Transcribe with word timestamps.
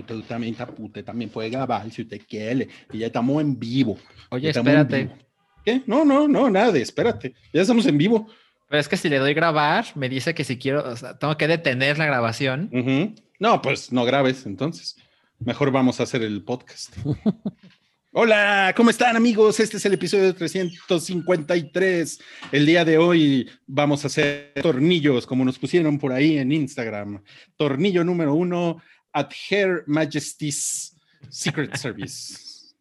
usted 0.00 0.20
también, 0.28 0.56
usted 0.78 1.04
también 1.04 1.30
puede 1.30 1.50
grabar 1.50 1.90
si 1.90 2.02
usted 2.02 2.20
quiere. 2.28 2.68
Y 2.92 2.98
ya 2.98 3.06
estamos 3.06 3.40
en 3.40 3.58
vivo. 3.58 3.98
Oye, 4.30 4.50
espérate. 4.50 5.04
vivo. 5.04 5.16
¿Qué? 5.64 5.82
No, 5.86 6.04
no, 6.04 6.28
no, 6.28 6.50
nada 6.50 6.72
de 6.72 6.82
espérate. 6.82 7.34
Ya 7.52 7.62
estamos 7.62 7.86
en 7.86 7.98
vivo. 7.98 8.28
Pero 8.68 8.80
es 8.80 8.88
que 8.88 8.96
si 8.96 9.08
le 9.08 9.18
doy 9.18 9.34
grabar, 9.34 9.86
me 9.94 10.08
dice 10.08 10.34
que 10.34 10.44
si 10.44 10.58
quiero, 10.58 10.88
o 10.88 10.96
sea, 10.96 11.18
tengo 11.18 11.36
que 11.36 11.48
detener 11.48 11.98
la 11.98 12.06
grabación. 12.06 12.70
Ujú. 12.72 13.14
No, 13.38 13.62
pues 13.62 13.92
no 13.92 14.04
grabes 14.04 14.46
entonces. 14.46 14.96
Mejor 15.38 15.70
vamos 15.70 16.00
a 16.00 16.04
hacer 16.04 16.22
el 16.22 16.42
podcast. 16.42 16.96
Hola, 18.18 18.72
¿cómo 18.74 18.88
están 18.88 19.14
amigos? 19.14 19.60
Este 19.60 19.76
es 19.76 19.84
el 19.84 19.92
episodio 19.92 20.34
353. 20.34 22.18
El 22.50 22.64
día 22.64 22.82
de 22.82 22.96
hoy 22.96 23.46
vamos 23.66 24.04
a 24.04 24.06
hacer 24.06 24.52
tornillos, 24.62 25.26
como 25.26 25.44
nos 25.44 25.58
pusieron 25.58 25.98
por 25.98 26.12
ahí 26.12 26.38
en 26.38 26.50
Instagram. 26.50 27.22
Tornillo 27.58 28.04
número 28.04 28.32
uno, 28.32 28.80
at 29.16 29.32
Her 29.50 29.82
Majesty's 29.86 30.94
Secret 31.30 31.74
Service. 31.78 32.74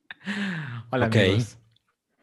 Hola, 0.92 1.08
Ok. 1.08 1.16
amigos. 1.16 1.58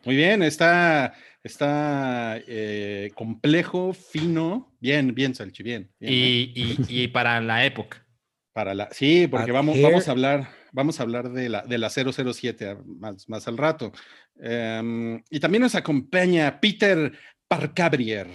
Muy 0.04 0.16
bien, 0.16 0.42
está, 0.42 1.14
está 1.42 2.36
eh, 2.46 3.10
complejo, 3.14 3.94
fino. 3.94 4.76
Bien, 4.80 5.14
bien, 5.14 5.34
Salchi, 5.34 5.62
bien. 5.62 5.90
bien, 5.98 6.12
¿eh? 6.12 6.16
Y, 6.16 6.52
y- 6.88 7.02
y 7.04 7.08
para 7.08 7.40
la 7.40 7.64
época. 7.64 8.04
Para 8.52 8.74
la, 8.74 8.88
sí, 8.92 9.26
porque 9.28 9.50
At 9.50 9.54
vamos, 9.54 9.80
vamos 9.80 10.08
a 10.08 10.10
hablar, 10.10 10.48
vamos 10.72 11.00
a 11.00 11.04
hablar 11.04 11.30
de 11.32 11.48
la, 11.48 11.62
de 11.62 11.78
la 11.78 11.88
007 11.88 12.68
a- 12.68 12.78
más, 12.84 13.26
más 13.28 13.48
al 13.48 13.56
rato. 13.56 13.92
Em, 14.40 15.22
y 15.30 15.40
también 15.40 15.62
nos 15.62 15.74
acompaña 15.74 16.60
Peter 16.60 17.12
Parcabrier. 17.48 18.26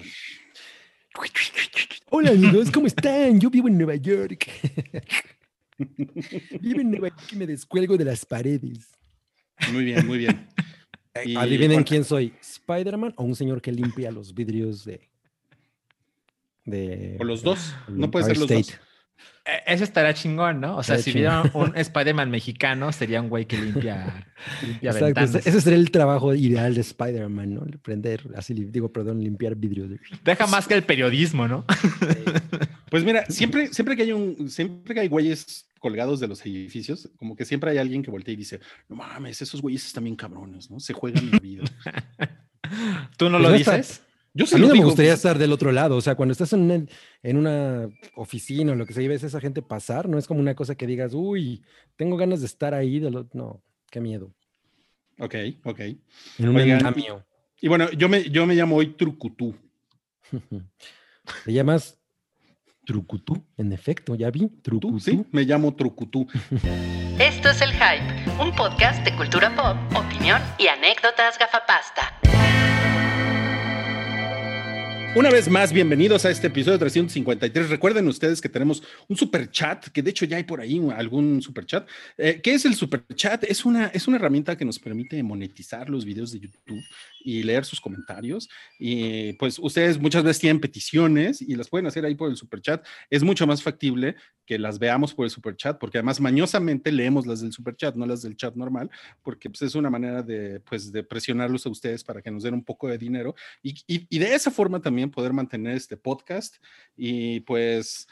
Hola 2.09 2.31
amigos, 2.31 2.71
¿cómo 2.71 2.87
están? 2.87 3.39
Yo 3.39 3.49
vivo 3.51 3.67
en 3.67 3.77
Nueva 3.77 3.95
York. 3.95 4.47
vivo 5.77 6.81
en 6.81 6.91
Nueva 6.91 7.09
York 7.09 7.21
y 7.31 7.35
me 7.35 7.47
descuelgo 7.47 7.97
de 7.97 8.05
las 8.05 8.25
paredes. 8.25 8.89
Muy 9.71 9.83
bien, 9.85 10.05
muy 10.07 10.17
bien. 10.19 10.47
Y- 11.25 11.35
Adivinen 11.35 11.77
bueno. 11.77 11.85
quién 11.87 12.03
soy, 12.03 12.31
¿Spider-Man 12.39 13.11
o 13.17 13.23
un 13.23 13.35
señor 13.35 13.59
que 13.59 13.71
limpia 13.71 14.11
los 14.11 14.35
vidrios 14.35 14.85
de... 14.85 15.09
de 16.63 17.17
O 17.19 17.23
los 17.23 17.41
dos, 17.41 17.73
no 17.87 18.11
puede 18.11 18.25
ser 18.25 18.37
los 18.37 18.47
dos. 18.47 18.59
State? 18.59 18.79
Eh, 19.45 19.63
Ese 19.65 19.83
estará 19.85 20.13
chingón, 20.13 20.61
¿no? 20.61 20.77
O 20.77 20.83
sea, 20.83 20.99
si 20.99 21.11
vieran 21.11 21.49
un 21.55 21.75
Spider-Man 21.75 22.29
mexicano, 22.29 22.91
sería 22.91 23.19
un 23.19 23.29
güey 23.29 23.45
que 23.47 23.57
limpia, 23.57 24.27
limpia 24.61 24.91
Exacto, 24.91 25.05
ventanas. 25.05 25.47
ese, 25.47 25.59
sería 25.61 25.79
el 25.79 25.89
trabajo 25.89 26.35
ideal 26.35 26.75
de 26.75 26.81
Spider-Man, 26.81 27.53
¿no? 27.55 27.65
Prender, 27.81 28.21
así, 28.35 28.53
digo, 28.53 28.91
perdón, 28.91 29.23
limpiar 29.23 29.55
vidrios. 29.55 29.89
de- 29.89 29.99
Deja 30.23 30.45
más 30.45 30.67
que 30.67 30.75
el 30.75 30.83
periodismo, 30.83 31.47
¿no? 31.47 31.65
Pues 32.91 33.03
mira, 33.03 33.25
siempre, 33.29 33.73
siempre 33.73 33.95
que 33.95 34.03
hay 34.03 34.11
un, 34.11 34.49
siempre 34.51 34.93
que 34.93 34.99
hay 34.99 35.07
güeyes 35.07 35.66
colgados 35.79 36.19
de 36.19 36.27
los 36.27 36.45
edificios, 36.45 37.09
como 37.17 37.35
que 37.35 37.45
siempre 37.45 37.71
hay 37.71 37.77
alguien 37.77 38.03
que 38.03 38.11
voltea 38.11 38.33
y 38.33 38.37
dice, 38.37 38.59
no 38.89 38.95
mames, 38.95 39.41
esos 39.41 39.61
güeyes 39.61 39.85
están 39.85 40.03
bien 40.05 40.15
cabrones, 40.15 40.69
¿no? 40.71 40.79
Se 40.79 40.93
juegan 40.93 41.31
la 41.31 41.39
vida. 41.39 41.63
¿Tú 43.17 43.29
no 43.29 43.37
Pues 43.37 43.43
lo 43.43 43.49
no 43.49 43.55
está- 43.55 43.77
dices? 43.77 44.03
Yo 44.33 44.45
sí 44.45 44.53
A 44.55 44.59
mí 44.59 44.67
no 44.67 44.75
me 44.75 44.83
gustaría 44.83 45.11
pues, 45.13 45.19
estar 45.19 45.39
del 45.39 45.51
otro 45.51 45.71
lado, 45.71 45.95
o 45.95 46.01
sea, 46.01 46.13
cuando 46.13 46.31
estás 46.31 46.53
en 46.53 46.61
una, 46.61 46.85
en 47.23 47.37
una 47.37 47.89
oficina 48.15 48.73
o 48.73 48.75
lo 48.75 48.85
que 48.85 48.93
sea 48.93 49.01
y 49.01 49.07
ves 49.07 49.23
a 49.23 49.27
esa 49.27 49.39
gente 49.41 49.63
pasar, 49.63 50.07
no 50.07 50.19
es 50.19 50.27
como 50.27 50.39
una 50.39 50.53
cosa 50.53 50.75
que 50.75 50.85
digas, 50.85 51.13
uy, 51.15 51.63
tengo 51.95 52.17
ganas 52.17 52.41
de 52.41 52.45
estar 52.45 52.75
ahí, 52.75 52.99
de 52.99 53.09
lo-". 53.09 53.27
no, 53.33 53.63
qué 53.89 53.99
miedo. 53.99 54.35
Ok, 55.17 55.33
ok. 55.63 55.79
En 56.37 56.49
un 56.49 56.55
Oigan. 56.55 56.95
Y 57.59 57.67
bueno, 57.67 57.89
yo 57.93 58.07
me, 58.09 58.29
yo 58.29 58.45
me 58.45 58.53
llamo 58.53 58.75
hoy 58.75 58.93
Trucutú. 58.95 59.55
Te 61.45 61.51
llamas 61.53 61.96
Trucutú, 62.87 63.45
en 63.57 63.73
efecto, 63.73 64.15
ya 64.15 64.31
vi, 64.31 64.47
¿Tú? 64.47 64.61
Trucutú. 64.61 64.99
Sí, 65.01 65.25
me 65.33 65.43
llamo 65.43 65.75
Trucutú. 65.75 66.25
Esto 67.19 67.49
es 67.49 67.61
El 67.61 67.71
Hype, 67.73 68.41
un 68.41 68.55
podcast 68.55 69.03
de 69.03 69.13
cultura 69.13 69.53
pop, 69.53 69.75
opinión 69.93 70.41
y 70.57 70.67
anécdotas 70.67 71.37
gafapasta. 71.37 72.17
Una 75.17 75.31
vez 75.31 75.49
más, 75.49 75.73
bienvenidos 75.73 76.25
a 76.25 76.29
este 76.29 76.47
episodio 76.47 76.77
353. 76.77 77.69
Recuerden 77.69 78.07
ustedes 78.07 78.39
que 78.39 78.49
tenemos 78.49 78.83
un 79.07 79.17
super 79.17 79.49
chat, 79.49 79.87
que 79.87 80.03
de 80.03 80.11
hecho 80.11 80.25
ya 80.25 80.37
hay 80.37 80.43
por 80.43 80.61
ahí 80.61 80.79
algún 80.95 81.41
super 81.41 81.65
chat. 81.65 81.89
Eh, 82.17 82.39
¿Qué 82.41 82.53
es 82.53 82.65
el 82.65 82.75
super 82.75 83.03
chat? 83.15 83.43
Es 83.45 83.65
una, 83.65 83.87
es 83.87 84.07
una 84.07 84.17
herramienta 84.17 84.55
que 84.55 84.63
nos 84.63 84.77
permite 84.77 85.21
monetizar 85.23 85.89
los 85.89 86.05
videos 86.05 86.31
de 86.31 86.41
YouTube 86.41 86.83
y 87.27 87.43
leer 87.43 87.65
sus 87.65 87.81
comentarios. 87.81 88.47
Y 88.79 89.33
pues 89.33 89.59
ustedes 89.59 89.99
muchas 89.99 90.23
veces 90.23 90.39
tienen 90.39 90.61
peticiones 90.61 91.41
y 91.41 91.55
las 91.55 91.67
pueden 91.67 91.85
hacer 91.85 92.05
ahí 92.05 92.15
por 92.15 92.29
el 92.29 92.37
super 92.37 92.61
chat. 92.61 92.85
Es 93.09 93.21
mucho 93.21 93.45
más 93.45 93.61
factible 93.61 94.15
que 94.45 94.57
las 94.57 94.79
veamos 94.79 95.13
por 95.13 95.25
el 95.25 95.29
super 95.29 95.57
chat, 95.57 95.77
porque 95.77 95.97
además 95.97 96.21
mañosamente 96.21 96.89
leemos 96.89 97.27
las 97.27 97.41
del 97.41 97.51
super 97.51 97.75
chat, 97.75 97.95
no 97.95 98.05
las 98.05 98.21
del 98.21 98.37
chat 98.37 98.55
normal, 98.55 98.89
porque 99.21 99.49
pues, 99.49 99.61
es 99.63 99.75
una 99.75 99.89
manera 99.89 100.23
de, 100.23 100.61
pues, 100.61 100.89
de 100.93 101.03
presionarlos 101.03 101.65
a 101.65 101.69
ustedes 101.69 102.01
para 102.01 102.21
que 102.21 102.31
nos 102.31 102.43
den 102.43 102.53
un 102.53 102.63
poco 102.63 102.87
de 102.87 102.97
dinero 102.97 103.35
y, 103.61 103.71
y- 103.87 104.07
y 104.09 104.19
de 104.19 104.33
esa 104.33 104.49
forma 104.49 104.81
también 104.81 105.11
poder 105.11 105.33
mantener 105.33 105.75
este 105.75 105.97
podcast 105.97 106.55
y 106.95 107.41
pues, 107.41 108.07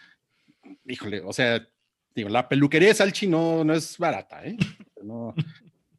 híjole, 0.85 1.21
o 1.21 1.31
sea, 1.31 1.65
digo, 2.13 2.27
la 2.27 2.49
peluquería 2.49 2.89
de 2.89 2.95
Salchi 2.95 3.27
no, 3.27 3.63
no 3.63 3.73
es 3.73 3.97
barata, 3.97 4.45
¿eh? 4.45 4.57
No, 5.01 5.33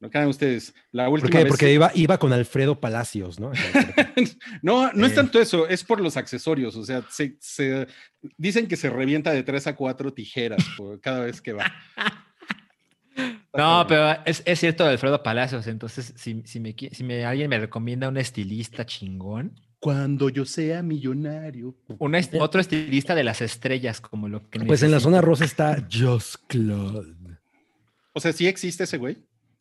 no 0.01 0.11
crean 0.11 0.29
ustedes. 0.29 0.75
La 0.93 1.05
¿Por 1.07 1.15
última 1.15 1.31
qué? 1.31 1.45
vez- 1.45 1.49
Porque 1.51 1.73
iba, 1.73 1.91
iba 1.95 2.19
con 2.19 2.33
Alfredo 2.33 2.81
Palacios, 2.81 3.39
¿no? 3.41 3.53
no, 4.62 4.93
no 4.93 5.07
es 5.07 5.12
Eh. 5.12 5.15
tanto 5.15 5.41
eso, 5.41 5.67
es 5.69 5.84
por 5.84 6.01
los 6.01 6.17
accesorios, 6.17 6.77
o 6.77 6.84
sea, 6.84 7.03
se, 7.11 7.37
se- 7.41 7.87
dicen 8.37 8.67
que 8.69 8.77
se 8.77 8.91
revienta 8.91 9.33
de 9.33 9.43
tres 9.43 9.67
a 9.67 9.75
cuatro 9.77 10.12
tijeras 10.12 10.65
por 10.77 11.01
cada 11.01 11.21
vez 11.21 11.41
que 11.41 11.53
va. 11.53 11.73
No, 13.57 13.87
pero 13.89 14.19
es, 14.27 14.43
es 14.45 14.61
cierto 14.61 14.84
de 14.84 14.91
Alfredo 14.91 15.23
Palacios. 15.23 15.67
Entonces, 15.67 16.13
si, 16.17 16.43
si, 16.45 16.61
me, 16.61 16.77
si 16.93 17.03
me- 17.03 17.25
alguien 17.25 17.49
me 17.49 17.59
recomienda 17.59 18.09
un 18.11 18.19
estilista 18.19 18.84
chingón, 18.84 19.59
Cuando 19.78 20.28
yo 20.28 20.45
sea 20.45 20.83
millonario. 20.83 21.75
un 21.99 22.15
est- 22.15 22.34
otro 22.39 22.61
estilista 22.61 23.15
de 23.15 23.25
las 23.25 23.41
estrellas, 23.41 24.03
como 24.03 24.28
lo 24.28 24.51
que 24.51 24.61
Pues 24.61 24.83
en 24.83 24.91
la 24.91 25.01
zona 25.01 25.23
rosa 25.23 25.47
está 25.47 25.87
Just 25.91 26.37
Claude. 26.49 27.39
O 28.13 28.21
sea, 28.21 28.34
¿sí 28.34 28.47
existe 28.47 28.84
ese 28.84 28.99
güey? 28.99 29.17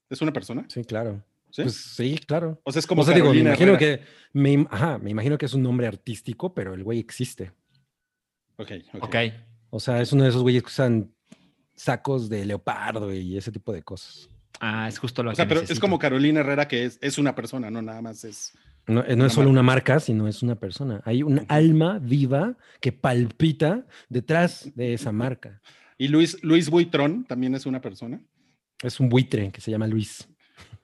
¿Es 0.10 0.22
una 0.22 0.32
persona? 0.34 0.66
Sí, 0.70 0.84
claro. 0.84 1.24
¿Sí? 1.52 1.62
Pues 1.62 1.76
sí, 1.76 2.20
claro. 2.28 2.60
o 2.64 2.72
sea, 2.72 2.80
es 2.80 2.88
como 2.88 3.02
o 3.02 3.06
sea, 3.06 3.16
digo, 3.16 3.34
me 3.34 3.40
imagino 3.40 3.74
Herrera. 3.74 3.98
que 3.98 4.04
me, 4.34 4.68
ajá, 4.70 4.98
me 4.98 5.12
imagino 5.12 5.38
que 5.38 5.46
es 5.46 5.54
un 5.54 5.64
nombre 5.64 5.88
artístico, 5.88 6.54
pero 6.54 6.74
el 6.74 6.84
güey 6.84 7.00
existe. 7.00 7.54
Ok, 8.58 8.72
ok. 8.94 9.04
Ok. 9.04 9.16
O 9.70 9.80
sea, 9.80 10.02
es 10.02 10.12
uno 10.14 10.24
de 10.24 10.30
esos 10.30 10.42
güeyes 10.42 10.64
que 10.64 10.68
usan 10.68 11.12
sacos 11.76 12.30
de 12.30 12.46
leopardo 12.46 13.14
y 13.14 13.38
ese 13.38 13.52
tipo 13.52 13.72
de 13.74 13.84
cosas. 13.84 14.30
Ah, 14.60 14.88
es 14.88 14.98
justo 15.00 15.24
lo 15.24 15.32
O 15.32 15.36
sea, 15.36 15.46
que 15.48 15.56
pero 15.56 15.62
es 15.68 15.80
como 15.80 16.00
Carolina 16.00 16.40
Herrera, 16.42 16.68
que 16.68 16.86
es, 16.86 16.98
es 17.02 17.18
una 17.18 17.36
persona, 17.36 17.70
no 17.70 17.82
nada 17.82 18.02
más 18.02 18.24
es. 18.24 18.54
No, 18.88 19.02
eh, 19.04 19.14
Una 19.16 19.28
es 19.28 19.34
solo 19.34 19.48
marca. 19.48 19.52
una 19.52 19.64
marca, 19.64 20.00
sino 20.00 20.28
es 20.28 20.44
una 20.44 20.56
persona. 20.56 21.02
Hay 21.06 21.24
un 21.24 21.46
alma 21.50 22.00
viva 22.00 22.56
que 22.80 22.92
palpita 22.92 23.86
detrás 24.10 24.72
de 24.76 24.94
esa 24.94 25.12
marca. 25.12 25.62
Y 25.98 26.10
Luis, 26.10 26.44
Luis 26.44 26.70
Buitrón 26.70 27.24
también 27.24 27.56
es 27.56 27.66
una 27.66 27.80
persona. 27.80 28.20
Es 28.84 29.00
un 29.00 29.10
buitre 29.10 29.52
que 29.52 29.62
se 29.62 29.72
llama 29.72 29.88
Luis. 29.88 30.28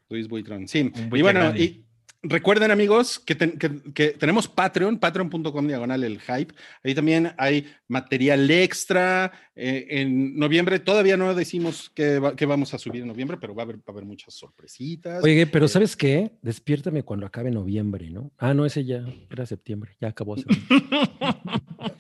Luis 0.10 0.28
Buitrón, 0.28 0.68
sí. 0.68 0.84
buitre 0.84 1.20
Y 1.20 1.22
bueno, 1.22 1.40
grande. 1.40 1.64
y 1.64 1.86
recuerden 2.24 2.70
amigos 2.70 3.18
que, 3.20 3.34
ten- 3.34 3.58
que- 3.58 3.82
que 3.94 4.10
tenemos 4.10 4.48
Patreon, 4.48 5.00
patreon.com 5.00 5.68
diagonal 5.68 6.04
el 6.04 6.20
hype. 6.20 6.54
Ahí 6.84 6.94
también 6.94 7.32
hay 7.38 7.66
material 7.88 8.50
extra. 8.52 9.32
eh, 9.56 9.86
en 10.02 10.38
noviembre 10.38 10.80
todavía 10.80 11.18
no 11.18 11.34
decimos 11.36 11.92
qué, 11.94 12.20
va- 12.20 12.36
qué 12.36 12.46
vamos 12.46 12.74
a 12.74 12.78
subir 12.80 13.02
en 13.02 13.08
noviembre, 13.08 13.38
pero 13.40 13.54
va 13.56 13.64
a 13.64 13.66
haber, 13.66 13.78
va 13.78 13.84
a 13.88 13.92
haber 13.92 14.06
muchas 14.06 14.34
sorpresitas. 14.34 15.24
Oye, 15.24 15.46
pero 15.48 15.66
Eh, 15.66 15.70
¿sabes 15.70 15.96
qué? 15.96 16.32
Despiértame 16.42 17.04
cuando 17.04 17.26
acabe 17.26 17.52
noviembre, 17.52 18.10
¿no? 18.10 18.32
Ah, 18.38 18.54
no, 18.54 18.66
ese 18.66 18.84
ya 18.86 19.04
era 19.30 19.46
septiembre. 19.46 19.96
Ya 20.02 20.10
acabó 20.10 20.36
septiembre. 20.38 20.68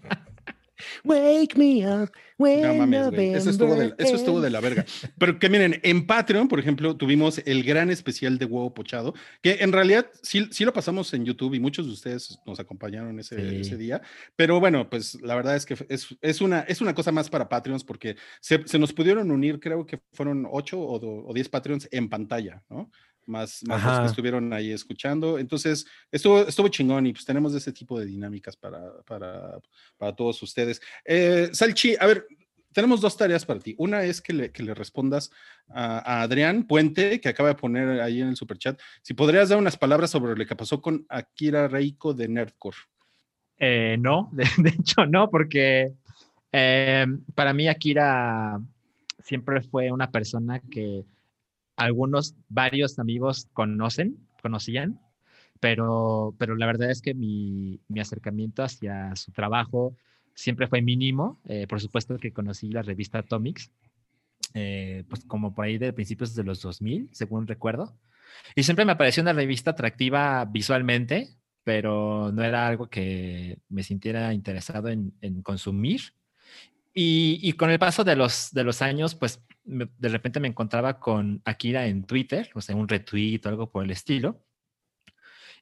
Wake 1.03 1.57
me 1.57 1.85
up. 1.87 2.09
when 2.37 2.61
No 2.61 2.73
mames, 2.75 3.09
güey. 3.11 3.33
Eso 3.33 3.49
estuvo, 3.49 3.69
de, 3.71 3.75
November 3.89 3.95
eso 4.05 4.15
estuvo 4.15 4.41
de 4.41 4.49
la 4.49 4.59
verga. 4.59 4.85
Pero 5.17 5.37
que 5.39 5.49
miren, 5.49 5.79
en 5.83 6.05
Patreon, 6.07 6.47
por 6.47 6.59
ejemplo, 6.59 6.95
tuvimos 6.97 7.39
el 7.45 7.63
gran 7.63 7.89
especial 7.91 8.37
de 8.37 8.45
huevo 8.45 8.73
pochado, 8.73 9.13
que 9.41 9.57
en 9.61 9.71
realidad 9.71 10.07
sí, 10.23 10.47
sí 10.51 10.65
lo 10.65 10.73
pasamos 10.73 11.13
en 11.13 11.25
YouTube 11.25 11.53
y 11.53 11.59
muchos 11.59 11.85
de 11.85 11.93
ustedes 11.93 12.39
nos 12.45 12.59
acompañaron 12.59 13.19
ese, 13.19 13.37
Sí. 13.49 13.55
ese 13.61 13.77
día. 13.77 14.01
Pero 14.35 14.59
bueno, 14.59 14.89
pues 14.89 15.21
la 15.21 15.35
verdad 15.35 15.55
es 15.55 15.65
que 15.65 15.75
es, 15.89 16.07
es, 16.21 16.41
una, 16.41 16.61
es 16.61 16.81
una 16.81 16.93
cosa 16.95 17.11
más 17.11 17.29
para 17.29 17.47
Patreons 17.49 17.83
porque 17.83 18.15
se, 18.39 18.67
se 18.67 18.79
nos 18.79 18.91
pudieron 18.93 19.29
unir, 19.31 19.59
creo 19.59 19.85
que 19.85 20.01
fueron 20.13 20.47
ocho 20.51 20.79
o, 20.81 20.99
do- 20.99 21.25
o 21.25 21.33
diez 21.33 21.47
Patreons 21.49 21.87
en 21.91 22.09
pantalla, 22.09 22.63
¿no? 22.69 22.89
Más, 23.27 23.61
más 23.65 23.83
los 23.83 23.99
que 23.99 24.05
estuvieron 24.07 24.51
ahí 24.51 24.71
escuchando. 24.71 25.37
Entonces, 25.37 25.85
estuvo, 26.11 26.41
estuvo 26.41 26.67
chingón 26.67 27.05
y 27.05 27.13
pues 27.13 27.23
tenemos 27.23 27.53
ese 27.53 27.71
tipo 27.71 27.99
de 27.99 28.05
dinámicas 28.05 28.57
para, 28.57 29.01
para, 29.03 29.59
para 29.97 30.15
todos 30.15 30.41
ustedes. 30.41 30.81
Eh, 31.05 31.49
Salchi, 31.53 31.95
a 31.99 32.07
ver, 32.07 32.27
tenemos 32.73 33.01
dos 33.01 33.15
tareas 33.17 33.45
para 33.45 33.59
ti. 33.59 33.75
Una 33.77 34.03
es 34.03 34.21
que 34.21 34.33
le, 34.33 34.51
que 34.51 34.63
le 34.63 34.73
respondas 34.73 35.31
a, 35.69 35.99
a 35.99 36.21
Adrián 36.23 36.63
Puente, 36.63 37.19
que 37.19 37.29
acaba 37.29 37.49
de 37.49 37.55
poner 37.55 38.01
ahí 38.01 38.21
en 38.21 38.29
el 38.29 38.35
superchat, 38.35 38.79
si 39.01 39.13
podrías 39.13 39.49
dar 39.49 39.59
unas 39.59 39.77
palabras 39.77 40.09
sobre 40.09 40.35
lo 40.35 40.45
que 40.45 40.55
pasó 40.55 40.81
con 40.81 41.05
Akira 41.09 41.67
Reiko 41.67 42.13
de 42.13 42.27
Nerdcore. 42.27 42.77
Eh, 43.57 43.97
no, 43.99 44.29
de, 44.33 44.45
de 44.57 44.69
hecho 44.69 45.05
no, 45.05 45.29
porque 45.29 45.93
eh, 46.51 47.05
para 47.35 47.53
mí 47.53 47.67
Akira 47.67 48.59
siempre 49.23 49.61
fue 49.61 49.91
una 49.91 50.11
persona 50.11 50.59
que 50.59 51.03
algunos, 51.83 52.35
varios 52.49 52.99
amigos 52.99 53.47
conocen, 53.53 54.17
conocían, 54.41 54.99
pero, 55.59 56.35
pero 56.37 56.55
la 56.55 56.65
verdad 56.65 56.89
es 56.89 57.01
que 57.01 57.13
mi, 57.13 57.79
mi 57.87 57.99
acercamiento 57.99 58.63
hacia 58.63 59.15
su 59.15 59.31
trabajo 59.31 59.95
siempre 60.33 60.67
fue 60.67 60.81
mínimo. 60.81 61.39
Eh, 61.45 61.67
por 61.67 61.79
supuesto 61.79 62.17
que 62.17 62.33
conocí 62.33 62.69
la 62.69 62.81
revista 62.81 63.19
Atomics, 63.19 63.71
eh, 64.53 65.03
pues 65.07 65.23
como 65.25 65.53
por 65.53 65.65
ahí 65.65 65.77
de 65.77 65.93
principios 65.93 66.35
de 66.35 66.43
los 66.43 66.61
2000, 66.61 67.09
según 67.11 67.47
recuerdo. 67.47 67.95
Y 68.55 68.63
siempre 68.63 68.85
me 68.85 68.95
pareció 68.95 69.21
una 69.21 69.33
revista 69.33 69.71
atractiva 69.71 70.45
visualmente, 70.45 71.37
pero 71.63 72.31
no 72.31 72.43
era 72.43 72.67
algo 72.67 72.89
que 72.89 73.59
me 73.69 73.83
sintiera 73.83 74.33
interesado 74.33 74.89
en, 74.89 75.13
en 75.21 75.41
consumir. 75.41 76.13
Y, 76.93 77.39
y, 77.41 77.53
con 77.53 77.69
el 77.69 77.79
paso 77.79 78.03
de 78.03 78.17
los, 78.17 78.51
de 78.51 78.65
los 78.65 78.81
años, 78.81 79.15
pues 79.15 79.41
me, 79.63 79.89
de 79.97 80.09
repente 80.09 80.39
me 80.39 80.47
encontraba 80.47 80.99
con 80.99 81.41
Akira 81.45 81.87
en 81.87 82.03
Twitter, 82.05 82.49
o 82.55 82.61
sea, 82.61 82.75
un 82.75 82.87
retweet 82.87 83.41
o 83.45 83.49
algo 83.49 83.71
por 83.71 83.83
el 83.83 83.91
estilo. 83.91 84.43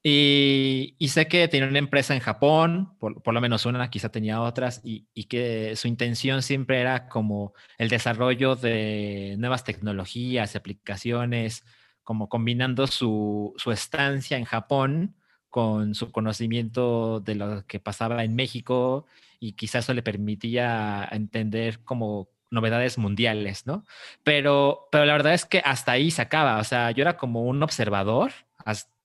Y, 0.02 0.96
y, 0.98 1.10
sé 1.10 1.28
que 1.28 1.48
tenía 1.50 1.68
una 1.68 1.80
empresa 1.80 2.14
en 2.14 2.22
Japón, 2.22 2.98
por, 3.00 3.22
por 3.22 3.34
lo 3.34 3.42
menos 3.42 3.66
una, 3.66 3.90
quizá 3.90 4.10
tenía 4.10 4.42
otras, 4.42 4.80
y, 4.84 5.08
y, 5.14 5.26
que 5.26 5.76
su 5.76 5.90
intención 5.90 6.42
siempre 6.42 6.80
era 6.80 7.10
como 7.10 7.54
el 7.78 7.90
desarrollo 7.90 8.56
de 8.56 9.36
nuevas 9.40 9.66
tecnologías, 9.66 10.56
aplicaciones, 10.56 11.66
como 12.04 12.30
combinando 12.30 12.88
su, 12.88 13.54
su 13.58 13.72
estancia 13.72 14.38
en 14.38 14.46
Japón 14.46 15.16
con 15.50 15.96
su 15.96 16.12
conocimiento 16.12 17.20
de 17.20 17.36
lo 17.36 17.66
que 17.68 17.80
pasaba 17.80 18.24
en 18.24 18.36
México 18.36 19.06
y 19.40 19.54
quizás 19.54 19.86
eso 19.86 19.94
le 19.94 20.04
permitía 20.04 21.08
entender 21.12 21.84
como 21.84 22.30
novedades 22.52 22.98
mundiales, 22.98 23.66
¿no? 23.66 23.86
Pero, 24.24 24.88
pero 24.92 25.06
la 25.06 25.14
verdad 25.14 25.34
es 25.34 25.46
que 25.46 25.60
hasta 25.64 25.92
ahí 25.92 26.12
se 26.12 26.22
acaba, 26.22 26.58
o 26.60 26.64
sea, 26.64 26.92
yo 26.92 27.02
era 27.02 27.18
como 27.18 27.44
un 27.44 27.62
observador 27.64 28.32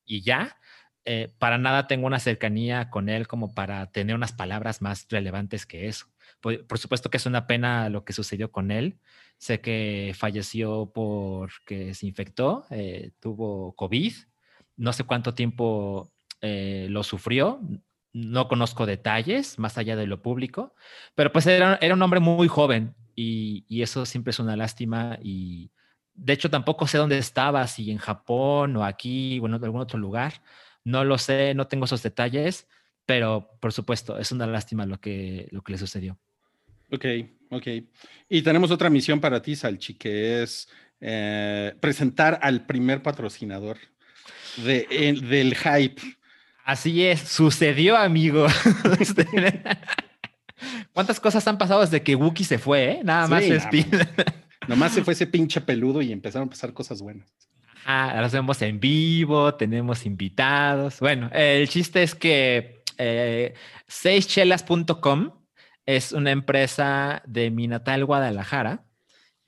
y 0.05 0.23
ya, 0.23 0.59
eh, 1.07 1.35
para 1.39 1.59
nada 1.59 1.87
tengo 1.87 2.07
una 2.07 2.19
cercanía 2.19 2.89
con 2.89 3.09
él 3.09 3.27
como 3.27 3.55
para 3.55 3.91
tener 3.93 4.17
unas 4.17 4.33
palabras 4.33 4.81
más 4.81 5.07
relevantes 5.11 5.67
que 5.67 5.89
eso. 5.89 6.07
Por, 6.41 6.79
supuesto 6.79 7.11
que 7.11 7.17
es 7.19 7.27
una 7.27 7.47
pena 7.47 7.89
lo 7.89 8.05
que 8.05 8.13
sucedió 8.13 8.51
con 8.51 8.71
él. 8.71 8.99
Sé 9.39 9.61
que 9.61 10.15
falleció 10.17 10.93
porque 10.95 11.95
se 11.95 12.07
infectó, 12.07 12.67
eh, 12.71 13.13
tuvo 13.21 13.75
COVID. 13.77 14.13
No 14.77 14.93
sé 14.93 15.05
cuánto 15.05 15.35
tiempo 15.35 16.13
eh, 16.41 16.87
lo 16.91 17.03
sufrió. 17.03 17.61
No 18.15 18.49
conozco 18.49 18.87
detalles 18.87 19.59
más 19.59 19.77
allá 19.77 19.95
de 19.95 20.07
lo 20.07 20.23
público, 20.23 20.75
pero 21.15 21.31
pues 21.31 21.47
era, 21.47 21.79
era 21.83 21.93
un 21.93 22.01
hombre 22.01 22.21
muy 22.21 22.49
joven 22.49 22.95
y, 23.15 23.67
y, 23.69 23.83
eso 23.83 24.07
siempre 24.07 24.31
es 24.31 24.39
una 24.39 24.57
lástima 24.57 25.19
y 25.23 25.71
de 26.15 26.33
hecho 26.33 26.49
tampoco 26.49 26.87
sé 26.87 26.97
dónde 26.97 27.19
estaba, 27.19 27.67
si 27.67 27.91
en 27.91 27.99
Japón 27.99 28.77
o 28.77 28.85
aquí 28.85 29.39
o 29.41 29.47
en 29.47 29.55
algún 29.55 29.81
otro 29.81 29.99
lugar. 29.99 30.43
No 30.85 31.05
lo 31.05 31.19
sé, 31.19 31.55
no 31.55 31.67
tengo 31.67 31.85
esos 31.85 32.03
detalles, 32.03 32.67
pero 33.07 33.51
por 33.61 33.73
supuesto, 33.73 34.19
es 34.19 34.33
una 34.33 34.47
lástima 34.47 34.87
lo 34.87 35.01
que, 35.01 35.49
lo 35.51 35.63
que 35.63 35.73
le 35.73 35.79
sucedió. 35.79 36.19
Ok, 36.91 37.05
ok. 37.51 37.67
Y 38.29 38.43
tenemos 38.43 38.71
otra 38.71 38.91
misión 38.91 39.21
para 39.21 39.43
ti, 39.43 39.57
Salchi, 39.57 39.95
que 39.95 40.43
es 40.43 40.69
eh, 41.01 41.75
presentar 41.81 42.39
al 42.43 42.67
primer 42.67 43.03
patrocinador 43.03 43.79
de, 44.59 44.87
el, 44.91 45.29
del 45.29 45.55
hype. 45.55 46.01
Así 46.65 47.05
es, 47.05 47.21
sucedió, 47.21 47.97
amigo. 47.97 48.47
¿Cuántas 50.95 51.21
cosas 51.21 51.47
han 51.47 51.59
pasado 51.59 51.83
desde 51.83 52.03
que 52.03 52.17
Wookie 52.17 52.45
se 52.45 52.59
fue? 52.59 52.93
Eh? 52.93 53.01
Nada 53.05 53.29
más 53.29 53.45
sí, 53.45 53.53
es 53.53 53.65
nada, 53.91 54.17
Nomás 54.69 54.93
se 54.93 55.05
fue 55.05 55.13
ese 55.13 55.27
pinche 55.27 55.61
peludo 55.61 56.01
y 56.01 56.11
empezaron 56.11 56.49
a 56.49 56.51
pasar 56.51 56.73
cosas 56.73 57.03
buenas. 57.03 57.31
Ah, 57.85 58.19
las 58.19 58.33
vemos 58.33 58.63
en 58.63 58.81
vivo, 58.81 59.55
tenemos 59.57 60.07
invitados. 60.07 61.01
Bueno, 61.01 61.29
el 61.35 61.69
chiste 61.69 62.03
es 62.03 62.15
que 62.15 62.83
eh, 62.97 63.53
seischelas.com 63.87 65.33
es 65.85 66.13
una 66.13 66.31
empresa 66.31 67.23
de 67.27 67.51
mi 67.51 67.69
natal 67.69 68.07
Guadalajara 68.07 68.87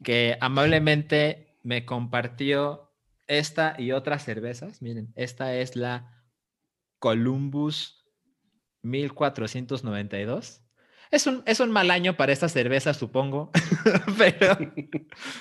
que 0.04 0.36
amablemente 0.42 1.56
me 1.62 1.86
compartió 1.86 2.92
esta 3.26 3.74
y 3.78 3.92
otras 3.92 4.22
cervezas. 4.22 4.82
Miren, 4.82 5.12
esta 5.16 5.54
es 5.54 5.76
la 5.76 6.15
Columbus 6.98 8.04
1492. 8.82 10.62
Es 11.10 11.26
un, 11.26 11.42
es 11.46 11.60
un 11.60 11.70
mal 11.70 11.90
año 11.90 12.16
para 12.16 12.32
esta 12.32 12.48
cerveza, 12.48 12.92
supongo, 12.92 13.50
pero, 14.18 14.58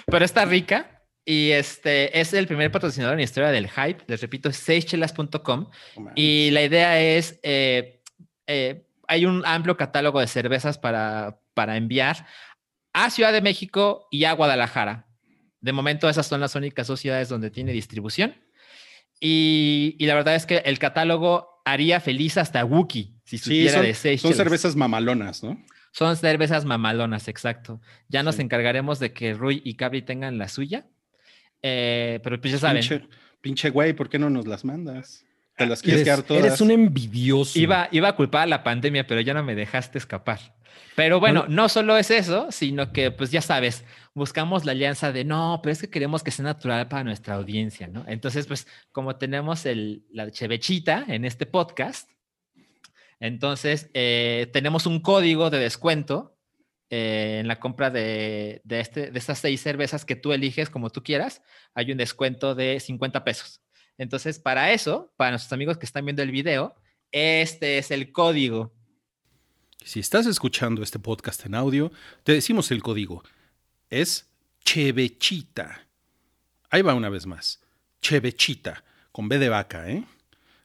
pero 0.05 0.25
está 0.25 0.45
rica. 0.45 0.91
Y 1.27 1.51
este 1.51 2.19
es 2.19 2.33
el 2.33 2.45
primer 2.45 2.71
patrocinador 2.71 3.13
en 3.13 3.17
la 3.17 3.23
historia 3.23 3.49
del 3.49 3.67
hype. 3.67 4.03
Les 4.05 4.21
repito, 4.21 4.49
es 4.49 4.57
seischelas.com. 4.57 5.69
Oh, 5.95 6.11
y 6.13 6.51
la 6.51 6.61
idea 6.61 7.01
es, 7.01 7.39
eh, 7.41 8.03
eh, 8.45 8.85
hay 9.07 9.25
un 9.25 9.43
amplio 9.43 9.75
catálogo 9.75 10.19
de 10.19 10.27
cervezas 10.27 10.77
para, 10.77 11.39
para 11.55 11.77
enviar 11.77 12.27
a 12.93 13.09
Ciudad 13.09 13.33
de 13.33 13.41
México 13.41 14.07
y 14.11 14.25
a 14.25 14.33
Guadalajara. 14.33 15.07
De 15.61 15.73
momento, 15.73 16.07
esas 16.07 16.27
son 16.27 16.41
las 16.41 16.53
únicas 16.53 16.85
dos 16.85 16.99
ciudades 16.99 17.27
donde 17.27 17.49
tiene 17.49 17.71
distribución. 17.71 18.35
Y, 19.19 19.95
y 19.97 20.05
la 20.05 20.15
verdad 20.15 20.35
es 20.35 20.45
que 20.45 20.57
el 20.57 20.79
catálogo 20.79 21.61
haría 21.65 21.99
feliz 21.99 22.37
hasta 22.37 22.63
Wookie 22.63 23.15
si 23.25 23.37
supiera 23.39 23.69
sí, 23.69 23.75
son, 23.75 23.85
de 23.85 23.93
Seychelles. 23.93 24.21
Son 24.21 24.33
cervezas 24.33 24.75
mamalonas, 24.75 25.43
¿no? 25.43 25.59
Son 25.91 26.15
cervezas 26.15 26.65
mamalonas, 26.65 27.27
exacto. 27.27 27.81
Ya 28.07 28.21
nos 28.21 28.35
sí. 28.35 28.41
encargaremos 28.41 28.99
de 28.99 29.13
que 29.13 29.33
Rui 29.33 29.61
y 29.65 29.75
Cabri 29.75 30.01
tengan 30.01 30.37
la 30.37 30.47
suya. 30.47 30.87
Eh, 31.61 32.19
pero 32.23 32.39
pues 32.39 32.53
ya 32.53 32.59
saben. 32.59 32.81
Pinche, 32.81 33.07
pinche 33.41 33.69
güey, 33.71 33.93
¿por 33.93 34.09
qué 34.09 34.19
no 34.19 34.29
nos 34.29 34.45
las 34.45 34.63
mandas? 34.63 35.25
Te 35.57 35.65
las 35.65 35.81
quieres 35.81 36.01
eres, 36.01 36.13
quedar 36.13 36.23
todas. 36.23 36.45
Eres 36.45 36.61
un 36.61 36.69
envidioso. 36.69 37.57
Iba, 37.57 37.87
iba 37.91 38.09
a 38.09 38.15
culpar 38.15 38.43
a 38.43 38.45
la 38.45 38.63
pandemia, 38.63 39.07
pero 39.07 39.21
ya 39.21 39.33
no 39.33 39.41
me 39.41 39.55
dejaste 39.55 39.97
escapar. 39.97 40.39
Pero 40.95 41.19
bueno, 41.19 41.45
no, 41.47 41.63
no 41.63 41.69
solo 41.69 41.97
es 41.97 42.11
eso, 42.11 42.51
sino 42.51 42.91
que 42.91 43.11
pues 43.11 43.31
ya 43.31 43.41
sabes, 43.41 43.85
buscamos 44.15 44.65
la 44.65 44.71
alianza 44.71 45.11
de 45.11 45.25
no, 45.25 45.59
pero 45.61 45.73
es 45.73 45.81
que 45.81 45.89
queremos 45.89 46.23
que 46.23 46.31
sea 46.31 46.45
natural 46.45 46.87
para 46.87 47.03
nuestra 47.03 47.35
audiencia, 47.35 47.87
¿no? 47.87 48.05
Entonces, 48.07 48.47
pues 48.47 48.65
como 48.91 49.17
tenemos 49.17 49.65
el, 49.65 50.05
la 50.09 50.31
chevechita 50.31 51.05
en 51.07 51.25
este 51.25 51.45
podcast, 51.45 52.09
entonces 53.19 53.89
eh, 53.93 54.49
tenemos 54.53 54.85
un 54.85 55.01
código 55.01 55.49
de 55.49 55.59
descuento 55.59 56.37
eh, 56.89 57.39
en 57.41 57.47
la 57.47 57.59
compra 57.59 57.89
de, 57.89 58.61
de, 58.63 58.79
este, 58.79 59.11
de 59.11 59.19
estas 59.19 59.39
seis 59.39 59.61
cervezas 59.61 60.05
que 60.05 60.15
tú 60.15 60.31
eliges 60.31 60.69
como 60.69 60.89
tú 60.89 61.03
quieras, 61.03 61.41
hay 61.73 61.91
un 61.91 61.97
descuento 61.97 62.55
de 62.55 62.79
50 62.79 63.23
pesos. 63.25 63.61
Entonces, 63.97 64.39
para 64.39 64.71
eso, 64.71 65.13
para 65.17 65.31
nuestros 65.31 65.51
amigos 65.51 65.77
que 65.77 65.85
están 65.85 66.05
viendo 66.05 66.23
el 66.23 66.31
video, 66.31 66.75
este 67.11 67.77
es 67.77 67.91
el 67.91 68.13
código. 68.13 68.73
Si 69.83 69.99
estás 69.99 70.25
escuchando 70.25 70.83
este 70.83 70.99
podcast 70.99 71.45
en 71.45 71.55
audio, 71.55 71.91
te 72.23 72.31
decimos 72.31 72.71
el 72.71 72.81
código. 72.81 73.23
Es 73.95 74.29
Chevechita. 74.65 75.87
Ahí 76.69 76.81
va 76.81 76.95
una 76.95 77.07
vez 77.07 77.25
más. 77.25 77.61
Chevechita, 78.01 78.83
con 79.13 79.29
B 79.29 79.39
de 79.39 79.47
vaca, 79.47 79.89
¿eh? 79.89 80.03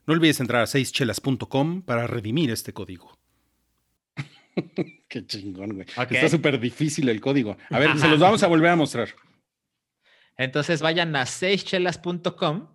No 0.04 0.14
olvides 0.14 0.40
entrar 0.40 0.62
a 0.62 0.66
seischelas.com 0.66 1.82
para 1.82 2.08
redimir 2.08 2.50
este 2.50 2.72
código. 2.72 3.16
Qué 5.08 5.24
chingón, 5.26 5.74
güey. 5.74 5.86
Okay. 5.96 6.16
Está 6.16 6.28
súper 6.28 6.58
difícil 6.58 7.08
el 7.08 7.20
código. 7.20 7.56
A 7.68 7.78
ver, 7.78 7.90
Ajá. 7.90 8.00
se 8.00 8.08
los 8.08 8.18
vamos 8.18 8.42
a 8.42 8.48
volver 8.48 8.70
a 8.70 8.76
mostrar. 8.76 9.10
Entonces 10.36 10.82
vayan 10.82 11.14
a 11.14 11.24
seischelas.com 11.24 12.66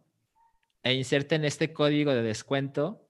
e 0.84 0.94
inserten 0.94 1.44
este 1.44 1.74
código 1.74 2.14
de 2.14 2.24
descuento. 2.24 3.10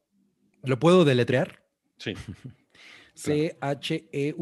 ¿Lo 0.63 0.79
puedo 0.79 1.05
deletrear? 1.05 1.63
Sí. 1.99 2.15
C-H-E-V-E. 3.13 4.33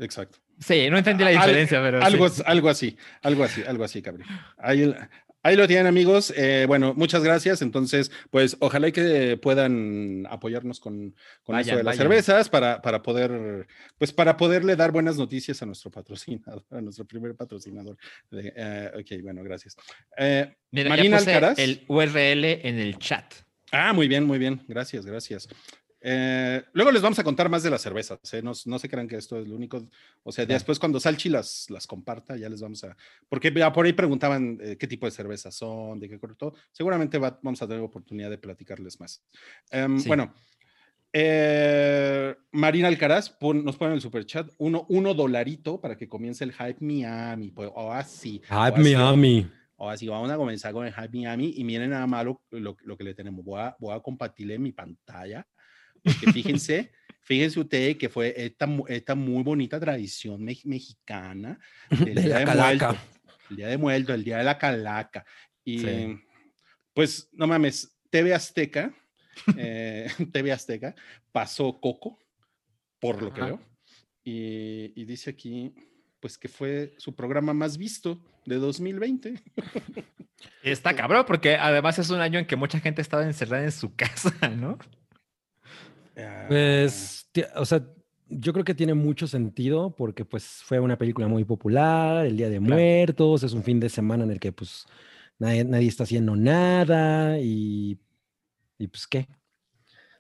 Exacto. 0.00 0.38
Sí, 0.58 0.88
no 0.88 0.96
entendí 0.96 1.24
la 1.24 1.30
diferencia, 1.30 1.78
Al, 1.78 1.84
pero. 1.84 2.02
Algo, 2.02 2.28
sí. 2.30 2.42
algo 2.46 2.70
así, 2.70 2.96
algo 3.22 3.44
así, 3.44 3.62
algo 3.64 3.84
así, 3.84 4.00
cabrón. 4.00 4.26
Ahí, 4.56 4.94
Ahí 5.46 5.54
lo 5.54 5.68
tienen, 5.68 5.86
amigos. 5.86 6.32
Eh, 6.36 6.64
bueno, 6.66 6.92
muchas 6.94 7.22
gracias. 7.22 7.62
Entonces, 7.62 8.10
pues 8.30 8.56
ojalá 8.58 8.88
y 8.88 8.92
que 8.92 9.36
puedan 9.40 10.26
apoyarnos 10.28 10.80
con, 10.80 11.14
con 11.44 11.52
Vayan, 11.54 11.68
eso 11.68 11.76
de 11.76 11.84
las 11.84 11.92
vayan. 11.96 11.98
cervezas 12.02 12.48
para, 12.48 12.82
para 12.82 13.00
poder, 13.02 13.66
pues 13.96 14.12
para 14.12 14.36
poderle 14.36 14.74
dar 14.74 14.90
buenas 14.90 15.16
noticias 15.16 15.62
a 15.62 15.66
nuestro 15.66 15.90
patrocinador, 15.92 16.64
a 16.70 16.80
nuestro 16.80 17.04
primer 17.04 17.36
patrocinador. 17.36 17.96
de- 18.30 18.52
eh, 18.56 18.90
ok, 18.98 19.22
bueno, 19.22 19.44
gracias. 19.44 19.76
Eh, 20.18 20.52
Mira, 20.72 20.88
Marina 20.90 21.18
Alcaraz. 21.18 21.58
el 21.60 21.84
URL 21.86 22.44
en 22.66 22.78
el 22.80 22.98
chat. 22.98 23.32
Ah, 23.70 23.92
muy 23.92 24.08
bien, 24.08 24.24
muy 24.24 24.38
bien. 24.38 24.60
Gracias, 24.66 25.06
gracias. 25.06 25.48
Eh, 26.08 26.62
luego 26.72 26.92
les 26.92 27.02
vamos 27.02 27.18
a 27.18 27.24
contar 27.24 27.48
más 27.48 27.64
de 27.64 27.70
las 27.70 27.82
cervezas. 27.82 28.20
¿eh? 28.32 28.40
No, 28.40 28.52
no 28.66 28.78
se 28.78 28.88
crean 28.88 29.08
que 29.08 29.16
esto 29.16 29.40
es 29.40 29.48
lo 29.48 29.56
único. 29.56 29.82
O 30.22 30.30
sea, 30.30 30.46
después 30.46 30.78
cuando 30.78 31.00
Salchi 31.00 31.28
las, 31.28 31.68
las 31.68 31.84
comparta, 31.88 32.36
ya 32.36 32.48
les 32.48 32.60
vamos 32.60 32.84
a. 32.84 32.96
Porque 33.28 33.52
ya 33.52 33.72
por 33.72 33.86
ahí 33.86 33.92
preguntaban 33.92 34.56
eh, 34.62 34.76
qué 34.78 34.86
tipo 34.86 35.06
de 35.06 35.10
cervezas 35.10 35.56
son, 35.56 35.98
de 35.98 36.08
qué 36.08 36.16
corto. 36.20 36.54
Seguramente 36.70 37.18
va- 37.18 37.40
vamos 37.42 37.60
a 37.60 37.66
tener 37.66 37.82
oportunidad 37.82 38.30
de 38.30 38.38
platicarles 38.38 39.00
más. 39.00 39.20
Em, 39.70 39.98
Sí. 39.98 40.06
Bueno, 40.06 40.32
eh, 41.12 42.36
Marina 42.52 42.88
Alcaraz 42.88 43.30
pon- 43.30 43.64
nos 43.64 43.76
pone 43.76 43.90
en 43.90 43.94
el 43.96 44.00
superchat 44.00 44.48
uno, 44.58 44.86
uno 44.90 45.12
dolarito 45.14 45.80
para 45.80 45.96
que 45.96 46.08
comience 46.08 46.44
el 46.44 46.52
Hype 46.52 46.76
Miami. 46.84 47.50
Pues, 47.50 47.68
o 47.74 47.92
así. 47.92 48.40
Hype 48.44 48.54
o 48.54 48.74
así. 48.74 48.82
Miami. 48.94 49.50
Ahora 49.78 49.96
sí, 49.96 50.06
vamos 50.08 50.30
a 50.30 50.36
comenzar 50.36 50.72
con 50.72 50.86
el 50.86 50.92
Hype 50.94 51.10
Miami 51.18 51.52
y 51.56 51.64
miren 51.64 51.90
nada 51.90 52.06
más 52.06 52.24
lo, 52.24 52.42
lo- 52.50 52.96
que 52.96 53.04
le 53.04 53.14
tenemos. 53.14 53.44
Voy 53.44 53.60
a, 53.60 53.76
voy 53.78 53.94
a 53.94 54.00
compartirle 54.00 54.58
mi 54.58 54.72
pantalla. 54.72 55.46
Porque 56.06 56.32
fíjense, 56.32 56.92
fíjense 57.20 57.58
ustedes 57.60 57.96
que 57.96 58.08
fue 58.08 58.32
esta, 58.36 58.68
esta 58.88 59.14
muy 59.14 59.42
bonita 59.42 59.80
tradición 59.80 60.42
me- 60.44 60.56
mexicana 60.64 61.58
del 61.90 62.14
De 62.14 62.22
Día 62.22 62.38
la 62.40 62.44
calaca. 62.44 62.86
Muertos, 62.88 63.06
el 63.50 63.56
Día 63.56 63.66
de 63.68 63.78
Muertos, 63.78 64.14
el 64.14 64.24
Día 64.24 64.38
de 64.38 64.44
la 64.44 64.58
Calaca. 64.58 65.24
Y 65.64 65.78
Sí. 65.80 66.18
pues, 66.94 67.28
no 67.32 67.46
mames, 67.46 67.96
TV 68.10 68.32
Azteca, 68.34 68.94
eh, 69.58 70.08
TV 70.32 70.52
Azteca 70.52 70.94
pasó 71.32 71.78
Coco, 71.80 72.18
por 73.00 73.20
lo 73.22 73.32
que 73.32 73.40
veo. 73.42 73.60
Y, 74.24 74.92
y 75.00 75.04
dice 75.04 75.30
aquí, 75.30 75.72
pues 76.20 76.38
que 76.38 76.48
fue 76.48 76.94
su 76.98 77.14
programa 77.14 77.52
más 77.52 77.76
visto 77.78 78.18
de 78.44 78.56
2020. 78.56 79.34
Está 80.62 80.94
cabrón, 80.96 81.24
porque 81.26 81.56
además 81.56 81.98
es 81.98 82.10
un 82.10 82.20
año 82.20 82.38
en 82.38 82.46
que 82.46 82.56
mucha 82.56 82.80
gente 82.80 83.02
estaba 83.02 83.24
encerrada 83.24 83.64
en 83.64 83.72
su 83.72 83.94
casa, 83.96 84.32
¿no? 84.56 84.78
Ah, 86.16 86.46
Pues, 86.48 87.28
o 87.54 87.64
sea, 87.64 87.86
yo 88.28 88.52
creo 88.52 88.64
que 88.64 88.74
tiene 88.74 88.94
mucho 88.94 89.26
sentido 89.26 89.94
porque 89.94 90.24
pues 90.24 90.62
fue 90.64 90.80
una 90.80 90.96
película 90.98 91.28
muy 91.28 91.44
popular, 91.44 92.26
el 92.26 92.36
Día 92.36 92.48
de 92.48 92.58
Claro. 92.58 92.74
Muertos, 92.74 93.42
es 93.42 93.52
un 93.52 93.62
fin 93.62 93.78
de 93.80 93.88
semana 93.88 94.24
en 94.24 94.30
el 94.30 94.40
que 94.40 94.52
pues 94.52 94.86
nadie, 95.38 95.64
nadie 95.64 95.88
está 95.88 96.04
haciendo 96.04 96.34
nada 96.36 97.38
y, 97.38 97.98
y 98.78 98.86
pues 98.88 99.06
qué. 99.06 99.28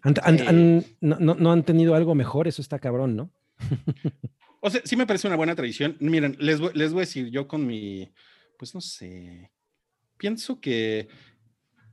Han- 0.02 0.14
han- 0.22 0.84
no, 1.00 1.18
no- 1.18 1.34
no 1.34 1.52
han 1.52 1.64
tenido 1.64 1.94
algo 1.94 2.14
mejor, 2.14 2.46
eso 2.46 2.62
está 2.62 2.78
cabrón, 2.78 3.16
¿no? 3.16 3.30
O 4.60 4.70
sea, 4.70 4.80
sí 4.84 4.96
me 4.96 5.06
parece 5.06 5.28
una 5.28 5.36
buena 5.36 5.54
tradición. 5.54 5.96
Miren, 6.00 6.36
les 6.40 6.58
voy, 6.60 6.70
les 6.74 6.92
voy 6.92 7.00
a 7.00 7.06
decir, 7.06 7.28
yo 7.30 7.46
con 7.46 7.64
mi, 7.66 8.10
pues 8.58 8.74
no 8.74 8.80
sé, 8.80 9.52
pienso 10.16 10.60
que 10.60 11.08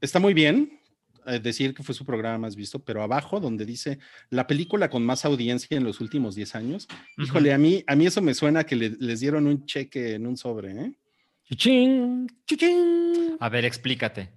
está 0.02 0.18
muy 0.20 0.34
bien 0.34 0.80
eh, 1.28 1.40
decir 1.40 1.74
que 1.74 1.84
fue 1.84 1.96
su 1.96 2.06
programa 2.06 2.38
más 2.38 2.56
visto, 2.56 2.80
pero 2.80 3.02
abajo 3.04 3.40
donde 3.40 3.66
dice 3.66 4.00
la 4.30 4.48
película 4.48 4.90
con 4.90 5.06
más 5.06 5.26
audiencia 5.26 5.78
en 5.78 5.84
los 5.84 6.00
últimos 6.02 6.36
10 6.36 6.56
años, 6.56 6.88
híjole, 7.18 7.54
a 7.54 7.58
mí, 7.58 7.84
a 7.88 7.96
mí 7.96 8.06
eso 8.06 8.22
me 8.22 8.34
suena 8.34 8.64
que 8.66 8.76
le- 8.76 8.96
les 9.00 9.20
dieron 9.20 9.48
un 9.48 9.66
cheque 9.66 10.14
en 10.16 10.28
un 10.28 10.38
sobre, 10.38 10.72
¿eh? 10.72 10.94
Chichín, 11.46 12.28
chichín. 12.48 13.38
A 13.40 13.50
ver, 13.50 13.66
explícate. 13.66 14.30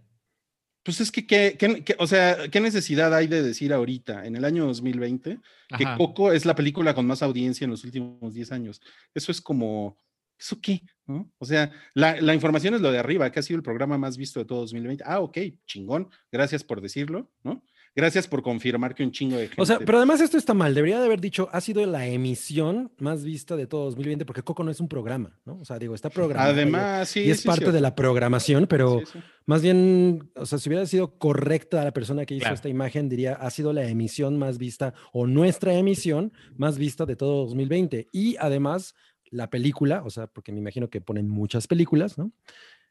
Pues 0.82 1.00
es 1.00 1.10
que, 1.10 1.26
¿qué, 1.26 1.56
qué- 1.58 1.82
qué- 1.82 1.96
o 1.98 2.06
sea, 2.06 2.48
¿qué 2.50 2.60
necesidad 2.60 3.12
hay 3.14 3.26
de 3.26 3.42
decir 3.42 3.72
ahorita, 3.72 4.24
en 4.26 4.36
el 4.36 4.44
año 4.44 4.66
2020, 4.66 5.38
que 5.76 5.84
Ajá. 5.84 5.96
Coco 5.96 6.30
es 6.32 6.44
la 6.44 6.54
película 6.54 6.94
con 6.94 7.06
más 7.06 7.22
audiencia 7.22 7.64
en 7.64 7.70
los 7.72 7.82
últimos 7.84 8.34
10 8.34 8.52
años. 8.52 8.80
Eso 9.14 9.32
es 9.32 9.40
como, 9.40 9.98
¿eso 10.38 10.58
qué? 10.60 10.82
¿No? 11.06 11.30
O 11.38 11.44
sea, 11.44 11.70
la, 11.94 12.20
la 12.20 12.34
información 12.34 12.74
es 12.74 12.80
lo 12.80 12.90
de 12.90 12.98
arriba, 12.98 13.30
que 13.30 13.38
ha 13.38 13.42
sido 13.42 13.56
el 13.56 13.62
programa 13.62 13.96
más 13.96 14.16
visto 14.16 14.40
de 14.40 14.44
todo 14.46 14.60
2020. 14.62 15.04
Ah, 15.06 15.20
ok, 15.20 15.38
chingón, 15.66 16.08
gracias 16.32 16.64
por 16.64 16.80
decirlo, 16.80 17.30
¿no? 17.44 17.62
Gracias 17.94 18.28
por 18.28 18.42
confirmar 18.42 18.94
que 18.94 19.02
un 19.02 19.10
chingo 19.10 19.38
de 19.38 19.46
gente... 19.48 19.62
O 19.62 19.64
sea, 19.64 19.78
pero 19.78 19.96
además 19.96 20.20
esto 20.20 20.36
está 20.36 20.52
mal. 20.52 20.74
Debería 20.74 20.98
de 20.98 21.06
haber 21.06 21.18
dicho, 21.18 21.48
ha 21.50 21.62
sido 21.62 21.86
la 21.86 22.06
emisión 22.06 22.92
más 22.98 23.24
vista 23.24 23.56
de 23.56 23.66
todo 23.66 23.86
2020, 23.86 24.26
porque 24.26 24.42
Coco 24.42 24.62
no 24.64 24.70
es 24.70 24.80
un 24.80 24.88
programa, 24.88 25.40
¿no? 25.46 25.58
O 25.60 25.64
sea, 25.64 25.78
digo, 25.78 25.94
está 25.94 26.10
programado. 26.10 26.50
y- 26.50 26.52
Además, 26.52 27.08
sí. 27.08 27.20
y 27.20 27.30
es 27.30 27.40
sí, 27.40 27.48
parte 27.48 27.72
de 27.72 27.80
la 27.80 27.94
programación, 27.94 28.66
pero 28.66 29.00
Sí, 29.00 29.12
sí. 29.14 29.18
más 29.46 29.62
bien, 29.62 30.30
o 30.36 30.44
sea, 30.44 30.58
si 30.58 30.68
hubiera 30.68 30.84
sido 30.84 31.16
correcta 31.16 31.82
la 31.84 31.92
persona 31.92 32.26
que 32.26 32.34
hizo 32.34 32.42
Claro. 32.42 32.56
esta 32.56 32.68
imagen, 32.68 33.08
diría, 33.08 33.32
ha 33.32 33.48
sido 33.48 33.72
la 33.72 33.88
emisión 33.88 34.36
más 34.38 34.58
vista 34.58 34.92
o 35.14 35.26
nuestra 35.26 35.72
emisión 35.72 36.34
más 36.58 36.76
vista 36.76 37.06
de 37.06 37.16
todo 37.16 37.46
2020. 37.46 38.08
Y 38.12 38.36
además, 38.40 38.94
la 39.30 39.50
película, 39.50 40.02
o 40.04 40.10
sea, 40.10 40.26
porque 40.26 40.52
me 40.52 40.58
imagino 40.58 40.88
que 40.88 41.00
ponen 41.00 41.28
muchas 41.28 41.66
películas, 41.66 42.18
¿no? 42.18 42.32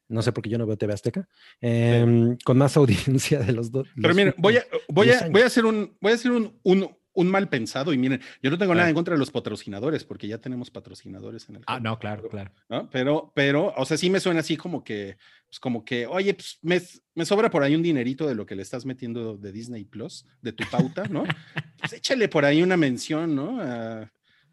No 0.07 0.21
sé 0.21 0.31
por 0.31 0.43
qué 0.43 0.49
yo 0.49 0.57
no 0.57 0.67
veo 0.67 0.77
TV 0.77 0.93
Azteca, 0.93 1.27
em, 1.61 2.37
con 2.43 2.57
más 2.57 2.77
audiencia 2.77 3.39
de 3.39 3.53
los 3.53 3.71
dos. 3.71 3.87
Pero 3.99 4.13
miren, 4.13 4.35
voy 4.37 4.57
a, 4.57 4.65
voy 4.87 5.07
10 5.07 5.21
a, 5.23 5.29
voy 5.29 5.41
a 5.41 5.45
hacer 5.47 5.65
un, 5.65 5.97
voy 5.99 6.11
a 6.11 6.15
hacer 6.15 6.31
un, 6.31 6.59
un, 6.63 6.95
un 7.13 7.27
mal 7.27 7.49
pensado 7.49 7.93
y 7.93 7.97
miren, 7.97 8.21
yo 8.43 8.51
no 8.51 8.57
tengo 8.57 8.75
nada 8.75 8.89
en 8.89 8.93
contra 8.93 9.15
de 9.15 9.19
los 9.19 9.31
patrocinadores 9.31 10.03
porque 10.03 10.27
ya 10.27 10.37
tenemos 10.37 10.69
patrocinadores 10.69 11.49
en 11.49 11.57
el 11.57 11.63
Ah, 11.65 11.79
no, 11.79 11.97
claro, 11.97 12.29
claro. 12.29 12.51
¿no? 12.69 12.89
Pero, 12.91 13.31
pero, 13.33 13.73
o 13.75 13.85
sea, 13.85 13.97
sí 13.97 14.09
me 14.09 14.19
suena 14.19 14.41
así 14.41 14.57
como 14.57 14.83
que, 14.83 15.17
pues 15.47 15.59
como 15.59 15.83
que, 15.83 16.05
oye, 16.05 16.33
pues 16.33 16.59
me, 16.61 16.81
me 17.15 17.25
sobra 17.25 17.49
por 17.49 17.63
ahí 17.63 17.73
un 17.73 17.81
dinerito 17.81 18.27
de 18.27 18.35
lo 18.35 18.45
que 18.45 18.55
le 18.55 18.61
estás 18.61 18.85
metiendo 18.85 19.37
de 19.37 19.51
Disney 19.51 19.85
Plus, 19.85 20.25
de 20.41 20.51
tu 20.51 20.63
pauta, 20.69 21.05
¿no? 21.09 21.23
Pues 21.77 21.93
échale 21.93 22.27
por 22.29 22.45
ahí 22.45 22.63
una 22.63 22.77
mención, 22.77 23.35
¿no? 23.35 23.59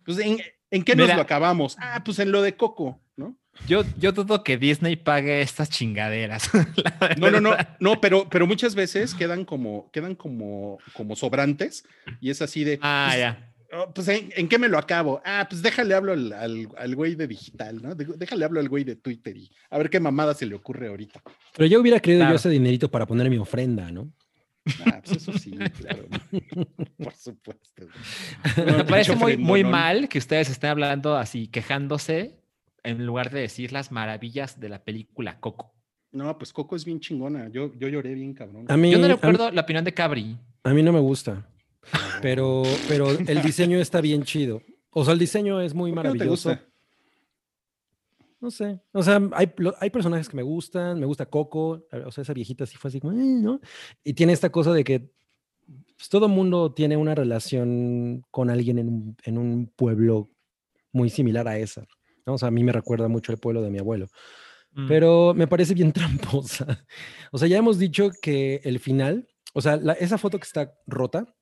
Pues 0.05 0.19
en, 0.19 0.39
¿en 0.73 0.83
qué 0.83 0.97
nos 0.97 1.05
Mira. 1.07 1.15
lo 1.17 1.23
acabamos? 1.23 1.77
Ah, 1.79 2.03
pues 2.05 2.19
en 2.19 2.33
lo 2.33 2.43
de 2.43 2.57
Coco, 2.57 3.01
¿no? 3.17 3.37
Yo, 3.69 3.85
yo 3.99 4.11
dudo 4.13 4.43
que 4.43 4.57
Disney 4.59 4.97
pague 4.97 5.41
estas 5.43 5.71
chingaderas. 5.71 6.51
No, 7.19 7.31
no, 7.31 7.41
no, 7.41 7.55
no, 7.81 8.01
pero, 8.01 8.29
pero 8.29 8.47
muchas 8.47 8.75
veces 8.75 9.15
quedan 9.15 9.45
como, 9.45 9.91
quedan 9.93 10.15
como, 10.17 10.79
como 10.95 11.15
sobrantes 11.17 11.85
y 12.21 12.31
es 12.31 12.41
así 12.43 12.65
de, 12.65 12.79
Ah, 12.83 13.07
pues, 13.11 13.19
ya. 13.21 13.53
oh, 13.79 13.93
pues 13.93 14.09
¿en, 14.09 14.31
en 14.37 14.49
qué 14.49 14.59
me 14.59 14.69
lo 14.69 14.79
acabo? 14.79 15.21
Ah, 15.25 15.47
pues 15.51 15.63
déjale 15.63 15.95
hablo 15.95 16.13
al, 16.13 16.33
al, 16.33 16.69
al 16.79 16.95
güey 16.97 17.15
de 17.15 17.27
digital, 17.27 17.83
¿no? 17.83 17.95
Déjale 17.95 18.45
hablo 18.45 18.61
al 18.61 18.69
güey 18.69 18.85
de 18.85 18.97
Twitter 18.97 19.37
y 19.37 19.51
a 19.71 19.77
ver 19.79 19.91
qué 19.91 20.01
mamada 20.01 20.33
se 20.35 20.47
le 20.47 20.55
ocurre 20.55 20.89
ahorita. 20.89 21.23
Pero 21.55 21.67
yo 21.67 21.81
hubiera 21.81 22.01
querido 22.01 22.21
Claro. 22.21 22.33
yo 22.33 22.37
ese 22.37 22.49
dinerito 22.49 22.91
para 22.91 23.07
poner 23.07 23.29
mi 23.29 23.37
ofrenda, 23.39 23.91
¿no? 23.93 24.11
Ah, 24.87 25.01
pues 25.05 25.17
eso 25.19 25.33
sí, 25.39 25.51
claro. 25.79 26.05
Por 26.99 27.15
supuesto. 27.15 27.87
Me 28.65 28.85
parece 28.85 29.17
muy, 29.17 29.37
muy 29.37 29.65
mal 29.65 30.09
que 30.09 30.19
ustedes 30.19 30.51
estén 30.51 30.71
hablando 30.71 31.17
así, 31.17 31.49
quejándose, 31.49 32.41
en 32.85 33.05
lugar 33.07 33.31
de 33.31 33.41
decir 33.41 33.73
las 33.73 33.91
maravillas 33.93 34.61
de 34.61 34.69
la 34.69 34.85
película 34.85 35.41
Coco. 35.41 35.75
No, 36.13 36.37
pues 36.39 36.53
Coco 36.53 36.77
es 36.77 36.85
bien 36.85 37.01
chingona. 37.01 37.49
Yo, 37.51 37.73
yo 37.79 37.89
lloré 37.89 38.15
bien, 38.15 38.35
cabrón. 38.35 38.67
A 38.69 38.77
mí, 38.77 38.91
Yo 38.93 38.99
no 38.99 39.07
mí- 39.09 39.15
recuerdo 39.15 39.51
la 39.51 39.63
opinión 39.63 39.85
de 39.85 39.95
Cabri. 39.95 40.37
a 40.65 40.75
mí 40.75 40.83
no 40.83 40.93
me 40.93 41.01
gusta, 41.01 41.49
pero, 42.21 42.63
pero 42.89 43.11
el 43.11 43.43
diseño 43.43 43.79
está 43.79 44.01
bien 44.01 44.23
chido. 44.25 44.63
O 44.91 45.05
sea, 45.05 45.15
el 45.15 45.19
diseño 45.19 45.61
es 45.61 45.75
muy 45.75 45.91
¿Por 45.93 46.03
qué 46.03 46.09
no 46.09 46.13
te 46.13 46.19
maravilloso. 46.19 46.51
gusta? 46.51 46.65
No 48.43 48.51
sé. 48.51 48.79
O 48.93 49.03
sea, 49.03 49.21
hay, 49.33 49.51
hay 49.81 49.89
personajes 49.91 50.29
que 50.29 50.37
me 50.37 50.43
gustan. 50.43 50.99
Me 51.01 51.07
gusta 51.07 51.25
Coco. 51.27 51.87
O 52.05 52.11
sea, 52.11 52.23
esa 52.23 52.35
viejita 52.35 52.67
sí 52.67 52.77
fue 52.77 52.89
así 52.89 53.01
como, 53.01 53.13
"Eh", 53.15 53.25
¿no? 53.41 53.61
Y 54.05 54.13
tiene 54.13 54.33
esta 54.35 54.51
cosa 54.51 54.73
de 54.73 54.85
que 54.85 55.11
pues, 55.97 56.09
todo 56.11 56.29
mundo 56.29 56.75
tiene 56.75 56.97
una 56.97 57.15
relación 57.15 58.23
con 58.33 58.51
alguien 58.51 58.79
en 58.81 58.89
un, 58.89 59.17
en 59.25 59.39
un 59.39 59.73
pueblo 59.75 60.29
muy 60.93 61.09
similar 61.09 61.47
a 61.49 61.57
esa. 61.57 61.87
¿no? 62.27 62.35
O 62.35 62.39
sea, 62.39 62.49
a 62.49 62.51
mí 62.51 62.63
me 62.65 62.73
recuerda 62.73 63.07
mucho 63.09 63.31
el 63.33 63.39
pueblo 63.39 63.63
de 63.63 63.71
mi 63.71 63.79
abuelo. 63.79 64.09
Mm. 64.73 64.89
Pero 64.89 65.35
me 65.35 65.47
parece 65.47 65.75
bien 65.75 65.93
tramposa. 66.43 66.85
O 67.31 67.39
sea, 67.39 67.47
ya 67.47 67.59
hemos 67.59 67.79
dicho 67.79 68.11
que 68.21 68.61
el 68.65 68.81
final, 68.81 69.29
o 69.55 69.61
sea, 69.61 69.77
la- 69.77 69.93
esa 69.95 70.19
foto 70.19 70.39
que 70.39 70.45
está 70.47 70.75
rota, 70.89 71.33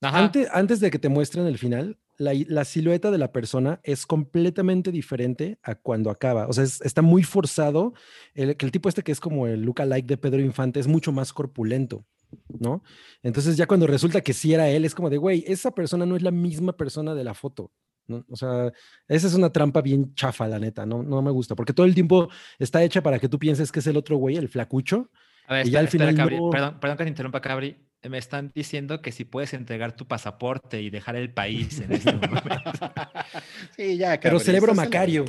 Ajá. 0.00 0.18
antes, 0.18 0.48
antes 0.52 0.78
de 0.80 0.90
que 0.90 0.98
te 1.00 1.08
muestren 1.08 1.46
el 1.46 1.58
final, 1.58 1.98
la, 2.22 2.64
silueta 2.64 3.10
de 3.10 3.18
la 3.18 3.32
persona 3.32 3.80
es 3.82 4.06
completamente 4.06 4.90
diferente 4.92 5.58
a 5.62 5.74
cuando 5.74 6.10
acaba. 6.10 6.46
O 6.46 6.52
sea, 6.52 6.64
es- 6.64 6.80
está 6.82 7.02
muy 7.02 7.22
forzado. 7.22 7.92
El, 8.34 8.56
que 8.56 8.64
el 8.66 8.72
tipo 8.72 8.88
este 8.88 9.02
que 9.02 9.12
es 9.12 9.20
como 9.20 9.46
el 9.46 9.62
lookalike 9.62 10.06
de 10.06 10.16
Pedro 10.16 10.40
Infante 10.40 10.80
es 10.80 10.86
mucho 10.86 11.12
más 11.12 11.32
corpulento, 11.32 12.04
¿no? 12.48 12.82
Entonces 13.22 13.56
ya 13.56 13.66
cuando 13.66 13.86
resulta 13.86 14.20
que 14.20 14.32
sí 14.32 14.54
era 14.54 14.68
él, 14.70 14.84
es 14.84 14.94
como 14.94 15.10
de, 15.10 15.18
güey, 15.18 15.44
esa 15.46 15.72
persona 15.74 16.06
no 16.06 16.16
es 16.16 16.22
la 16.22 16.30
misma 16.30 16.72
persona 16.76 17.14
de 17.14 17.24
la 17.24 17.34
foto. 17.34 17.70
¿no? 18.08 18.24
O 18.28 18.36
sea, 18.36 18.72
esa 19.06 19.26
es 19.28 19.34
una 19.34 19.50
trampa 19.52 19.80
bien 19.80 20.12
chafa, 20.14 20.48
la 20.48 20.58
neta, 20.58 20.84
no, 20.84 21.02
no 21.04 21.22
me 21.22 21.30
gusta, 21.30 21.54
porque 21.54 21.72
todo 21.72 21.86
el 21.86 21.94
tiempo 21.94 22.28
está 22.58 22.82
hecha 22.82 23.00
para 23.02 23.18
que 23.20 23.28
tú 23.28 23.38
pienses 23.38 23.70
que 23.70 23.78
es 23.78 23.86
el 23.86 23.96
otro 23.96 24.16
güey, 24.16 24.36
el 24.36 24.48
flacucho. 24.48 25.08
A 25.46 25.54
ver, 25.54 25.66
y 25.66 25.70
ya 25.70 25.80
espera, 25.82 26.04
al 26.08 26.10
espera, 26.10 26.10
final 26.10 26.16
Cabri. 26.16 26.36
no. 26.36 26.50
Perdón, 26.50 26.80
perdón 26.80 26.96
que 26.98 27.04
te 27.04 27.10
interrumpa, 27.10 27.40
Cabri. 27.40 27.76
Me 28.08 28.18
están 28.18 28.50
diciendo 28.54 29.00
que 29.00 29.12
si 29.12 29.24
puedes 29.24 29.54
entregar 29.54 29.94
tu 29.94 30.06
pasaporte 30.06 30.82
y 30.82 30.90
dejar 30.90 31.14
el 31.16 31.32
país 31.32 31.80
en 31.80 31.92
este 31.92 32.12
momento. 32.12 32.40
sí, 33.76 33.96
ya, 33.96 34.18
Pero 34.20 34.38
cabrón, 34.38 34.56
en 34.56 34.66
la- 34.66 34.74
Macario. 34.74 35.24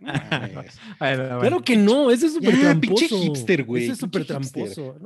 mames. 0.00 0.78
Bueno, 0.98 1.22
bueno. 1.24 1.40
Claro 1.40 1.62
que 1.62 1.76
no, 1.76 2.10
ese 2.10 2.26
es 2.26 2.34
súper 2.34 2.58
tramposo. 2.60 2.94
pinche 2.96 3.08
hipster, 3.18 3.64
güey, 3.64 3.84
Ese 3.84 3.92
es 3.92 3.98
súper 3.98 4.24
tramposo. 4.24 4.96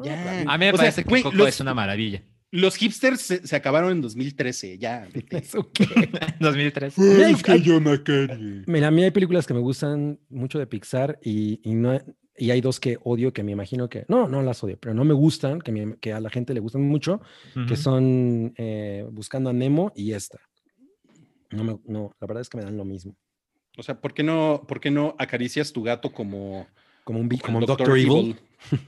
A 0.49 0.59
mí 0.59 0.65
me 0.65 0.71
O 0.71 0.77
sea, 0.77 0.85
parece 0.85 1.03
que 1.05 1.09
güey, 1.09 1.23
Coco 1.23 1.37
los- 1.37 1.49
es 1.49 1.61
una 1.61 1.75
maravilla. 1.75 2.23
Los 2.51 2.77
hipsters 2.77 3.21
se, 3.21 3.47
se 3.47 3.57
acabaron 3.57 3.93
en 3.93 4.01
2013, 4.01 4.79
ya. 4.79 5.07
vete. 5.13 5.37
¿Eso 5.45 5.71
qué? 5.71 5.85
2003. 6.41 6.97
Mira, 6.99 7.27
hay- 7.27 7.37
hay- 7.47 7.63
John 7.65 7.85
Carrey. 8.03 8.63
Mira, 8.67 8.89
a 8.89 8.91
mí 8.91 9.03
hay 9.05 9.11
películas 9.11 9.47
que 9.47 9.53
me 9.53 9.61
gustan 9.61 10.19
mucho 10.31 10.59
de 10.59 10.67
Pixar 10.67 11.19
y, 11.23 11.61
y 11.63 11.75
no, 11.75 12.01
y 12.39 12.51
hay 12.51 12.61
dos 12.61 12.79
que 12.81 12.99
odio 13.05 13.33
que 13.33 13.43
me 13.43 13.53
imagino 13.53 13.89
que, 13.89 14.05
no, 14.09 14.29
no 14.29 14.43
las 14.43 14.63
odio, 14.65 14.79
pero 14.81 14.95
no 14.95 15.05
me 15.05 15.15
gustan, 15.15 15.61
que, 15.61 15.73
me- 15.73 15.97
que 15.99 16.13
a 16.13 16.21
la 16.21 16.31
gente 16.31 16.55
le 16.55 16.61
gustan 16.61 16.83
mucho, 16.83 17.21
que 17.55 17.61
Ujú. 17.61 17.77
son 17.77 18.55
eh, 18.57 19.07
Buscando 19.11 19.51
a 19.51 19.53
Nemo 19.53 19.93
y 19.95 20.13
esta. 20.13 20.39
No, 21.51 21.65
me, 21.65 21.79
no, 21.87 22.13
la 22.21 22.27
verdad 22.27 22.41
es 22.43 22.49
que 22.49 22.59
me 22.59 22.65
dan 22.65 22.77
lo 22.77 22.85
mismo. 22.85 23.17
O 23.77 23.83
sea, 23.83 24.01
¿por 24.01 24.13
qué 24.15 24.23
no, 24.23 24.65
por 24.67 24.81
qué 24.81 24.91
no 24.91 25.15
acaricias 25.19 25.73
tu 25.73 25.83
gato 25.83 26.13
como, 26.13 26.67
Como 27.05 27.21
un, 27.21 27.29
como 27.29 27.61
Doctor, 27.61 27.99
Evil. 27.99 28.37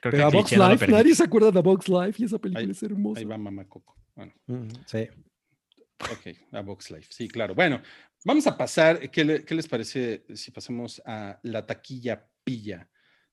Creo 0.00 0.12
Pero 0.12 0.24
a 0.24 0.28
el 0.28 0.32
Box 0.34 0.52
no 0.56 0.68
Life, 0.68 0.78
permite. 0.78 1.02
nadie 1.02 1.14
se 1.14 1.24
acuerda 1.24 1.50
de 1.50 1.60
Box 1.60 1.88
Life 1.88 2.22
y 2.22 2.24
esa 2.26 2.38
película 2.38 2.64
Ahí- 2.64 2.70
es 2.70 2.82
hermosa. 2.82 3.18
Ahí 3.20 3.24
va 3.24 3.36
mamá 3.36 3.64
Coco. 3.66 3.96
Bueno, 4.14 4.32
Ujú, 4.46 4.68
sí. 4.86 5.08
ok, 6.00 6.36
a 6.52 6.60
Box 6.62 6.90
Life. 6.92 7.08
Sí, 7.10 7.26
claro. 7.28 7.54
Bueno, 7.54 7.80
vamos 8.24 8.46
a 8.46 8.56
pasar. 8.56 9.10
¿Qué, 9.10 9.24
le- 9.24 9.44
qué 9.44 9.54
les 9.54 9.66
parece 9.68 10.24
si 10.34 10.50
pasamos 10.50 11.00
a 11.06 11.38
la 11.42 11.66
taquilla 11.66 12.24
pilla? 12.44 12.88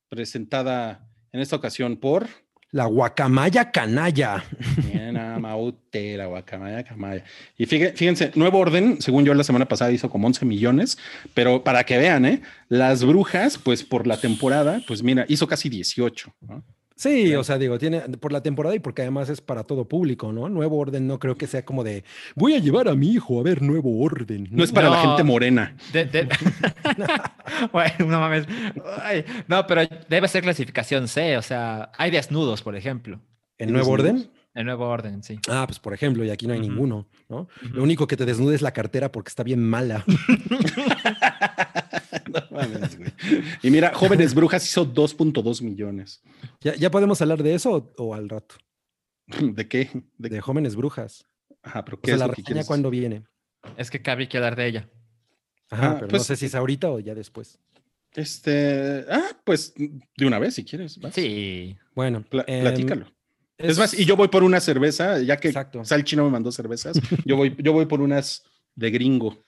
Presentada 0.10 1.08
en 1.32 1.40
esta 1.42 1.56
ocasión 1.56 1.98
por. 1.98 2.28
La 2.72 2.86
guacamaya 2.86 3.72
canalla. 3.72 4.44
Maute, 5.40 6.18
la 6.18 6.26
guacamaya, 6.28 6.84
camaya. 6.84 7.24
Y 7.58 7.66
fíje- 7.66 7.94
fíjense, 7.96 8.32
Nuevo 8.36 8.60
Orden, 8.60 9.02
según 9.02 9.24
yo 9.26 9.34
la 9.34 9.44
semana 9.44 9.66
pasada 9.68 9.92
hizo 9.92 10.10
como 10.10 10.28
11 10.28 10.46
millones, 10.46 10.98
pero 11.34 11.64
para 11.64 11.84
que 11.84 11.98
vean, 11.98 12.26
¿eh? 12.26 12.42
Las 12.70 13.04
brujas, 13.04 13.58
pues 13.58 13.84
por 13.84 14.08
la 14.08 14.20
temporada, 14.20 14.82
pues 14.88 15.04
mira, 15.04 15.26
hizo 15.28 15.48
casi 15.48 15.70
18. 15.70 16.34
¿no? 16.42 16.64
Sí, 16.98 17.26
Claro. 17.26 17.42
o 17.42 17.44
sea, 17.44 17.58
digo, 17.58 17.78
tiene 17.78 18.00
por 18.02 18.32
la 18.32 18.42
temporada 18.42 18.74
y 18.74 18.80
porque 18.80 19.02
además 19.02 19.28
es 19.30 19.42
para 19.42 19.64
todo 19.66 19.86
público, 19.88 20.32
¿no? 20.32 20.48
Nuevo 20.48 20.78
Orden 20.78 21.08
no 21.08 21.20
creo 21.20 21.38
que 21.38 21.46
sea 21.46 21.66
como 21.66 21.84
de 21.84 22.06
voy 22.36 22.54
a 22.56 22.60
llevar 22.60 22.88
a 22.88 22.96
mi 22.96 23.12
hijo 23.12 23.38
a 23.40 23.44
ver 23.44 23.62
Nuevo 23.62 24.00
Orden. 24.02 24.48
No 24.50 24.64
es 24.64 24.72
para 24.72 24.90
la 24.90 25.02
gente 25.02 25.24
morena. 25.24 25.76
De- 25.92 26.06
de- 26.06 26.30
Bueno, 27.74 27.94
no 28.00 28.20
mames. 28.22 28.46
Ay, 29.02 29.26
no, 29.48 29.68
pero 29.68 29.82
debe 30.10 30.28
ser 30.30 30.44
clasificación 30.44 31.08
C. 31.08 31.38
O 31.38 31.42
sea, 31.42 31.92
hay 31.98 32.12
desnudos, 32.12 32.62
por 32.62 32.76
ejemplo. 32.76 33.20
¿En 33.58 33.72
Nuevo 33.74 33.98
¿Desnudos? 33.98 34.22
Orden? 34.22 34.32
El 34.56 34.66
nuevo 34.66 34.88
orden, 34.88 35.22
sí. 35.22 35.38
Ah, 35.50 35.66
pues 35.68 35.80
por 35.80 35.94
ejemplo, 35.94 36.24
y 36.24 36.30
aquí 36.30 36.48
no 36.48 36.54
hay 36.54 36.62
ninguno, 36.62 37.10
¿no? 37.28 37.50
Lo 37.74 37.84
único 37.84 38.08
que 38.08 38.16
te 38.16 38.24
desnuda 38.26 38.56
es 38.56 38.62
la 38.62 38.72
cartera 38.72 39.12
porque 39.12 39.28
está 39.28 39.44
bien 39.44 39.62
mala. 39.62 40.06
No 42.52 42.58
mames, 42.58 42.98
güey. 42.98 43.12
y 43.64 43.72
mira, 43.72 43.94
Jóvenes 43.94 44.34
Brujas 44.34 44.66
hizo 44.66 44.86
2.2 44.86 45.62
millones. 45.62 46.22
¿Ya, 46.62 46.76
ya 46.76 46.92
podemos 46.92 47.22
hablar 47.22 47.42
de 47.44 47.54
eso 47.56 47.74
o, 47.98 48.04
o 48.04 48.14
al 48.14 48.30
rato? 48.30 48.56
¿De 49.42 49.68
qué? 49.68 49.90
¿De 50.18 50.30
De 50.30 50.42
jóvenes 50.42 50.76
brujas. 50.76 51.26
Ajá, 51.64 51.84
pero 51.86 51.98
O 51.98 52.02
¿qué 52.02 52.08
sea, 52.08 52.16
es 52.16 52.20
la 52.20 52.28
lo 52.28 52.34
que 52.34 52.42
reseña 52.42 52.48
quieres? 52.54 52.68
cuando 52.68 52.90
viene. 52.90 53.24
Es 53.78 53.90
que 53.90 54.02
Cabri 54.02 54.28
quiere 54.28 54.46
hablar 54.46 54.58
de 54.60 54.68
ella. 54.68 54.90
Ajá, 55.70 55.92
Ah, 55.92 55.96
pero 55.96 56.08
pues- 56.10 56.22
no 56.22 56.24
sé 56.26 56.36
si 56.36 56.46
es 56.46 56.54
ahorita 56.56 56.92
o 56.92 57.00
ya 57.00 57.16
después. 57.16 57.58
Este, 58.14 59.04
ah, 59.10 59.30
pues 59.44 59.74
de 59.76 60.26
una 60.26 60.40
vez 60.40 60.54
si 60.56 60.64
quieres. 60.64 61.00
vas. 61.00 61.14
Sí. 61.14 61.76
Bueno, 61.96 62.24
Pla- 62.30 62.46
em, 62.48 62.62
platícalo. 62.62 63.08
Es 63.58 63.78
más, 63.78 63.94
y 63.98 64.06
yo 64.06 64.16
voy 64.16 64.28
por 64.28 64.44
una 64.44 64.60
cerveza, 64.60 65.20
ya 65.22 65.38
que 65.38 65.48
Exacto. 65.50 65.84
Salchi 65.84 66.16
no 66.16 66.26
me 66.26 66.30
mandó 66.32 66.52
cervezas, 66.52 67.00
yo 67.26 67.36
voy, 67.38 67.56
yo 67.60 67.74
voy 67.74 67.86
por 67.86 68.02
unas 68.02 68.44
de 68.76 68.92
gringo. 68.92 69.44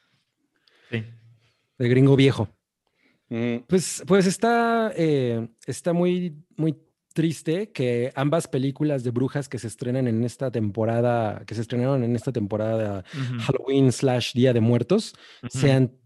Sí. 0.89 1.03
de 1.77 1.89
gringo 1.89 2.15
viejo. 2.15 2.49
Pues, 3.29 4.03
pues 4.07 4.25
está, 4.25 4.91
eh, 4.95 5.47
está 5.65 5.93
muy, 5.93 6.35
muy 6.55 6.77
triste 7.13 7.71
que 7.71 8.11
ambas 8.15 8.47
películas 8.47 9.03
de 9.03 9.09
brujas 9.11 9.49
que 9.49 9.57
se 9.57 9.67
estrenan 9.67 10.07
en 10.07 10.23
esta 10.23 10.51
temporada, 10.51 11.43
que 11.45 11.55
se 11.55 11.61
estrenaron 11.61 12.03
en 12.03 12.15
esta 12.15 12.31
temporada 12.31 13.03
Ujú. 13.13 13.39
Halloween 13.41 13.91
slash 13.91 14.33
Día 14.33 14.53
de 14.53 14.61
Muertos, 14.61 15.15
sean, 15.49 15.97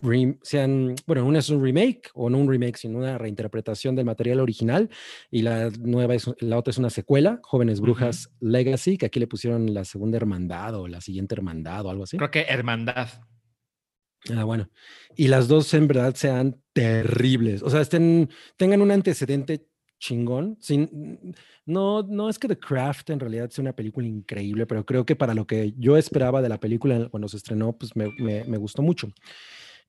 re- 0.00 0.38
sean, 0.42 0.94
bueno, 1.06 1.26
una 1.26 1.40
es 1.40 1.50
un 1.50 1.62
remake 1.62 2.10
o 2.14 2.30
no 2.30 2.38
un 2.38 2.48
remake, 2.48 2.78
sino 2.78 2.98
una 2.98 3.18
reinterpretación 3.18 3.94
del 3.94 4.06
material 4.06 4.40
original 4.40 4.88
y 5.30 5.42
la 5.42 5.68
nueva 5.68 6.14
es, 6.14 6.30
la 6.40 6.56
otra 6.56 6.70
es 6.70 6.78
una 6.78 6.90
secuela, 6.90 7.40
Jóvenes 7.42 7.80
Brujas 7.80 8.30
Legacy, 8.40 8.96
que 8.96 9.06
aquí 9.06 9.20
le 9.20 9.26
pusieron 9.26 9.74
la 9.74 9.84
segunda 9.84 10.16
hermandad 10.16 10.76
o 10.76 10.88
la 10.88 11.02
siguiente 11.02 11.34
hermandad 11.34 11.84
o 11.84 11.90
algo 11.90 12.04
así. 12.04 12.16
Creo 12.16 12.30
que 12.30 12.46
Hermandad. 12.48 13.08
Ah, 14.34 14.44
bueno. 14.44 14.68
Y 15.16 15.28
las 15.28 15.48
dos 15.48 15.72
en 15.74 15.88
verdad 15.88 16.14
sean 16.14 16.60
terribles. 16.72 17.62
O 17.62 17.70
sea, 17.70 17.80
estén, 17.80 18.28
tengan 18.56 18.82
un 18.82 18.90
antecedente 18.90 19.66
chingón. 19.98 20.56
Sin, 20.60 21.34
no, 21.66 22.02
no 22.02 22.28
es 22.28 22.38
que 22.38 22.48
The 22.48 22.58
Craft 22.58 23.10
en 23.10 23.20
realidad 23.20 23.50
sea 23.50 23.62
una 23.62 23.74
película 23.74 24.06
increíble, 24.06 24.66
pero 24.66 24.84
creo 24.86 25.04
que 25.06 25.16
para 25.16 25.34
lo 25.34 25.46
que 25.46 25.74
yo 25.78 25.96
esperaba 25.96 26.42
de 26.42 26.48
la 26.48 26.60
película 26.60 27.08
cuando 27.10 27.28
se 27.28 27.36
estrenó, 27.36 27.72
pues 27.76 27.96
me, 27.96 28.08
me- 28.18 28.44
me 28.44 28.58
gustó 28.58 28.82
mucho. 28.82 29.08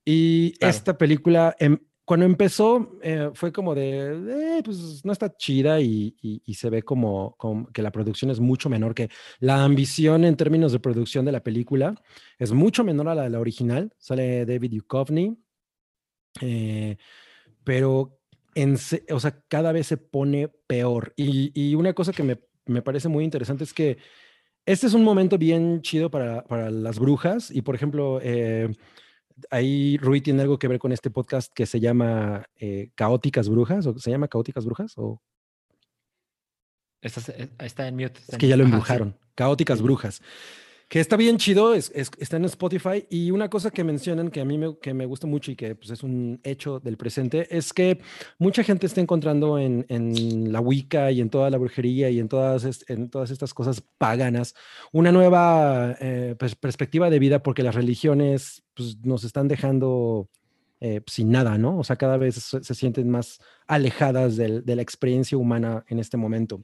Y 0.05 0.53
Claro. 0.53 0.69
esta 0.71 0.97
película, 0.97 1.55
em, 1.59 1.77
cuando 2.10 2.26
empezó, 2.26 2.98
eh, 3.04 3.30
fue 3.36 3.52
como 3.52 3.76
de, 3.76 4.58
eh, 4.58 4.62
pues 4.65 5.06
no 5.06 5.12
está 5.12 5.38
chida 5.38 5.80
y, 5.80 6.15
y- 6.19 6.41
y 6.43 6.54
se 6.56 6.72
ve 6.72 6.82
como, 6.82 7.36
como 7.38 7.67
que 7.67 7.84
la 7.84 7.91
producción 7.91 8.32
es 8.32 8.39
mucho 8.39 8.67
menor 8.67 8.95
que 8.95 9.10
la 9.39 9.63
ambición 9.63 10.26
en 10.26 10.36
términos 10.36 10.72
de 10.72 10.80
producción 10.80 11.24
de 11.24 11.32
la 11.34 11.43
película 11.43 11.93
es 12.39 12.52
mucho 12.52 12.84
menor 12.84 13.10
a 13.10 13.13
la 13.13 13.24
de 13.26 13.30
la 13.30 13.39
original. 13.39 13.93
Sale 14.00 14.43
David 14.48 14.72
Duchovny, 14.72 15.38
eh, 16.41 16.98
pero 17.63 18.19
en, 18.56 18.76
o 19.12 19.19
sea, 19.19 19.43
cada 19.48 19.72
vez 19.72 19.86
se 19.86 19.98
pone 19.98 20.48
peor. 20.65 21.13
Y, 21.15 21.52
y 21.54 21.76
una 21.76 21.93
cosa 21.93 22.12
que 22.12 22.24
me, 22.24 22.39
me 22.65 22.82
parece 22.82 23.08
muy 23.08 23.24
interesante 23.24 23.65
es 23.65 23.74
que 23.74 24.00
este 24.65 24.88
es 24.88 24.95
un 24.95 25.04
momento 25.04 25.38
bien 25.38 25.84
chido 25.84 26.10
para, 26.10 26.43
para 26.45 26.72
las 26.72 26.98
brujas. 26.98 27.52
Y 27.52 27.62
por 27.62 27.76
ejemplo, 27.76 28.19
eh, 28.24 28.69
ahí 29.49 29.97
Rui 29.97 30.21
tiene 30.21 30.41
algo 30.41 30.60
que 30.60 30.67
ver 30.67 30.80
con 30.80 30.91
este 30.91 31.10
podcast 31.10 31.52
que 31.54 31.65
se 31.65 31.80
llama 31.80 32.45
eh, 32.56 32.91
Caóticas 32.95 33.49
Brujas, 33.49 33.86
o 33.86 33.97
se 33.97 34.12
llama 34.12 34.28
Caóticas 34.28 34.65
Brujas, 34.65 34.93
o 34.97 35.21
eh, 37.02 37.49
está 37.60 37.88
en 37.88 37.95
mute. 37.95 38.19
está 38.19 38.34
es 38.34 38.38
que 38.38 38.47
ya 38.47 38.58
lo 38.58 38.63
sí. 38.63 38.69
embrujaron. 38.69 39.17
Caóticas 39.36 39.78
Sí. 39.78 39.84
Brujas. 39.84 40.21
Que 40.89 40.99
está 40.99 41.17
bien 41.17 41.38
chido, 41.38 41.75
es, 41.75 41.91
es- 41.93 42.10
está 42.17 42.38
en 42.38 42.45
Spotify. 42.45 43.06
Y 43.12 43.30
una 43.30 43.47
cosa 43.47 43.69
que 43.69 43.84
mencionan 43.84 44.32
que 44.32 44.41
a 44.41 44.45
mí 44.45 44.58
me, 44.58 44.75
que 44.80 44.95
me 44.95 45.06
gusta 45.06 45.28
mucho 45.28 45.52
y 45.52 45.56
que 45.56 45.75
pues, 45.75 45.91
es 45.91 46.02
un 46.02 46.39
hecho 46.43 46.80
del 46.80 46.97
presente 46.97 47.47
es 47.56 47.73
que 47.73 47.99
mucha 48.39 48.63
gente 48.63 48.88
está 48.88 48.99
encontrando 48.99 49.60
en, 49.60 49.86
en 49.88 50.52
la 50.52 50.60
Wicca 50.62 51.12
y 51.12 51.21
en 51.21 51.30
toda 51.30 51.52
la 51.52 51.60
brujería 51.60 52.10
y 52.10 52.19
en 52.19 52.28
todas, 52.28 52.84
en 52.89 53.10
todas 53.12 53.30
estas 53.30 53.54
cosas 53.54 53.84
paganas 53.99 54.56
una 54.91 55.12
nueva 55.12 55.95
eh, 56.02 56.36
pers- 56.39 56.56
perspectiva 56.60 57.12
de 57.12 57.19
vida 57.19 57.43
porque 57.43 57.62
las 57.62 57.75
religiones 57.75 58.63
pues, 58.73 58.97
nos 59.04 59.23
están 59.23 59.47
dejando 59.47 60.28
eh, 60.82 61.02
sin 61.08 61.30
nada, 61.30 61.58
¿no? 61.60 61.78
O 61.78 61.84
sea, 61.84 61.97
cada 61.97 62.17
vez 62.17 62.36
se, 62.36 62.63
se 62.63 62.73
sienten 62.73 63.10
más 63.12 63.39
alejadas 63.67 64.38
del- 64.38 64.65
de 64.65 64.75
la 64.75 64.82
experiencia 64.82 65.38
humana 65.38 65.84
en 65.88 65.99
este 65.99 66.17
momento. 66.17 66.63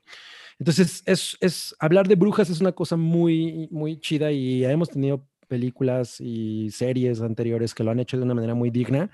Entonces, 0.59 1.03
es, 1.05 1.37
es 1.41 1.75
hablar 1.79 2.07
de 2.07 2.15
brujas 2.15 2.49
es 2.49 2.61
una 2.61 2.71
cosa 2.71 2.95
muy, 2.95 3.67
muy 3.71 3.99
chida 3.99 4.31
y 4.31 4.63
hemos 4.65 4.89
tenido 4.89 5.25
películas 5.47 6.19
y 6.21 6.71
series 6.71 7.21
anteriores 7.21 7.75
que 7.75 7.83
lo 7.83 7.91
han 7.91 7.99
hecho 7.99 8.17
de 8.17 8.23
una 8.23 8.33
manera 8.33 8.55
muy 8.55 8.71
digna. 8.71 9.11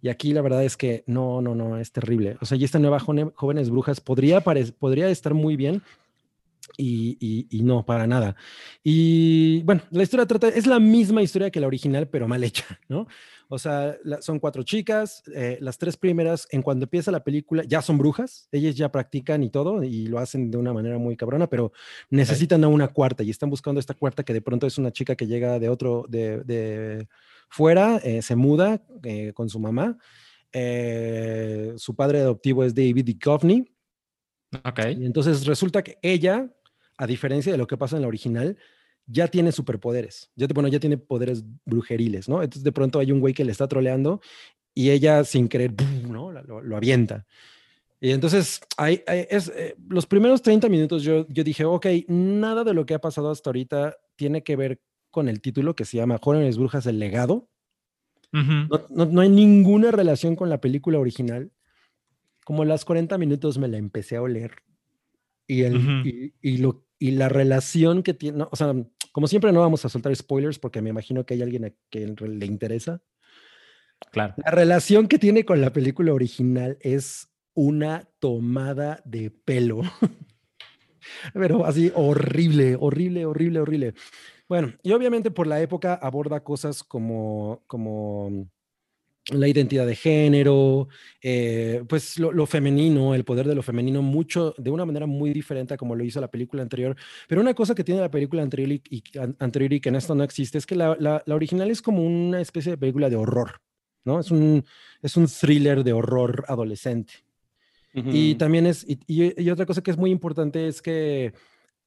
Y 0.00 0.08
aquí 0.10 0.32
la 0.32 0.42
verdad 0.42 0.64
es 0.64 0.76
que 0.76 1.02
no, 1.06 1.40
no, 1.40 1.54
no, 1.54 1.78
es 1.78 1.92
terrible. 1.92 2.36
O 2.40 2.46
sea, 2.46 2.56
y 2.58 2.64
esta 2.64 2.78
nueva 2.78 3.00
Jóvenes 3.00 3.70
Brujas 3.70 4.00
podría, 4.00 4.40
podría 4.42 5.08
estar 5.08 5.34
muy 5.34 5.56
bien 5.56 5.82
y, 6.78 7.16
y- 7.20 7.46
y 7.50 7.62
no, 7.62 7.84
para 7.84 8.06
nada. 8.06 8.36
Y 8.84 9.62
bueno, 9.64 9.82
la 9.90 10.02
historia 10.04 10.26
trata, 10.26 10.48
es 10.48 10.66
la 10.66 10.78
misma 10.78 11.22
historia 11.22 11.50
que 11.50 11.60
la 11.60 11.66
original, 11.66 12.08
pero 12.08 12.28
mal 12.28 12.44
hecha, 12.44 12.78
¿no? 12.88 13.06
O 13.54 13.58
sea, 13.58 13.98
la- 14.02 14.22
son 14.22 14.38
cuatro 14.38 14.62
chicas, 14.62 15.22
eh, 15.34 15.58
las 15.60 15.76
tres 15.76 15.98
primeras, 15.98 16.48
en 16.52 16.62
cuando 16.62 16.84
empieza 16.84 17.10
la 17.10 17.22
película, 17.22 17.62
ya 17.64 17.82
son 17.82 17.98
brujas, 17.98 18.48
ellas 18.50 18.74
ya 18.76 18.90
practican 18.90 19.42
y 19.42 19.50
todo, 19.50 19.82
y 19.84 20.06
lo 20.06 20.18
hacen 20.18 20.50
de 20.50 20.56
una 20.56 20.72
manera 20.72 20.96
muy 20.96 21.18
cabrona, 21.18 21.46
pero 21.48 21.70
necesitan 22.08 22.64
a 22.64 22.68
una 22.68 22.88
cuarta 22.88 23.22
y 23.22 23.28
están 23.28 23.50
buscando 23.50 23.78
esta 23.78 23.92
cuarta 23.92 24.22
que 24.22 24.32
de 24.32 24.40
pronto 24.40 24.66
es 24.66 24.78
una 24.78 24.90
chica 24.90 25.16
que 25.16 25.26
llega 25.26 25.58
de 25.58 25.68
otro, 25.68 26.06
de, 26.08 26.42
de 26.44 27.08
fuera, 27.50 27.98
eh, 27.98 28.22
se 28.22 28.36
muda 28.36 28.82
eh, 29.04 29.34
con 29.34 29.50
su 29.50 29.60
mamá. 29.60 29.98
su 31.76 31.94
padre 31.94 32.20
adoptivo 32.20 32.64
es 32.64 32.74
David 32.74 33.04
Duchovny, 33.04 33.68
Ok. 34.64 34.80
y 34.98 35.04
entonces 35.04 35.44
resulta 35.44 35.82
que 35.82 35.98
ella, 36.00 36.50
a 36.96 37.06
diferencia 37.06 37.52
de 37.52 37.58
lo 37.58 37.66
que 37.66 37.76
pasa 37.76 37.96
en 37.96 38.02
la 38.02 38.08
original, 38.08 38.56
ya 39.12 39.28
tiene 39.28 39.52
superpoderes. 39.52 40.30
Ya, 40.36 40.48
te- 40.48 40.54
bueno, 40.54 40.68
ya 40.68 40.80
tiene 40.80 40.96
poderes 40.96 41.44
brujeriles, 41.64 42.28
¿no? 42.28 42.42
Entonces 42.42 42.64
de 42.64 42.72
pronto 42.72 42.98
hay 42.98 43.12
un 43.12 43.20
güey 43.20 43.34
que 43.34 43.44
le 43.44 43.52
está 43.52 43.68
troleando 43.68 44.20
y 44.74 44.90
ella 44.90 45.22
sin 45.24 45.48
querer. 45.48 45.74
¿no? 46.08 46.32
Lo, 46.32 46.60
lo 46.62 46.76
avienta. 46.76 47.26
Y 48.00 48.10
entonces, 48.10 48.60
hay, 48.76 49.02
hay- 49.06 49.26
es, 49.30 49.52
eh, 49.54 49.76
los 49.88 50.06
primeros 50.06 50.42
30 50.42 50.68
minutos 50.68 51.02
yo, 51.04 51.26
yo 51.28 51.44
dije, 51.44 51.64
ok, 51.64 51.86
nada 52.08 52.64
de 52.64 52.74
lo 52.74 52.84
que 52.86 52.94
ha 52.94 53.00
pasado 53.00 53.30
hasta 53.30 53.50
ahorita 53.50 53.96
tiene 54.16 54.42
que 54.42 54.56
ver 54.56 54.80
con 55.10 55.28
el 55.28 55.40
título 55.40 55.76
que 55.76 55.84
se 55.84 55.98
llama 55.98 56.18
Jóvenes 56.20 56.56
Brujas, 56.58 56.86
el 56.86 56.98
legado. 56.98 57.48
no, 58.70 58.86
no, 58.90 59.04
no 59.06 59.20
hay 59.20 59.28
ninguna 59.28 59.90
relación 59.90 60.34
con 60.36 60.48
la 60.48 60.60
película 60.60 60.98
original. 60.98 61.52
Como 62.44 62.62
a 62.62 62.66
las 62.66 62.84
40 62.84 63.18
minutos 63.18 63.58
me 63.58 63.68
la 63.68 63.76
empecé 63.76 64.16
a 64.16 64.22
oler. 64.22 64.52
Y, 65.46 65.62
el, 65.62 65.76
Ujú. 65.76 66.08
y, 66.08 66.34
y 66.40 66.56
lo, 66.56 66.84
y 66.98 67.12
la 67.12 67.28
relación 67.28 68.02
que 68.02 68.14
tiene, 68.14 68.38
no, 68.38 68.48
o 68.50 68.56
sea, 68.56 68.74
como 69.12 69.28
siempre 69.28 69.52
no 69.52 69.60
vamos 69.60 69.84
a 69.84 69.88
soltar 69.88 70.14
spoilers 70.16 70.58
porque 70.58 70.82
me 70.82 70.90
imagino 70.90 71.24
que 71.24 71.34
hay 71.34 71.42
alguien 71.42 71.66
a 71.66 71.72
que 71.90 72.06
le 72.06 72.46
interesa. 72.46 73.02
Claro. 74.10 74.34
La 74.38 74.50
relación 74.50 75.06
que 75.06 75.18
tiene 75.18 75.44
con 75.44 75.60
la 75.60 75.72
película 75.72 76.12
original 76.12 76.78
es 76.80 77.28
una 77.54 78.08
tomada 78.18 79.00
de 79.04 79.30
pelo. 79.30 79.82
Pero 81.34 81.64
así 81.64 81.92
horrible, 81.94 82.76
horrible, 82.78 83.26
horrible, 83.26 83.60
horrible. 83.60 83.94
Bueno, 84.48 84.72
y 84.82 84.92
obviamente 84.92 85.30
por 85.30 85.46
la 85.46 85.60
época 85.60 85.94
aborda 85.94 86.42
cosas 86.42 86.82
como, 86.82 87.62
como 87.66 88.48
la 89.30 89.46
identidad 89.46 89.86
de 89.86 89.94
género, 89.94 90.88
eh, 91.22 91.84
pues 91.88 92.18
lo, 92.18 92.32
lo 92.32 92.44
femenino, 92.46 93.14
el 93.14 93.24
poder 93.24 93.46
de 93.46 93.54
lo 93.54 93.62
femenino, 93.62 94.02
mucho, 94.02 94.52
de 94.58 94.70
una 94.70 94.84
manera 94.84 95.06
muy 95.06 95.32
diferente 95.32 95.74
a 95.74 95.76
como 95.76 95.94
lo 95.94 96.02
hizo 96.04 96.20
la 96.20 96.30
película 96.30 96.62
anterior. 96.62 96.96
Pero 97.28 97.40
una 97.40 97.54
cosa 97.54 97.74
que 97.74 97.84
tiene 97.84 98.00
la 98.00 98.10
película 98.10 98.42
anterior 98.42 98.72
y, 98.72 98.82
y- 98.90 99.18
an- 99.18 99.36
anterior 99.38 99.72
y 99.72 99.80
que 99.80 99.90
en 99.90 99.96
esto 99.96 100.14
no 100.14 100.24
existe 100.24 100.58
es 100.58 100.66
que 100.66 100.74
la, 100.74 100.96
la- 100.98 101.22
la 101.24 101.34
original 101.36 101.70
es 101.70 101.80
como 101.82 102.02
una 102.04 102.40
especie 102.40 102.72
de 102.72 102.78
película 102.78 103.08
de 103.08 103.16
horror, 103.16 103.60
¿no? 104.04 104.18
Es 104.18 104.30
un, 104.32 104.64
es 105.02 105.16
un 105.16 105.26
thriller 105.28 105.84
de 105.84 105.92
horror 105.92 106.44
adolescente. 106.48 107.14
Y 107.94 108.34
también 108.36 108.66
es, 108.66 108.84
y, 108.88 108.98
y- 109.06 109.40
y 109.42 109.50
otra 109.50 109.66
cosa 109.66 109.82
que 109.82 109.90
es 109.90 109.98
muy 109.98 110.10
importante 110.10 110.66
es 110.66 110.80
que 110.80 111.32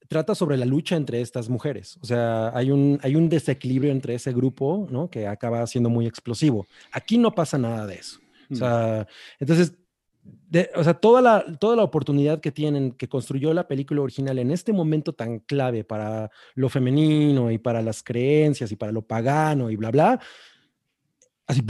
trata 0.08 0.34
sobre 0.34 0.56
la 0.56 0.64
lucha 0.66 0.96
entre 0.96 1.20
estas 1.20 1.48
mujeres. 1.48 1.98
O 2.02 2.06
sea, 2.06 2.50
hay 2.56 2.70
un, 2.70 2.98
hay 3.02 3.16
un 3.16 3.28
desequilibrio 3.28 3.92
entre 3.92 4.14
ese 4.14 4.32
grupo, 4.32 4.86
¿no? 4.90 5.08
Que 5.10 5.26
acaba 5.26 5.66
siendo 5.66 5.88
muy 5.90 6.06
explosivo. 6.06 6.66
Aquí 6.92 7.18
no 7.18 7.34
pasa 7.34 7.58
nada 7.58 7.86
de 7.86 7.94
eso. 7.96 8.18
O 8.50 8.54
Mm. 8.54 8.56
sea, 8.56 9.06
entonces, 9.40 9.74
de- 10.48 10.70
o 10.76 10.82
sea, 10.84 10.94
toda 10.94 11.20
la, 11.22 11.44
toda 11.58 11.76
la 11.76 11.82
oportunidad 11.84 12.40
que 12.40 12.50
tienen, 12.52 12.92
que 12.92 13.08
construyó 13.08 13.52
la 13.54 13.66
película 13.68 14.02
original 14.02 14.38
en 14.38 14.50
este 14.50 14.72
momento 14.72 15.12
tan 15.12 15.38
clave 15.40 15.84
para 15.84 16.30
lo 16.54 16.68
femenino 16.68 17.50
y 17.50 17.58
para 17.58 17.82
las 17.82 18.02
creencias 18.02 18.70
y 18.72 18.76
para 18.76 18.92
lo 18.92 19.02
pagano 19.02 19.70
y 19.70 19.76
bla, 19.76 19.90
bla, 19.90 20.20
así. 21.46 21.62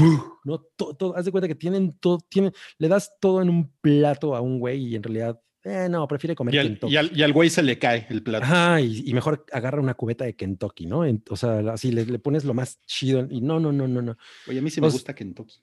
¿no? 0.44 0.59
Todo, 0.77 0.94
todo- 0.94 1.16
haz 1.16 1.25
de 1.25 1.33
cuenta 1.33 1.49
que 1.49 1.55
tienen 1.55 1.92
todo, 1.99 2.18
tienen, 2.29 2.53
le 2.79 2.88
das 2.88 3.12
todo 3.20 3.42
en 3.42 3.51
un 3.51 3.70
plato 3.81 4.35
a 4.35 4.40
un 4.40 4.59
güey 4.59 4.87
y 4.87 4.96
en 4.96 5.03
realidad, 5.03 5.40
eh, 5.68 5.88
no, 5.90 6.07
prefiere 6.07 6.35
comer 6.35 6.55
Y 6.55 6.59
al, 6.59 6.66
Kentucky. 6.68 6.92
y 6.92 6.96
al- 6.96 7.11
y 7.18 7.22
al 7.22 7.33
güey 7.33 7.50
se 7.50 7.62
le 7.62 7.79
cae 7.79 8.07
el 8.11 8.22
plato. 8.22 8.44
Ajá, 8.44 8.81
y, 8.81 9.02
y 9.07 9.12
mejor 9.14 9.44
agarra 9.52 9.81
una 9.81 9.94
cubeta 9.94 10.24
de 10.24 10.35
Kentucky, 10.37 10.87
¿no? 10.87 11.05
En- 11.05 11.22
o 11.29 11.37
sea, 11.37 11.59
así 11.72 11.92
le, 11.92 12.07
le 12.07 12.18
pones 12.18 12.44
lo 12.44 12.55
más 12.55 12.81
chido 12.87 13.26
y 13.31 13.40
no, 13.40 13.59
no, 13.61 13.72
no, 13.72 13.87
no, 13.88 14.00
no. 14.02 14.16
Oye, 14.48 14.59
a 14.59 14.62
mí 14.62 14.70
sí 14.70 14.81
me 14.81 14.88
gusta 14.88 15.14
Kentucky. 15.14 15.55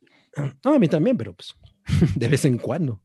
No, 0.64 0.74
a 0.74 0.80
mí 0.80 0.88
también, 0.88 1.16
pero 1.18 1.34
pues 1.34 1.56
de 2.16 2.28
vez 2.28 2.44
en 2.46 2.58
cuando. 2.58 3.02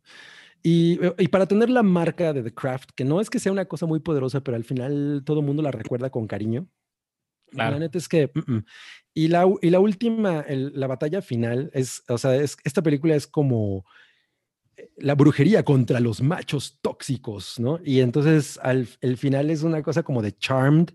Y, 0.63 0.99
y 1.19 1.29
para 1.29 1.47
tener 1.47 1.71
la 1.71 1.83
marca 1.85 2.33
de 2.33 2.43
The 2.43 2.53
Craft, 2.53 2.91
que 2.97 3.05
no 3.05 3.21
es 3.21 3.31
que 3.31 3.39
sea 3.39 3.53
una 3.53 3.67
cosa 3.67 3.87
muy 3.87 4.01
poderosa, 4.01 4.41
pero 4.43 4.57
al 4.57 4.65
final 4.65 5.23
todo 5.25 5.41
el 5.41 5.47
mundo 5.47 5.63
la 5.63 5.71
recuerda 5.71 6.11
con 6.11 6.27
cariño. 6.27 6.67
La 7.53 7.79
neta 7.79 7.97
es 7.97 8.09
que... 8.09 8.31
mm, 8.35 8.53
mm. 8.57 8.65
Y, 9.15 9.29
la, 9.29 9.47
y 9.63 9.71
la 9.71 9.81
última, 9.81 10.41
el- 10.41 10.73
la 10.75 10.87
batalla 10.87 11.23
final, 11.23 11.71
es, 11.75 12.03
o 12.09 12.19
sea, 12.19 12.37
es, 12.37 12.57
esta 12.65 12.83
película 12.83 13.15
es 13.17 13.27
como 13.27 13.85
la 14.97 15.15
brujería 15.15 15.65
contra 15.65 16.01
los 16.01 16.21
machos 16.23 16.79
tóxicos, 16.83 17.59
¿no? 17.59 17.81
Y 17.85 18.01
entonces 18.01 18.59
al 18.63 18.89
el 19.01 19.17
final 19.17 19.51
es 19.51 19.63
una 19.63 19.83
cosa 19.83 20.03
como 20.03 20.23
de 20.23 20.37
Charmed, 20.37 20.91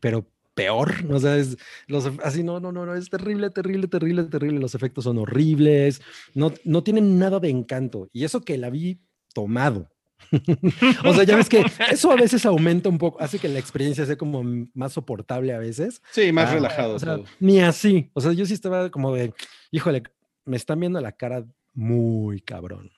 pero 0.00 0.26
peor, 0.54 1.04
¿no? 1.04 1.16
O 1.16 1.20
sea, 1.20 1.36
es 1.36 1.56
los, 1.86 2.10
así, 2.22 2.42
no, 2.42 2.60
no, 2.60 2.72
no, 2.72 2.84
no, 2.86 2.94
es 2.94 3.08
terrible, 3.08 3.50
terrible, 3.50 3.88
terrible, 3.88 4.24
terrible, 4.24 4.58
los 4.60 4.74
efectos 4.74 5.04
son 5.04 5.18
horribles, 5.18 6.02
no, 6.34 6.52
no 6.64 6.82
tienen 6.82 7.18
nada 7.18 7.40
de 7.40 7.48
encanto, 7.48 8.08
y 8.12 8.24
eso 8.24 8.40
que 8.42 8.58
la 8.58 8.68
vi 8.70 9.00
tomado. 9.32 9.88
o 11.04 11.14
sea, 11.14 11.24
ya 11.24 11.34
ves 11.36 11.48
que 11.48 11.64
eso 11.90 12.10
a 12.12 12.16
veces 12.16 12.44
aumenta 12.44 12.88
un 12.90 12.98
poco, 12.98 13.20
hace 13.22 13.38
que 13.38 13.48
la 13.48 13.58
experiencia 13.58 14.04
sea 14.04 14.16
como 14.16 14.42
más 14.74 14.92
soportable 14.92 15.54
a 15.54 15.58
veces. 15.58 16.02
Sí, 16.12 16.30
más 16.30 16.50
Ah, 16.50 16.54
relajado 16.54 16.94
O 16.96 16.98
sea, 16.98 17.16
todo. 17.16 17.24
ni 17.38 17.60
así. 17.60 18.10
O 18.12 18.20
sea, 18.20 18.32
yo 18.32 18.44
sí 18.44 18.52
estaba 18.52 18.90
como 18.90 19.14
de, 19.14 19.32
híjole, 19.70 20.02
me 20.44 20.56
están 20.58 20.78
viendo 20.80 21.00
la 21.00 21.12
cara 21.12 21.46
muy 21.72 22.40
cabrón. 22.42 22.90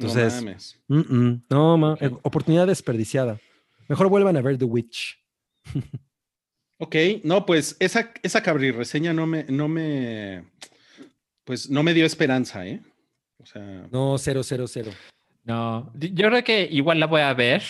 Entonces, 0.00 0.34
no 0.34 0.40
mames. 0.42 0.78
mm, 0.88 0.98
mm, 0.98 1.42
no, 1.50 1.96
eh, 2.00 2.10
oportunidad 2.22 2.66
desperdiciada. 2.66 3.38
Mejor 3.88 4.08
vuelvan 4.08 4.36
a 4.36 4.40
ver 4.40 4.56
The 4.58 4.64
Witch. 4.64 5.18
Ok, 6.78 6.96
no, 7.24 7.44
pues 7.44 7.76
esa, 7.78 8.10
esa 8.22 8.42
cabri 8.42 8.70
reseña 8.70 9.12
no 9.12 9.26
me, 9.26 9.44
no 9.44 9.68
me, 9.68 10.44
pues 11.44 11.68
no 11.68 11.82
me 11.82 11.92
dio 11.92 12.06
esperanza, 12.06 12.66
¿eh? 12.66 12.80
O 13.38 13.44
sea, 13.46 13.86
No, 13.90 14.16
cero, 14.18 14.42
cero, 14.42 14.66
cero. 14.66 14.90
No, 15.44 15.92
yo 15.94 16.28
creo 16.28 16.44
que 16.44 16.68
igual 16.70 16.98
la 17.00 17.06
voy 17.06 17.20
a 17.20 17.34
ver 17.34 17.62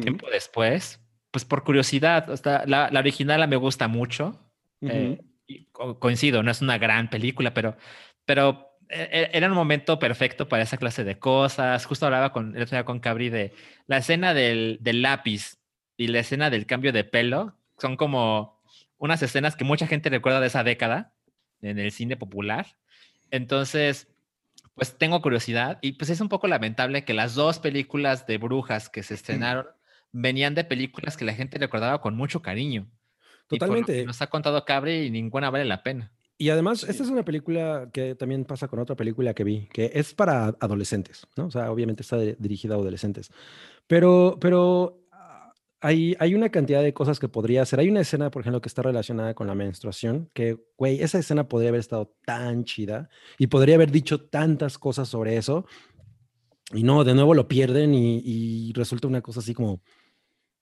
tiempo 0.00 0.28
después, 0.30 1.00
pues 1.30 1.44
por 1.44 1.64
curiosidad. 1.64 2.28
O 2.30 2.36
sea, 2.36 2.64
la, 2.66 2.90
la 2.90 3.00
original 3.00 3.40
la 3.40 3.46
me 3.46 3.56
gusta 3.56 3.88
mucho. 3.88 4.38
eh, 4.82 5.20
y 5.48 5.64
co- 5.66 5.98
coincido, 5.98 6.42
no 6.42 6.50
es 6.50 6.60
una 6.60 6.76
gran 6.78 7.08
película, 7.08 7.54
pero, 7.54 7.76
pero 8.24 8.65
era 8.88 9.48
un 9.48 9.54
momento 9.54 9.98
perfecto 9.98 10.48
para 10.48 10.62
esa 10.62 10.76
clase 10.76 11.04
de 11.04 11.18
cosas. 11.18 11.84
Justo 11.84 12.06
hablaba 12.06 12.32
con, 12.32 12.54
con 12.84 13.00
Cabri 13.00 13.28
de 13.28 13.52
la 13.86 13.98
escena 13.98 14.34
del, 14.34 14.78
del 14.80 15.02
lápiz 15.02 15.58
y 15.96 16.08
la 16.08 16.20
escena 16.20 16.50
del 16.50 16.66
cambio 16.66 16.92
de 16.92 17.04
pelo. 17.04 17.56
Son 17.78 17.96
como 17.96 18.60
unas 18.98 19.22
escenas 19.22 19.56
que 19.56 19.64
mucha 19.64 19.86
gente 19.86 20.10
recuerda 20.10 20.40
de 20.40 20.46
esa 20.46 20.64
década 20.64 21.12
en 21.62 21.78
el 21.78 21.92
cine 21.92 22.16
popular. 22.16 22.76
Entonces, 23.30 24.08
pues 24.74 24.96
tengo 24.96 25.20
curiosidad 25.22 25.78
y 25.80 25.92
pues 25.92 26.10
es 26.10 26.20
un 26.20 26.28
poco 26.28 26.46
lamentable 26.46 27.04
que 27.04 27.14
las 27.14 27.34
dos 27.34 27.58
películas 27.58 28.26
de 28.26 28.38
brujas 28.38 28.88
que 28.88 29.02
se 29.02 29.14
estrenaron 29.14 29.66
venían 30.12 30.54
de 30.54 30.64
películas 30.64 31.16
que 31.16 31.24
la 31.24 31.34
gente 31.34 31.58
recordaba 31.58 32.00
con 32.00 32.16
mucho 32.16 32.42
cariño. 32.42 32.86
Y 33.50 33.58
por 33.58 33.68
lo 33.68 33.74
que 33.74 33.80
Totalmente. 33.80 34.06
nos 34.06 34.22
ha 34.22 34.26
contado 34.28 34.64
Cabri 34.64 35.06
y 35.06 35.10
ninguna 35.10 35.50
vale 35.50 35.64
la 35.64 35.82
pena. 35.82 36.12
Y 36.38 36.50
además, 36.50 36.80
Sí. 36.80 36.86
esta 36.90 37.02
es 37.02 37.08
una 37.08 37.24
película 37.24 37.88
que 37.92 38.14
también 38.14 38.44
pasa 38.44 38.68
con 38.68 38.78
otra 38.78 38.94
película 38.96 39.32
que 39.34 39.44
vi, 39.44 39.68
que 39.72 39.90
es 39.94 40.12
para 40.14 40.48
adolescentes, 40.60 41.26
¿no? 41.36 41.46
O 41.46 41.50
sea, 41.50 41.70
obviamente 41.72 42.02
está 42.02 42.16
de- 42.18 42.36
dirigida 42.38 42.74
a 42.74 42.78
adolescentes. 42.78 43.30
Pero, 43.86 44.36
pero 44.38 45.00
ah, 45.12 45.54
hay, 45.80 46.14
hay 46.18 46.34
una 46.34 46.50
cantidad 46.50 46.82
de 46.82 46.92
cosas 46.92 47.18
que 47.18 47.28
podría 47.28 47.62
hacer. 47.62 47.80
Hay 47.80 47.88
una 47.88 48.00
escena, 48.02 48.30
por 48.30 48.40
ejemplo, 48.42 48.60
que 48.60 48.68
está 48.68 48.82
relacionada 48.82 49.32
con 49.34 49.46
la 49.46 49.54
menstruación, 49.54 50.28
que, 50.34 50.58
güey, 50.76 51.00
esa 51.02 51.18
escena 51.18 51.48
podría 51.48 51.70
haber 51.70 51.80
estado 51.80 52.12
tan 52.26 52.64
chida 52.64 53.08
y 53.38 53.46
podría 53.46 53.76
haber 53.76 53.90
dicho 53.90 54.20
tantas 54.28 54.76
cosas 54.76 55.08
sobre 55.08 55.36
eso. 55.38 55.64
Y 56.74 56.82
no, 56.82 57.04
de 57.04 57.14
nuevo 57.14 57.32
lo 57.32 57.48
pierden 57.48 57.94
y, 57.94 58.18
y 58.24 58.72
resulta 58.74 59.06
una 59.08 59.22
cosa 59.22 59.40
así 59.40 59.54
como 59.54 59.80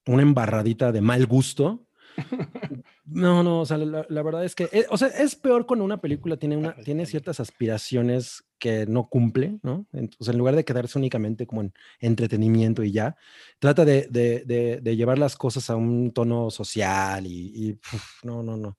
una 0.07 0.23
embarradita 0.23 0.93
de 0.93 1.01
mal 1.01 1.27
gusto. 1.27 1.87
No, 3.07 3.43
no, 3.43 3.61
o 3.61 3.67
sea, 3.67 3.77
la, 3.77 4.07
la 4.09 4.23
verdad 4.23 4.45
es 4.47 4.55
que, 4.55 4.65
eh, 4.73 4.87
o 4.89 4.97
sea, 4.97 5.09
es 5.09 5.37
peor 5.37 5.67
cuando 5.67 5.85
una 5.85 6.01
película 6.01 6.39
tiene, 6.39 6.57
una, 6.57 6.75
tiene 6.77 7.05
ciertas 7.05 7.39
aspiraciones 7.39 8.45
que 8.59 8.87
no 8.87 9.09
cumple, 9.11 9.59
¿no? 9.63 9.87
Entonces, 9.93 10.29
en 10.33 10.39
lugar 10.39 10.57
de 10.57 10.65
quedarse 10.65 10.99
únicamente 10.99 11.47
como 11.47 11.61
en 11.61 11.75
entretenimiento 12.01 12.83
y 12.83 12.93
ya, 12.93 13.15
trata 13.59 13.85
de, 13.85 14.09
de- 14.11 14.45
de- 14.47 14.81
de 14.81 14.97
llevar 14.97 15.19
las 15.19 15.37
cosas 15.37 15.69
a 15.69 15.77
un 15.77 16.13
tono 16.13 16.51
social 16.51 17.27
y, 17.27 17.53
y, 17.55 17.73
uf, 17.73 18.25
no, 18.25 18.43
no, 18.43 18.57
no. 18.57 18.79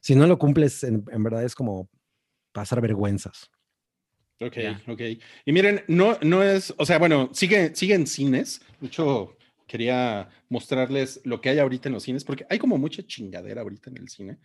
Si 0.00 0.14
no 0.14 0.26
lo 0.28 0.38
cumples, 0.38 0.84
en, 0.84 1.04
en 1.10 1.22
verdad 1.24 1.42
es 1.42 1.56
como 1.56 1.88
pasar 2.52 2.80
vergüenzas. 2.80 3.50
Ok, 4.40 4.56
Ya. 4.56 4.80
ok. 4.86 5.00
Y 5.46 5.52
miren, 5.52 5.82
no, 5.88 6.16
no 6.22 6.44
es, 6.44 6.72
o 6.78 6.86
sea, 6.86 6.98
bueno, 7.00 7.30
sigue, 7.32 7.74
sigue 7.74 7.94
en 7.94 8.06
cines. 8.06 8.60
De 8.80 8.86
hecho, 8.86 9.36
quería 9.66 10.28
mostrarles 10.48 11.20
lo 11.24 11.40
que 11.40 11.48
hay 11.50 11.58
ahorita 11.58 11.88
en 11.88 11.94
los 11.94 12.02
cines, 12.02 12.24
porque 12.24 12.46
hay 12.50 12.58
como 12.58 12.78
mucha 12.78 13.02
chingadera 13.06 13.62
ahorita 13.62 13.90
en 13.90 13.96
el 13.98 14.08
cine. 14.08 14.38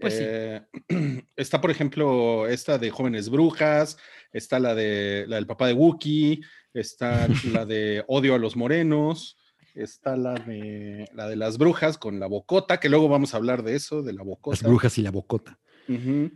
Pues 0.00 0.14
sí. 0.14 0.20
Eh, 0.26 0.62
está, 1.36 1.60
por 1.60 1.70
ejemplo, 1.70 2.46
esta 2.48 2.78
de 2.78 2.90
Jóvenes 2.90 3.28
Brujas, 3.30 3.96
está 4.32 4.58
la 4.58 4.74
de 4.74 5.24
la 5.28 5.36
del 5.36 5.46
papá 5.46 5.66
de 5.68 5.74
Wookiee, 5.74 6.40
está 6.72 7.28
la 7.62 7.64
de 7.66 8.04
Odio 8.08 8.34
a 8.34 8.38
los 8.38 8.56
Morenos, 8.56 9.38
está 9.74 10.16
la 10.16 10.34
de 10.34 11.08
la 11.14 11.28
de 11.28 11.36
las 11.36 11.58
brujas 11.58 11.98
con 11.98 12.18
la 12.20 12.26
bocota, 12.26 12.80
que 12.80 12.88
luego 12.88 13.08
vamos 13.08 13.34
a 13.34 13.36
hablar 13.36 13.62
de 13.62 13.76
eso, 13.76 14.02
de 14.02 14.12
la 14.12 14.22
bocota. 14.22 14.56
Las 14.56 14.68
brujas 14.68 14.98
y 14.98 15.02
la 15.02 15.10
bocota. 15.10 15.58
Ujú. 15.88 16.30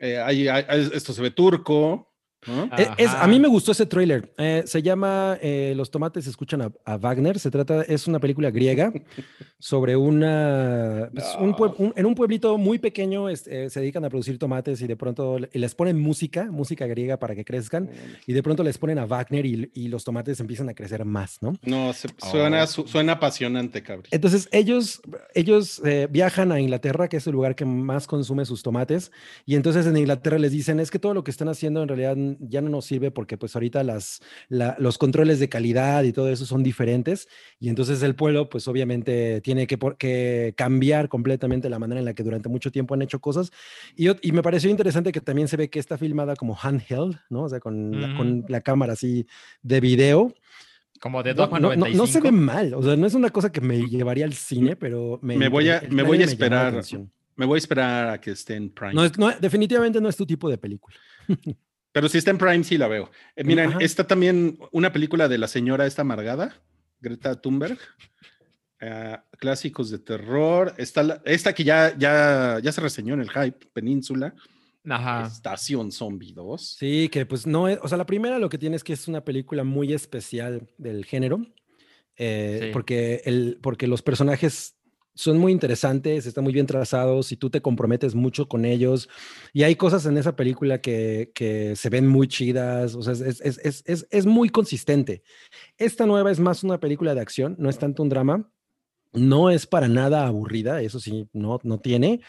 Eh, 0.00 0.18
hay- 0.18 0.48
hay- 0.48 0.64
hay- 0.68 0.90
esto 0.92 1.12
se 1.12 1.22
ve 1.22 1.30
turco, 1.30 2.13
¿no? 2.46 2.64
Eh, 2.76 2.88
es- 2.98 3.10
a 3.10 3.26
mí 3.26 3.38
me 3.40 3.48
gustó 3.48 3.72
ese 3.72 3.86
tráiler. 3.86 4.32
Eh, 4.38 4.62
se 4.66 4.82
llama 4.82 5.38
eh, 5.40 5.74
Los 5.76 5.90
tomates 5.90 6.26
escuchan 6.26 6.62
a, 6.62 6.72
a 6.84 6.96
Wagner. 6.96 7.38
Se 7.38 7.50
trata, 7.50 7.82
es 7.82 8.06
una 8.06 8.18
película 8.20 8.50
griega 8.50 8.92
sobre 9.58 9.96
una, 9.96 11.10
pues, 11.12 11.26
un 11.40 11.54
pue- 11.54 11.74
un- 11.78 11.92
en 11.96 12.06
un 12.06 12.14
pueblito 12.14 12.58
muy 12.58 12.78
pequeño 12.78 13.28
es- 13.28 13.46
eh, 13.46 13.70
se 13.70 13.80
dedican 13.80 14.04
a 14.04 14.10
producir 14.10 14.38
tomates 14.38 14.80
y 14.82 14.86
de 14.86 14.96
pronto 14.96 15.38
les 15.52 15.74
ponen 15.74 15.98
música, 16.00 16.44
música 16.50 16.86
griega 16.86 17.18
para 17.18 17.34
que 17.34 17.44
crezcan 17.44 17.90
y 18.26 18.32
de 18.32 18.42
pronto 18.42 18.62
les 18.62 18.78
ponen 18.78 18.98
a 18.98 19.06
Wagner 19.06 19.46
y, 19.46 19.70
y 19.74 19.88
los 19.88 20.04
tomates 20.04 20.40
empiezan 20.40 20.68
a 20.68 20.74
crecer 20.74 21.04
más, 21.04 21.38
¿no? 21.42 21.54
No, 21.64 21.92
se- 21.92 22.08
suena, 22.30 22.66
su- 22.66 22.86
suena 22.86 23.12
apasionante, 23.12 23.82
cabrón. 23.82 24.04
Entonces 24.10 24.48
ellos, 24.52 25.00
ellos 25.34 25.80
viajan 26.10 26.52
a 26.52 26.60
Inglaterra, 26.60 27.08
que 27.08 27.16
es 27.18 27.26
el 27.26 27.32
lugar 27.32 27.54
que 27.54 27.64
más 27.64 28.06
consume 28.06 28.44
sus 28.44 28.62
tomates, 28.62 29.10
y 29.46 29.54
entonces 29.54 29.86
en 29.86 29.96
Inglaterra 29.96 30.38
les 30.38 30.52
dicen, 30.52 30.80
es 30.80 30.90
que 30.90 30.98
todo 30.98 31.14
lo 31.14 31.24
que 31.24 31.30
están 31.30 31.48
haciendo 31.48 31.82
en 31.82 31.88
realidad 31.88 32.16
ya 32.40 32.60
no 32.60 32.68
nos 32.68 32.84
sirve 32.86 33.10
porque 33.10 33.36
pues 33.38 33.54
ahorita 33.56 33.82
las, 33.84 34.20
la- 34.48 34.76
los 34.78 34.98
controles 34.98 35.38
de 35.40 35.48
calidad 35.48 36.02
y 36.04 36.12
todo 36.12 36.28
eso 36.30 36.46
son 36.46 36.62
diferentes, 36.62 37.28
y 37.60 37.68
entonces 37.68 38.02
el 38.02 38.14
pueblo 38.14 38.48
pues 38.48 38.66
obviamente 38.68 39.40
tiene 39.40 39.66
que, 39.66 39.78
por- 39.78 39.96
que 39.96 40.54
cambiar 40.56 41.08
completamente 41.08 41.68
la 41.70 41.78
manera 41.78 41.98
en 42.00 42.04
la 42.04 42.14
que 42.14 42.22
durante 42.22 42.48
mucho 42.48 42.70
tiempo 42.70 42.94
han 42.94 43.02
hecho 43.02 43.20
cosas, 43.20 43.50
y, 43.96 44.08
y 44.26 44.32
me 44.32 44.42
pareció 44.42 44.70
interesante 44.70 45.12
que 45.12 45.20
también 45.20 45.48
se 45.48 45.56
ve 45.56 45.68
que 45.70 45.78
está 45.78 45.98
filmada 45.98 46.36
como 46.36 46.56
handheld, 46.60 47.16
¿no? 47.30 47.42
O 47.44 47.48
sea, 47.48 47.60
con, 47.60 48.00
la, 48.00 48.16
con 48.16 48.44
la 48.48 48.60
cámara 48.60 48.94
así 48.94 49.26
de 49.62 49.80
video. 49.80 50.32
Como 51.00 51.22
de 51.22 51.34
No, 51.34 51.42
Dogma 51.42 51.58
no- 51.60 51.68
no- 51.70 51.76
95. 51.76 51.98
no 51.98 52.06
se 52.06 52.20
ve 52.20 52.32
mal, 52.32 52.72
o 52.74 52.82
sea, 52.82 52.96
no 52.96 53.06
es 53.06 53.14
una 53.14 53.30
cosa 53.30 53.50
que 53.52 53.60
me 53.60 53.78
llevaría 53.88 54.24
al 54.24 54.32
cine, 54.32 54.74
pero 54.76 55.18
me, 55.22 55.36
Me 55.36 55.48
voy 55.48 55.68
a- 55.68 55.82
me 55.90 56.02
voy 56.02 56.22
a 56.22 56.24
esperar. 56.24 56.80
Me 57.36 57.46
voy 57.46 57.56
a 57.56 57.58
esperar 57.58 58.08
a 58.10 58.20
que 58.20 58.30
esté 58.30 58.54
en 58.54 58.70
Prime. 58.70 58.94
No, 58.94 59.04
es- 59.04 59.18
no, 59.18 59.28
definitivamente 59.40 60.00
no 60.00 60.08
es 60.08 60.16
tu 60.16 60.24
tipo 60.24 60.48
de 60.48 60.56
película. 60.56 60.96
Pero 61.94 62.08
si 62.08 62.18
está 62.18 62.32
en 62.32 62.38
Prime, 62.38 62.64
sí 62.64 62.76
la 62.76 62.88
veo. 62.88 63.08
Eh, 63.36 63.44
miren, 63.44 63.70
Ajá. 63.70 63.78
está 63.80 64.04
también 64.04 64.58
una 64.72 64.92
película 64.92 65.28
de 65.28 65.38
la 65.38 65.46
señora 65.46 65.86
esta 65.86 66.02
amargada, 66.02 66.60
Greta 67.00 67.40
Thunberg. 67.40 67.78
Eh, 68.80 69.16
clásicos 69.38 69.90
de 69.90 69.98
terror. 70.00 70.74
Está 70.76 71.02
la- 71.04 71.22
esta 71.24 71.52
que 71.54 71.62
ya, 71.64 71.96
ya, 71.96 72.58
ya 72.62 72.72
se 72.72 72.80
reseñó 72.80 73.14
en 73.14 73.20
el 73.20 73.30
Hype, 73.30 73.66
Península. 73.72 74.34
Ajá. 74.88 75.26
Estación 75.28 75.92
Zombie 75.92 76.32
2. 76.34 76.76
Sí, 76.78 77.08
que 77.10 77.24
pues 77.24 77.46
no 77.46 77.68
es, 77.68 77.78
o 77.80 77.88
sea, 77.88 77.96
la 77.96 78.04
primera 78.06 78.38
lo 78.38 78.50
que 78.50 78.58
tiene 78.58 78.76
es 78.76 78.84
que 78.84 78.92
es 78.92 79.08
una 79.08 79.24
película 79.24 79.64
muy 79.64 79.92
especial 79.94 80.68
del 80.76 81.04
género, 81.06 81.46
eh, 82.16 82.58
Sí. 82.64 82.70
porque, 82.72 83.22
el, 83.24 83.58
porque 83.62 83.86
los 83.86 84.02
personajes 84.02 84.73
son 85.14 85.38
muy 85.38 85.52
interesantes, 85.52 86.26
están 86.26 86.44
muy 86.44 86.52
bien 86.52 86.66
trazados 86.66 87.30
y 87.32 87.36
tú 87.36 87.48
te 87.48 87.62
comprometes 87.62 88.14
mucho 88.14 88.48
con 88.48 88.64
ellos. 88.64 89.08
Y 89.52 89.62
hay 89.62 89.76
cosas 89.76 90.06
en 90.06 90.18
esa 90.18 90.34
película 90.34 90.80
que, 90.80 91.30
que 91.34 91.76
se 91.76 91.88
ven 91.88 92.06
muy 92.06 92.28
chidas, 92.28 92.94
o 92.94 93.02
sea, 93.02 93.12
es, 93.12 93.40
es, 93.40 93.82
es, 93.86 94.06
es, 94.10 94.26
muy 94.26 94.48
consistente. 94.48 95.22
Esta 95.78 96.06
nueva 96.06 96.30
es 96.30 96.40
más 96.40 96.64
una 96.64 96.80
película 96.80 97.14
de 97.14 97.20
acción, 97.20 97.54
no 97.58 97.70
es 97.70 97.78
tanto 97.78 98.02
un 98.02 98.08
drama. 98.08 98.50
No 99.12 99.48
es 99.50 99.64
para 99.64 99.86
nada 99.86 100.26
aburrida, 100.26 100.82
eso 100.82 100.98
sí, 100.98 101.28
no, 101.32 101.60
no 101.62 101.78
tiene, 101.78 102.20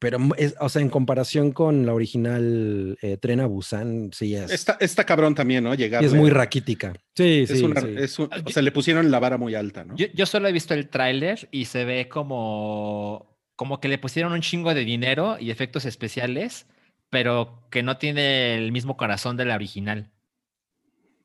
pero 0.00 0.18
es, 0.36 0.56
o 0.58 0.68
sea, 0.68 0.82
en 0.82 0.88
comparación 0.88 1.52
con 1.52 1.86
la 1.86 1.94
original 1.94 2.98
eh, 3.02 3.16
Tren 3.18 3.38
a 3.40 3.46
Busan, 3.46 4.10
sí 4.12 4.34
es, 4.34 4.50
Está, 4.50 4.76
está 4.80 5.04
cabrón 5.06 5.36
también, 5.36 5.62
¿no? 5.62 5.72
Llegar. 5.74 6.02
es 6.02 6.12
muy 6.14 6.30
raquítica. 6.30 6.92
Sí, 7.14 7.44
Es 7.48 7.50
sí, 7.58 7.62
una- 7.64 7.80
sí. 7.82 7.94
es 7.96 8.18
un- 8.18 8.28
Ah, 8.32 8.38
o 8.40 8.48
yo- 8.48 8.50
sea, 8.52 8.62
le 8.62 8.72
pusieron 8.72 9.10
la 9.12 9.18
vara 9.20 9.36
muy 9.38 9.54
alta, 9.54 9.84
¿no? 9.84 9.94
Yo, 9.96 10.06
yo 10.12 10.26
solo 10.26 10.48
he 10.48 10.52
visto 10.52 10.74
el 10.74 10.88
tráiler 10.88 11.48
y 11.52 11.66
se 11.66 11.84
ve 11.84 12.08
como, 12.08 13.36
como 13.54 13.78
que 13.78 13.86
le 13.88 13.98
pusieron 13.98 14.32
un 14.32 14.40
chingo 14.40 14.74
de 14.74 14.84
dinero 14.84 15.36
y 15.38 15.50
efectos 15.50 15.84
especiales, 15.84 16.66
pero 17.10 17.62
que 17.70 17.82
no 17.82 17.98
tiene 17.98 18.56
el 18.56 18.72
mismo 18.72 18.96
corazón 18.96 19.36
de 19.36 19.44
la 19.44 19.54
original. 19.54 20.10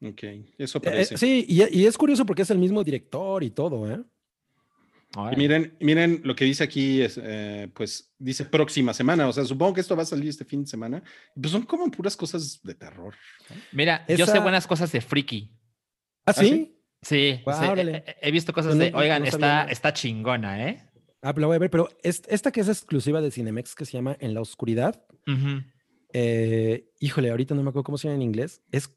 Ok, 0.04 0.24
eso 0.58 0.80
Eh, 0.80 0.82
parece. 0.84 1.18
sí, 1.18 1.46
y, 1.48 1.64
y 1.82 1.86
es 1.86 1.98
curioso 1.98 2.26
porque 2.26 2.42
es 2.42 2.50
el 2.52 2.58
mismo 2.60 2.84
director 2.84 3.42
y 3.44 3.50
todo, 3.52 3.90
¿eh? 3.90 4.00
Y 5.32 5.36
miren, 5.38 5.78
miren 5.80 6.22
lo 6.24 6.36
que 6.36 6.46
dice 6.46 6.64
aquí, 6.64 7.02
es, 7.02 7.20
eh, 7.22 7.70
pues 7.74 8.14
dice 8.20 8.46
próxima 8.46 8.94
semana, 8.94 9.28
o 9.28 9.34
sea, 9.34 9.46
supongo 9.46 9.74
que 9.76 9.82
esto 9.82 9.96
va 9.96 10.04
a 10.04 10.06
salir 10.06 10.30
este 10.30 10.46
fin 10.46 10.62
de 10.64 10.68
semana. 10.68 11.02
Pues 11.40 11.52
son 11.52 11.64
como 11.64 11.90
puras 11.90 12.16
cosas 12.18 12.60
de 12.64 12.74
terror. 12.76 13.14
¿no? 13.50 13.56
Mira, 13.72 14.06
yo 14.08 14.18
sé 14.26 14.32
esa- 14.34 14.40
buenas 14.42 14.68
cosas 14.68 14.92
de 14.92 15.02
Freaky. 15.02 15.52
¿Ah, 16.26 16.34
sí? 16.34 16.48
sí? 16.50 16.72
Sí, 17.02 17.16
he- 17.18 17.42
he, 17.42 18.16
he 18.22 18.32
visto 18.32 18.52
cosas 18.52 18.76
No, 18.76 18.84
de, 18.84 18.92
no, 18.92 18.98
oigan, 18.98 19.22
no 19.22 19.28
está, 19.28 19.64
está 19.66 19.94
chingona, 19.94 20.68
¿eh? 20.70 20.90
Ah, 21.22 21.34
pero 21.34 21.42
la 21.42 21.48
voy 21.48 21.56
a 21.56 21.60
ver, 21.60 21.70
pero 21.70 21.88
es- 22.04 22.24
esta 22.28 22.52
que 22.52 22.62
es 22.62 22.68
exclusiva 22.68 23.22
de 23.22 23.32
Cinemex 23.32 23.76
que 23.76 23.86
se 23.86 23.94
llama 23.94 24.18
En 24.20 24.34
la 24.34 24.42
Oscuridad, 24.42 25.06
Ujú. 25.28 25.62
eh, 26.14 26.90
híjole, 27.00 27.30
ahorita 27.32 27.54
no 27.56 27.64
me 27.64 27.70
acuerdo 27.70 27.84
cómo 27.84 27.98
se 27.98 28.08
llama 28.08 28.16
en 28.16 28.22
inglés. 28.24 28.62
Es, 28.72 28.90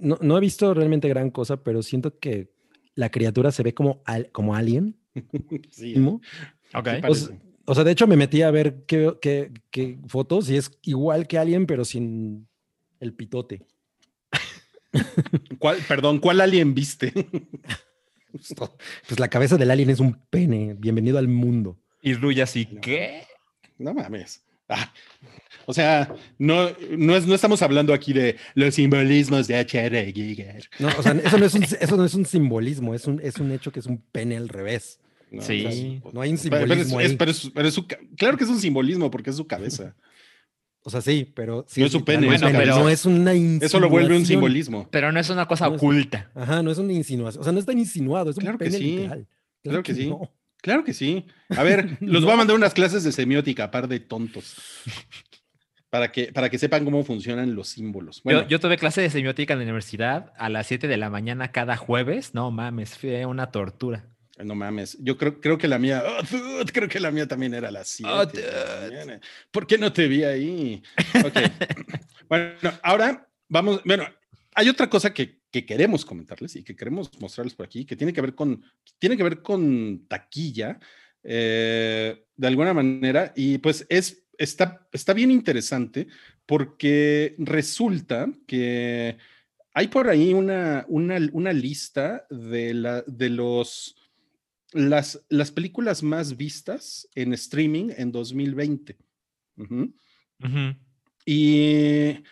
no, 0.00 0.18
no 0.20 0.36
he 0.36 0.40
visto 0.40 0.72
realmente 0.74 1.08
gran 1.08 1.30
cosa, 1.30 1.62
pero 1.62 1.82
siento 1.82 2.18
que 2.18 2.52
la 3.00 3.10
criatura 3.10 3.50
se 3.50 3.62
ve 3.62 3.74
como, 3.74 4.02
al- 4.04 4.30
como 4.30 4.54
alien. 4.54 4.96
Sí, 5.70 5.94
¿no? 5.96 6.20
Ok. 6.20 6.22
sí 6.72 6.74
O 6.74 6.82
sea, 6.84 7.00
parece. 7.00 7.40
o 7.64 7.74
sea, 7.74 7.84
de 7.84 7.90
hecho 7.92 8.06
me 8.06 8.16
metí 8.16 8.42
a 8.42 8.50
ver 8.50 8.84
qué, 8.86 9.12
qué- 9.20 9.50
qué 9.70 9.98
fotos 10.06 10.48
y 10.50 10.56
es 10.56 10.70
igual 10.82 11.26
que 11.26 11.38
Alien, 11.38 11.66
pero 11.66 11.84
sin 11.84 12.46
el 13.00 13.12
pitote. 13.14 13.62
¿Cuál- 15.58 15.78
perdón, 15.88 16.18
¿cuál 16.20 16.40
alien 16.40 16.74
viste? 16.74 17.12
Pues 19.08 19.18
la 19.18 19.26
cabeza 19.26 19.56
del 19.56 19.72
alien 19.72 19.90
es 19.90 19.98
un 19.98 20.12
pene. 20.30 20.74
Bienvenido 20.78 21.18
al 21.18 21.26
mundo. 21.26 21.76
Y 22.00 22.14
Ruya 22.14 22.44
así, 22.44 22.68
No. 22.70 22.80
¿qué? 22.80 23.24
no 23.76 23.92
mames. 23.92 24.44
Ah, 24.70 24.92
o 25.66 25.74
sea, 25.74 26.12
no, 26.38 26.70
no, 26.96 27.16
es, 27.16 27.26
no 27.26 27.34
estamos 27.34 27.60
hablando 27.62 27.92
aquí 27.92 28.12
de 28.12 28.36
los 28.54 28.74
simbolismos 28.74 29.46
de 29.46 29.56
H.R. 29.56 30.12
Giger. 30.12 30.68
No, 30.78 30.88
o 30.98 31.02
sea, 31.02 31.12
eso 31.12 31.38
no 31.38 31.44
es 31.46 31.54
un, 31.54 31.62
eso 31.64 31.96
no 31.96 32.04
es 32.04 32.14
un 32.14 32.24
simbolismo, 32.24 32.94
es 32.94 33.06
un, 33.06 33.20
es 33.22 33.36
un 33.38 33.52
hecho 33.52 33.70
que 33.72 33.80
es 33.80 33.86
un 33.86 33.98
pene 34.12 34.36
al 34.36 34.48
revés. 34.48 34.98
No, 35.30 35.42
Sí. 35.42 35.64
o 35.66 35.70
sea, 36.10 36.12
No 36.12 36.20
hay 36.22 36.30
un 36.32 36.38
pero- 36.38 36.50
pero 36.66 36.74
es- 36.74 36.86
simbolismo 36.88 37.00
es- 37.00 37.16
pero 37.16 37.30
es- 37.30 37.50
pero 37.54 37.68
es 37.68 37.74
su 37.74 37.86
ca- 37.86 37.98
claro 38.16 38.36
que 38.36 38.44
es 38.44 38.50
un 38.50 38.58
simbolismo 38.60 39.10
porque 39.10 39.30
es 39.30 39.36
su 39.36 39.46
cabeza. 39.46 39.94
O 40.82 40.88
sea, 40.90 41.02
sí, 41.02 41.30
pero 41.36 41.66
sí 41.68 41.80
No 41.80 41.86
es 41.86 41.92
su 41.92 42.04
pene, 42.04 42.26
no 42.26 42.32
es 42.32 42.40
su 42.40 42.46
una- 42.46 42.52
cabeza. 42.58 42.78
no 42.80 42.88
es 42.88 43.04
una 43.04 43.32
Eso 43.34 43.78
lo 43.80 43.90
vuelve 43.90 44.16
un 44.16 44.24
simbolismo. 44.26 44.88
Pero 44.90 45.12
no 45.12 45.20
es 45.20 45.28
una 45.30 45.46
cosa 45.46 45.68
No 45.68 45.74
es- 45.76 45.82
oculta. 45.82 46.30
Ajá, 46.34 46.62
no 46.62 46.70
es 46.70 46.78
una 46.78 46.92
insinuación. 46.94 47.42
O 47.42 47.44
sea, 47.44 47.52
no 47.52 47.58
está 47.60 47.72
insinuado, 47.72 48.30
es 48.30 48.36
un 48.38 48.42
Claro 48.42 48.58
que 48.58 48.64
pene 48.64 48.78
sí, 48.78 48.84
literal. 48.96 49.26
claro 49.62 49.82
que 49.82 49.94
sí. 49.94 50.06
no. 50.08 50.32
Claro 50.62 50.84
que 50.84 50.94
sí. 50.94 51.26
A 51.56 51.62
ver, 51.62 51.96
los 52.00 52.24
voy 52.24 52.32
a 52.32 52.36
mandar 52.36 52.56
unas 52.56 52.74
clases 52.74 53.04
de 53.04 53.12
semiótica, 53.12 53.70
par 53.70 53.88
de 53.88 54.00
tontos. 54.00 54.56
Para 55.88 56.12
que, 56.12 56.32
para 56.32 56.48
que 56.50 56.58
sepan 56.58 56.84
cómo 56.84 57.02
funcionan 57.02 57.54
los 57.56 57.68
símbolos. 57.68 58.22
Bueno, 58.22 58.42
Yo, 58.42 58.48
yo 58.48 58.60
tuve 58.60 58.76
clase 58.78 59.00
de 59.00 59.10
semiótica 59.10 59.54
en 59.54 59.58
la 59.58 59.64
universidad 59.64 60.32
a 60.38 60.48
las 60.48 60.68
7 60.68 60.86
de 60.86 60.96
la 60.96 61.10
mañana 61.10 61.50
cada 61.50 61.76
jueves. 61.76 62.32
No 62.34 62.50
mames, 62.52 62.96
fue 62.96 63.26
una 63.26 63.50
tortura. 63.50 64.06
no 64.38 64.54
mames. 64.54 64.96
Yo 65.00 65.16
creo, 65.18 65.40
creo 65.40 65.58
que 65.58 65.66
la 65.66 65.78
mía, 65.80 66.04
oh, 66.06 66.22
dude, 66.30 66.72
creo 66.72 66.88
que 66.88 67.00
la 67.00 67.10
mía 67.10 67.26
también 67.26 67.54
era 67.54 67.68
a 67.68 67.72
las 67.72 67.88
7. 67.88 68.12
Oh, 68.12 68.24
de 68.24 68.42
la 68.42 68.80
mañana. 68.88 69.20
¿Por 69.50 69.66
qué 69.66 69.78
no 69.78 69.92
te 69.92 70.06
vi 70.06 70.22
ahí? 70.22 70.82
Ok. 71.24 71.34
bueno, 72.28 72.54
ahora 72.84 73.26
vamos, 73.48 73.80
bueno, 73.84 74.04
hay 74.54 74.68
otra 74.68 74.90
cosa 74.90 75.12
que, 75.14 75.40
que 75.50 75.64
queremos 75.64 76.04
comentarles 76.04 76.56
y 76.56 76.62
que 76.62 76.76
queremos 76.76 77.10
mostrarles 77.20 77.54
por 77.54 77.66
aquí, 77.66 77.84
que 77.84 77.96
tiene 77.96 78.12
que 78.12 78.20
ver 78.20 78.34
con, 78.34 78.62
tiene 78.98 79.16
que 79.16 79.22
ver 79.22 79.42
con 79.42 80.06
taquilla, 80.08 80.78
eh, 81.22 82.24
de 82.36 82.46
alguna 82.46 82.74
manera, 82.74 83.32
y 83.36 83.58
pues 83.58 83.86
es, 83.88 84.26
está, 84.38 84.88
está 84.92 85.12
bien 85.12 85.30
interesante 85.30 86.08
porque 86.46 87.34
resulta 87.38 88.32
que 88.46 89.18
hay 89.74 89.88
por 89.88 90.08
ahí 90.08 90.34
una, 90.34 90.84
una, 90.88 91.18
una 91.32 91.52
lista 91.52 92.26
de, 92.30 92.74
la, 92.74 93.02
de 93.02 93.28
los, 93.30 93.96
las, 94.72 95.24
las 95.28 95.52
películas 95.52 96.02
más 96.02 96.36
vistas 96.36 97.08
en 97.14 97.34
streaming 97.34 97.90
en 97.96 98.10
2020. 98.10 98.96
Ujú. 99.58 99.94
Ujú. 100.42 100.76
Y 101.26 102.22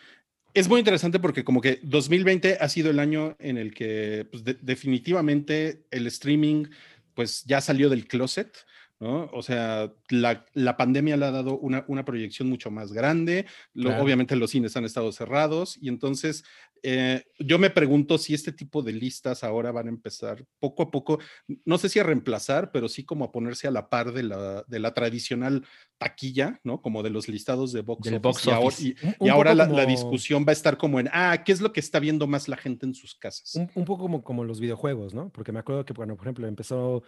es 0.59 0.69
muy 0.69 0.79
interesante 0.81 1.19
porque 1.19 1.45
como 1.45 1.61
que 1.61 1.81
2020 1.83 2.59
ha 2.61 2.69
sido 2.69 2.91
el 2.91 2.99
año 2.99 3.37
en 3.39 3.57
el 3.59 3.75
que 3.75 4.27
pues, 4.31 4.45
de- 4.45 4.59
definitivamente 4.61 5.85
el 5.91 6.07
streaming 6.07 6.67
pues 7.15 7.45
ya 7.45 7.61
salió 7.61 7.89
del 7.89 8.07
closet, 8.07 8.57
¿no? 9.01 9.31
O 9.33 9.43
sea, 9.43 9.93
la, 10.11 10.45
la 10.55 10.77
pandemia 10.77 11.17
le 11.17 11.27
ha 11.27 11.31
dado 11.31 11.59
una, 11.59 11.85
una 11.89 12.05
proyección 12.05 12.49
mucho 12.49 12.71
más 12.71 12.93
grande, 12.93 13.47
lo- 13.75 13.91
Claro. 13.91 14.03
obviamente 14.05 14.37
los 14.37 14.51
cines 14.51 14.77
han 14.77 14.85
estado 14.85 15.13
cerrados 15.13 15.79
y 15.81 15.89
entonces 15.89 16.45
eh, 16.85 17.25
yo 17.41 17.59
me 17.59 17.71
pregunto 17.71 18.19
si 18.19 18.35
este 18.35 18.53
tipo 18.53 18.83
de 18.83 18.93
listas 18.93 19.43
ahora 19.43 19.73
van 19.73 19.87
a 19.87 19.91
empezar 19.91 20.45
poco 20.61 20.85
a 20.85 20.91
poco, 20.93 21.19
no 21.65 21.77
sé 21.77 21.89
si 21.89 21.99
a 21.99 22.05
reemplazar, 22.05 22.71
pero 22.71 22.89
sí 22.89 23.05
como 23.05 23.25
a 23.25 23.33
ponerse 23.33 23.67
a 23.67 23.73
la 23.73 23.89
par 23.89 24.13
de 24.13 24.23
la, 24.23 24.65
de 24.69 24.79
la 24.79 24.95
tradicional 24.95 25.65
taquilla, 25.99 26.61
¿no? 26.63 26.81
Como 26.81 27.03
de 27.03 27.11
los 27.11 27.29
listados 27.29 27.73
de 27.73 27.81
box 27.81 28.07
office. 28.07 28.19
box 28.21 28.47
y 28.47 28.51
ahora, 28.51 28.67
office. 28.69 28.83
y- 29.03 29.07
Un- 29.07 29.15
y 29.21 29.25
un 29.25 29.31
ahora 29.31 29.55
la, 29.55 29.67
la 29.67 29.87
discusión 29.87 30.45
va 30.47 30.51
a 30.51 30.53
estar 30.53 30.77
como 30.79 31.01
en, 31.01 31.09
ah, 31.13 31.43
¿qué 31.45 31.51
es 31.51 31.61
lo 31.61 31.73
que 31.73 31.81
está 31.81 31.99
viendo 31.99 32.29
más 32.29 32.47
la 32.47 32.57
gente 32.57 32.87
en 32.87 32.95
sus 32.95 33.17
casas? 33.17 33.57
Un, 33.57 33.69
un 33.75 33.85
poco 33.85 34.03
como, 34.03 34.23
como 34.23 34.45
los 34.45 34.61
videojuegos, 34.61 35.15
¿no? 35.15 35.31
Porque 35.31 35.51
me 35.51 35.59
acuerdo 35.59 35.85
que, 35.85 35.93
bueno, 35.95 36.15
por 36.17 36.27
ejemplo, 36.27 36.47
empezó 36.47 37.03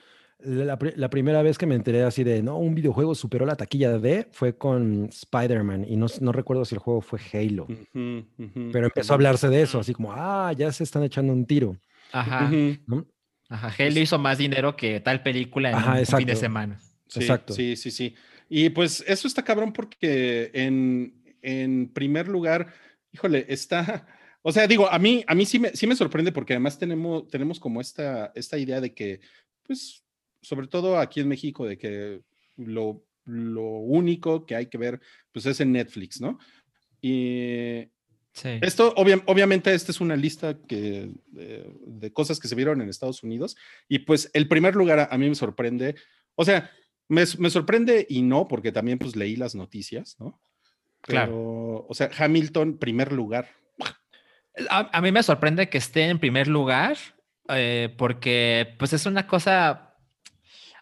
la, 0.44 0.79
la 0.96 1.11
primera 1.11 1.42
vez 1.42 1.59
que 1.59 1.66
me 1.66 1.74
enteré 1.74 2.03
así 2.03 2.24
de, 2.24 2.42
no, 2.42 2.59
un 2.59 2.74
videojuego 2.74 3.14
superó 3.14 3.46
la 3.46 3.57
taquilla 3.57 3.98
de, 3.98 4.26
fue 4.33 4.57
con 4.57 5.07
Spider-Man 5.07 5.85
y 5.88 5.96
no, 5.96 6.07
no 6.20 6.33
recuerdo 6.33 6.64
si 6.64 6.74
el 6.74 6.81
juego 6.81 7.00
fue 7.00 7.18
Halo, 7.33 7.64
Ujú, 7.64 8.24
ujú, 8.38 8.70
pero 8.72 8.87
empezó 8.87 9.12
a 9.12 9.16
hablarse 9.16 9.48
de 9.48 9.62
eso, 9.62 9.79
Ujú. 9.79 9.83
así 9.83 9.94
como, 9.94 10.12
ah, 10.12 10.53
ya 10.57 10.72
se 10.72 10.85
están 10.85 11.03
echando 11.03 11.33
un 11.33 11.46
tiro, 11.46 11.76
Ajá. 12.12 12.44
ujú. 12.46 12.79
¿no? 12.87 13.07
Ajá. 13.48 13.74
Halo 13.79 14.00
hizo 14.00 14.18
más 14.18 14.38
dinero 14.38 14.76
que 14.76 15.00
tal 15.00 15.22
película 15.22 15.70
en 15.70 15.76
Ajá, 15.76 15.98
un 15.98 16.07
fin 16.07 16.26
de 16.26 16.37
semana. 16.37 16.81
Sí, 17.09 17.20
Exacto. 17.20 17.53
Sí, 17.53 17.74
sí, 17.76 17.90
sí. 17.90 18.14
Y 18.48 18.70
pues 18.70 19.05
eso 19.07 19.26
está 19.26 19.42
cabrón 19.42 19.72
porque 19.72 20.50
en, 20.55 21.22
en 21.42 21.92
primer 21.92 22.29
lugar, 22.29 22.72
híjole, 23.12 23.46
está, 23.48 24.07
o 24.42 24.53
sea, 24.53 24.66
digo, 24.68 24.88
a 24.90 24.98
mí, 24.98 25.24
a 25.26 25.35
mí 25.35 25.44
sí 25.44 25.59
me, 25.59 25.70
sí 25.70 25.87
me 25.87 25.96
sorprende 25.96 26.31
porque 26.31 26.53
además 26.53 26.79
tenemos, 26.79 27.29
tenemos 27.29 27.59
como 27.59 27.81
esta, 27.81 28.31
esta 28.35 28.57
idea 28.59 28.81
de 28.81 28.94
que, 28.94 29.20
pues, 29.64 30.05
sobre 30.42 30.66
todo 30.68 30.98
aquí 30.98 31.20
en 31.20 31.29
México, 31.29 31.66
de 31.66 31.76
que 31.79 32.20
lo, 32.57 33.05
lo 33.24 33.62
único 33.62 34.44
que 34.46 34.57
hay 34.57 34.66
que 34.66 34.79
ver, 34.79 35.00
pues 35.33 35.46
es 35.46 35.61
en 35.61 35.72
Netflix, 35.72 36.20
¿no? 36.20 36.38
Y 37.00 37.88
Sí. 38.33 38.61
esto, 38.62 38.94
obvia- 38.94 39.22
obviamente, 39.26 39.74
esta 39.74 39.90
es 39.90 40.00
una 40.00 40.14
lista 40.14 40.57
que, 40.68 41.11
de, 41.26 41.68
de 41.85 42.12
cosas 42.12 42.38
que 42.38 42.46
se 42.46 42.55
vieron 42.55 42.81
en 42.81 42.88
Estados 42.88 43.24
Unidos. 43.24 43.57
Y 43.88 44.00
pues 44.00 44.31
el 44.35 44.46
primer 44.46 44.76
lugar 44.76 45.00
a, 45.00 45.05
a 45.07 45.18
mí 45.18 45.29
me 45.29 45.35
sorprende, 45.35 45.96
o 46.37 46.44
sea, 46.44 46.70
me, 47.09 47.24
me 47.38 47.50
sorprende 47.50 48.07
y 48.09 48.22
no, 48.22 48.46
porque 48.46 48.70
también 48.70 48.98
pues 49.00 49.16
leí 49.16 49.35
las 49.35 49.57
noticias, 49.57 50.16
¿no? 50.20 50.40
Pero, 51.07 51.20
Claro. 51.26 51.87
o 51.88 51.94
sea, 51.94 52.09
Hamilton, 52.16 52.79
primer 52.79 53.11
lugar. 53.12 53.48
A, 54.68 54.96
a 54.96 55.00
mí 55.00 55.11
me 55.11 55.22
sorprende 55.24 55.68
que 55.68 55.79
esté 55.79 56.05
en 56.05 56.18
primer 56.20 56.46
lugar 56.46 56.96
eh, 57.48 57.92
porque 57.98 58.76
pues 58.79 58.92
es 58.92 59.07
una 59.07 59.26
cosa, 59.26 59.89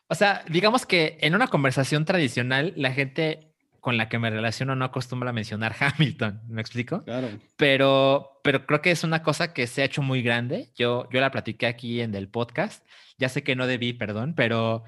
o 0.09 0.15
sea, 0.15 0.45
digamos 0.49 0.87
que 0.87 1.19
en 1.21 1.35
una 1.35 1.49
conversación 1.49 2.05
tradicional 2.05 2.73
la 2.77 2.93
gente 2.93 3.49
con 3.81 3.97
la 3.97 4.09
que 4.09 4.19
me 4.19 4.29
relaciono 4.29 4.75
no 4.75 4.85
acostumbra 4.85 5.31
a 5.31 5.33
mencionar 5.33 5.75
Hamilton, 5.81 6.43
¿me 6.49 6.61
explico? 6.61 7.05
Claro. 7.05 7.29
Pero, 7.57 8.41
pero 8.43 8.67
creo 8.67 8.83
que 8.83 8.91
es 8.91 9.05
una 9.05 9.23
cosa 9.23 9.53
que 9.53 9.67
se 9.67 9.83
ha 9.83 9.87
hecho 9.87 10.03
muy 10.03 10.23
grande. 10.23 10.71
Yo, 10.77 11.09
yo 11.11 11.21
la 11.21 11.31
platiqué 11.31 11.67
aquí 11.67 12.01
en 12.01 12.15
el 12.15 12.29
podcast. 12.29 12.87
Ya 13.19 13.29
sé 13.29 13.43
que 13.43 13.57
no 13.57 13.67
debí, 13.67 13.93
perdón, 13.93 14.35
pero, 14.37 14.85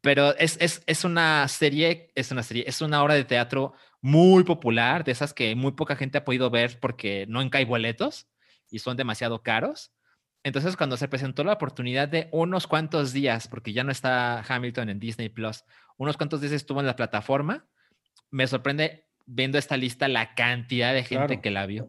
pero 0.00 0.36
es, 0.36 0.58
es, 0.60 0.82
es 0.86 1.04
una 1.04 1.48
serie, 1.48 2.10
es 2.14 2.30
una 2.32 2.42
serie, 2.42 2.64
es 2.66 2.80
una 2.80 3.02
obra 3.02 3.14
de 3.14 3.24
teatro 3.24 3.72
muy 4.00 4.44
popular, 4.44 5.04
de 5.04 5.12
esas 5.12 5.32
que 5.32 5.54
muy 5.54 5.72
poca 5.72 5.96
gente 5.96 6.18
ha 6.18 6.24
podido 6.26 6.50
ver 6.50 6.78
porque 6.80 7.24
no 7.26 7.40
hay 7.50 7.64
boletos 7.64 8.26
y 8.70 8.80
son 8.80 8.98
demasiado 8.98 9.42
caros. 9.42 9.93
Entonces, 10.44 10.76
cuando 10.76 10.96
se 10.96 11.08
presentó 11.08 11.42
la 11.42 11.54
oportunidad 11.54 12.06
de 12.06 12.28
unos 12.30 12.66
cuantos 12.66 13.12
días, 13.12 13.48
porque 13.48 13.72
ya 13.72 13.82
no 13.82 13.90
está 13.90 14.44
Hamilton 14.46 14.90
en 14.90 15.00
Disney 15.00 15.30
Plus, 15.30 15.64
unos 15.96 16.16
cuantos 16.16 16.40
días 16.40 16.52
estuvo 16.52 16.80
en 16.80 16.86
la 16.86 16.96
plataforma, 16.96 17.66
me 18.30 18.46
sorprende 18.46 19.06
viendo 19.26 19.56
esta 19.56 19.76
lista 19.78 20.06
la 20.06 20.34
cantidad 20.34 20.92
de 20.92 21.02
gente 21.02 21.26
Claro. 21.26 21.40
que 21.42 21.50
la 21.50 21.66
vio. 21.66 21.88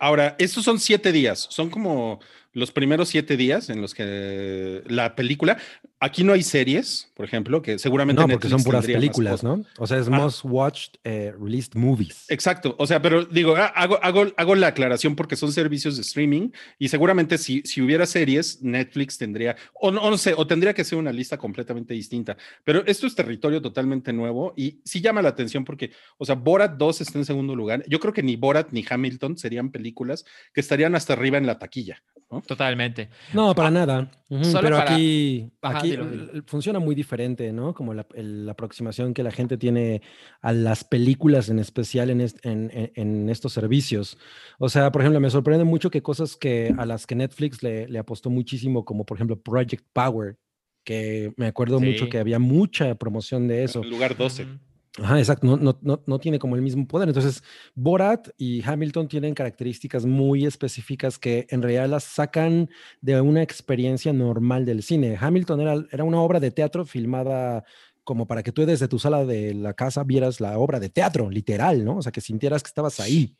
Ahora, 0.00 0.34
estos 0.40 0.64
son 0.64 0.80
siete 0.80 1.12
días, 1.12 1.46
son 1.48 1.70
como 1.70 2.18
los 2.52 2.72
primeros 2.72 3.08
siete 3.08 3.36
días 3.36 3.70
en 3.70 3.80
los 3.80 3.94
que 3.94 4.82
la 4.86 5.14
película, 5.14 5.58
aquí 6.02 6.24
no 6.24 6.32
hay 6.32 6.42
series, 6.42 7.10
por 7.14 7.24
ejemplo, 7.24 7.62
que 7.62 7.78
seguramente 7.78 8.20
No, 8.20 8.28
porque 8.28 8.48
son 8.48 8.62
puras 8.64 8.84
películas. 8.84 9.44
¿no? 9.44 9.64
O 9.78 9.86
sea, 9.86 9.98
es 9.98 10.08
Ah. 10.08 10.10
most 10.10 10.40
watched 10.44 10.96
eh, 11.04 11.32
released 11.40 11.74
movies. 11.76 12.26
Exacto, 12.28 12.74
o 12.76 12.86
sea, 12.88 13.00
pero 13.00 13.24
digo, 13.24 13.54
ah, 13.56 13.66
hago, 13.66 14.02
hago, 14.02 14.26
hago 14.36 14.54
la 14.56 14.66
aclaración 14.66 15.14
porque 15.14 15.36
son 15.36 15.52
servicios 15.52 15.94
de 15.96 16.02
streaming 16.02 16.50
y 16.78 16.88
seguramente 16.88 17.38
si, 17.38 17.62
si 17.64 17.80
hubiera 17.80 18.04
series, 18.04 18.60
Netflix 18.62 19.16
tendría, 19.16 19.54
o 19.74 19.92
no, 19.92 20.10
no 20.10 20.18
sé, 20.18 20.34
o 20.36 20.44
tendría 20.44 20.74
que 20.74 20.82
ser 20.84 20.98
una 20.98 21.12
lista 21.12 21.38
completamente 21.38 21.94
distinta, 21.94 22.36
pero 22.64 22.84
esto 22.86 23.06
es 23.06 23.14
territorio 23.14 23.62
totalmente 23.62 24.12
nuevo 24.12 24.54
y 24.56 24.80
sí 24.84 25.00
llama 25.00 25.22
la 25.22 25.28
atención 25.28 25.64
porque, 25.64 25.92
o 26.18 26.24
sea, 26.24 26.34
Borat 26.34 26.76
2 26.76 27.00
está 27.00 27.18
en 27.18 27.24
segundo 27.24 27.54
lugar, 27.54 27.84
yo 27.88 28.00
creo 28.00 28.12
que 28.12 28.24
ni 28.24 28.34
Borat 28.34 28.72
ni 28.72 28.84
Hamilton 28.88 29.38
serían 29.38 29.70
películas 29.70 30.24
que 30.52 30.60
estarían 30.60 30.96
hasta 30.96 31.12
arriba 31.12 31.38
en 31.38 31.46
la 31.46 31.60
taquilla, 31.60 32.02
¿no? 32.32 32.40
Totalmente. 32.40 33.10
No, 33.34 33.54
para 33.54 33.70
nada. 33.70 34.10
Ujú, 34.30 34.44
solo 34.46 34.62
pero 34.62 34.76
para- 34.78 34.94
aquí, 34.94 35.50
Ajá, 35.60 35.78
aquí 35.78 35.90
dilo, 35.90 36.06
dilo. 36.06 36.32
l- 36.32 36.42
funciona 36.46 36.78
muy 36.78 36.94
diferente, 36.94 37.52
¿no? 37.52 37.74
Como 37.74 37.92
la, 37.94 38.06
el- 38.14 38.46
la 38.46 38.52
aproximación 38.52 39.12
que 39.14 39.22
la 39.22 39.30
gente 39.30 39.58
tiene 39.58 40.00
a 40.40 40.52
las 40.52 40.82
películas 40.84 41.48
en 41.50 41.58
especial 41.58 42.08
en, 42.10 42.22
est- 42.22 42.44
en- 42.46 42.70
en- 42.72 42.90
en 42.94 43.28
estos 43.28 43.52
servicios. 43.52 44.16
O 44.58 44.68
sea, 44.68 44.90
por 44.90 45.02
ejemplo, 45.02 45.20
me 45.20 45.30
sorprende 45.30 45.64
mucho 45.64 45.90
que 45.90 46.02
cosas 46.02 46.34
que 46.36 46.74
a 46.78 46.86
las 46.86 47.06
que 47.06 47.14
Netflix 47.14 47.62
le, 47.62 47.86
le 47.88 47.98
apostó 47.98 48.30
muchísimo, 48.30 48.84
como 48.84 49.04
por 49.04 49.18
ejemplo 49.18 49.38
Project 49.40 49.84
Power, 49.92 50.36
que 50.84 51.32
me 51.36 51.46
acuerdo 51.46 51.78
mucho 51.78 52.08
que 52.08 52.18
había 52.18 52.38
mucha 52.38 52.94
promoción 52.96 53.46
de 53.46 53.62
eso. 53.64 53.82
En 53.82 53.90
lugar 53.90 54.16
12. 54.16 54.44
Ujú. 54.44 54.52
Ajá, 54.98 55.18
exacto, 55.18 55.46
no, 55.46 55.56
no, 55.56 55.78
no, 55.80 56.02
no 56.06 56.18
tiene 56.18 56.38
como 56.38 56.54
el 56.54 56.60
mismo 56.60 56.86
poder. 56.86 57.08
Entonces, 57.08 57.42
Borat 57.74 58.28
y 58.36 58.62
Hamilton 58.62 59.08
tienen 59.08 59.34
características 59.34 60.04
muy 60.04 60.44
específicas 60.44 61.18
que 61.18 61.46
en 61.48 61.62
realidad 61.62 61.88
las 61.88 62.04
sacan 62.04 62.68
de 63.00 63.18
una 63.20 63.42
experiencia 63.42 64.12
normal 64.12 64.66
del 64.66 64.82
cine. 64.82 65.16
Hamilton 65.18 65.60
era, 65.62 65.74
era 65.90 66.04
una 66.04 66.20
obra 66.20 66.40
de 66.40 66.50
teatro 66.50 66.84
filmada 66.84 67.64
como 68.04 68.26
para 68.26 68.42
que 68.42 68.52
tú 68.52 68.66
desde 68.66 68.88
tu 68.88 68.98
sala 68.98 69.24
de 69.24 69.54
la 69.54 69.72
casa 69.74 70.04
vieras 70.04 70.40
la 70.40 70.58
obra 70.58 70.78
de 70.78 70.90
teatro, 70.90 71.30
literal, 71.30 71.84
¿no? 71.84 71.98
O 71.98 72.02
sea, 72.02 72.12
que 72.12 72.20
sintieras 72.20 72.62
que 72.62 72.68
estabas 72.68 73.00
ahí. 73.00 73.34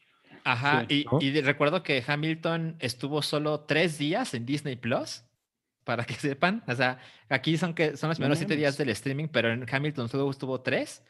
Ajá, 0.44 0.86
Sí, 0.88 1.00
y, 1.00 1.04
¿no? 1.12 1.18
y 1.20 1.30
de- 1.32 1.42
recuerdo 1.42 1.82
que 1.82 2.02
Hamilton 2.06 2.76
estuvo 2.78 3.20
solo 3.22 3.60
tres 3.60 3.98
días 3.98 4.32
en 4.34 4.46
Disney 4.46 4.76
Plus, 4.76 5.24
para 5.84 6.04
que 6.04 6.14
sepan. 6.36 6.62
O 6.66 6.74
sea, 6.74 6.98
aquí 7.28 7.56
son, 7.58 7.74
que, 7.74 7.96
son 7.96 8.08
los 8.08 8.18
primeros 8.18 8.38
siete 8.38 8.56
días 8.56 8.78
del 8.78 8.88
streaming, 8.90 9.28
pero 9.28 9.52
en 9.52 9.66
Hamilton 9.70 10.08
solo 10.08 10.30
estuvo 10.30 10.60
tres. 10.60 11.02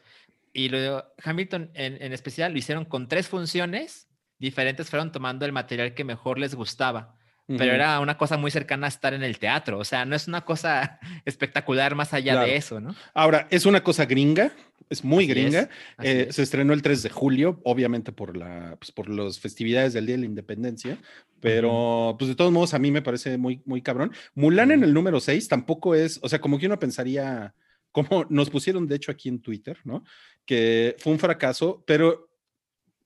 Y 0.53 0.69
luego 0.69 1.03
Hamilton 1.23 1.71
en, 1.73 2.01
en 2.01 2.13
especial 2.13 2.51
lo 2.51 2.59
hicieron 2.59 2.85
con 2.85 3.07
tres 3.07 3.27
funciones 3.27 4.07
diferentes, 4.37 4.89
fueron 4.89 5.11
tomando 5.11 5.45
el 5.45 5.51
material 5.51 5.93
que 5.93 6.03
mejor 6.03 6.37
les 6.39 6.53
gustaba. 6.55 7.15
Pero 7.45 7.65
Ujú. 7.65 7.73
era 7.75 7.99
una 7.99 8.17
cosa 8.17 8.37
muy 8.37 8.51
cercana 8.51 8.85
a 8.85 8.89
estar 8.89 9.13
en 9.13 9.21
el 9.23 9.37
teatro. 9.37 9.77
O 9.77 9.83
sea, 9.83 10.05
no 10.05 10.15
es 10.15 10.27
una 10.29 10.41
cosa 10.45 10.99
espectacular 11.25 11.93
más 11.95 12.13
allá 12.13 12.33
Claro. 12.33 12.47
de 12.47 12.55
eso, 12.55 12.79
¿no? 12.79 12.95
Ahora, 13.13 13.47
es 13.51 13.65
una 13.65 13.83
cosa 13.83 14.05
gringa, 14.05 14.53
es 14.89 15.03
muy 15.03 15.25
Así 15.25 15.31
es, 15.31 15.37
gringa. 15.37 15.69
así 15.97 16.07
Eh, 16.09 16.25
es. 16.29 16.35
se 16.35 16.43
estrenó 16.43 16.71
el 16.73 16.81
3 16.81 17.03
de 17.03 17.09
julio, 17.09 17.59
obviamente 17.65 18.11
por, 18.13 18.37
la, 18.37 18.77
pues, 18.79 18.91
por 18.93 19.09
las 19.09 19.39
festividades 19.39 19.91
del 19.93 20.05
Día 20.05 20.15
de 20.15 20.21
la 20.21 20.25
Independencia, 20.27 20.97
pero 21.41 22.15
pues 22.17 22.29
de 22.29 22.35
todos 22.35 22.51
modos 22.51 22.73
a 22.73 22.79
mí 22.79 22.91
me 22.91 23.01
parece 23.01 23.37
muy, 23.37 23.61
muy 23.65 23.81
cabrón. 23.81 24.13
Mulan 24.35 24.71
en 24.71 24.79
Ujú. 24.79 24.87
el 24.87 24.93
número 24.93 25.19
6 25.19 25.47
tampoco 25.49 25.95
es, 25.95 26.19
o 26.23 26.29
sea, 26.29 26.39
como 26.39 26.57
que 26.57 26.67
uno 26.67 26.79
pensaría, 26.79 27.53
como 27.91 28.25
nos 28.29 28.49
pusieron 28.49 28.87
de 28.87 28.95
hecho 28.95 29.11
aquí 29.11 29.27
en 29.29 29.41
Twitter, 29.41 29.77
¿no? 29.83 30.03
Que 30.45 30.95
fue 30.99 31.13
un 31.13 31.19
fracaso, 31.19 31.83
pero, 31.87 32.29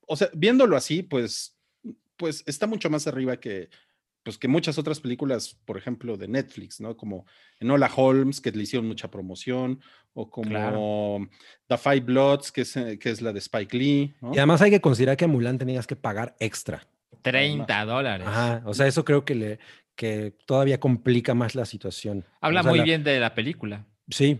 o 0.08 0.16
sea, 0.16 0.30
viéndolo 0.34 0.76
así, 0.76 1.04
pues, 1.04 1.56
pues 2.16 2.44
está 2.48 2.66
mucho 2.66 2.90
más 2.90 3.06
arriba 3.08 3.38
que, 3.40 3.70
pues 4.24 4.38
que 4.38 4.48
muchas 4.48 4.78
otras 4.78 5.00
películas, 5.00 5.58
por 5.66 5.78
ejemplo, 5.78 6.18
de 6.18 6.28
Netflix, 6.28 6.82
¿no? 6.82 6.98
Como 6.98 7.26
Enola 7.60 7.90
Holmes, 7.96 8.42
que 8.42 8.52
le 8.52 8.64
hicieron 8.64 8.88
mucha 8.88 9.10
promoción, 9.12 9.80
o 10.14 10.30
como 10.30 10.50
Claro. 10.50 11.30
The 11.68 11.78
Five 11.78 12.00
Bloods, 12.02 12.52
que 12.52 12.62
es, 12.62 12.76
eh, 12.76 12.98
que 13.00 13.12
es 13.12 13.22
la 13.22 13.32
de 13.32 13.40
Spike 13.40 13.78
Lee, 13.78 14.16
¿no? 14.20 14.34
Y 14.34 14.38
además 14.38 14.62
hay 14.64 14.72
que 14.72 14.82
considerar 14.82 15.16
que 15.16 15.26
a 15.26 15.28
Mulan 15.28 15.58
tenías 15.60 15.86
que 15.88 15.96
pagar 15.96 16.36
extra. 16.40 16.88
30 17.22 17.86
dólares. 17.86 18.28
Ajá, 18.28 18.64
o 18.66 18.74
sea, 18.74 18.88
eso 18.88 19.06
creo 19.06 19.24
que, 19.26 19.36
le, 19.36 19.60
que 19.96 20.34
todavía 20.46 20.80
complica 20.80 21.34
más 21.36 21.56
la 21.56 21.66
situación. 21.66 22.26
Habla 22.42 22.62
O 22.62 22.64
sea, 22.64 22.70
muy 22.72 22.80
la- 22.80 22.86
bien 22.86 23.04
de 23.04 23.20
la 23.20 23.34
película. 23.36 23.86
Sí, 24.10 24.40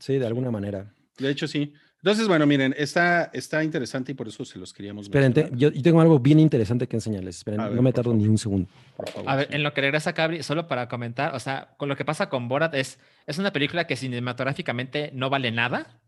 sí, 0.00 0.18
de 0.18 0.26
alguna 0.26 0.50
manera. 0.50 0.92
De 1.18 1.30
hecho, 1.30 1.46
sí. 1.46 1.72
Entonces, 2.06 2.28
bueno, 2.28 2.46
miren, 2.46 2.72
está, 2.78 3.30
está 3.32 3.64
interesante 3.64 4.12
y 4.12 4.14
por 4.14 4.28
eso 4.28 4.44
se 4.44 4.60
los 4.60 4.72
queríamos 4.72 5.10
mencionar, 5.10 5.50
yo, 5.56 5.72
yo 5.72 5.82
tengo 5.82 6.00
algo 6.00 6.20
bien 6.20 6.38
interesante 6.38 6.86
que 6.86 6.94
enseñarles. 6.94 7.38
Esperen, 7.38 7.58
A 7.60 7.64
ver, 7.66 7.74
no 7.74 7.82
me 7.82 7.92
tardo 7.92 8.12
favor. 8.12 8.22
ni 8.22 8.28
un 8.28 8.38
segundo. 8.38 8.68
por 8.96 9.08
favor, 9.10 9.28
A 9.28 9.34
ver, 9.34 9.48
sí. 9.48 9.54
en 9.56 9.64
lo 9.64 9.74
que 9.74 9.80
regresa 9.80 10.12
Cabri, 10.12 10.44
solo 10.44 10.68
para 10.68 10.86
comentar, 10.86 11.34
o 11.34 11.40
sea, 11.40 11.74
con 11.76 11.88
lo 11.88 11.96
que 11.96 12.04
pasa 12.04 12.28
con 12.28 12.46
Borat 12.46 12.72
es, 12.76 13.00
es 13.26 13.38
una 13.38 13.52
película 13.52 13.88
que 13.88 13.96
cinematográficamente 13.96 15.10
no 15.14 15.30
vale 15.30 15.50
nada, 15.50 16.00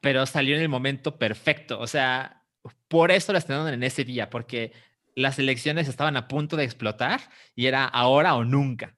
pero 0.00 0.24
salió 0.24 0.56
en 0.56 0.62
el 0.62 0.70
momento 0.70 1.18
perfecto. 1.18 1.78
O 1.78 1.86
sea, 1.88 2.42
por 2.88 3.10
eso 3.10 3.30
la 3.34 3.38
estrenaron 3.38 3.74
en 3.74 3.82
ese 3.82 4.02
día, 4.04 4.30
porque 4.30 4.72
las 5.14 5.38
elecciones 5.38 5.88
estaban 5.88 6.16
a 6.16 6.26
punto 6.26 6.56
de 6.56 6.64
explotar 6.64 7.20
y 7.54 7.66
era 7.66 7.84
ahora 7.84 8.34
o 8.34 8.44
nunca. 8.44 8.94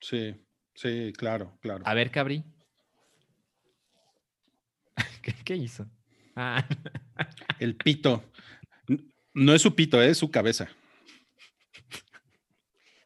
Sí, 0.00 0.34
sí, 0.74 1.12
claro, 1.14 1.58
claro. 1.60 1.82
A 1.84 1.92
ver, 1.92 2.10
Cabri. 2.10 2.42
¿Qué, 5.22 5.34
qué 5.44 5.56
hizo? 5.56 5.86
Ah, 6.36 6.66
El 7.58 7.76
pito. 7.76 8.24
No 9.34 9.54
es 9.54 9.62
su 9.62 9.74
pito, 9.74 10.02
es 10.02 10.18
su 10.18 10.30
cabeza. 10.30 10.68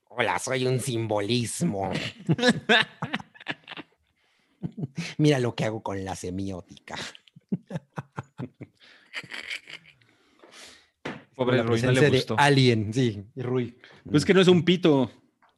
Hola, 0.08 0.38
soy 0.38 0.66
un 0.66 0.80
simbolismo. 0.80 1.90
Mira 5.18 5.38
lo 5.38 5.54
que 5.54 5.64
hago 5.64 5.82
con 5.82 6.04
la 6.04 6.14
semiótica. 6.14 6.96
Pobre 11.34 11.56
la 11.56 11.62
Rui, 11.64 11.82
no 11.82 11.90
le 11.90 12.00
de 12.00 12.10
gustó. 12.10 12.36
Alien, 12.38 12.94
sí, 12.94 13.24
y 13.34 13.42
Rui. 13.42 13.76
Pues 14.04 14.22
es 14.22 14.24
que 14.24 14.34
no 14.34 14.40
es 14.40 14.48
un 14.48 14.64
pito, 14.64 15.10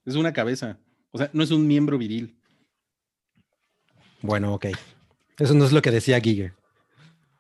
es 0.07 0.14
una 0.14 0.33
cabeza. 0.33 0.79
O 1.11 1.18
sea, 1.18 1.31
no 1.33 1.42
es 1.42 1.51
un 1.51 1.66
miembro 1.66 1.99
viril. 1.99 2.38
Bueno, 4.22 4.55
ok. 4.55 4.66
Eso 5.38 5.55
no 5.55 5.64
es 5.64 5.72
lo 5.72 5.83
que 5.83 5.90
decía 5.90 6.20
Giger. 6.20 6.53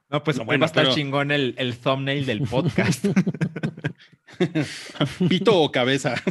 No, 0.08 0.22
pues 0.22 0.36
No, 0.36 0.42
hoy 0.42 0.46
bueno, 0.46 0.60
va 0.60 0.66
a 0.66 0.68
estar 0.68 0.84
pero- 0.84 0.94
chingón 0.94 1.30
el, 1.30 1.54
el 1.58 1.76
thumbnail 1.78 2.26
del 2.26 2.40
podcast. 2.42 3.04
Pito 5.28 5.60
o 5.60 5.72
cabeza. 5.72 6.14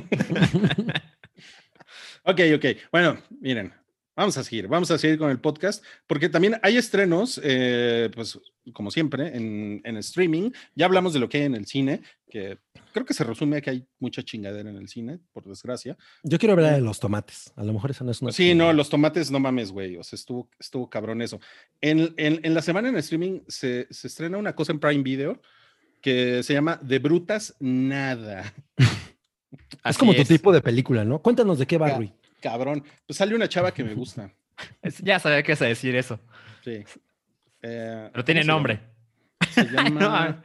ok, 2.24 2.40
ok. 2.56 2.66
Bueno, 2.92 3.18
miren, 3.42 3.74
vamos 4.16 4.38
a 4.38 4.44
seguir, 4.44 4.68
vamos 4.68 4.92
a 4.92 4.98
seguir 4.98 5.18
con 5.18 5.30
el 5.30 5.40
podcast, 5.40 5.84
porque 6.08 6.30
también 6.30 6.58
hay 6.62 6.78
estrenos, 6.78 7.40
eh, 7.44 8.10
pues 8.14 8.40
como 8.74 8.92
siempre, 8.92 9.36
en, 9.36 9.82
en 9.84 9.98
streaming. 9.98 10.52
Ya 10.76 10.86
hablamos 10.86 11.14
de 11.14 11.20
lo 11.20 11.30
que 11.30 11.38
hay 11.40 11.44
en 11.44 11.56
el 11.56 11.66
cine, 11.66 12.02
que 12.30 12.58
creo 12.96 13.06
que 13.06 13.14
se 13.14 13.26
resume 13.26 13.58
a 13.58 13.62
que 13.62 13.70
hay 13.70 13.86
mucha 14.00 14.24
chingadera 14.24 14.70
en 14.70 14.78
el 14.78 14.88
cine, 14.88 15.20
por 15.34 15.44
desgracia. 15.44 15.98
Yo 16.24 16.40
quiero 16.40 16.54
hablar 16.54 16.76
de 16.76 16.82
los 16.82 17.00
tomates. 17.00 17.52
A 17.58 17.64
lo 17.66 17.74
mejor 17.74 17.92
eso 17.92 18.04
no 18.06 18.12
es 18.12 18.22
una. 18.22 18.32
Sí, 18.32 18.56
no, 18.56 18.72
los 18.72 18.90
tomates, 18.90 19.30
no 19.32 19.40
mames, 19.40 19.72
güey. 19.72 19.98
O 19.98 20.04
sea, 20.04 20.16
estuvo, 20.16 20.50
estuvo 20.58 20.90
cabrón 20.90 21.22
eso. 21.22 21.40
En, 21.82 22.14
en- 22.18 22.40
en 22.44 22.54
la 22.54 22.62
semana 22.62 22.88
en 22.90 22.96
streaming 22.98 23.42
se, 23.50 23.88
se 23.92 24.08
estrena 24.08 24.38
una 24.38 24.56
cosa 24.56 24.72
en 24.72 24.80
Prime 24.80 25.04
Video 25.04 25.42
que 26.02 26.42
se 26.44 26.54
llama 26.54 26.80
De 26.82 27.00
Brutas 27.00 27.56
Nada. 27.60 28.54
Es 29.84 29.98
como 29.98 30.14
tu 30.16 30.24
tipo 30.24 30.52
de 30.52 30.62
película, 30.62 31.06
¿no? 31.06 31.20
Cuéntanos 31.22 31.60
de 31.60 31.68
qué 31.68 31.78
va. 31.78 31.90
Rui. 31.98 32.12
Cabrón. 32.42 32.84
Pues 33.06 33.18
sale 33.18 33.36
una 33.36 33.48
chava 33.50 33.74
que 33.74 33.84
me 33.84 33.94
gusta. 33.96 34.32
Es- 34.82 35.00
Ya 35.00 35.20
sabía 35.20 35.44
que 35.44 35.52
ibas 35.52 35.62
a 35.62 35.66
decir 35.66 35.96
eso. 35.96 36.20
Sí. 36.64 36.84
Eh, 37.62 38.10
Pero 38.12 38.26
tiene 38.26 38.42
¿cómo 38.42 38.54
nombre. 38.54 38.80
Se 39.52 39.64
llama, 39.72 39.84
se 39.84 39.90
No, 39.92 40.00
llama 40.00 40.44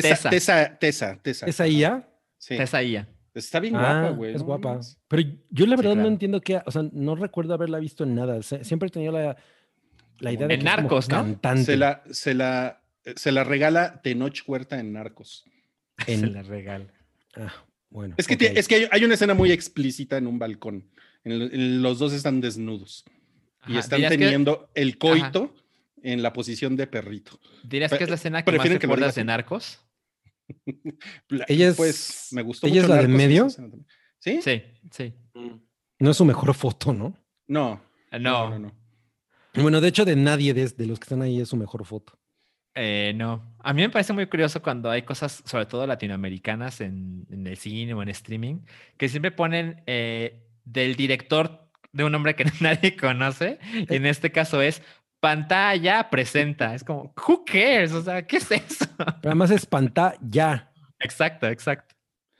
Tessa. 0.00 0.30
Tessa, 0.30 0.30
Tessa, 0.30 0.78
Tessa, 0.78 1.22
Tessa. 1.22 1.46
¿Es 1.46 1.60
ahí 1.60 1.78
ya? 1.80 2.08
Sí. 2.38 2.54
Es 2.54 2.74
ahí 2.74 2.92
ya. 2.92 3.08
Está 3.34 3.60
bien 3.60 3.76
Ah, 3.76 4.00
guapa, 4.02 4.16
güey. 4.16 4.34
es 4.34 4.40
no 4.40 4.46
guapa. 4.46 4.80
Pero 5.08 5.22
yo 5.50 5.66
la 5.66 5.76
Sí, 5.76 5.82
verdad 5.82 6.02
no 6.02 6.08
entiendo 6.08 6.40
qué, 6.40 6.60
o 6.66 6.70
sea, 6.70 6.82
no 6.92 7.14
recuerdo 7.14 7.54
haberla 7.54 7.78
visto 7.78 8.04
en 8.04 8.14
nada. 8.14 8.42
Siempre 8.42 8.88
he 8.88 8.90
tenido 8.90 9.12
la, 9.12 9.36
la 10.18 10.32
idea 10.32 10.46
de 10.48 10.54
En 10.54 10.60
que 10.60 10.66
es 10.66 10.72
como 10.74 10.82
Narcos, 10.82 11.08
¿no? 11.08 11.16
cantante. 11.16 11.64
Se 11.64 11.76
la, 11.76 12.02
se 12.10 12.34
la, 12.34 12.82
se 13.16 13.32
la 13.32 13.44
regala 13.44 14.02
Tenoch 14.02 14.42
Huerta 14.46 14.78
en 14.80 14.92
Narcos. 14.92 15.44
Se 16.04 16.16
le 16.26 16.42
regala. 16.42 16.86
Ah, 17.36 17.52
bueno. 17.90 18.14
Es 18.18 18.26
que, 18.26 18.36
es 18.54 18.68
que 18.68 18.74
hay, 18.74 18.88
hay 18.90 19.04
una 19.04 19.14
escena 19.14 19.34
muy 19.34 19.50
explícita 19.52 20.16
en 20.18 20.26
un 20.26 20.38
balcón. 20.38 20.90
En 21.24 21.32
el- 21.32 21.54
en 21.54 21.82
los 21.82 21.98
dos 22.00 22.12
están 22.12 22.40
desnudos 22.40 23.04
y 23.66 23.76
están 23.78 23.98
¿dirías 23.98 24.10
que- 24.12 24.18
teniendo 24.18 24.68
el 24.74 24.98
coito 24.98 25.54
en 26.02 26.22
la 26.22 26.32
posición 26.32 26.76
de 26.76 26.86
perrito. 26.86 27.38
¿Dirías 27.64 27.92
que 27.92 28.04
es 28.04 28.10
la 28.10 28.16
escena 28.16 28.42
que 28.44 28.50
más 28.52 28.58
prefieren 28.58 28.78
que 28.78 28.86
lo 28.86 28.92
recuerdas 28.94 29.14
digas 29.14 29.16
de. 29.16 29.24
Narcos? 29.24 29.80
La- 31.28 31.44
Ella 31.48 31.68
es- 31.68 31.76
pues 31.76 32.28
me 32.32 32.42
gustó 32.42 32.66
¿ella 32.66 32.82
es 32.82 32.88
la 32.88 32.96
del 32.96 33.08
Narcos, 33.08 33.52
esa 33.52 33.62
medio? 33.62 33.84
¿Sí? 34.18 34.40
Sí, 34.42 34.62
sí. 34.90 35.14
No 35.98 36.10
es 36.10 36.16
su 36.16 36.24
mejor 36.24 36.52
foto, 36.54 36.92
¿no? 36.92 37.16
No, 37.48 37.80
Eh, 38.10 38.18
no, 38.18 38.50
No, 38.50 38.58
no, 38.58 38.58
no. 38.58 38.82
Bueno, 39.62 39.80
de 39.80 39.88
hecho, 39.88 40.04
de 40.04 40.16
nadie 40.16 40.54
de, 40.54 40.66
de 40.68 40.86
los 40.86 40.98
que 40.98 41.04
están 41.04 41.22
ahí 41.22 41.40
es 41.40 41.48
su 41.48 41.56
mejor 41.56 41.84
foto. 41.84 42.18
eh, 42.74 43.12
no. 43.14 43.54
A 43.60 43.72
mí 43.74 43.82
me 43.82 43.90
parece 43.90 44.12
muy 44.14 44.26
curioso 44.26 44.62
cuando 44.62 44.90
hay 44.90 45.02
cosas, 45.02 45.42
sobre 45.44 45.66
todo 45.66 45.86
latinoamericanas, 45.86 46.80
en, 46.80 47.26
en 47.30 47.46
el 47.46 47.56
cine 47.58 47.92
o 47.94 48.02
en 48.02 48.08
streaming, 48.08 48.60
que 48.96 49.08
siempre 49.08 49.30
ponen 49.30 49.82
eh, 49.86 50.46
del 50.64 50.94
director 50.96 51.68
de 51.92 52.04
un 52.04 52.14
hombre 52.14 52.34
que 52.34 52.44
nadie 52.60 52.96
conoce. 52.96 53.58
Y 53.90 53.94
en 53.94 54.06
este 54.06 54.32
caso 54.32 54.62
es 54.62 54.82
pantalla 55.22 56.10
presenta. 56.10 56.74
Es 56.74 56.82
como, 56.82 57.14
who 57.28 57.44
cares? 57.44 57.92
O 57.92 58.02
sea, 58.02 58.26
¿qué 58.26 58.38
es 58.38 58.50
eso? 58.50 58.84
Pero 58.96 59.18
además 59.30 59.52
es 59.52 59.64
pantalla. 59.64 60.72
exacto, 60.98 61.46
exacto. 61.46 61.94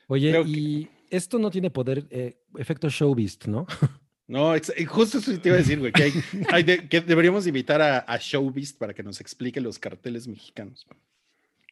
Oye, 0.09 0.31
Creo 0.31 0.45
que- 0.45 0.51
y 0.51 0.91
esto 1.09 1.39
no 1.39 1.49
tiene 1.51 1.71
poder, 1.71 2.07
eh, 2.11 2.37
efecto 2.59 2.89
showbiz, 2.91 3.39
¿no? 3.47 3.67
No, 4.29 4.55
justo 4.89 5.19
eso 5.19 5.39
te 5.41 5.49
iba 5.51 5.57
a 5.57 5.59
decir, 5.59 5.79
güey, 5.79 5.93
que, 5.93 6.05
hay- 6.05 6.13
hay 6.51 6.63
de- 6.63 6.89
que 6.89 7.03
deberíamos 7.03 7.47
invitar 7.47 7.83
a, 7.83 7.99
a 7.99 8.17
Showbiz 8.19 8.73
para 8.73 8.95
que 8.95 9.03
nos 9.03 9.21
explique 9.21 9.61
los 9.61 9.79
carteles 9.79 10.27
mexicanos. 10.27 10.87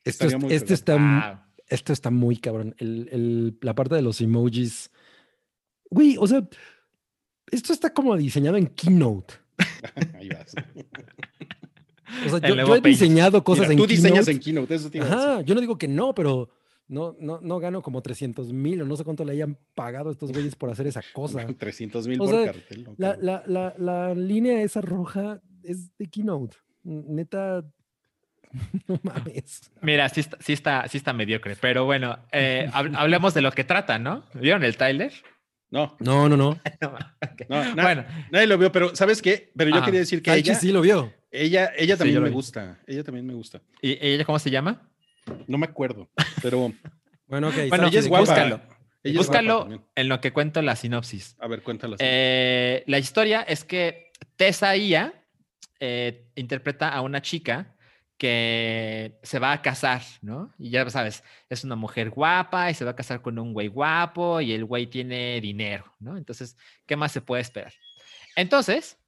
Esto, 0.04 0.26
es- 0.26 0.36
muy 0.38 0.52
este 0.52 0.76
cagado. 0.76 1.06
está, 1.06 1.48
esto 1.68 1.92
está 1.94 2.10
muy 2.10 2.36
cabrón. 2.36 2.74
El, 2.78 3.08
el- 3.12 3.58
la 3.62 3.74
parte 3.74 3.94
de 3.94 4.02
los 4.02 4.20
emojis. 4.20 4.90
Güey, 5.88 6.16
o 6.18 6.26
sea, 6.26 6.46
esto 7.50 7.72
está 7.72 7.94
como 7.94 8.14
diseñado 8.16 8.58
en 8.58 8.66
Keynote. 8.66 9.34
Ahí 10.18 10.28
vas. 10.28 10.54
O 12.26 12.28
sea, 12.28 12.48
yo, 12.48 12.54
yo 12.56 12.74
he 12.76 12.80
diseñado 12.80 13.42
cosas 13.44 13.68
Mira, 13.68 13.72
en 13.72 13.78
tú 13.78 13.86
diseñas 13.86 14.26
en 14.28 14.40
Keynote, 14.40 14.74
eso 14.74 14.90
te. 14.90 15.00
Ajá, 15.00 15.42
yo 15.42 15.54
no 15.54 15.60
digo 15.60 15.78
que 15.78 15.86
no, 15.88 16.12
pero 16.14 16.50
no, 16.88 17.14
no, 17.20 17.40
no 17.40 17.58
gano 17.60 17.82
como 17.82 18.02
300 18.02 18.52
mil 18.52 18.82
o 18.82 18.84
no 18.86 18.96
sé 18.96 19.04
cuánto 19.04 19.24
le 19.24 19.32
hayan 19.32 19.56
pagado 19.74 20.08
a 20.08 20.12
estos 20.12 20.32
güeyes 20.32 20.56
por 20.56 20.70
hacer 20.70 20.86
esa 20.88 21.02
cosa. 21.12 21.46
300 21.46 22.08
mil 22.08 22.18
por 22.18 22.28
sea, 22.28 22.46
cartel. 22.46 22.88
La, 22.96 23.16
la, 23.20 23.44
la, 23.46 23.74
la 23.78 24.14
línea 24.14 24.60
esa 24.62 24.80
roja 24.80 25.40
es 25.62 25.96
de 25.96 26.08
Keynote. 26.08 26.56
Neta, 26.82 27.64
no 28.88 28.98
mames. 29.04 29.70
Mira, 29.80 30.08
sí 30.08 30.20
está, 30.20 30.36
sí 30.40 30.52
está, 30.52 30.88
sí 30.88 30.96
está 30.98 31.12
mediocre, 31.12 31.54
pero 31.60 31.84
bueno, 31.84 32.18
eh, 32.32 32.68
hab- 32.72 32.96
hablemos 32.96 33.34
de 33.34 33.42
lo 33.42 33.52
que 33.52 33.62
trata, 33.62 34.00
¿no? 34.00 34.24
¿Vieron 34.34 34.64
el 34.64 34.76
Tyler? 34.76 35.12
No, 35.70 35.96
No, 36.00 36.28
no, 36.28 36.36
no. 36.36 36.48
Ok. 36.50 37.42
no, 37.48 37.74
na- 37.74 37.82
Bueno, 37.82 38.04
nadie 38.30 38.46
lo 38.46 38.58
vio, 38.58 38.72
pero 38.72 38.94
¿sabes 38.96 39.22
qué? 39.22 39.52
Pero 39.56 39.70
yo 39.70 39.76
Ajá. 39.76 39.84
quería 39.86 40.00
decir 40.00 40.22
que 40.22 40.32
ella, 40.34 40.54
sí 40.54 40.72
lo 40.72 40.80
vio. 40.80 41.12
ella, 41.30 41.72
ella 41.76 41.94
Sí, 41.94 41.98
también 41.98 42.14
yo 42.14 42.20
lo 42.20 42.24
me 42.24 42.30
vi. 42.30 42.34
gusta. 42.34 42.78
Ella 42.86 43.04
también 43.04 43.26
me 43.26 43.34
gusta. 43.34 43.62
¿y 43.80 43.96
ella 44.04 44.24
cómo 44.24 44.38
se 44.38 44.50
llama? 44.50 44.88
No 45.46 45.58
me 45.58 45.66
acuerdo, 45.66 46.08
pero 46.42 46.72
Bueno, 47.28 47.48
ok. 47.48 47.54
Bueno, 47.68 47.86
ella 47.86 47.86
es 47.86 47.92
¿de 47.92 48.00
qué 48.02 48.08
guapa. 48.08 48.20
búscalo. 48.24 48.56
ella 49.04 49.12
es 49.12 49.16
Búscalo 49.16 49.54
guapa 49.54 49.70
también. 49.70 49.84
en 49.94 50.08
lo 50.08 50.20
que 50.20 50.32
cuento 50.32 50.60
la 50.62 50.74
sinopsis. 50.74 51.36
A 51.38 51.46
ver, 51.46 51.62
cuéntala. 51.62 51.96
Eh, 52.00 52.82
la 52.88 52.98
historia 52.98 53.42
es 53.42 53.62
que 53.64 54.10
Tessa 54.36 54.74
Ia 54.76 55.14
eh, 55.78 56.26
interpreta 56.34 56.88
a 56.88 57.00
una 57.02 57.22
chica 57.22 57.76
que 58.20 59.18
se 59.22 59.38
va 59.38 59.50
a 59.52 59.62
casar, 59.62 60.02
¿no? 60.20 60.52
Y 60.58 60.68
ya 60.68 60.88
sabes, 60.90 61.24
es 61.48 61.64
una 61.64 61.74
mujer 61.74 62.10
guapa 62.10 62.70
y 62.70 62.74
se 62.74 62.84
va 62.84 62.90
a 62.90 62.94
casar 62.94 63.22
con 63.22 63.38
un 63.38 63.54
güey 63.54 63.68
guapo 63.68 64.42
y 64.42 64.52
el 64.52 64.66
güey 64.66 64.88
tiene 64.88 65.40
dinero, 65.40 65.90
¿no? 66.00 66.18
Entonces, 66.18 66.54
¿qué 66.84 66.96
más 66.96 67.12
se 67.12 67.22
puede 67.22 67.40
esperar? 67.40 67.72
Entonces, 68.36 68.98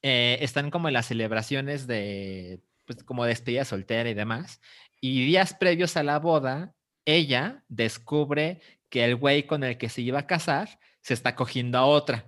eh, 0.00 0.38
están 0.40 0.70
como 0.70 0.88
en 0.88 0.94
las 0.94 1.04
celebraciones 1.04 1.86
de, 1.86 2.62
pues 2.86 3.04
como 3.04 3.26
despedida 3.26 3.66
soltera 3.66 4.08
y 4.08 4.14
demás. 4.14 4.62
Y 4.98 5.26
días 5.26 5.52
previos 5.52 5.98
a 5.98 6.02
la 6.02 6.18
boda, 6.18 6.74
ella 7.04 7.62
descubre 7.68 8.62
que 8.88 9.04
el 9.04 9.16
güey 9.16 9.46
con 9.46 9.62
el 9.62 9.76
que 9.76 9.90
se 9.90 10.00
iba 10.00 10.20
a 10.20 10.26
casar 10.26 10.80
se 11.02 11.12
está 11.12 11.36
cogiendo 11.36 11.76
a 11.76 11.84
otra. 11.84 12.24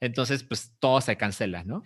Entonces, 0.00 0.44
pues 0.44 0.72
todo 0.80 1.02
se 1.02 1.18
cancela, 1.18 1.62
¿no? 1.62 1.82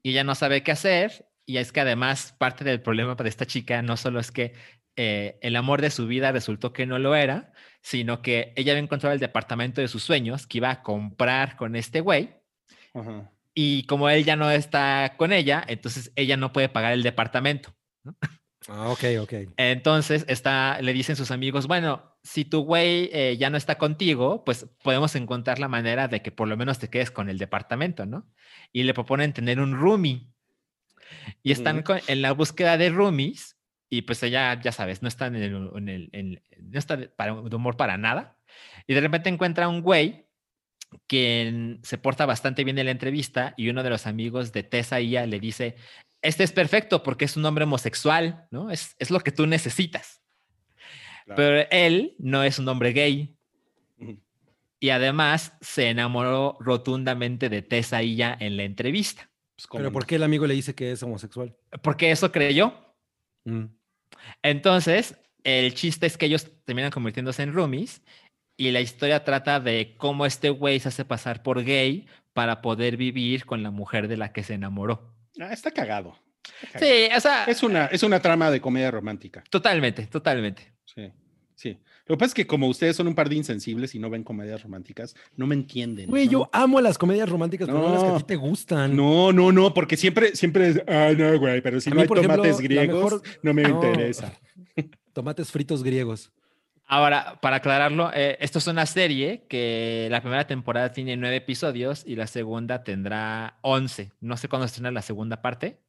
Y 0.00 0.10
ella 0.10 0.22
no 0.22 0.36
sabe 0.36 0.62
qué 0.62 0.70
hacer. 0.70 1.25
Y 1.46 1.58
es 1.58 1.72
que 1.72 1.80
además 1.80 2.34
parte 2.38 2.64
del 2.64 2.82
problema 2.82 3.16
para 3.16 3.28
esta 3.28 3.46
chica 3.46 3.80
no 3.80 3.96
solo 3.96 4.20
es 4.20 4.32
que 4.32 4.52
eh, 4.96 5.38
el 5.42 5.56
amor 5.56 5.80
de 5.80 5.90
su 5.90 6.06
vida 6.06 6.32
resultó 6.32 6.72
que 6.72 6.86
no 6.86 6.98
lo 6.98 7.14
era, 7.14 7.52
sino 7.82 8.20
que 8.20 8.52
ella 8.56 8.72
había 8.72 8.82
encontrado 8.82 9.14
el 9.14 9.20
departamento 9.20 9.80
de 9.80 9.88
sus 9.88 10.02
sueños 10.02 10.46
que 10.46 10.58
iba 10.58 10.70
a 10.70 10.82
comprar 10.82 11.56
con 11.56 11.76
este 11.76 12.00
güey. 12.00 12.34
Ajá. 12.92 13.30
Y 13.54 13.84
como 13.84 14.10
él 14.10 14.24
ya 14.24 14.36
no 14.36 14.50
está 14.50 15.14
con 15.16 15.32
ella, 15.32 15.64
entonces 15.66 16.12
ella 16.14 16.36
no 16.36 16.52
puede 16.52 16.68
pagar 16.68 16.92
el 16.92 17.02
departamento. 17.02 17.74
Ah, 18.68 18.90
ok, 18.90 19.04
ok. 19.20 19.32
Entonces 19.56 20.24
está, 20.28 20.80
le 20.82 20.92
dicen 20.92 21.16
sus 21.16 21.30
amigos, 21.30 21.66
bueno, 21.66 22.18
si 22.22 22.44
tu 22.44 22.64
güey 22.64 23.08
eh, 23.12 23.36
ya 23.38 23.48
no 23.48 23.56
está 23.56 23.78
contigo, 23.78 24.44
pues 24.44 24.66
podemos 24.82 25.14
encontrar 25.14 25.58
la 25.58 25.68
manera 25.68 26.08
de 26.08 26.20
que 26.20 26.32
por 26.32 26.48
lo 26.48 26.56
menos 26.56 26.78
te 26.78 26.90
quedes 26.90 27.10
con 27.10 27.28
el 27.28 27.38
departamento, 27.38 28.04
¿no? 28.04 28.28
Y 28.72 28.82
le 28.82 28.92
proponen 28.92 29.32
tener 29.32 29.60
un 29.60 29.78
roomie. 29.78 30.28
Y 31.42 31.52
están 31.52 31.82
con- 31.82 32.00
en 32.06 32.22
la 32.22 32.32
búsqueda 32.32 32.76
de 32.76 32.90
roomies 32.90 33.56
y 33.88 34.02
pues 34.02 34.22
ella, 34.22 34.60
ya 34.60 34.72
sabes, 34.72 35.02
no 35.02 35.08
está 35.08 35.26
en 35.26 35.36
el, 35.36 35.70
en 35.76 35.88
el- 35.88 36.10
en- 36.12 36.42
no 36.60 36.78
está 36.78 36.96
de, 36.96 37.08
para, 37.08 37.34
de 37.34 37.56
humor 37.56 37.76
para 37.76 37.96
nada. 37.96 38.36
Y 38.86 38.94
de 38.94 39.00
repente 39.00 39.28
encuentra 39.28 39.68
un 39.68 39.82
güey 39.82 40.26
que 41.08 41.78
se 41.82 41.98
porta 41.98 42.26
bastante 42.26 42.64
bien 42.64 42.78
en 42.78 42.86
la 42.86 42.92
entrevista 42.92 43.54
y 43.56 43.68
uno 43.68 43.82
de 43.82 43.90
los 43.90 44.06
amigos 44.06 44.52
de 44.52 44.62
Tessa 44.62 45.00
y 45.00 45.08
ella 45.10 45.26
le 45.26 45.40
dice, 45.40 45.76
este 46.22 46.44
es 46.44 46.52
perfecto 46.52 47.02
porque 47.02 47.24
es 47.24 47.36
un 47.36 47.44
hombre 47.44 47.64
homosexual, 47.64 48.46
¿no? 48.50 48.70
Es, 48.70 48.94
es 48.98 49.10
lo 49.10 49.20
que 49.20 49.32
tú 49.32 49.46
necesitas. 49.46 50.22
Claro. 51.24 51.36
Pero 51.36 51.66
él 51.70 52.14
no 52.18 52.44
es 52.44 52.58
un 52.58 52.68
hombre 52.68 52.92
gay 52.92 53.36
y 54.78 54.90
además 54.90 55.54
se 55.60 55.88
enamoró 55.90 56.56
rotundamente 56.60 57.48
de 57.48 57.62
Tessa 57.62 58.02
y 58.02 58.12
ella 58.14 58.36
en 58.38 58.56
la 58.56 58.62
entrevista. 58.64 59.30
Pues, 59.56 59.66
¿cómo 59.66 59.78
Pero 59.80 59.90
no? 59.90 59.92
¿por 59.92 60.06
qué 60.06 60.16
el 60.16 60.22
amigo 60.22 60.46
le 60.46 60.54
dice 60.54 60.74
que 60.74 60.92
es 60.92 61.02
homosexual? 61.02 61.56
Porque 61.82 62.10
eso 62.10 62.30
creyó. 62.30 62.74
Mm. 63.44 63.64
Entonces, 64.42 65.16
el 65.44 65.74
chiste 65.74 66.06
es 66.06 66.16
que 66.16 66.26
ellos 66.26 66.46
terminan 66.64 66.90
convirtiéndose 66.90 67.42
en 67.42 67.52
roomies 67.52 68.02
y 68.56 68.70
la 68.70 68.80
historia 68.80 69.24
trata 69.24 69.60
de 69.60 69.94
cómo 69.96 70.26
este 70.26 70.50
güey 70.50 70.80
se 70.80 70.88
hace 70.88 71.04
pasar 71.04 71.42
por 71.42 71.62
gay 71.64 72.06
para 72.32 72.60
poder 72.62 72.96
vivir 72.96 73.46
con 73.46 73.62
la 73.62 73.70
mujer 73.70 74.08
de 74.08 74.16
la 74.16 74.32
que 74.32 74.42
se 74.42 74.54
enamoró. 74.54 75.14
Ah, 75.40 75.52
está 75.52 75.70
cagado. 75.70 76.18
Está 76.62 76.78
cagado. 76.80 76.94
Sí, 76.94 77.08
o 77.16 77.20
sea, 77.20 77.44
Es 77.44 77.62
una, 77.62 77.86
es 77.86 78.02
una 78.02 78.20
trama 78.20 78.50
de 78.50 78.60
comedia 78.60 78.90
romántica. 78.90 79.42
totalmente, 79.50 80.06
totalmente. 80.06 80.72
Sí, 80.84 81.10
sí. 81.54 81.78
Lo 82.08 82.14
que 82.14 82.18
pasa 82.20 82.26
es 82.28 82.34
que 82.34 82.46
como 82.46 82.68
ustedes 82.68 82.94
son 82.96 83.08
un 83.08 83.14
par 83.16 83.28
de 83.28 83.34
insensibles 83.34 83.94
y 83.94 83.98
no 83.98 84.08
ven 84.08 84.22
comedias 84.22 84.62
románticas, 84.62 85.14
no 85.36 85.46
me 85.46 85.54
entienden. 85.56 86.08
Güey, 86.08 86.26
¿no? 86.26 86.32
yo 86.32 86.50
amo 86.52 86.80
las 86.80 86.98
comedias 86.98 87.28
románticas, 87.28 87.66
pero 87.66 87.80
no 87.80 87.90
las 87.92 88.02
que 88.02 88.08
a 88.08 88.12
No. 88.12 88.18
ti 88.18 88.24
te 88.24 88.36
gustan. 88.36 88.94
No, 88.94 89.32
no, 89.32 89.50
no, 89.50 89.74
porque 89.74 89.96
siempre, 89.96 90.36
siempre 90.36 90.68
es, 90.68 90.82
ah, 90.86 91.10
no, 91.18 91.38
güey, 91.38 91.60
pero 91.62 91.80
si 91.80 91.88
A 91.88 91.90
no 91.90 91.96
mí, 91.96 92.02
hay 92.02 92.08
por 92.08 92.18
ejemplo, 92.18 92.36
tomates 92.42 92.58
la 92.58 92.62
griegos, 92.62 93.04
mejor- 93.04 93.22
no 93.42 93.54
me 93.54 93.62
No. 93.64 93.68
interesa. 93.70 94.32
Tomates 95.12 95.50
fritos 95.50 95.82
griegos. 95.82 96.30
Ahora, 96.88 97.38
para 97.42 97.56
aclararlo, 97.56 98.12
eh, 98.14 98.36
esto 98.38 98.60
es 98.60 98.66
una 98.68 98.86
serie 98.86 99.44
que 99.48 100.06
la 100.08 100.20
primera 100.20 100.46
temporada 100.46 100.92
tiene 100.92 101.16
nueve 101.16 101.34
episodios 101.36 102.04
y 102.06 102.14
la 102.14 102.28
segunda 102.28 102.84
tendrá 102.84 103.58
once. 103.62 104.12
No 104.20 104.36
sé 104.36 104.48
cuándo 104.48 104.66
estrena 104.66 104.92
la 104.92 105.02
segunda 105.02 105.42
parte, 105.42 105.80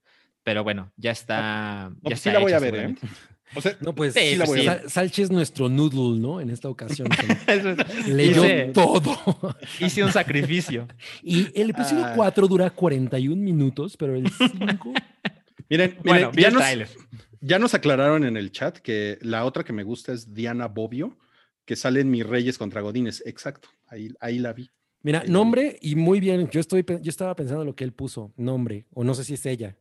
pero 0.43 0.63
bueno, 0.63 0.91
ya 0.97 1.11
está. 1.11 1.89
No, 1.89 1.95
ya 1.97 2.01
pues 2.01 2.19
sí 2.21 2.29
está 2.29 2.39
la 2.39 2.43
voy 2.43 2.53
a 2.53 2.59
ver, 2.59 2.75
¿eh? 2.75 2.95
O 3.55 3.61
sea, 3.61 3.77
No, 3.81 3.95
pues 3.95 4.13
Sí, 4.13 4.35
Sal- 4.37 4.89
Salchi 4.89 5.21
es 5.21 5.31
nuestro 5.31 5.69
noodle, 5.69 6.19
¿no? 6.19 6.41
En 6.41 6.49
esta 6.49 6.69
ocasión. 6.69 7.07
que 7.45 7.53
Eso 7.53 7.69
es- 7.71 8.07
Leyó 8.07 8.43
hice, 8.45 8.71
todo. 8.73 9.17
hice 9.79 10.03
un 10.03 10.11
sacrificio. 10.11 10.87
Y 11.23 11.47
el 11.59 11.69
episodio 11.71 12.05
Ah. 12.05 12.13
4 12.15 12.47
dura 12.47 12.69
41 12.69 13.41
minutos, 13.41 13.95
pero 13.97 14.15
el 14.15 14.29
5. 14.29 14.93
miren, 15.69 15.91
miren, 15.91 15.95
Bueno, 16.03 16.31
ya, 16.35 16.51
nos, 16.51 16.63
ya 17.41 17.59
nos 17.59 17.73
aclararon 17.73 18.23
en 18.25 18.37
el 18.37 18.51
chat 18.51 18.77
que 18.79 19.17
la 19.21 19.45
otra 19.45 19.63
que 19.63 19.73
me 19.73 19.83
gusta 19.83 20.13
es 20.13 20.33
Diana 20.33 20.67
Bobbio, 20.67 21.17
que 21.65 21.75
sale 21.75 22.01
en 22.01 22.09
Mis 22.11 22.25
Reyes 22.25 22.57
contra 22.57 22.81
Godines. 22.81 23.23
Exacto, 23.25 23.69
ahí, 23.87 24.09
ahí 24.19 24.39
la 24.39 24.53
vi. 24.53 24.69
Mira, 25.03 25.23
Eh, 25.25 25.29
nombre 25.29 25.77
y 25.81 25.95
muy 25.95 26.19
bien. 26.19 26.49
Yo, 26.49 26.59
estoy, 26.59 26.83
yo 26.85 27.09
estaba 27.09 27.35
pensando 27.35 27.63
lo 27.63 27.75
que 27.75 27.83
él 27.83 27.93
puso, 27.93 28.33
nombre, 28.35 28.87
o 28.93 29.03
no 29.03 29.13
sé 29.13 29.23
si 29.23 29.33
es 29.35 29.45
ella. 29.45 29.77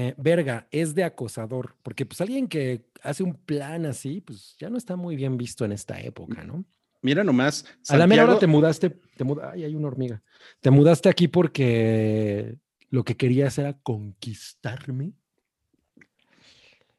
Eh, 0.00 0.14
verga, 0.16 0.68
es 0.70 0.94
de 0.94 1.02
acosador, 1.02 1.74
porque 1.82 2.06
pues 2.06 2.20
alguien 2.20 2.46
que 2.46 2.84
hace 3.02 3.24
un 3.24 3.34
plan 3.34 3.84
así, 3.84 4.20
pues 4.20 4.54
ya 4.56 4.70
no 4.70 4.76
está 4.78 4.94
muy 4.94 5.16
bien 5.16 5.36
visto 5.36 5.64
en 5.64 5.72
esta 5.72 5.98
época, 6.00 6.44
¿no? 6.44 6.64
Mira 7.02 7.24
nomás. 7.24 7.64
A 7.88 7.96
la 7.96 8.06
mera 8.06 8.22
hora 8.22 8.34
Santiago- 8.34 8.38
te 8.38 8.46
mudaste, 8.46 8.90
te 9.16 9.24
muda- 9.24 9.50
ay, 9.54 9.64
hay 9.64 9.74
una 9.74 9.88
hormiga. 9.88 10.22
Te 10.60 10.70
mudaste 10.70 11.08
aquí 11.08 11.26
porque 11.26 12.54
lo 12.90 13.02
que 13.02 13.16
querías 13.16 13.58
era 13.58 13.72
conquistarme. 13.72 15.14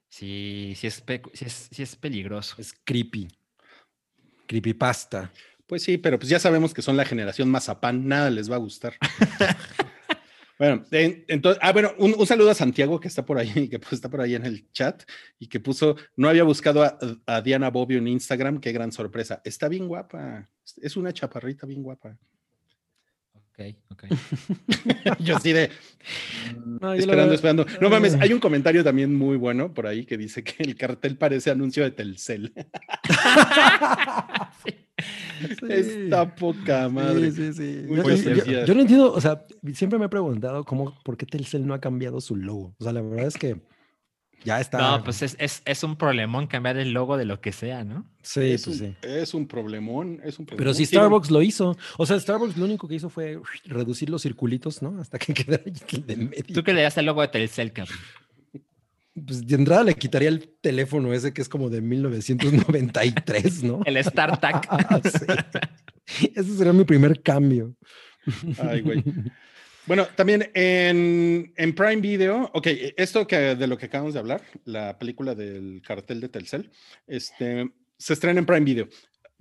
Sí, 0.09 0.73
sí 0.75 0.87
es, 0.87 0.99
pe- 0.99 1.21
sí 1.33 1.45
es, 1.45 1.69
sí 1.71 1.81
es 1.83 1.95
peligroso. 1.95 2.55
Es 2.57 2.73
creepy. 2.83 3.29
Creepypasta. 4.45 5.31
Pues 5.67 5.83
sí, 5.83 5.97
pero 5.97 6.19
pues 6.19 6.27
ya 6.29 6.39
sabemos 6.39 6.73
que 6.73 6.81
son 6.81 6.97
la 6.97 7.05
generación 7.05 7.49
mazapán, 7.49 8.07
nada 8.09 8.29
les 8.29 8.51
va 8.51 8.55
a 8.55 8.59
gustar. 8.59 8.95
bueno, 10.59 10.85
en- 10.91 11.25
entonces, 11.27 11.59
ah, 11.63 11.71
bueno, 11.73 11.93
un, 11.97 12.13
un 12.17 12.27
saludo 12.27 12.51
a 12.51 12.53
Santiago 12.53 12.99
que 12.99 13.07
está 13.07 13.25
por 13.25 13.37
ahí, 13.39 13.49
que 13.69 13.79
pues, 13.79 13.93
está 13.93 14.09
por 14.09 14.21
ahí 14.21 14.35
en 14.35 14.45
el 14.45 14.69
chat 14.71 15.03
y 15.39 15.47
que 15.47 15.59
puso, 15.59 15.95
no 16.17 16.29
había 16.29 16.43
buscado 16.43 16.83
a, 16.83 16.97
a 17.25 17.41
Diana 17.41 17.69
Bobbio 17.71 17.97
en 17.97 18.07
Instagram, 18.09 18.59
qué 18.59 18.71
gran 18.73 18.91
sorpresa. 18.91 19.41
Está 19.45 19.67
bien 19.69 19.87
guapa, 19.87 20.49
es 20.81 20.97
una 20.97 21.13
chaparrita 21.13 21.65
bien 21.65 21.81
guapa. 21.81 22.17
Ok, 23.59 23.75
ok. 23.91 24.03
Yo 25.19 25.35
así 25.35 25.51
de 25.51 25.69
No, 26.65 26.95
yo 26.95 26.95
la 26.95 26.99
esperando, 26.99 27.33
esperando. 27.33 27.65
No 27.81 27.89
mames, 27.89 28.13
Ay. 28.13 28.21
hay 28.23 28.33
un 28.33 28.39
comentario 28.39 28.83
también 28.83 29.13
muy 29.13 29.35
bueno 29.35 29.73
por 29.73 29.87
ahí 29.87 30.05
que 30.05 30.17
dice 30.17 30.43
que 30.43 30.63
el 30.63 30.75
cartel 30.75 31.17
parece 31.17 31.51
anuncio 31.51 31.83
de 31.83 31.91
Telcel. 31.91 32.53
Está 35.69 36.35
poca 36.35 36.89
madre. 36.89 37.31
Sí, 37.31 37.53
sí, 37.53 37.85
Yo, 37.87 38.65
yo 38.65 38.75
no 38.75 38.81
entiendo, 38.81 39.13
o 39.13 39.21
sea, 39.21 39.45
siempre 39.73 39.97
me 39.99 40.05
he 40.05 40.09
preguntado 40.09 40.63
cómo, 40.63 40.97
por 41.03 41.17
qué 41.17 41.25
Telcel 41.25 41.65
no 41.65 41.73
ha 41.73 41.79
cambiado 41.79 42.19
su 42.21 42.35
logo. 42.35 42.75
O 42.79 42.83
sea, 42.83 42.93
la 42.93 43.01
verdad 43.01 43.27
es 43.27 43.37
que 43.37 43.61
ya 44.43 44.59
está. 44.59 44.77
No, 44.77 45.03
pues 45.03 45.21
es, 45.21 45.35
es, 45.39 45.61
es 45.65 45.83
un 45.83 45.95
problemón 45.95 46.47
cambiar 46.47 46.77
el 46.77 46.91
logo 46.91 47.17
de 47.17 47.25
lo 47.25 47.41
que 47.41 47.51
sea, 47.51 47.83
¿no? 47.83 48.05
sí, 48.21 48.51
es, 48.51 48.65
pues 48.65 48.81
un, 48.81 48.87
sí. 48.87 48.95
es 49.01 49.33
un 49.33 49.47
problemón, 49.47 50.21
es 50.23 50.39
un 50.39 50.45
problemón. 50.45 50.57
Pero 50.57 50.73
si 50.73 50.85
Starbucks 50.85 51.31
lo 51.31 51.41
hizo. 51.41 51.77
O 51.97 52.05
sea, 52.05 52.19
Starbucks 52.19 52.57
lo 52.57 52.65
único 52.65 52.87
que 52.87 52.95
hizo 52.95 53.09
fue 53.09 53.39
reducir 53.65 54.09
los 54.09 54.21
circulitos, 54.21 54.81
¿no? 54.81 54.99
Hasta 54.99 55.17
que 55.17 55.33
quedara 55.33 55.63
el 55.65 56.05
de 56.05 56.15
medio. 56.17 56.53
Tú 56.53 56.63
que 56.63 56.73
le 56.73 56.81
das 56.81 56.97
el 56.97 57.05
logo 57.05 57.21
de 57.21 57.27
Telcel, 57.29 57.71
cabrón. 57.71 57.97
Pues 59.25 59.45
de 59.45 59.55
entrada 59.55 59.83
le 59.83 59.95
quitaría 59.95 60.29
el 60.29 60.47
teléfono 60.61 61.13
ese 61.13 61.33
que 61.33 61.41
es 61.41 61.49
como 61.49 61.69
de 61.69 61.81
1993, 61.81 63.63
¿no? 63.63 63.81
El 63.85 64.01
StarTac. 64.03 64.67
Ah, 64.69 65.01
sí. 66.05 66.31
Ese 66.35 66.57
sería 66.57 66.73
mi 66.73 66.85
primer 66.85 67.21
cambio. 67.21 67.75
Ay, 68.59 68.81
güey. 68.81 69.03
Bueno, 69.89 70.05
también 70.15 70.51
en, 70.53 71.51
en 71.57 71.73
Prime 71.73 71.95
Video, 71.95 72.51
ok, 72.53 72.67
esto 72.95 73.25
que 73.25 73.55
de 73.55 73.65
lo 73.65 73.75
que 73.75 73.87
acabamos 73.87 74.13
de 74.13 74.19
hablar, 74.19 74.43
la 74.63 74.99
película 74.99 75.33
del 75.33 75.81
cartel 75.83 76.21
de 76.21 76.29
Telcel, 76.29 76.69
este, 77.07 77.73
se 77.97 78.13
estrena 78.13 78.37
en 78.37 78.45
Prime 78.45 78.65
Video. 78.65 78.87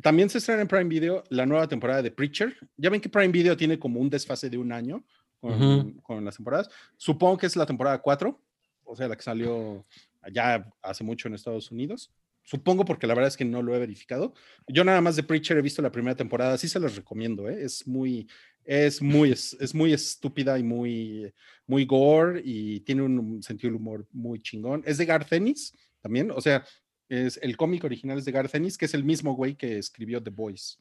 También 0.01 0.31
se 0.31 0.39
estrena 0.39 0.63
en 0.63 0.69
Prime 0.69 0.87
Video 0.87 1.23
la 1.29 1.45
nueva 1.45 1.69
temporada 1.69 2.01
de 2.01 2.11
Preacher. 2.13 2.57
Ya 2.79 2.89
ven 2.89 3.03
que 3.03 3.11
Prime 3.11 3.29
Video 3.29 3.59
tiene 3.59 3.79
como 3.79 4.01
un 4.01 4.09
desfase 4.09 4.49
de 4.49 4.57
un 4.57 4.73
año 4.73 5.05
con, 5.39 5.93
con 6.01 6.25
las 6.25 6.37
temporadas. 6.37 6.71
Supongo 6.97 7.37
que 7.37 7.45
es 7.45 7.55
la 7.55 7.67
temporada 7.67 7.99
4, 7.99 8.41
o 8.85 8.97
sea, 8.97 9.07
la 9.07 9.17
que 9.17 9.23
salió 9.23 9.85
ya 10.33 10.67
hace 10.81 11.05
mucho 11.05 11.29
en 11.29 11.35
Estados 11.35 11.71
Unidos. 11.71 12.11
Supongo 12.43 12.87
porque 12.87 13.07
la 13.07 13.13
verdad 13.13 13.29
es 13.29 13.37
que 13.37 13.45
no 13.45 13.61
lo 13.61 13.75
he 13.75 13.79
verificado. 13.79 14.33
Yo 14.67 14.83
nada 14.83 15.03
más 15.03 15.15
de 15.17 15.23
Preacher 15.23 15.59
he 15.59 15.61
visto 15.61 15.83
la 15.83 15.93
primera 15.93 16.17
temporada, 16.17 16.57
sí 16.57 16.67
se 16.67 16.81
los 16.81 16.97
recomiendo, 16.97 17.47
¿eh? 17.51 17.63
es 17.63 17.87
muy, 17.87 18.27
es 18.71 19.01
muy, 19.01 19.33
es, 19.33 19.57
es 19.61 19.75
muy 19.75 19.95
estúpida 19.95 20.59
y 20.59 20.63
muy, 20.63 21.33
muy 21.67 21.87
gore 21.87 22.43
y 22.45 22.81
tiene 22.81 23.01
un 23.01 23.43
sentido 23.43 23.71
del 23.73 23.81
humor 23.81 24.07
muy 24.13 24.41
chingón. 24.41 24.83
Es 24.85 24.99
de 24.99 25.07
Garth 25.07 25.33
Ennis 25.33 25.73
también, 26.03 26.31
o 26.31 26.41
sea, 26.43 26.67
es 27.09 27.39
el 27.43 27.57
cómic 27.57 27.83
original 27.85 28.19
es 28.19 28.27
de 28.27 28.33
Garth 28.33 28.55
Ennis, 28.55 28.77
que 28.77 28.85
es 28.85 28.93
el 28.93 29.05
mismo 29.05 29.33
güey 29.35 29.55
que 29.57 29.79
escribió 29.79 30.23
The 30.23 30.29
Boys. 30.29 30.79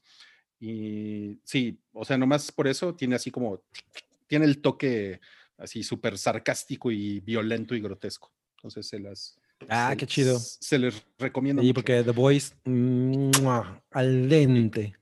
Y 0.59 1.39
sí, 1.45 1.79
o 1.93 2.03
sea, 2.03 2.17
nomás 2.17 2.51
por 2.51 2.67
eso 2.67 2.93
tiene 2.93 3.15
así 3.15 3.31
como, 3.31 3.61
tiene 4.27 4.43
el 4.43 4.59
toque 4.59 5.21
así 5.57 5.81
súper 5.81 6.17
sarcástico 6.17 6.91
y 6.91 7.21
violento 7.21 7.73
y 7.73 7.79
grotesco. 7.79 8.33
Entonces 8.57 8.85
se 8.85 8.99
las... 8.99 9.39
Ah, 9.69 9.91
se- 9.91 9.97
qué 9.97 10.07
chido. 10.07 10.37
Se 10.39 10.77
les 10.77 11.01
recomiendo. 11.17 11.61
Sí, 11.61 11.67
mucho. 11.69 11.75
porque 11.75 12.03
The 12.03 12.11
Voice, 12.11 12.53
al 13.91 14.27
dente. 14.27 14.96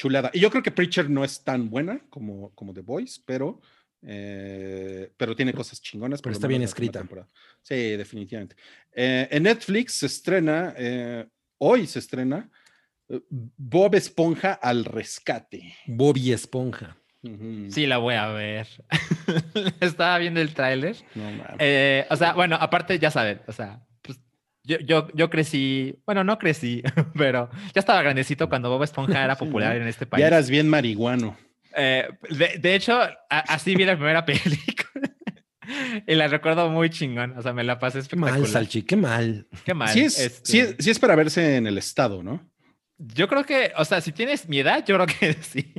Chulada. 0.00 0.30
Y 0.32 0.40
yo 0.40 0.50
creo 0.50 0.62
que 0.62 0.70
Preacher 0.70 1.10
no 1.10 1.24
es 1.24 1.44
tan 1.44 1.68
buena 1.68 2.00
como, 2.08 2.54
como 2.54 2.72
The 2.72 2.80
Voice, 2.80 3.20
pero, 3.26 3.60
eh, 4.02 5.12
pero 5.14 5.36
tiene 5.36 5.52
cosas 5.52 5.82
chingonas. 5.82 6.22
Pero 6.22 6.32
está 6.32 6.46
bien 6.46 6.62
escrita. 6.62 7.06
Sí, 7.60 7.74
definitivamente. 7.74 8.56
Eh, 8.92 9.28
en 9.30 9.42
Netflix 9.42 9.96
se 9.96 10.06
estrena, 10.06 10.72
eh, 10.78 11.26
hoy 11.58 11.86
se 11.86 11.98
estrena 11.98 12.50
Bob 13.28 13.94
Esponja 13.94 14.54
al 14.54 14.86
rescate. 14.86 15.74
Bobby 15.86 16.32
Esponja. 16.32 16.96
Sí, 17.68 17.86
la 17.86 17.98
voy 17.98 18.14
a 18.14 18.28
ver. 18.28 18.66
Estaba 19.80 20.16
viendo 20.16 20.40
el 20.40 20.54
tráiler. 20.54 20.96
No. 21.14 21.28
Eh, 21.58 22.06
o 22.08 22.16
sea, 22.16 22.32
bueno, 22.32 22.56
aparte 22.58 22.98
ya 22.98 23.10
saben, 23.10 23.42
o 23.46 23.52
sea, 23.52 23.86
yo, 24.64 24.78
yo, 24.80 25.08
yo 25.14 25.30
crecí, 25.30 25.96
bueno, 26.06 26.24
no 26.24 26.38
crecí, 26.38 26.82
pero 27.16 27.50
ya 27.74 27.80
estaba 27.80 28.02
grandecito 28.02 28.48
cuando 28.48 28.68
Bob 28.70 28.82
Esponja 28.82 29.24
era 29.24 29.36
popular 29.38 29.76
en 29.76 29.86
este 29.88 30.06
país. 30.06 30.20
ya 30.20 30.26
eras 30.28 30.50
bien 30.50 30.68
marihuano. 30.68 31.36
Eh, 31.76 32.08
de, 32.30 32.58
de 32.58 32.74
hecho, 32.74 33.00
a- 33.00 33.14
así 33.28 33.74
vi 33.76 33.84
la 33.84 33.94
primera 33.96 34.24
película. 34.26 35.10
y 36.06 36.14
la 36.14 36.26
recuerdo 36.28 36.68
muy 36.68 36.90
chingón. 36.90 37.36
O 37.38 37.42
sea, 37.42 37.52
me 37.52 37.62
la 37.64 37.78
pasé 37.78 38.00
Qué 38.08 38.16
mal, 38.16 38.30
espectacular. 38.30 38.48
Salchi, 38.64 38.82
qué 38.82 38.96
mal. 38.96 39.46
Qué 39.64 39.72
mal. 39.74 39.88
Sí 39.90 40.00
es, 40.00 40.18
este, 40.18 40.40
sí, 40.50 40.58
es, 40.58 40.74
sí 40.78 40.90
es 40.90 40.98
para 40.98 41.14
verse 41.14 41.56
en 41.56 41.66
el 41.66 41.78
estado, 41.78 42.22
¿no? 42.22 42.44
Yo 42.98 43.28
creo 43.28 43.44
que, 43.44 43.72
o 43.76 43.84
sea, 43.84 44.00
si 44.00 44.12
tienes 44.12 44.48
mi 44.48 44.58
edad, 44.58 44.84
yo 44.84 44.96
creo 44.96 45.06
que 45.06 45.32
sí. 45.42 45.72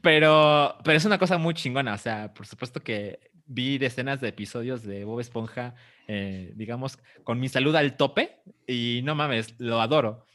Pero, 0.00 0.76
pero 0.84 0.96
es 0.96 1.04
una 1.04 1.18
cosa 1.18 1.38
muy 1.38 1.54
chingona. 1.54 1.94
O 1.94 1.98
sea, 1.98 2.32
por 2.34 2.46
supuesto 2.46 2.80
que 2.82 3.20
vi 3.46 3.78
decenas 3.78 4.20
de 4.20 4.28
episodios 4.28 4.82
de 4.82 5.04
Bob 5.04 5.20
Esponja, 5.20 5.74
eh, 6.08 6.52
digamos, 6.54 6.98
con 7.24 7.40
mi 7.40 7.48
salud 7.48 7.74
al 7.74 7.96
tope 7.96 8.38
y 8.66 9.00
no 9.04 9.14
mames, 9.14 9.54
lo 9.58 9.80
adoro. 9.80 10.26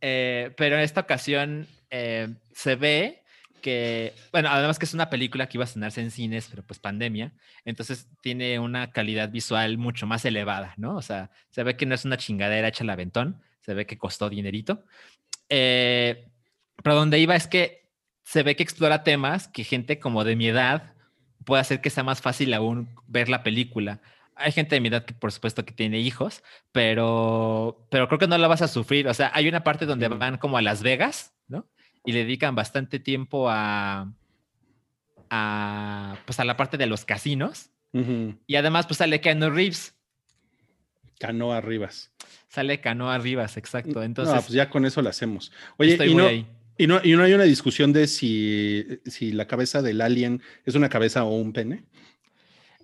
Eh, 0.00 0.52
pero 0.56 0.76
en 0.76 0.82
esta 0.82 1.02
ocasión 1.02 1.66
eh, 1.90 2.28
se 2.52 2.76
ve 2.76 3.22
que, 3.62 4.14
bueno, 4.32 4.48
además 4.50 4.78
que 4.78 4.86
es 4.86 4.94
una 4.94 5.10
película 5.10 5.48
que 5.48 5.58
iba 5.58 5.64
a 5.64 5.66
estrenarse 5.66 6.00
en 6.00 6.10
cines, 6.10 6.48
pero 6.48 6.62
pues 6.62 6.78
pandemia, 6.78 7.32
entonces 7.64 8.08
tiene 8.22 8.58
una 8.58 8.90
calidad 8.90 9.28
visual 9.28 9.76
mucho 9.76 10.06
más 10.06 10.24
elevada, 10.24 10.74
¿no? 10.78 10.96
O 10.96 11.02
sea, 11.02 11.30
se 11.50 11.62
ve 11.62 11.76
que 11.76 11.86
no 11.86 11.94
es 11.94 12.04
una 12.04 12.16
chingadera 12.16 12.68
hecha 12.68 12.84
al 12.84 12.90
aventón, 12.90 13.42
se 13.60 13.74
ve 13.74 13.86
que 13.86 13.98
costó 13.98 14.30
dinerito. 14.30 14.84
Pero 15.48 16.94
donde 16.94 17.18
iba 17.18 17.36
es 17.36 17.46
que 17.46 17.80
se 18.24 18.42
ve 18.42 18.56
que 18.56 18.62
explora 18.62 19.04
temas 19.04 19.48
que 19.48 19.64
gente 19.64 19.98
como 19.98 20.24
de 20.24 20.36
mi 20.36 20.48
edad 20.48 20.94
puede 21.44 21.60
hacer 21.60 21.80
que 21.80 21.90
sea 21.90 22.04
más 22.04 22.20
fácil 22.20 22.54
aún 22.54 22.88
ver 23.06 23.28
la 23.28 23.42
película. 23.42 24.00
Hay 24.40 24.52
gente 24.52 24.74
de 24.74 24.80
mi 24.80 24.88
edad 24.88 25.04
que 25.04 25.14
por 25.14 25.32
supuesto 25.32 25.64
que 25.64 25.72
tiene 25.72 26.00
hijos, 26.00 26.42
pero, 26.72 27.86
pero 27.90 28.08
creo 28.08 28.18
que 28.18 28.26
no 28.26 28.38
la 28.38 28.48
vas 28.48 28.62
a 28.62 28.68
sufrir. 28.68 29.06
O 29.08 29.14
sea, 29.14 29.30
hay 29.34 29.48
una 29.48 29.62
parte 29.62 29.86
donde 29.86 30.08
van 30.08 30.38
como 30.38 30.56
a 30.58 30.62
Las 30.62 30.82
Vegas, 30.82 31.34
¿no? 31.48 31.68
Y 32.04 32.12
le 32.12 32.20
dedican 32.20 32.54
bastante 32.54 32.98
tiempo 32.98 33.48
a, 33.50 34.12
a, 35.28 36.16
pues 36.24 36.40
a 36.40 36.44
la 36.44 36.56
parte 36.56 36.76
de 36.76 36.86
los 36.86 37.04
casinos. 37.04 37.70
Ujú. 37.92 38.38
Y 38.46 38.56
además, 38.56 38.86
pues 38.86 38.98
sale 38.98 39.20
Keanu 39.20 39.50
Reeves, 39.50 39.94
Canoa 41.18 41.60
Rivas. 41.60 42.10
sale 42.48 42.80
Canoa 42.80 43.18
Rivas, 43.18 43.56
exacto. 43.56 44.02
Entonces, 44.02 44.34
no, 44.34 44.40
pues 44.40 44.52
ya 44.52 44.70
con 44.70 44.86
eso 44.86 45.02
lo 45.02 45.10
hacemos. 45.10 45.52
Oye, 45.76 45.92
estoy 45.92 46.08
y 46.10 46.14
muy 46.14 46.22
no, 46.22 46.28
ahí. 46.28 46.46
y, 46.78 46.86
no, 46.86 47.00
y 47.04 47.12
no 47.12 47.22
hay 47.22 47.34
una 47.34 47.44
discusión 47.44 47.92
de 47.92 48.06
si, 48.06 48.86
si 49.04 49.32
la 49.32 49.46
cabeza 49.46 49.82
del 49.82 50.00
alien 50.00 50.40
es 50.64 50.74
una 50.74 50.88
cabeza 50.88 51.24
o 51.24 51.36
un 51.36 51.52
pene. 51.52 51.84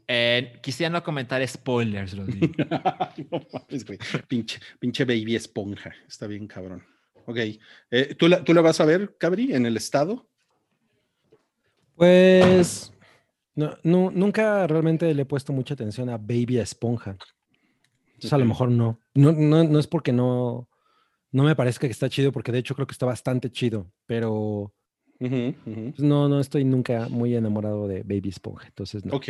Eh, 0.08 0.60
quisiera 0.62 0.90
no 0.90 1.02
comentar 1.02 1.46
spoilers, 1.48 2.16
Rodrigo. 2.16 2.46
no 3.30 3.40
mames, 3.52 3.84
güey. 3.84 3.98
Pinche, 4.28 4.60
pinche 4.78 5.04
baby 5.04 5.34
esponja. 5.36 5.92
Está 6.06 6.26
bien, 6.26 6.46
cabrón. 6.46 6.84
Ok. 7.26 7.38
Eh, 7.90 8.14
¿tú, 8.16 8.28
la, 8.28 8.44
¿Tú 8.44 8.54
la 8.54 8.60
vas 8.60 8.80
a 8.80 8.84
ver, 8.84 9.16
Cabri, 9.18 9.52
en 9.52 9.66
el 9.66 9.76
estado? 9.76 10.28
Pues 11.96 12.92
no, 13.54 13.76
no- 13.82 14.10
nunca 14.10 14.66
realmente 14.66 15.12
le 15.14 15.22
he 15.22 15.26
puesto 15.26 15.52
mucha 15.52 15.74
atención 15.74 16.08
a 16.10 16.18
Baby 16.18 16.58
Esponja. 16.58 17.16
Entonces 18.06 18.32
a 18.32 18.38
lo 18.38 18.44
mejor 18.44 18.70
no. 18.70 19.00
No, 19.14 19.32
no. 19.32 19.64
no 19.64 19.78
es 19.78 19.86
porque 19.86 20.12
no, 20.12 20.68
no 21.32 21.42
me 21.42 21.56
parezca 21.56 21.86
que 21.86 21.92
está 21.92 22.08
chido, 22.08 22.32
porque 22.32 22.52
de 22.52 22.58
hecho 22.58 22.74
creo 22.74 22.86
que 22.86 22.92
está 22.92 23.06
bastante 23.06 23.50
chido, 23.50 23.90
pero 24.06 24.72
pues, 25.18 25.54
no, 25.98 26.28
no 26.28 26.40
estoy 26.40 26.64
nunca 26.64 27.08
muy 27.08 27.34
enamorado 27.34 27.88
de 27.88 28.02
Baby 28.02 28.28
Esponja. 28.28 28.66
Entonces 28.68 29.04
no. 29.04 29.14
Ok. 29.14 29.28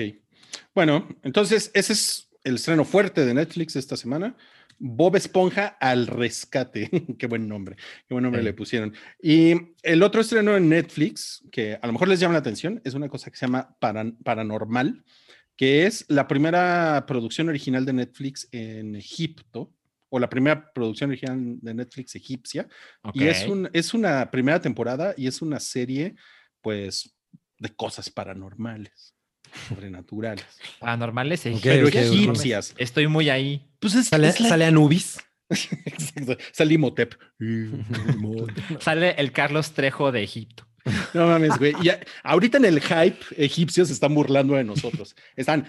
Bueno, 0.75 1.09
entonces 1.23 1.71
ese 1.75 1.93
es 1.93 2.29
el 2.45 2.57
estreno 2.57 2.85
fuerte 2.85 3.25
de 3.25 3.35
Netflix 3.35 3.77
esta 3.77 3.97
semana. 3.97 4.37
Bob 4.79 5.17
Esponja 5.17 5.77
al 5.81 6.07
rescate. 6.07 6.91
qué 7.19 7.27
buen 7.27 7.49
nombre. 7.49 7.77
Qué 8.07 8.15
buen 8.15 8.23
nombre 8.23 8.43
Sí. 8.43 8.45
le 8.45 8.53
pusieron. 8.53 8.95
Y 9.23 9.55
el 9.83 10.03
otro 10.03 10.21
estreno 10.21 10.55
en 10.57 10.69
Netflix, 10.69 11.43
que 11.51 11.79
a 11.81 11.87
lo 11.87 11.93
mejor 11.95 12.09
les 12.09 12.21
llama 12.21 12.35
la 12.35 12.41
atención, 12.41 12.81
es 12.85 12.95
una 12.95 13.09
cosa 13.09 13.31
que 13.31 13.37
se 13.39 13.47
llama 13.47 13.75
Paran- 13.81 14.19
Paranormal, 14.23 15.03
que 15.57 15.87
es 15.87 16.05
la 16.09 16.29
primera 16.29 17.05
producción 17.07 17.49
original 17.49 17.87
de 17.87 17.95
Netflix 17.95 18.49
en 18.53 18.95
Egipto, 18.97 19.73
o 20.11 20.19
la 20.21 20.29
primera 20.29 20.73
producción 20.73 21.11
original 21.11 21.59
de 21.61 21.75
Netflix 21.75 22.15
egipcia. 22.15 22.69
Y 23.13 23.25
es, 23.25 23.47
un, 23.49 23.69
es 23.73 23.93
una 23.95 24.31
primera 24.31 24.61
temporada 24.61 25.15
y 25.17 25.27
es 25.27 25.43
una 25.43 25.59
serie, 25.59 26.15
pues, 26.61 27.17
de 27.59 27.71
cosas 27.75 28.09
paranormales, 28.11 29.16
sobrenaturales. 29.69 30.45
Paranormales 30.81 31.47
Ok, 31.47 31.59
Pero 31.63 31.87
ok, 31.89 31.95
ok. 31.95 32.01
egipcias. 32.01 32.75
Estoy 32.79 33.07
muy 33.09 33.31
ahí. 33.31 33.67
Pues 33.81 33.95
es, 33.95 34.09
Sale, 34.09 34.29
es 34.29 34.41
la- 34.41 34.49
sale 34.49 34.65
Anubis. 34.67 35.19
Exacto, 35.49 36.37
sale 36.53 36.75
Imhotep. 36.75 37.15
Sale 38.81 39.11
el 39.19 39.33
Carlos 39.33 39.73
Trejo 39.73 40.11
de 40.13 40.23
Egipto. 40.23 40.67
No 41.15 41.27
mames, 41.27 41.57
güey. 41.59 41.73
Ahorita 42.23 42.59
en 42.59 42.65
el 42.65 42.81
hype, 42.81 43.19
egipcios 43.37 43.91
están 43.91 44.15
burlando 44.15 44.55
de 44.55 44.65
nosotros. 44.65 45.15
Están. 45.35 45.67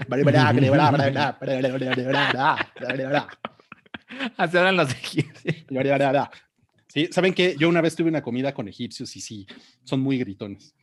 Así 4.38 4.58
hablan 4.58 4.78
los 4.78 4.92
egipcios. 4.92 5.56
Sí, 6.88 7.10
¿saben 7.12 7.34
qué? 7.34 7.56
Yo 7.60 7.68
una 7.70 7.82
vez 7.82 7.96
tuve 7.96 8.10
una 8.10 8.22
comida 8.22 8.54
con 8.54 8.68
egipcios 8.68 9.16
y 9.16 9.22
sí, 9.22 9.48
son 9.84 10.00
muy 10.00 10.18
gritones. 10.18 10.74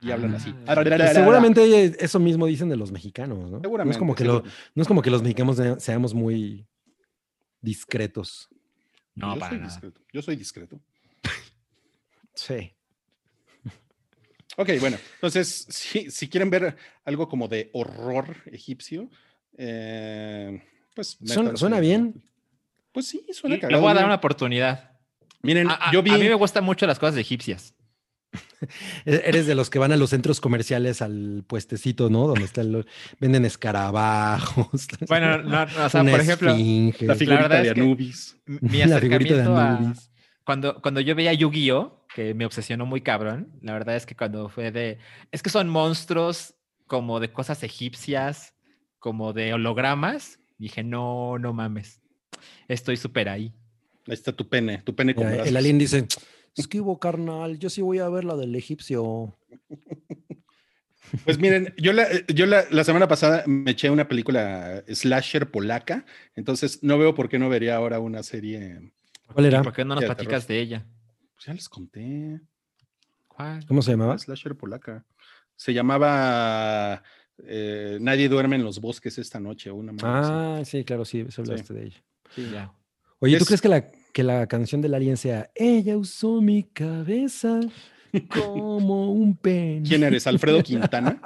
Y 0.00 0.10
hablan 0.10 0.34
así. 0.34 0.54
Ah. 0.66 0.74
Pues 0.82 1.12
seguramente 1.12 1.96
eso 2.04 2.18
mismo 2.18 2.46
dicen 2.46 2.68
de 2.70 2.76
los 2.76 2.90
mexicanos, 2.90 3.38
¿no? 3.38 3.48
No 3.50 3.60
Seguramente. 3.60 3.92
es 3.92 3.98
como 3.98 4.14
que, 4.14 4.24
lo- 4.24 4.42
no 4.74 4.82
es 4.82 4.88
como 4.88 5.02
que 5.02 5.10
los 5.10 5.22
mexicanos 5.22 5.56
se- 5.56 5.78
seamos 5.80 6.14
muy 6.14 6.66
discretos. 7.60 8.48
No, 9.14 9.34
yo 9.34 9.40
para 9.40 9.50
soy 9.50 9.58
nada. 9.58 9.70
discreto. 9.70 10.00
Yo 10.12 10.22
soy 10.22 10.36
discreto. 10.36 10.80
Sí. 12.34 12.72
Ok, 14.56 14.70
bueno, 14.80 14.96
entonces, 15.14 15.66
si, 15.68 16.10
si 16.10 16.28
quieren 16.28 16.48
ver 16.50 16.76
algo 17.04 17.28
como 17.28 17.48
de 17.48 17.70
horror 17.72 18.36
egipcio, 18.46 19.08
eh, 19.56 20.62
pues. 20.94 21.18
Suena, 21.24 21.56
suena 21.56 21.80
bien. 21.80 22.22
Pues 22.92 23.06
sí, 23.06 23.24
suena 23.32 23.56
Le 23.56 23.60
cagado. 23.60 23.80
voy 23.82 23.90
a 23.90 23.94
dar 23.94 24.04
una 24.06 24.14
oportunidad. 24.16 24.98
Miren, 25.42 25.68
A, 25.70 25.74
a- 25.88 25.92
yo 25.92 26.02
vi. 26.02 26.10
a 26.10 26.18
mí 26.18 26.24
me 26.28 26.34
gustan 26.34 26.64
mucho 26.64 26.86
las 26.86 26.98
cosas 26.98 27.16
egipcias. 27.18 27.74
E- 29.06 29.22
Eres 29.24 29.46
de 29.46 29.54
los 29.54 29.70
que 29.70 29.78
van 29.78 29.92
a 29.92 29.96
los 29.96 30.10
centros 30.10 30.40
comerciales 30.40 31.02
al 31.02 31.44
puestecito, 31.46 32.10
¿no? 32.10 32.26
Donde 32.26 32.44
están 32.44 32.72
los, 32.72 32.86
venden 33.20 33.44
escarabajos. 33.44 34.86
Bueno, 35.08 35.38
no, 35.42 35.66
no, 35.66 35.84
o 35.84 35.88
sea, 35.88 36.02
una 36.02 36.10
por 36.12 36.20
ejemplo, 36.20 36.50
esfinge, 36.50 37.06
la 37.06 37.14
figurita 37.14 37.42
verdad 37.48 37.62
de 37.62 37.68
es 37.68 37.74
que- 37.74 37.80
Anubis. 37.80 38.36
mi 38.46 38.78
la 38.78 38.98
figurita 38.98 39.34
de 39.34 39.40
acercamiento 39.42 39.56
a- 39.56 39.76
Anubis. 39.76 40.10
Cuando, 40.44 40.80
cuando 40.82 41.00
yo 41.00 41.14
veía 41.14 41.32
Yu-Gi-Oh, 41.32 42.06
que 42.14 42.34
me 42.34 42.44
obsesionó 42.44 42.84
muy 42.86 43.02
cabrón, 43.02 43.52
la 43.62 43.72
verdad 43.72 43.94
es 43.96 44.04
que 44.04 44.16
cuando 44.16 44.48
fue 44.48 44.72
de... 44.72 44.98
Es 45.30 45.42
que 45.42 45.50
son 45.50 45.68
monstruos 45.68 46.54
como 46.86 47.20
de 47.20 47.32
cosas 47.32 47.62
egipcias, 47.62 48.54
como 48.98 49.32
de 49.32 49.52
hologramas, 49.54 50.40
dije, 50.58 50.82
no, 50.82 51.38
no 51.38 51.52
mames. 51.52 52.00
Estoy 52.66 52.96
súper 52.96 53.28
ahí. 53.28 53.54
Ahí 54.08 54.14
está 54.14 54.32
tu 54.32 54.48
pene, 54.48 54.78
tu 54.78 54.94
pene 54.96 55.14
con 55.14 55.24
Mira, 55.24 55.36
brazos. 55.36 55.48
el 55.50 55.56
alien 55.56 55.78
dice, 55.78 56.06
esquivo, 56.56 56.98
carnal, 56.98 57.58
yo 57.58 57.70
sí 57.70 57.82
voy 57.82 57.98
a 57.98 58.08
ver 58.08 58.24
la 58.24 58.36
del 58.36 58.54
egipcio. 58.54 59.36
Pues 61.24 61.38
miren, 61.38 61.74
yo, 61.76 61.92
la, 61.92 62.06
yo 62.28 62.46
la, 62.46 62.64
la 62.70 62.84
semana 62.84 63.08
pasada 63.08 63.42
me 63.46 63.72
eché 63.72 63.90
una 63.90 64.06
película 64.06 64.84
slasher 64.88 65.50
polaca, 65.50 66.04
entonces 66.36 66.82
no 66.82 66.98
veo 66.98 67.14
por 67.14 67.28
qué 67.28 67.38
no 67.38 67.48
vería 67.48 67.74
ahora 67.76 67.98
una 67.98 68.22
serie. 68.22 68.92
¿Cuál 69.32 69.44
¿Y 69.46 69.48
era? 69.48 69.62
por 69.62 69.72
qué 69.72 69.84
no 69.84 69.94
nos 69.96 70.04
platicas 70.04 70.46
de 70.46 70.60
ella? 70.60 70.86
Pues 71.34 71.46
ya 71.46 71.54
les 71.54 71.68
conté. 71.68 72.40
¿Cuál? 73.26 73.66
¿Cómo 73.66 73.82
se 73.82 73.92
llamaba? 73.92 74.16
Slasher 74.18 74.54
polaca. 74.56 75.04
Se 75.56 75.72
llamaba 75.74 77.02
eh, 77.44 77.98
Nadie 78.00 78.28
duerme 78.28 78.56
en 78.56 78.64
los 78.64 78.80
bosques 78.80 79.18
esta 79.18 79.40
noche. 79.40 79.70
o 79.70 79.74
Una 79.76 79.92
así. 79.92 80.00
Ah, 80.04 80.62
sí, 80.64 80.84
claro, 80.84 81.04
sí, 81.04 81.26
se 81.30 81.40
hablaste 81.40 81.74
de 81.74 81.84
ella. 81.86 82.04
Sí. 82.34 82.48
Ya. 82.52 82.72
Oye, 83.18 83.36
¿tú 83.38 83.42
Es- 83.44 83.48
crees 83.48 83.60
que 83.62 83.68
la, 83.68 83.90
que 84.12 84.22
la 84.22 84.46
canción 84.46 84.80
del 84.80 84.94
alien 84.94 85.16
sea 85.16 85.50
Ella 85.54 85.96
usó 85.96 86.40
mi 86.40 86.62
cabeza 86.64 87.60
como 88.28 89.12
un 89.12 89.36
pen? 89.36 89.84
¿Quién 89.84 90.02
eres? 90.04 90.26
¿Alfredo 90.26 90.62
Quintana? 90.64 91.20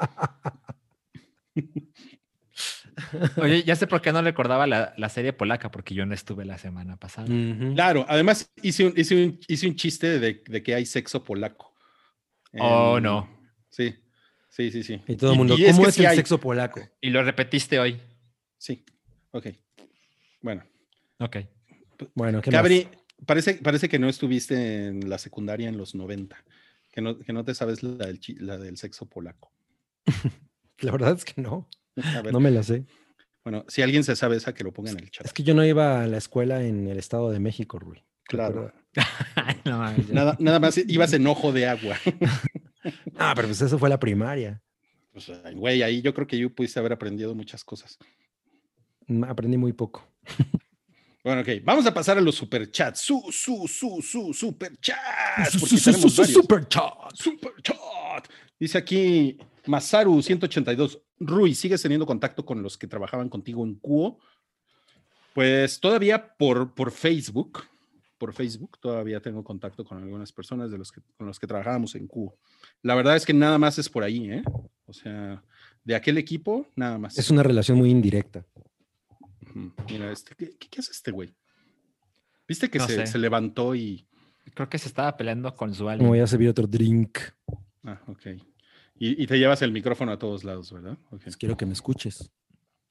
Oye, 3.39 3.62
ya 3.64 3.74
sé 3.76 3.87
por 3.87 4.01
qué 4.01 4.12
no 4.12 4.22
recordaba 4.22 4.66
la, 4.66 4.95
la 4.97 5.09
serie 5.09 5.32
polaca, 5.32 5.70
porque 5.70 5.95
yo 5.95 6.07
no 6.07 6.14
estuve 6.14 6.45
la 6.45 6.59
semana 6.59 6.97
pasada. 6.97 7.26
Claro, 7.74 8.07
además 8.09 8.53
hice 8.62 8.87
un, 8.87 8.95
hice 8.97 9.24
un, 9.24 9.41
hice 9.49 9.66
un 9.66 9.74
chiste 9.74 10.18
de, 10.20 10.43
de 10.47 10.62
que 10.62 10.74
hay 10.74 10.87
sexo 10.87 11.24
polaco. 11.24 11.74
Oh, 12.59 13.01
no. 13.01 13.28
Sí, 13.68 13.95
sí, 14.49 14.70
sí, 14.70 14.85
sí. 14.85 15.03
Y 15.09 15.16
todo 15.16 15.32
el 15.32 15.39
mundo, 15.39 15.57
y 15.59 15.64
¿cómo 15.64 15.82
que 15.82 15.89
es, 15.89 15.95
sí 15.97 16.03
el 16.03 16.07
hay. 16.09 16.16
sexo 16.16 16.39
polaco? 16.39 16.80
Y 17.01 17.11
lo 17.11 17.22
repetiste 17.24 17.80
hoy. 17.80 18.01
Sí, 18.59 18.85
ok. 19.32 19.49
Bueno, 20.41 20.62
Ok. 21.18 21.37
Bueno, 22.14 22.40
¿qué 22.42 22.51
Cabri, 22.51 22.88
parece, 23.26 23.55
parece 23.55 23.88
que 23.88 23.99
no 23.99 24.09
estuviste 24.09 24.86
en 24.88 25.09
la 25.09 25.18
secundaria 25.18 25.68
en 25.68 25.76
los 25.76 25.95
90, 25.95 26.36
que 26.92 27.01
no, 27.01 27.18
que 27.18 27.32
no 27.32 27.45
te 27.45 27.55
sabes 27.55 27.82
la 27.82 28.07
del, 28.07 28.20
chi- 28.20 28.36
la 28.36 28.59
del 28.59 28.76
sexo 28.76 29.07
polaco. 29.07 29.53
La 30.80 30.90
verdad 30.92 31.14
es 31.16 31.24
que 31.24 31.40
no, 31.40 31.68
ver, 31.97 32.32
no 32.32 32.40
me 32.40 32.51
la 32.51 32.62
sé. 32.64 32.84
bueno, 33.45 33.64
si 33.68 33.80
alguien 33.80 34.03
se 34.05 34.16
sabe 34.16 34.36
esa, 34.36 34.53
que 34.53 34.64
lo 34.64 34.72
ponga 34.72 34.90
en 34.90 34.99
el 34.99 35.11
chat. 35.11 35.24
Es 35.24 35.32
que 35.32 35.45
yo 35.45 35.55
no 35.55 35.64
iba 35.64 36.03
a 36.03 36.07
la 36.09 36.18
escuela 36.18 36.62
en 36.64 36.88
el 36.88 36.99
Estado 36.99 37.30
de 37.30 37.38
México, 37.40 37.78
Rui. 37.78 38.03
Claro. 38.24 38.72
No. 39.64 39.92
Nada, 40.12 40.36
nada 40.40 40.61
más 40.61 40.76
ibas 40.78 41.12
en 41.14 41.26
ojo 41.26 41.53
de 41.53 41.66
agua. 41.66 41.97
Ah, 43.16 43.32
pero 43.34 43.49
pues 43.49 43.62
eso 43.62 43.78
fue 43.78 43.88
la 43.88 43.99
primaria. 43.99 44.61
Pues, 45.12 45.30
güey, 45.55 45.82
ahí 45.82 46.03
yo 46.03 46.12
creo 46.12 46.26
que 46.26 46.36
yo 46.36 46.55
pudiste 46.55 46.78
haber 46.78 46.92
aprendido 46.92 47.34
muchas 47.34 47.64
cosas. 47.64 47.99
Mm, 49.07 49.24
Aprendí 49.24 49.57
muy 49.57 49.72
poco. 49.72 50.07
Bueno, 51.25 51.41
ok, 51.41 51.49
vamos 51.64 51.87
a 51.87 51.95
pasar 51.95 52.18
a 52.18 52.20
los 52.20 52.35
superchats. 52.35 53.01
Su, 53.01 53.25
su, 53.33 53.66
su, 53.66 54.03
su, 54.03 54.35
superchats. 54.35 55.53
Su- 55.53 55.61
Porque 55.61 55.77
su- 55.77 55.79
su- 55.79 55.85
tenemos 55.91 56.12
su- 56.14 56.20
varios. 56.22 56.35
super 56.43 56.68
chat. 56.68 57.14
Superchat. 57.14 58.29
Dice 58.61 58.77
aquí 58.79 59.39
Masaru182. 59.66 61.01
Rui, 61.20 61.55
¿sigues 61.55 61.81
teniendo 61.81 62.05
contacto 62.05 62.45
con 62.45 62.62
los 62.62 62.77
que 62.77 62.87
trabajaban 62.87 63.31
contigo 63.31 63.64
en 63.64 63.75
Cuo? 63.77 64.18
Pues 65.35 65.81
todavía 65.81 66.35
por, 66.37 66.75
por 66.75 66.91
Facebook. 66.91 67.62
Por 68.18 68.33
Facebook 68.35 68.79
todavía 68.81 69.20
tengo 69.20 69.43
contacto 69.43 69.85
con 69.85 70.03
algunas 70.03 70.31
personas 70.33 70.70
de 70.70 70.79
los 70.79 70.93
que, 70.93 71.01
con 71.16 71.27
los 71.27 71.39
que 71.41 71.47
trabajábamos 71.47 71.95
en 71.95 72.07
Cuo. 72.07 72.37
La 72.83 72.95
verdad 72.95 73.16
es 73.16 73.25
que 73.25 73.33
nada 73.33 73.57
más 73.59 73.79
es 73.79 73.89
por 73.89 74.05
ahí, 74.05 74.31
¿eh? 74.31 74.43
O 74.87 74.93
sea, 74.93 75.43
de 75.83 75.95
aquel 75.95 76.18
equipo, 76.18 76.66
nada 76.77 76.99
más. 76.99 77.18
Es 77.18 77.31
una 77.31 77.43
relación 77.43 77.79
muy 77.79 77.91
indirecta. 77.91 78.45
Mira, 79.91 80.11
este, 80.13 80.35
¿qué, 80.35 80.57
qué- 80.59 80.81
hace 80.81 80.93
este 80.93 81.11
güey? 81.11 81.35
¿Viste 82.49 82.69
que 82.69 82.79
No 82.79 82.87
se, 82.87 83.07
se 83.07 83.19
levantó 83.19 83.75
y... 83.75 84.07
Creo 84.55 84.69
que 84.69 84.79
se 84.79 84.89
estaba 84.89 85.17
peleando 85.17 85.55
con 85.55 85.73
su 85.75 85.85
Me 85.85 85.93
alien. 85.93 86.09
voy 86.09 86.19
a 86.21 86.27
servir 86.27 86.49
otro 86.51 86.67
drink. 86.67 87.19
Ah, 87.85 88.01
ok. 88.07 88.27
Y, 88.99 89.23
y 89.23 89.27
te 89.27 89.39
llevas 89.39 89.63
el 89.63 89.73
micrófono 89.73 90.13
a 90.13 90.19
todos 90.19 90.45
lados, 90.45 90.73
¿verdad? 90.73 90.99
Pues 91.11 91.37
quiero 91.37 91.57
que 91.57 91.67
me 91.67 91.73
escuches. 91.73 92.31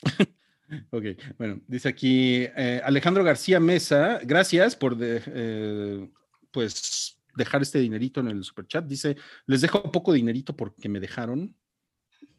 Ok, 0.90 1.04
bueno, 1.38 1.62
dice 1.68 1.88
aquí 1.90 2.46
eh, 2.56 2.82
Alejandro 2.84 3.24
García 3.24 3.60
Mesa, 3.60 4.20
gracias 4.24 4.76
por 4.76 4.98
de- 4.98 5.22
eh, 5.28 6.10
pues 6.50 7.20
dejar 7.36 7.62
este 7.62 7.78
dinerito 7.80 8.22
en 8.22 8.30
el 8.30 8.44
super 8.44 8.66
chat. 8.66 8.84
Dice, 8.86 9.16
les 9.46 9.62
dejo 9.62 9.92
poco 9.92 10.14
dinerito 10.14 10.56
porque 10.56 10.90
me 10.90 11.00
dejaron 11.00 11.56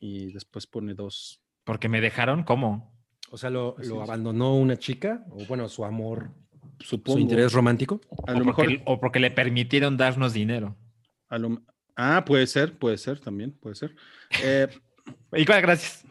y 0.00 0.32
después 0.32 0.66
pone 0.66 0.94
dos. 0.94 1.40
Porque 1.62 1.88
me 1.88 2.00
dejaron, 2.00 2.42
¿cómo? 2.42 2.93
O 3.34 3.36
sea, 3.36 3.50
lo, 3.50 3.74
abandonó 4.00 4.54
una 4.54 4.76
chica, 4.76 5.24
o 5.28 5.44
bueno, 5.46 5.68
su 5.68 5.84
amor, 5.84 6.30
Supongo. 6.78 7.16
su 7.16 7.20
interés 7.20 7.52
romántico. 7.52 8.00
A 8.28 8.30
o, 8.30 8.38
lo 8.38 8.44
mejor. 8.44 8.66
porque, 8.66 8.82
o 8.86 9.00
porque 9.00 9.18
le 9.18 9.32
permitieron 9.32 9.96
darnos 9.96 10.32
dinero. 10.32 10.76
a 11.28 11.38
lo- 11.38 11.60
ah, 11.96 12.24
puede 12.24 12.46
ser, 12.46 12.78
puede 12.78 12.96
ser 12.96 13.18
también, 13.18 13.50
puede 13.50 13.74
ser. 13.74 13.96
Eh, 14.40 14.68
Igual, 15.32 15.62
gracias. 15.62 16.04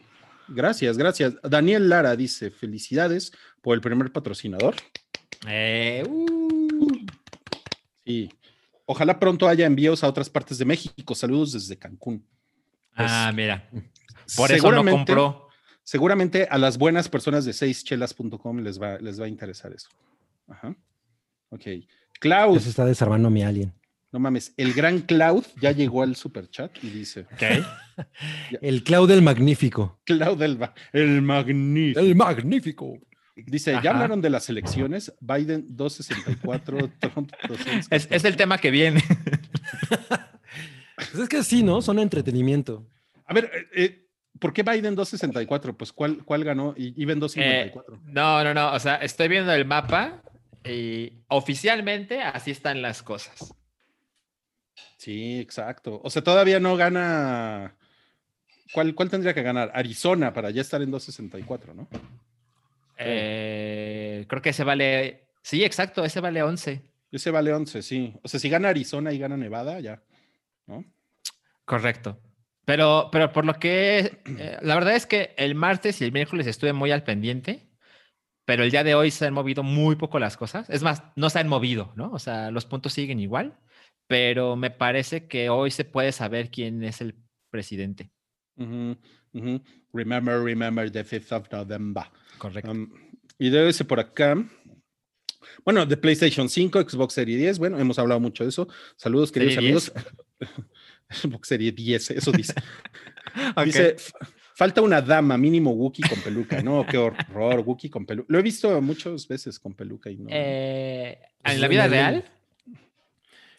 gracias, 0.48 0.98
gracias. 0.98 1.34
Daniel 1.42 1.88
Lara 1.88 2.14
dice, 2.14 2.50
felicidades 2.50 3.32
por 3.62 3.74
el 3.74 3.80
primer 3.80 4.12
patrocinador. 4.12 4.74
Eh, 5.48 6.04
uh, 6.06 7.06
Y 8.04 8.28
ojalá 8.84 9.18
pronto 9.18 9.48
haya 9.48 9.64
envíos 9.64 10.04
a 10.04 10.08
otras 10.08 10.28
partes 10.28 10.58
de 10.58 10.66
México. 10.66 11.14
Saludos 11.14 11.52
desde 11.52 11.78
Cancún. 11.78 12.22
Pues, 12.94 13.10
ah, 13.10 13.32
mira. 13.34 13.66
Por 14.36 14.52
eso 14.52 14.70
no 14.70 14.84
compró. 14.84 15.43
Seguramente 15.84 16.48
a 16.50 16.56
las 16.56 16.78
buenas 16.78 17.08
personas 17.10 17.44
de 17.44 17.52
seischelas.com 17.52 18.58
les 18.60 18.80
va, 18.80 18.98
les 18.98 19.20
va 19.20 19.26
a 19.26 19.28
interesar 19.28 19.72
eso. 19.72 19.90
Ajá. 20.48 20.74
Ok. 21.50 21.62
Cloud, 22.20 22.58
se 22.58 22.70
está 22.70 22.86
desarmando 22.86 23.28
mi 23.28 23.42
alien. 23.42 23.72
no 24.10 24.18
mames, 24.18 24.54
el 24.56 24.72
gran 24.72 25.00
Cloud 25.00 25.44
ya 25.60 25.72
llegó 25.72 26.02
al 26.02 26.16
super 26.16 26.48
chat 26.48 26.72
y 26.82 26.88
dice: 26.88 27.26
Ok. 27.32 28.06
El 28.62 28.82
Cloud 28.82 29.08
del 29.08 29.22
Magnífico. 29.22 30.00
Cloud 30.04 30.42
el, 30.42 30.58
el 30.92 31.22
magnífico. 31.22 32.00
El 32.00 32.16
Magnífico. 32.16 32.98
Dice: 33.36 33.74
Ajá. 33.74 33.82
Ya 33.82 33.90
hablaron 33.90 34.20
de 34.22 34.30
las 34.30 34.48
elecciones. 34.48 35.12
Biden 35.20 35.66
264, 35.68 36.78
Trump 36.98 37.30
214. 37.46 37.94
Es, 37.94 38.08
es 38.10 38.24
el 38.24 38.36
tema 38.36 38.58
que 38.58 38.70
viene. 38.70 39.02
Pues 40.96 41.24
es 41.24 41.28
que 41.28 41.42
sí, 41.42 41.62
¿no? 41.62 41.82
Son 41.82 41.98
entretenimiento. 41.98 42.86
A 43.26 43.34
ver, 43.34 43.50
eh, 43.52 43.66
eh, 43.74 44.03
¿por 44.38 44.52
qué 44.52 44.62
Biden 44.62 44.94
264? 44.94 45.76
Pues, 45.76 45.92
¿cuál, 45.92 46.24
cuál 46.24 46.44
ganó? 46.44 46.74
Y 46.76 46.88
Eh, 47.02 47.14
254. 47.14 48.00
no, 48.06 48.44
no, 48.44 48.54
no. 48.54 48.72
O 48.72 48.78
sea, 48.78 48.96
estoy 48.96 49.28
viendo 49.28 49.52
el 49.52 49.64
mapa 49.64 50.22
y 50.64 51.12
oficialmente 51.28 52.22
así 52.22 52.50
están 52.50 52.82
las 52.82 53.02
cosas. 53.02 53.54
Sí, 54.96 55.38
exacto. 55.38 56.00
O 56.02 56.10
sea, 56.10 56.22
todavía 56.22 56.60
no 56.60 56.76
gana. 56.76 57.76
¿Cuál, 58.72 58.94
¿Cuál 58.94 59.10
tendría 59.10 59.34
que 59.34 59.42
ganar? 59.42 59.70
Arizona 59.74 60.32
para 60.32 60.50
ya 60.50 60.62
estar 60.62 60.80
en 60.82 60.90
264, 60.90 61.74
¿no? 61.74 61.88
Eh, 62.96 64.24
creo 64.28 64.40
que 64.42 64.50
ese 64.50 64.64
vale. 64.64 65.28
Sí, 65.42 65.62
exacto, 65.62 66.04
ese 66.04 66.20
vale 66.20 66.42
11. 66.42 66.82
Ese 67.12 67.30
vale 67.30 67.52
11, 67.52 67.82
sí. 67.82 68.14
O 68.22 68.28
sea, 68.28 68.40
si 68.40 68.48
gana 68.48 68.70
Arizona 68.70 69.12
y 69.12 69.18
gana 69.18 69.36
Nevada, 69.36 69.78
ya. 69.80 70.02
¿No? 70.66 70.84
Correcto. 71.64 72.18
Pero, 72.64 73.08
pero 73.12 73.32
por 73.32 73.44
lo 73.44 73.54
que. 73.54 74.20
eh, 74.24 74.58
la 74.62 74.74
verdad 74.74 74.96
es 74.96 75.06
que 75.06 75.34
el 75.36 75.54
martes 75.54 76.00
y 76.00 76.04
el 76.04 76.12
miércoles 76.12 76.46
estuve 76.46 76.72
muy 76.72 76.90
al 76.90 77.04
pendiente. 77.04 77.68
Pero 78.46 78.62
el 78.62 78.70
día 78.70 78.84
de 78.84 78.94
hoy 78.94 79.10
se 79.10 79.26
han 79.26 79.34
movido 79.34 79.62
muy 79.62 79.96
poco 79.96 80.18
las 80.18 80.36
cosas. 80.36 80.68
Es 80.68 80.82
más, 80.82 81.02
no 81.16 81.30
se 81.30 81.38
han 81.38 81.48
movido, 81.48 81.92
¿no? 81.96 82.12
O 82.12 82.18
sea, 82.18 82.50
los 82.50 82.66
puntos 82.66 82.92
siguen 82.92 83.18
igual. 83.18 83.58
Pero 84.06 84.54
me 84.54 84.70
parece 84.70 85.26
que 85.28 85.48
hoy 85.48 85.70
se 85.70 85.84
puede 85.84 86.12
saber 86.12 86.50
quién 86.50 86.84
es 86.84 87.00
el 87.00 87.14
presidente. 87.50 88.10
Remember, 89.92 90.40
remember 90.42 90.90
the 90.90 91.04
5th 91.04 91.32
of 91.32 91.50
November. 91.50 92.04
Correcto. 92.36 92.70
Um, 92.70 92.92
y 93.38 93.48
debe 93.48 93.72
ser 93.72 93.86
por 93.86 93.98
acá. 93.98 94.36
Bueno, 95.64 95.86
de 95.86 95.96
PlayStation 95.96 96.48
5, 96.48 96.82
Xbox 96.82 97.14
Series 97.14 97.38
10. 97.38 97.58
Bueno, 97.58 97.78
hemos 97.78 97.98
hablado 97.98 98.20
mucho 98.20 98.44
de 98.44 98.50
eso. 98.50 98.68
Saludos, 98.96 99.32
queridos 99.32 99.58
amigos. 99.58 99.92
Xbox 101.22 101.48
Series 101.48 101.74
10, 101.74 102.10
eso 102.12 102.32
dice. 102.32 102.54
Ok. 103.56 103.64
Dice, 103.64 103.88
"F- 103.96 104.12
falta 104.54 104.80
una 104.80 105.02
dama, 105.02 105.36
mínimo 105.36 105.72
Wookiee 105.72 106.08
con 106.08 106.20
peluca. 106.20 106.62
No, 106.62 106.86
qué 106.86 106.96
horror, 106.98 107.60
Wookiee 107.66 107.90
con 107.90 108.06
peluca. 108.06 108.26
Lo 108.30 108.38
he 108.38 108.42
visto 108.42 108.80
muchas 108.80 109.26
veces 109.26 109.58
con 109.58 109.74
peluca 109.74 110.08
y 110.08 110.18
no. 110.18 110.28
Eh, 110.30 111.18
Pues 111.42 111.54
¿En 111.56 111.60
la 111.60 111.66
vida 111.68 111.88
real? 111.88 112.24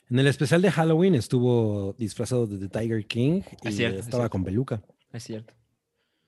En 0.09 0.19
el 0.19 0.27
especial 0.27 0.61
de 0.61 0.71
Halloween 0.71 1.15
estuvo 1.15 1.93
disfrazado 1.97 2.47
de 2.47 2.57
The 2.57 2.69
Tiger 2.79 3.05
King 3.05 3.41
y 3.63 3.67
Es 3.67 3.75
cierto, 3.75 3.99
es 3.99 4.05
estaba 4.05 4.29
con 4.29 4.43
peluca. 4.45 4.81
Es 5.11 5.23
cierto. 5.23 5.53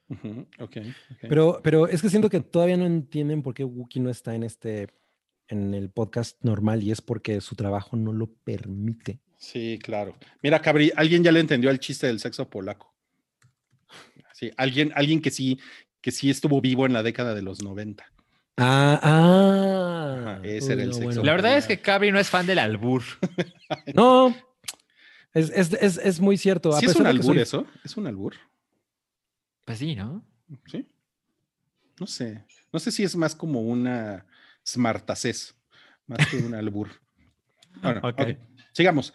Ujú, 0.09 0.45
ok, 0.59 0.78
ok. 1.11 1.18
Pero, 1.30 1.59
pero 1.63 1.88
es 1.88 2.01
que 2.01 2.09
siento 2.09 2.30
que 2.30 2.41
todavía 2.41 2.76
no 2.76 2.86
entienden 2.86 3.43
por 3.43 3.53
qué 3.53 3.63
Wookiee 3.63 4.01
no 4.01 4.09
está 4.09 4.36
en 4.36 4.43
este 4.43 4.88
en 5.47 5.74
el 5.74 5.89
podcast 5.89 6.43
normal 6.43 6.84
y 6.84 6.91
es 6.91 7.01
porque 7.01 7.39
su 7.39 7.55
trabajo 7.55 7.95
no 7.95 8.11
lo 8.11 8.28
permite. 8.43 9.22
Sí, 9.38 9.80
claro. 9.82 10.18
Mira, 10.42 10.62
Cabri, 10.62 10.92
alguien 10.96 11.24
ya 11.24 11.32
le 11.32 11.40
entendió 11.40 11.70
el 11.70 11.80
chiste 11.80 12.08
del 12.08 12.20
sexo 12.20 12.50
polaco. 12.50 12.94
Sí, 14.34 14.52
alguien, 14.58 14.92
alguien 14.96 15.22
que 15.22 15.32
sí, 15.32 15.60
que 16.02 16.12
sí 16.12 16.30
estuvo 16.30 16.60
vivo 16.62 16.86
en 16.86 16.94
la 16.94 17.04
década 17.04 17.34
de 17.34 17.42
los 17.42 17.62
90. 17.64 18.06
Ah, 18.58 19.00
ah. 19.04 20.16
Ajá, 20.38 20.42
ese 20.44 20.74
era 20.74 20.84
el 20.84 20.94
sexo. 20.94 21.24
La 21.24 21.32
verdad 21.34 21.58
es 21.58 21.66
que 21.68 21.80
Cabri 21.80 22.12
no 22.12 22.20
es 22.20 22.30
fan 22.30 22.46
del 22.48 22.60
albur. 22.60 23.04
No, 23.94 24.36
es, 25.34 25.50
es, 25.52 25.74
es, 25.74 25.98
es 25.98 26.20
muy 26.20 26.38
cierto. 26.38 26.74
a 26.76 26.80
¿Sí 26.80 26.86
es 26.86 26.96
un 26.96 27.06
albur 27.06 27.26
soy- 27.36 27.40
eso? 27.40 27.68
¿Es 27.84 27.98
un 27.98 28.08
albur? 28.08 28.34
Pues 29.66 29.80
sí, 29.80 29.96
¿no? 29.96 30.24
Sí. 30.68 30.88
No 32.00 32.08
sé. 32.08 32.46
No 32.72 32.80
sé 32.80 32.92
si 32.92 33.04
es 33.04 33.16
más 33.16 33.36
como 33.36 33.62
una 33.62 34.26
smartacés, 34.66 35.56
más 36.08 36.26
que 36.28 36.38
un 36.38 36.54
albur. 36.56 36.90
Bueno, 37.82 38.00
Ok. 38.04 38.20
ok, 38.20 38.38
Sigamos. 38.78 39.12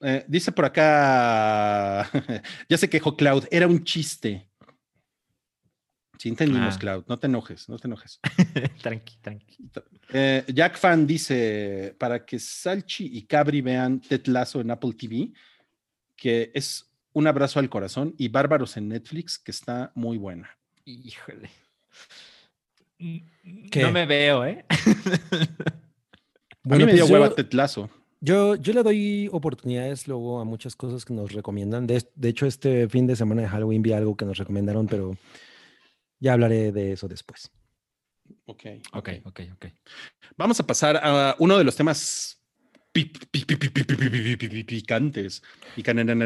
Eh, 0.00 0.24
dice 0.26 0.50
por 0.50 0.64
acá, 0.64 2.10
ya 2.68 2.76
se 2.76 2.90
quejó 2.90 3.16
Cloud, 3.16 3.44
era 3.48 3.68
un 3.68 3.84
chiste. 3.84 4.50
Sí, 6.18 6.28
entendimos, 6.30 6.74
Ah. 6.74 6.78
Cloud, 6.80 7.04
no 7.06 7.16
te 7.16 7.28
enojes, 7.28 7.68
no 7.68 7.78
te 7.78 7.86
enojes. 7.86 8.18
tranqui, 8.82 9.16
tranqui. 9.20 9.56
Eh, 10.12 10.44
Jack 10.52 10.76
Fan 10.78 11.06
dice, 11.06 11.94
para 11.96 12.24
que 12.26 12.40
Salchi 12.40 13.06
y 13.16 13.22
Cabri 13.24 13.60
vean 13.60 14.00
Ted 14.00 14.26
Lasso 14.26 14.60
en 14.60 14.72
Apple 14.72 14.94
TV, 14.98 15.32
que 16.16 16.50
es 16.52 16.92
un 17.12 17.28
abrazo 17.28 17.60
al 17.60 17.70
corazón, 17.70 18.16
y 18.18 18.26
Bárbaros 18.28 18.76
en 18.76 18.88
Netflix, 18.88 19.38
que 19.38 19.52
está 19.52 19.92
muy 19.94 20.18
buena. 20.18 20.50
Híjole. 20.84 21.50
¿Qué? 23.70 23.82
No 23.82 23.92
me 23.92 24.06
veo, 24.06 24.44
¿eh? 24.44 24.64
a 24.70 24.74
Bueno, 26.64 26.78
mí 26.78 26.78
me 26.78 26.84
pues 26.86 26.94
dio 26.94 27.06
hueva 27.06 27.28
yo- 27.28 27.34
Ted 27.36 27.52
Lasso. 27.52 27.90
Yo, 28.24 28.54
yo 28.54 28.72
le 28.72 28.82
doy 28.82 29.28
oportunidades 29.32 30.08
luego 30.08 30.40
a 30.40 30.44
muchas 30.44 30.74
cosas 30.74 31.04
que 31.04 31.12
nos 31.12 31.32
recomiendan. 31.32 31.86
De, 31.86 32.02
de, 32.14 32.28
hecho, 32.30 32.46
este 32.46 32.88
fin 32.88 33.06
de 33.06 33.16
semana 33.16 33.42
de 33.42 33.48
Halloween 33.48 33.82
vi 33.82 33.92
algo 33.92 34.16
que 34.16 34.24
nos 34.24 34.38
recomendaron, 34.38 34.86
pero 34.86 35.14
ya 36.20 36.32
hablaré 36.32 36.72
de 36.72 36.92
eso 36.92 37.06
después. 37.06 37.50
Ok, 38.46 38.62
ok, 38.94 39.10
ok, 39.24 39.40
ok. 39.52 39.66
Vamos 40.38 40.58
a 40.58 40.66
pasar 40.66 40.96
a 40.96 41.36
uno 41.38 41.58
de 41.58 41.64
los 41.64 41.76
temas 41.76 42.42
picantes. 42.92 43.70
Picantes. 44.64 45.42
Picantes. 45.74 46.24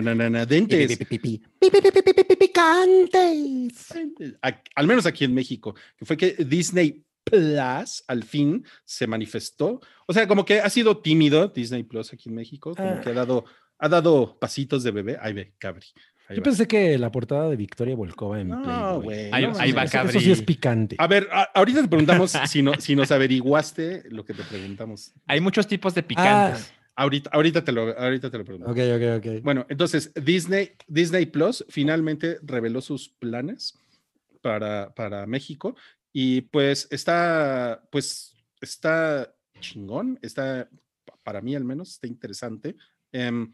Al 4.76 4.86
menos 4.86 5.04
aquí 5.04 5.24
en 5.24 5.34
México, 5.34 5.74
que 5.96 6.04
fue 6.04 6.16
que 6.16 6.36
Disney 6.44 7.04
Plus 7.30 8.04
al 8.06 8.24
fin 8.24 8.64
se 8.84 9.06
manifestó. 9.06 9.80
O 10.06 10.12
sea, 10.12 10.26
como 10.28 10.44
que 10.44 10.60
ha 10.60 10.70
sido 10.70 10.98
tímido 10.98 11.48
Disney 11.48 11.82
Plus 11.82 12.12
aquí 12.12 12.28
en 12.28 12.34
México, 12.34 12.74
como 12.74 12.88
Ah. 12.90 13.00
que 13.02 13.10
ha 13.10 13.14
dado, 13.14 13.44
ha 13.78 13.88
dado 13.88 14.38
pasitos 14.38 14.82
de 14.82 14.90
bebé. 14.90 15.16
Ahí 15.20 15.32
ve, 15.32 15.54
Cabri. 15.58 15.86
ahí 16.28 16.36
Yo 16.36 16.42
va. 16.42 16.44
pensé 16.44 16.66
que 16.66 16.98
la 16.98 17.10
portada 17.10 17.48
de 17.48 17.56
Victoria 17.56 17.94
Volkova 17.96 18.40
en 18.40 18.48
No, 18.48 18.62
Playboy. 18.62 19.04
güey. 19.04 19.30
Ahí- 19.32 19.46
no 19.46 19.58
ahí 19.58 19.72
va. 19.72 19.84
Eso, 19.84 20.00
eso 20.02 20.20
sí 20.20 20.30
es 20.30 20.38
Cabri. 20.38 20.54
picante. 20.54 20.96
A 20.98 21.06
ver, 21.06 21.28
a- 21.32 21.48
ahorita 21.54 21.82
te 21.82 21.88
preguntamos 21.88 22.32
si, 22.52 22.62
no, 22.62 22.74
si 22.80 22.94
nos 22.96 23.10
averiguaste 23.12 24.04
lo 24.10 24.24
que 24.24 24.34
te 24.34 24.42
preguntamos. 24.44 25.12
Hay 25.26 25.40
muchos 25.40 25.66
tipos 25.66 25.94
de 25.94 26.02
picantes. 26.02 26.72
Ahorita, 26.96 27.30
ahorita, 27.32 27.62
te, 27.64 27.70
lo, 27.70 27.96
ahorita 27.96 28.28
te 28.28 28.38
lo 28.38 28.44
pregunto. 28.44 28.68
Ok, 28.72 28.78
ok, 28.78 29.18
ok. 29.24 29.42
Bueno, 29.44 29.64
entonces 29.68 30.12
Disney, 30.14 30.72
Disney 30.88 31.26
Plus 31.26 31.64
finalmente 31.68 32.38
reveló 32.42 32.80
sus 32.80 33.08
planes 33.08 33.78
para, 34.42 34.92
para 34.94 35.24
México 35.26 35.76
y 36.12 36.42
pues 36.42 36.88
está, 36.90 37.82
pues 37.90 38.34
está 38.60 39.34
chingón, 39.60 40.18
está, 40.22 40.68
para 41.24 41.40
mí 41.40 41.54
al 41.54 41.64
menos, 41.64 41.90
está 41.90 42.06
interesante. 42.06 42.76
Em, 43.12 43.52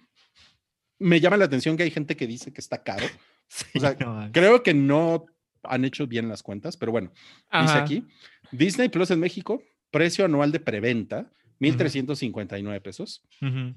me 0.99 1.21
llama 1.21 1.37
la 1.37 1.47
atención 1.47 1.77
que 1.77 1.83
hay 1.83 1.91
gente 1.91 2.17
que 2.17 2.27
dice 2.27 2.53
que 2.53 2.61
está 2.61 2.83
caro. 2.83 3.07
Sí, 3.47 3.67
O 3.77 3.81
sea, 3.81 3.95
no 4.01 4.15
mames. 4.15 4.33
Creo 4.33 4.63
que 4.63 4.73
no 4.73 5.27
han 5.63 5.85
hecho 5.85 6.07
bien 6.07 6.29
las 6.29 6.43
cuentas, 6.43 6.77
pero 6.79 6.91
bueno, 6.93 7.13
dice 7.13 7.45
Ajá. 7.51 7.83
aquí, 7.83 8.05
Disney 8.51 8.89
Plus 8.89 9.11
en 9.11 9.21
México, 9.21 9.63
precio 9.91 10.25
anual 10.25 10.51
de 10.51 10.61
preventa, 10.61 11.31
1.359 11.61 12.81
pesos. 12.81 13.23
Ujú. 13.43 13.75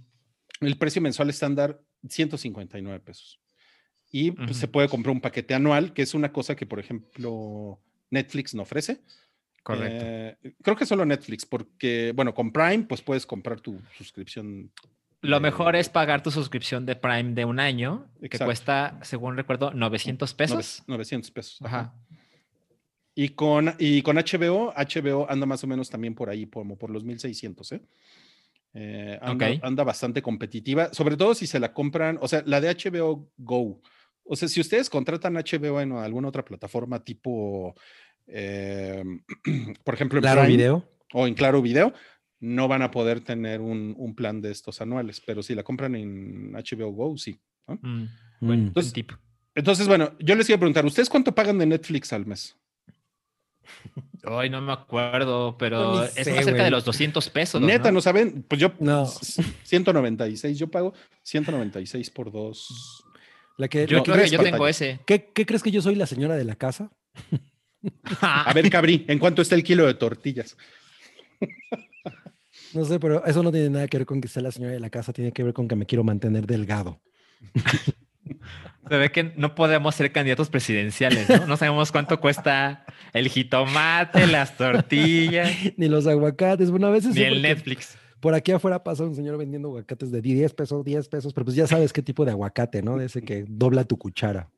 El 0.61 0.77
precio 0.77 1.01
mensual 1.01 1.29
estándar, 1.29 1.79
159 2.07 3.01
pesos. 3.01 3.39
Y 4.09 4.31
pues, 4.31 4.57
se 4.57 4.65
Ujú. 4.65 4.71
puede 4.71 4.89
comprar 4.89 5.13
un 5.13 5.21
paquete 5.21 5.53
anual, 5.53 5.93
que 5.93 6.01
es 6.01 6.13
una 6.13 6.31
cosa 6.31 6.55
que, 6.55 6.65
por 6.65 6.79
ejemplo, 6.79 7.79
Netflix 8.11 8.53
no 8.55 8.63
ofrece. 8.63 9.01
Correcto. 9.63 10.05
Eh, 10.07 10.37
creo 10.61 10.75
que 10.77 10.85
solo 10.85 11.05
Netflix, 11.05 11.45
porque, 11.45 12.13
bueno, 12.15 12.33
con 12.33 12.51
Prime, 12.51 12.83
pues 12.83 13.01
puedes 13.01 13.25
comprar 13.25 13.59
tu 13.59 13.81
suscripción. 13.97 14.71
Lo 15.21 15.37
eh, 15.37 15.39
mejor 15.41 15.75
es 15.75 15.89
pagar 15.89 16.23
tu 16.23 16.31
suscripción 16.31 16.85
de 16.85 16.95
Prime 16.95 17.33
de 17.33 17.43
un 17.43 17.59
año, 17.59 18.09
que 18.29 18.39
cuesta, 18.39 18.97
según 19.01 19.35
recuerdo, 19.35 19.73
900 19.73 20.33
pesos. 20.33 20.83
nove- 20.83 20.83
900 20.87 21.31
pesos. 21.31 21.61
Ajá. 21.63 21.93
Y 23.13 23.29
con, 23.29 23.73
y 23.79 24.03
con 24.03 24.15
HBO, 24.17 24.73
HBO 24.75 25.29
anda 25.29 25.45
más 25.47 25.63
o 25.63 25.67
menos 25.67 25.89
también 25.89 26.13
por 26.13 26.29
ahí, 26.29 26.45
como 26.45 26.77
por 26.77 26.91
los 26.91 27.03
1600, 27.03 27.71
¿eh? 27.71 27.81
Eh, 28.73 29.17
anda, 29.23 29.49
Ok. 29.49 29.59
anda 29.63 29.83
bastante 29.83 30.21
competitiva, 30.21 30.93
sobre 30.93 31.17
todo 31.17 31.33
si 31.33 31.47
se 31.47 31.59
la 31.59 31.73
compran, 31.73 32.19
o 32.21 32.27
sea, 32.27 32.43
la 32.45 32.61
de 32.61 32.69
HBO 32.69 33.27
Go. 33.37 33.81
O 34.29 34.35
sea, 34.35 34.47
si 34.47 34.59
ustedes 34.61 34.89
contratan 34.89 35.35
HBO 35.35 35.79
en 35.81 35.91
alguna 35.93 36.27
otra 36.29 36.43
plataforma 36.43 37.03
tipo, 37.03 37.75
eh, 38.27 39.03
por 39.83 39.93
ejemplo, 39.93 40.19
en 40.19 40.21
Claro, 40.23 40.41
Prime 40.41 40.57
video. 40.57 40.89
o 41.13 41.27
en 41.27 41.33
Claro 41.33 41.61
Video, 41.61 41.93
no 42.39 42.67
van 42.67 42.81
a 42.81 42.91
poder 42.91 43.21
tener 43.21 43.61
un, 43.61 43.95
un 43.97 44.13
plan 44.15 44.41
de 44.41 44.51
estos 44.51 44.79
anuales, 44.81 45.21
pero 45.25 45.41
si 45.41 45.55
la 45.55 45.63
compran 45.63 45.95
en 45.95 46.51
HBO 46.53 46.91
Go, 46.91 47.17
sí. 47.17 47.39
¿no? 47.67 47.75
Mm, 47.81 48.07
Mm. 48.39 48.45
buen 48.47 48.59
Entonces, 48.67 48.93
tip. 48.93 49.11
Entonces, 49.55 49.87
bueno, 49.87 50.11
yo 50.19 50.35
les 50.35 50.47
iba 50.49 50.57
a 50.57 50.59
preguntar, 50.59 50.85
¿ustedes 50.85 51.09
cuánto 51.09 51.33
pagan 51.33 51.57
de 51.57 51.65
Netflix 51.65 52.13
al 52.13 52.27
mes? 52.27 52.55
Ay, 54.23 54.49
no 54.49 54.61
me 54.61 54.71
acuerdo, 54.73 55.57
pero 55.57 56.03
es 56.03 56.15
más 56.27 56.45
cerca 56.45 56.63
de 56.63 56.69
los 56.71 56.85
200 56.85 57.29
pesos. 57.29 57.61
Neta, 57.61 57.91
¿no 57.91 57.99
saben? 58.01 58.43
Pues 58.47 58.61
yo, 58.61 58.71
No. 58.79 59.03
s- 59.03 59.41
196, 59.63 60.59
yo 60.59 60.67
pago 60.69 60.93
196 61.23 62.09
por 62.11 62.31
dos. 62.31 63.03
La 63.57 63.67
que, 63.67 63.85
Yo 63.87 63.97
la 63.97 64.03
que- 64.03 64.11
creo 64.11 64.23
que 64.23 64.29
yo 64.29 64.43
tengo 64.43 64.67
ese. 64.67 64.99
¿qué, 65.05 65.31
qué 65.33 65.45
crees 65.45 65.63
que 65.63 65.71
yo 65.71 65.81
soy 65.81 65.95
la 65.95 66.05
señora 66.05 66.35
de 66.35 66.45
la 66.45 66.55
casa? 66.55 66.91
A 68.21 68.53
ver, 68.53 68.69
Cabri, 68.69 69.05
¿en 69.07 69.19
cuánto 69.19 69.41
está 69.41 69.55
el 69.55 69.63
kilo 69.63 69.85
de 69.85 69.93
tortillas? 69.95 70.55
No 72.73 72.83
sé, 72.83 72.99
pero 72.99 73.25
eso 73.25 73.41
no 73.43 73.51
tiene 73.51 73.69
nada 73.69 73.87
que 73.87 73.97
ver 73.97 74.05
con 74.05 74.19
que 74.19 74.27
sea 74.27 74.43
la 74.43 74.51
señora 74.51 74.73
de 74.73 74.79
la 74.81 74.89
casa, 74.89 75.13
tiene 75.13 75.31
que 75.31 75.41
ver 75.41 75.53
con 75.53 75.67
que 75.69 75.75
me 75.77 75.85
quiero 75.85 76.03
mantener 76.03 76.45
delgado. 76.45 76.99
Se 78.89 78.97
ve 78.97 79.09
que 79.11 79.33
no 79.37 79.55
podemos 79.55 79.95
ser 79.95 80.11
candidatos 80.11 80.49
presidenciales, 80.49 81.29
¿no? 81.29 81.47
No 81.47 81.55
sabemos 81.57 81.91
cuánto 81.93 82.19
cuesta 82.19 82.85
el 83.13 83.29
jitomate, 83.29 84.27
las 84.27 84.57
tortillas, 84.57 85.49
Ni 85.77 85.87
los 85.87 86.07
aguacates. 86.07 86.69
Bueno, 86.69 86.87
a 86.87 86.91
veces 86.91 87.11
ni 87.11 87.15
sí, 87.15 87.23
el 87.23 87.35
porque 87.35 87.47
Netflix. 87.47 87.97
Por 88.27 88.33
aquí 88.33 88.51
afuera 88.51 88.83
pasa 88.83 89.05
un 89.05 89.15
señor 89.15 89.37
vendiendo 89.37 89.69
aguacates 89.69 90.11
de 90.11 90.21
10 90.21 90.53
pesos, 90.53 90.83
10 90.83 91.07
pesos, 91.07 91.31
pero 91.33 91.45
pues 91.45 91.55
ya 91.55 91.65
sabes 91.65 91.93
qué 91.93 92.01
tipo 92.01 92.25
de 92.25 92.31
aguacate, 92.31 92.81
¿no? 92.81 92.97
De 92.97 93.05
ese 93.05 93.21
que 93.21 93.45
dobla 93.47 93.85
tu 93.85 93.97
cuchara. 93.97 94.49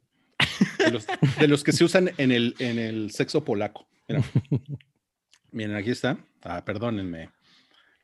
De 0.79 0.89
los, 0.89 1.05
de 1.39 1.47
los 1.47 1.63
que 1.63 1.71
se 1.71 1.83
usan 1.83 2.09
en 2.17 2.31
el, 2.31 2.55
en 2.57 2.79
el 2.79 3.11
sexo 3.11 3.45
polaco. 3.45 3.87
Mira. 4.07 4.23
Miren, 5.51 5.75
aquí 5.75 5.91
está. 5.91 6.17
Ah, 6.41 6.65
perdónenme. 6.65 7.29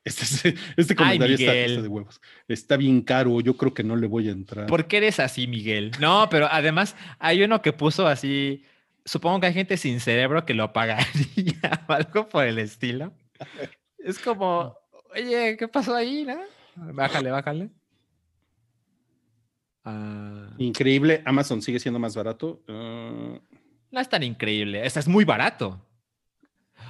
Este, 0.03 0.21
es- 0.49 0.55
este 0.77 0.95
comentario 0.95 1.35
está, 1.35 1.55
está 1.55 1.81
de 1.81 1.87
huevos. 1.87 2.21
Está 2.47 2.77
bien 2.77 3.01
caro, 3.01 3.41
yo 3.41 3.57
creo 3.57 3.73
que 3.73 3.83
no 3.83 3.95
le 3.95 4.05
voy 4.05 4.27
a 4.29 4.33
entrar. 4.33 4.67
¿Por 4.67 4.85
qué 4.87 4.97
eres 4.97 5.19
así, 5.19 5.47
Miguel? 5.47 5.93
No, 5.99 6.27
pero 6.29 6.47
además 6.51 6.95
hay 7.17 7.41
uno 7.41 7.63
que 7.63 7.73
puso 7.73 8.05
así. 8.05 8.63
Supongo 9.03 9.39
que 9.39 9.47
hay 9.47 9.53
gente 9.55 9.77
sin 9.77 9.99
cerebro 9.99 10.45
que 10.45 10.53
lo 10.53 10.73
pagaría 10.73 11.05
o 11.89 11.93
algo 11.93 12.29
por 12.29 12.45
el 12.45 12.59
estilo. 12.59 13.13
Es 13.97 14.19
como, 14.19 14.77
oye, 15.15 15.57
¿qué 15.57 15.67
pasó 15.67 15.95
ahí? 15.95 16.25
no? 16.25 16.37
Bájale, 16.93 17.31
bájale. 17.31 17.69
Ah, 19.83 20.49
Increíble, 20.57 21.21
Amazon 21.25 21.61
sigue 21.61 21.79
siendo 21.79 21.99
más 21.99 22.15
barato. 22.15 22.61
Ah, 22.67 23.39
no 23.91 23.99
es 23.99 24.09
tan 24.09 24.23
increíble. 24.23 24.85
Este 24.85 24.99
es 24.99 25.07
muy 25.07 25.23
barato. 25.25 25.79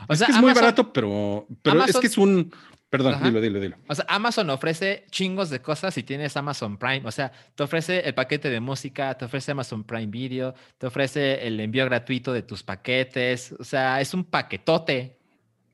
O 0.08 0.14
es 0.14 0.20
sea, 0.20 0.28
que 0.28 0.34
es 0.34 0.40
muy 0.40 0.54
barato, 0.54 0.92
pero, 0.92 1.48
pero 1.62 1.84
es 1.84 1.98
que 1.98 2.08
es 2.08 2.18
un. 2.18 2.52
Perdón, 2.90 3.16
Ajá. 3.16 3.26
dilo, 3.26 3.42
dilo, 3.42 3.60
dilo. 3.60 3.78
O 3.90 3.96
sea, 3.96 4.06
Amazon 4.08 4.50
ofrece 4.50 5.06
chingos 5.10 5.50
de 5.50 5.62
cosas 5.62 5.94
si 5.94 6.04
tienes 6.04 6.38
Amazon 6.38 6.78
Prime. 6.78 7.02
O 7.06 7.12
sea, 7.12 7.32
te 7.56 7.64
ofrece 7.64 8.00
el 8.08 8.14
paquete 8.14 8.50
de 8.50 8.60
música, 8.62 9.18
te 9.18 9.26
ofrece 9.26 9.52
Amazon 9.52 9.84
Prime 9.84 10.08
Video, 10.08 10.54
te 10.78 10.88
ofrece 10.88 11.46
el 11.46 11.60
envío 11.60 11.84
gratuito 11.86 12.32
de 12.32 12.44
tus 12.44 12.64
paquetes. 12.64 13.54
O 13.60 13.64
sea, 13.64 14.00
es 14.00 14.14
un 14.14 14.24
paquetote. 14.24 15.18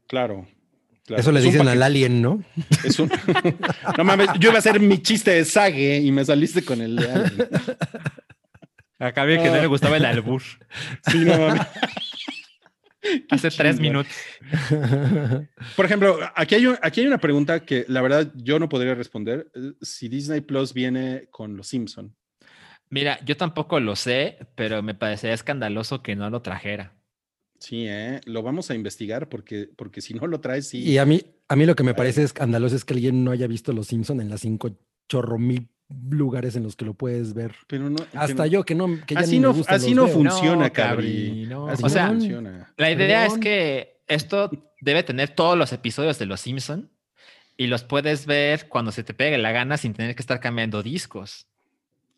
Claro. 0.08 0.48
Claro. 1.16 1.22
Eso 1.22 1.32
le 1.32 1.42
dicen 1.42 1.68
al 1.68 1.84
alien, 1.84 2.22
¿no? 2.22 2.44
Es 2.84 3.00
un... 3.00 3.12
no 3.98 4.04
mames, 4.04 4.30
yo 4.40 4.50
iba 4.50 4.56
a 4.58 4.60
hacer 4.60 4.80
mi 4.80 5.02
chiste 5.02 5.32
de 5.32 5.46
Sage 5.46 5.98
y 6.00 6.12
me 6.12 6.24
saliste 6.26 6.64
con 6.64 6.82
el 6.82 6.96
de 6.96 7.12
Alien. 7.12 7.48
Acá 9.00 9.26
vi 9.26 9.38
que 9.38 9.50
no 9.50 9.56
le 9.60 9.68
gustaba 9.68 9.98
el 9.98 10.06
albur. 10.06 10.42
Sí, 11.10 11.20
no 11.26 11.38
mames. 11.38 11.62
Hace 13.32 13.50
tres 13.50 13.80
minutos. 13.80 14.14
Por 15.76 15.86
ejemplo, 15.86 16.20
aquí 16.36 16.56
hay, 16.56 16.68
un- 16.68 16.78
aquí 16.84 17.02
hay 17.02 17.08
una 17.08 17.18
pregunta 17.18 17.62
que 17.66 17.84
la 17.88 18.02
verdad 18.02 18.32
yo 18.36 18.60
no 18.60 18.70
podría 18.70 18.94
responder. 18.94 19.52
Si 19.82 20.08
Disney 20.08 20.42
Plus 20.42 20.74
viene 20.74 21.28
con 21.32 21.58
Los 21.58 21.68
Simpson. 21.68 22.16
Mira, 22.90 23.20
yo 23.26 23.38
tampoco 23.38 23.80
lo 23.80 23.96
sé, 23.96 24.38
pero 24.54 24.84
me 24.84 24.94
parecería 24.94 25.34
escandaloso 25.34 26.04
que 26.04 26.16
no 26.16 26.30
lo 26.30 26.42
trajera. 26.44 26.94
Sí, 27.62 27.86
¿eh? 27.88 28.20
lo 28.26 28.42
vamos 28.42 28.70
a 28.72 28.76
investigar 28.76 29.30
porque, 29.30 29.70
porque 29.76 30.02
si 30.02 30.16
no 30.16 30.26
lo 30.28 30.42
traes, 30.42 30.68
sí. 30.68 30.80
Y 30.84 30.98
a 30.98 31.06
mí, 31.06 31.22
a 31.48 31.56
mí 31.56 31.66
lo 31.68 31.76
que 31.76 31.84
me 31.84 31.94
parece 31.94 32.24
escandaloso 32.24 32.76
es 32.76 32.84
que 32.84 32.96
alguien 32.96 33.24
no 33.24 33.30
haya 33.32 33.46
visto 33.46 33.72
Los 33.72 33.88
Simpson 33.88 34.20
en 34.20 34.30
las 34.30 34.42
cinco 34.42 34.72
chorro 35.08 35.38
mil 35.38 35.70
lugares 36.10 36.56
en 36.56 36.64
los 36.64 36.76
que 36.76 36.86
lo 36.86 36.96
puedes 36.96 37.34
ver. 37.36 37.54
pero 37.68 37.90
no, 37.90 37.98
Hasta 38.14 38.34
pero- 38.44 38.46
yo 38.48 38.64
que 38.64 38.74
no, 38.74 38.88
que 39.06 39.14
ya 39.14 39.20
Así 39.22 39.36
me 39.40 39.42
no- 39.42 39.56
así 39.68 39.94
no 39.94 40.06
veo. 40.06 40.14
funciona, 40.16 40.66
No, 40.68 40.74
Cabri. 40.74 41.46
No. 41.48 41.68
Así 41.68 41.84
O 41.84 41.86
no 41.86 41.90
sea, 41.90 42.08
funciona. 42.08 42.74
La 42.78 42.90
idea 42.92 43.22
Perdón. 43.22 43.38
es 43.38 43.44
que 43.44 44.02
esto 44.08 44.50
debe 44.82 45.04
tener 45.04 45.30
todos 45.36 45.56
los 45.58 45.72
episodios 45.72 46.18
de 46.18 46.26
Los 46.26 46.42
Simpson 46.42 46.90
y 47.58 47.68
los 47.68 47.84
puedes 47.84 48.26
ver 48.26 48.70
cuando 48.70 48.92
se 48.92 49.04
te 49.04 49.14
pegue 49.14 49.38
la 49.38 49.52
gana 49.52 49.78
sin 49.78 49.94
tener 49.94 50.16
que 50.16 50.22
estar 50.24 50.40
cambiando 50.40 50.82
discos. 50.82 51.46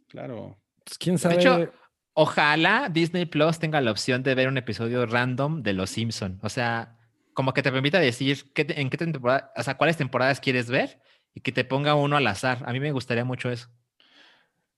Claro. 0.08 0.58
Pues, 0.86 0.98
quién 0.98 1.18
sabe. 1.18 1.36
hecho, 1.36 1.72
Ojalá 2.14 2.90
Disney 2.92 3.26
Plus 3.26 3.60
tenga 3.60 3.82
la 3.82 3.92
opción 3.92 4.22
de 4.24 4.36
ver 4.36 4.48
un 4.48 4.58
episodio 4.58 5.06
random 5.06 5.64
de 5.64 5.74
Los 5.74 5.90
Simpson. 5.90 6.40
O 6.44 6.50
sea, 6.50 6.98
como 7.34 7.54
que 7.54 7.64
te 7.64 7.72
permita 7.72 8.00
decir 8.00 8.52
qué 8.54 8.66
te- 8.66 8.80
en 8.80 8.90
qué 8.90 8.98
temporada, 8.98 9.52
o 9.56 9.64
sea, 9.64 9.78
cuáles 9.78 9.98
temporadas 9.98 10.40
quieres 10.40 10.70
ver 10.70 11.02
y 11.34 11.42
que 11.42 11.52
te 11.52 11.64
ponga 11.66 11.96
uno 11.96 12.16
al 12.16 12.28
azar. 12.28 12.64
A 12.68 12.72
mí 12.72 12.80
me 12.80 12.92
gustaría 12.92 13.26
mucho 13.26 13.50
eso. 13.50 13.68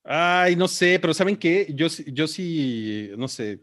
Ay, 0.03 0.55
no 0.55 0.67
sé, 0.67 0.99
pero 0.99 1.13
¿saben 1.13 1.35
qué? 1.35 1.67
Yo, 1.73 1.89
sí- 1.89 2.05
yo 2.13 2.27
sí, 2.27 3.09
no 3.17 3.27
sé, 3.27 3.61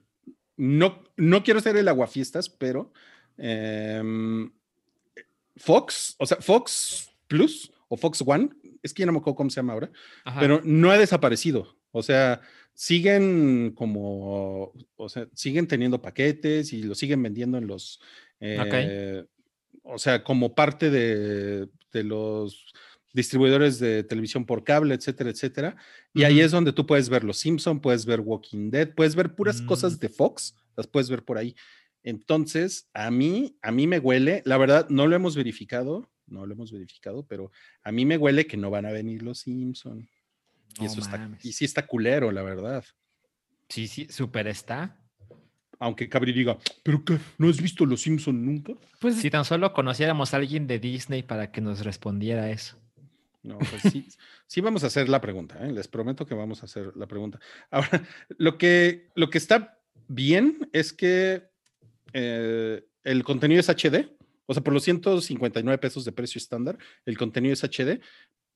no, 0.57 1.03
no 1.17 1.43
quiero 1.43 1.61
ser 1.61 1.77
el 1.77 1.89
aguafiestas, 1.89 2.49
pero 2.51 2.93
em, 3.39 4.51
Fox, 5.57 6.15
o 6.19 6.27
sea, 6.27 6.39
Fox 6.39 7.11
Plus 7.29 7.73
o 7.89 7.97
Fox 7.97 8.23
One, 8.27 8.51
es 8.83 8.93
que 8.93 9.01
ya 9.01 9.07
no 9.07 9.13
me 9.13 9.19
acuerdo 9.19 9.37
cómo 9.37 9.51
se 9.51 9.57
llama 9.57 9.73
ahora, 9.75 9.91
Ajá. 10.25 10.41
pero 10.41 10.61
no 10.65 10.91
ha 10.91 10.99
desaparecido. 10.99 11.77
O 11.93 12.03
sea, 12.03 12.41
siguen 12.75 13.73
como, 13.75 14.73
o 14.97 15.09
sea, 15.09 15.29
siguen 15.35 15.67
teniendo 15.67 16.01
paquetes 16.03 16.73
y 16.73 16.83
lo 16.83 16.95
siguen 16.95 17.23
vendiendo 17.23 17.59
en 17.59 17.67
los, 17.67 18.01
eh, 18.41 19.25
o 19.83 19.99
sea, 19.99 20.25
como 20.25 20.55
parte 20.55 20.91
de, 20.91 21.69
de 21.93 22.05
los 22.05 22.73
distribuidores 23.15 23.79
de 23.79 24.05
televisión 24.05 24.47
por 24.47 24.65
cable, 24.65 24.95
etcétera, 24.95 25.31
etcétera. 25.31 25.77
Y 26.15 26.25
ahí 26.25 26.37
Ujú. 26.37 26.45
es 26.47 26.51
donde 26.51 26.73
tú 26.73 26.87
puedes 26.87 27.09
ver 27.09 27.25
Los 27.25 27.39
Simpson, 27.39 27.81
puedes 27.81 28.07
ver 28.07 28.21
Walking 28.21 28.71
Dead, 28.71 28.95
puedes 28.95 29.15
ver 29.15 29.35
puras 29.35 29.61
Mm. 29.63 29.67
cosas 29.67 30.01
de 30.01 30.09
Fox, 30.09 30.55
las 30.77 30.87
puedes 30.87 31.11
ver 31.11 31.23
por 31.25 31.37
ahí. 31.39 31.55
Entonces, 32.03 32.89
a 32.95 33.11
mí, 33.11 33.59
a 33.63 33.71
mí 33.71 33.87
me 33.87 33.99
huele, 33.99 34.43
la 34.45 34.57
verdad, 34.59 34.89
no 34.89 35.07
lo 35.07 35.15
hemos 35.15 35.37
verificado, 35.37 36.11
no 36.27 36.47
lo 36.47 36.55
hemos 36.55 36.73
verificado, 36.73 37.27
pero 37.27 37.53
a 37.83 37.93
mí 37.93 38.07
me 38.07 38.17
huele 38.17 38.47
que 38.47 38.57
no 38.57 38.71
van 38.71 38.87
a 38.87 38.93
venir 38.93 39.23
Los 39.23 39.41
Simpson. 39.41 40.09
Y 40.79 40.85
No 40.85 40.87
eso 40.87 41.01
está, 41.01 41.31
y 41.43 41.53
sí 41.53 41.65
está 41.65 41.87
culero, 41.87 42.31
la 42.33 42.43
verdad. 42.43 42.85
Sí, 43.69 43.89
sí, 43.89 44.07
súper 44.11 44.49
está. 44.49 44.99
Aunque 45.79 46.09
Cabri 46.09 46.33
diga, 46.33 46.59
¿pero 46.83 47.05
qué? 47.05 47.19
¿No 47.39 47.49
has 47.49 47.61
visto 47.61 47.85
Los 47.85 48.03
Simpson 48.03 48.45
nunca? 48.45 48.75
Pues 49.01 49.17
Si 49.17 49.31
tan 49.31 49.45
solo 49.45 49.73
conociéramos 49.73 50.33
a 50.33 50.37
alguien 50.37 50.67
de 50.67 50.79
Disney 50.79 51.23
para 51.23 51.51
que 51.51 51.61
nos 51.61 51.85
respondiera 51.85 52.51
eso. 52.51 52.79
No, 53.43 53.59
pues 53.59 53.83
sí, 53.93 54.07
sí 54.47 54.61
vamos 54.61 54.85
a 54.85 54.87
hacer 54.87 55.09
la 55.09 55.21
pregunta, 55.21 55.59
¿eh? 55.67 55.73
les 55.73 55.89
prometo 55.89 56.25
que 56.25 56.35
vamos 56.35 56.63
a 56.63 56.67
hacer 56.67 56.93
la 56.97 57.07
pregunta. 57.07 57.41
Ahora, 57.71 58.05
lo 58.39 58.57
que, 58.57 59.09
lo 59.17 59.31
que 59.31 59.39
está 59.39 59.81
bien 60.07 60.69
es 60.73 60.93
que 60.93 61.51
eh, 62.13 62.85
el 63.03 63.25
contenido 63.25 63.61
es 63.61 63.69
HD, 63.69 64.09
o 64.47 64.55
sea, 64.55 64.63
por 64.63 64.73
los 64.73 64.85
159 64.85 65.79
pesos 65.79 66.05
de 66.05 66.13
precio 66.13 66.39
estándar, 66.39 66.79
el 67.07 67.17
contenido 67.17 67.55
es 67.55 67.65
HD, 67.65 68.01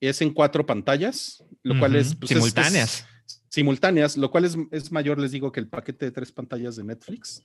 es 0.01 0.21
en 0.23 0.33
cuatro 0.33 0.67
pantallas, 0.67 1.43
lo 1.63 1.79
cual 1.79 1.97
es, 1.97 2.15
pues, 2.15 2.31
es- 2.31 2.37
es 2.37 2.43
simultáneas. 2.43 3.07
simultáneas, 3.49 4.17
lo 4.17 4.31
cual 4.31 4.45
es, 4.45 4.57
es 4.71 4.93
mayor, 4.93 5.19
les 5.19 5.33
digo, 5.33 5.51
que 5.53 5.61
el 5.61 5.69
paquete 5.69 6.05
de 6.07 6.11
tres 6.13 6.31
pantallas 6.33 6.77
de 6.77 6.85
Netflix, 6.85 7.43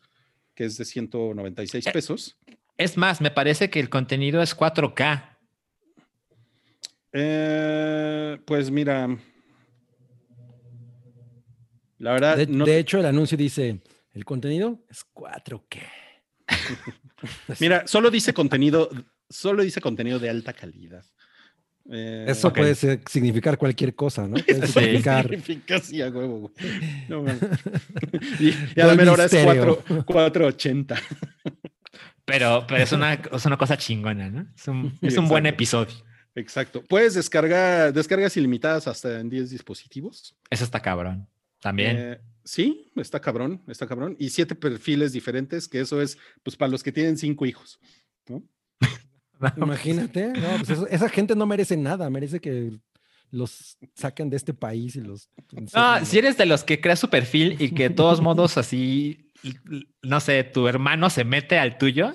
que 0.54 0.66
es 0.66 0.78
de 0.78 0.86
196 0.86 1.88
Eh, 1.88 1.92
pesos. 1.92 2.38
Es 2.78 2.98
más, 2.98 3.22
me 3.22 3.32
parece 3.32 3.70
que 3.70 3.80
el 3.80 3.90
contenido 3.90 4.42
es 4.42 4.54
4K. 4.56 5.38
Eh, 7.14 8.40
pues 8.46 8.72
mira, 8.72 9.08
la 11.98 12.12
verdad, 12.14 12.38
de, 12.38 12.48
no, 12.48 12.66
de 12.66 12.78
hecho, 12.80 13.00
el 13.00 13.06
anuncio 13.06 13.38
dice: 13.38 13.82
el 14.14 14.26
contenido 14.26 14.84
es 14.90 15.04
4K. 15.14 15.80
Mira, 17.60 17.88
solo 17.88 18.10
dice 18.12 18.34
contenido, 18.34 18.90
solo 19.30 19.64
dice 19.64 19.80
contenido 19.82 20.20
de 20.20 20.30
alta 20.30 20.54
calidad. 20.54 21.06
Eh, 21.94 22.26
Eso 22.28 22.54
puede 22.54 22.74
ser- 22.76 23.02
significar 23.10 23.58
cualquier 23.58 23.94
cosa, 23.96 24.28
¿no? 24.28 24.36
Puede 24.36 24.66
Sí. 24.68 24.74
significar 24.74 25.24
significa 25.28 25.76
así 25.76 26.02
a 26.02 26.10
huevo, 26.10 26.40
güey. 26.40 26.54
No, 27.10 27.24
mames. 27.24 27.40
y, 28.40 28.50
y 28.76 28.82
a 28.82 28.86
la 28.88 28.96
mera 28.96 29.12
hora 29.12 29.26
es 29.26 29.34
Misterio. 29.34 29.84
4, 29.88 30.06
480. 30.06 30.96
Pero, 32.26 32.66
pero 32.68 32.84
es, 32.84 32.92
una, 32.92 33.14
es 33.14 33.46
una 33.46 33.58
cosa 33.58 33.78
chingona, 33.78 34.30
¿no? 34.30 34.48
Es 34.56 34.68
un, 34.68 34.98
es 35.02 35.18
un 35.18 35.28
buen 35.28 35.46
episodio. 35.46 35.94
Exacto. 36.36 36.82
Puedes 36.88 37.14
descargar 37.16 37.92
descargas 37.92 38.38
ilimitadas 38.38 38.88
hasta 38.88 39.20
en 39.20 39.30
10 39.30 39.50
dispositivos. 39.50 40.36
Eso 40.50 40.64
está 40.64 40.80
cabrón. 40.80 41.28
También. 41.60 41.96
Eh, 42.00 42.20
sí, 42.44 42.90
está 42.96 43.20
cabrón, 43.20 43.62
está 43.68 43.86
cabrón. 43.86 44.16
Y 44.18 44.30
siete 44.30 44.56
perfiles 44.56 45.12
diferentes, 45.12 45.68
que 45.68 45.82
eso 45.82 46.02
es, 46.02 46.18
pues, 46.42 46.56
para 46.56 46.72
los 46.72 46.84
que 46.84 46.92
tienen 46.92 47.18
cinco 47.18 47.46
hijos. 47.46 47.80
¿no? 48.30 48.44
Imagínate, 49.58 50.28
no, 50.30 50.48
pues 50.58 50.70
eso- 50.72 50.88
esa 50.88 51.10
gente 51.10 51.36
no 51.36 51.46
merece 51.46 51.78
nada, 51.78 52.10
merece 52.10 52.40
que 52.40 52.72
los 53.32 53.78
saquen 53.96 54.30
de 54.30 54.38
este 54.38 54.54
país 54.54 54.96
y 54.98 55.02
los... 55.02 55.30
No, 55.74 56.06
si 56.06 56.18
eres 56.18 56.38
de 56.38 56.46
los 56.46 56.64
que 56.64 56.82
crea 56.82 56.96
su 56.96 57.10
perfil 57.10 57.56
y 57.60 57.72
que 57.72 57.84
de 57.90 57.96
todos 57.96 58.20
modos 58.22 58.58
así, 58.58 59.32
no 60.02 60.20
sé, 60.20 60.44
tu 60.44 60.68
hermano 60.68 61.10
se 61.10 61.24
mete 61.24 61.58
al 61.58 61.78
tuyo, 61.78 62.14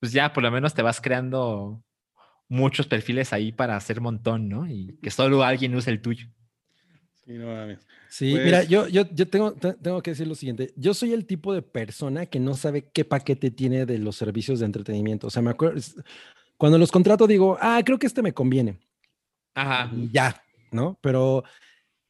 pues 0.00 0.12
ya 0.12 0.32
por 0.32 0.42
lo 0.44 0.50
menos 0.50 0.74
te 0.74 0.82
vas 0.82 1.00
creando 1.00 1.82
muchos 2.48 2.86
perfiles 2.86 3.32
ahí 3.32 3.50
para 3.52 3.76
hacer 3.76 4.00
montón, 4.00 4.48
¿no? 4.48 4.66
Y 4.68 4.96
que 5.02 5.10
solo 5.10 5.42
alguien 5.42 5.74
use 5.74 5.90
el 5.90 6.00
tuyo. 6.00 6.28
Sí, 7.28 7.34
no 7.34 7.48
mames. 7.48 7.78
Sí, 8.08 8.30
Pues- 8.32 8.44
mira, 8.46 8.64
yo, 8.64 8.88
yo, 8.88 9.02
yo 9.12 9.28
tengo, 9.28 9.52
te- 9.52 9.74
tengo 9.74 10.00
que 10.02 10.12
decir 10.12 10.26
lo 10.26 10.34
siguiente. 10.34 10.72
Yo 10.76 10.94
soy 10.94 11.12
el 11.12 11.26
tipo 11.26 11.52
de 11.52 11.60
persona 11.60 12.24
que 12.24 12.40
no 12.40 12.54
sabe 12.54 12.88
qué 12.90 13.04
paquete 13.04 13.50
tiene 13.50 13.84
de 13.84 13.98
los 13.98 14.16
servicios 14.16 14.60
de 14.60 14.64
entretenimiento. 14.66 15.26
O 15.26 15.30
sea, 15.30 15.42
me 15.42 15.50
acuerdo, 15.50 15.78
cuando 16.56 16.78
los 16.78 16.90
contrato 16.90 17.26
digo, 17.26 17.58
ah, 17.60 17.82
creo 17.84 17.98
que 17.98 18.06
este 18.06 18.22
me 18.22 18.32
conviene. 18.32 18.78
Ajá. 19.54 19.90
y 19.94 20.10
ya, 20.10 20.40
¿no? 20.72 20.96
Pero 21.02 21.44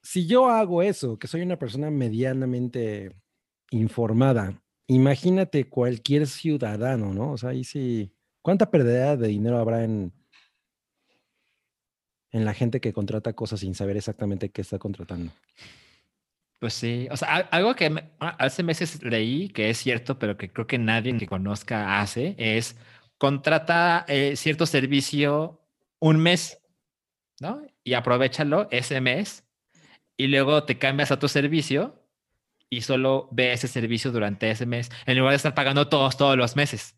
si 0.03 0.27
yo 0.27 0.49
hago 0.51 0.83
eso, 0.83 1.19
que 1.19 1.27
soy 1.27 1.41
una 1.43 1.59
persona 1.59 1.91
medianamente 1.91 3.16
informada, 3.71 4.61
imagínate 4.87 5.69
cualquier 5.69 6.27
ciudadano, 6.29 7.12
¿no? 7.12 7.33
O 7.33 7.39
sea, 7.39 7.51
ahí 7.51 7.64
sí, 7.64 8.12
¿cuánta 8.43 8.71
pérdida 8.71 9.16
de 9.16 9.29
dinero 9.29 9.59
habrá 9.59 9.83
en, 9.83 10.12
en 12.33 12.45
la 12.45 12.55
gente 12.55 12.81
que 12.81 12.93
contrata 12.93 13.33
cosas 13.33 13.61
sin 13.61 13.74
saber 13.74 13.97
exactamente 13.97 14.51
qué 14.51 14.62
está 14.62 14.79
contratando? 14.79 15.33
Pues 16.59 16.74
sí, 16.74 17.07
o 17.11 17.16
sea, 17.16 17.37
algo 17.37 17.74
que 17.76 18.05
hace 18.18 18.62
meses 18.64 19.03
leí 19.03 19.49
que 19.49 19.70
es 19.70 19.79
cierto, 19.79 20.18
pero 20.18 20.37
que 20.37 20.51
creo 20.51 20.66
que 20.66 20.79
nadie 20.79 21.16
que 21.16 21.29
conozca 21.29 22.01
hace, 22.01 22.35
es 22.37 22.76
contrata 23.16 24.05
eh, 24.09 24.35
cierto 24.37 24.66
servicio 24.66 25.61
un 26.01 26.18
mes, 26.18 26.61
¿no? 27.41 27.62
Y 27.85 27.95
aprovechalo 27.95 28.68
ese 28.70 29.01
mes 29.01 29.45
y 30.16 30.26
luego 30.26 30.64
te 30.64 30.79
cambias 30.79 31.12
a 31.12 31.14
otro 31.14 31.29
servicio 31.29 32.05
y 32.70 32.83
solo 32.83 33.29
ve 33.31 33.53
ese 33.53 33.68
servicio 33.68 34.11
durante 34.11 34.51
ese 34.51 34.66
mes, 34.66 34.91
en 35.07 35.16
lugar 35.16 35.33
de 35.33 35.37
estar 35.37 35.55
pagando 35.55 35.89
todos, 35.89 36.16
todos 36.16 36.37
los 36.37 36.57
meses. 36.57 36.97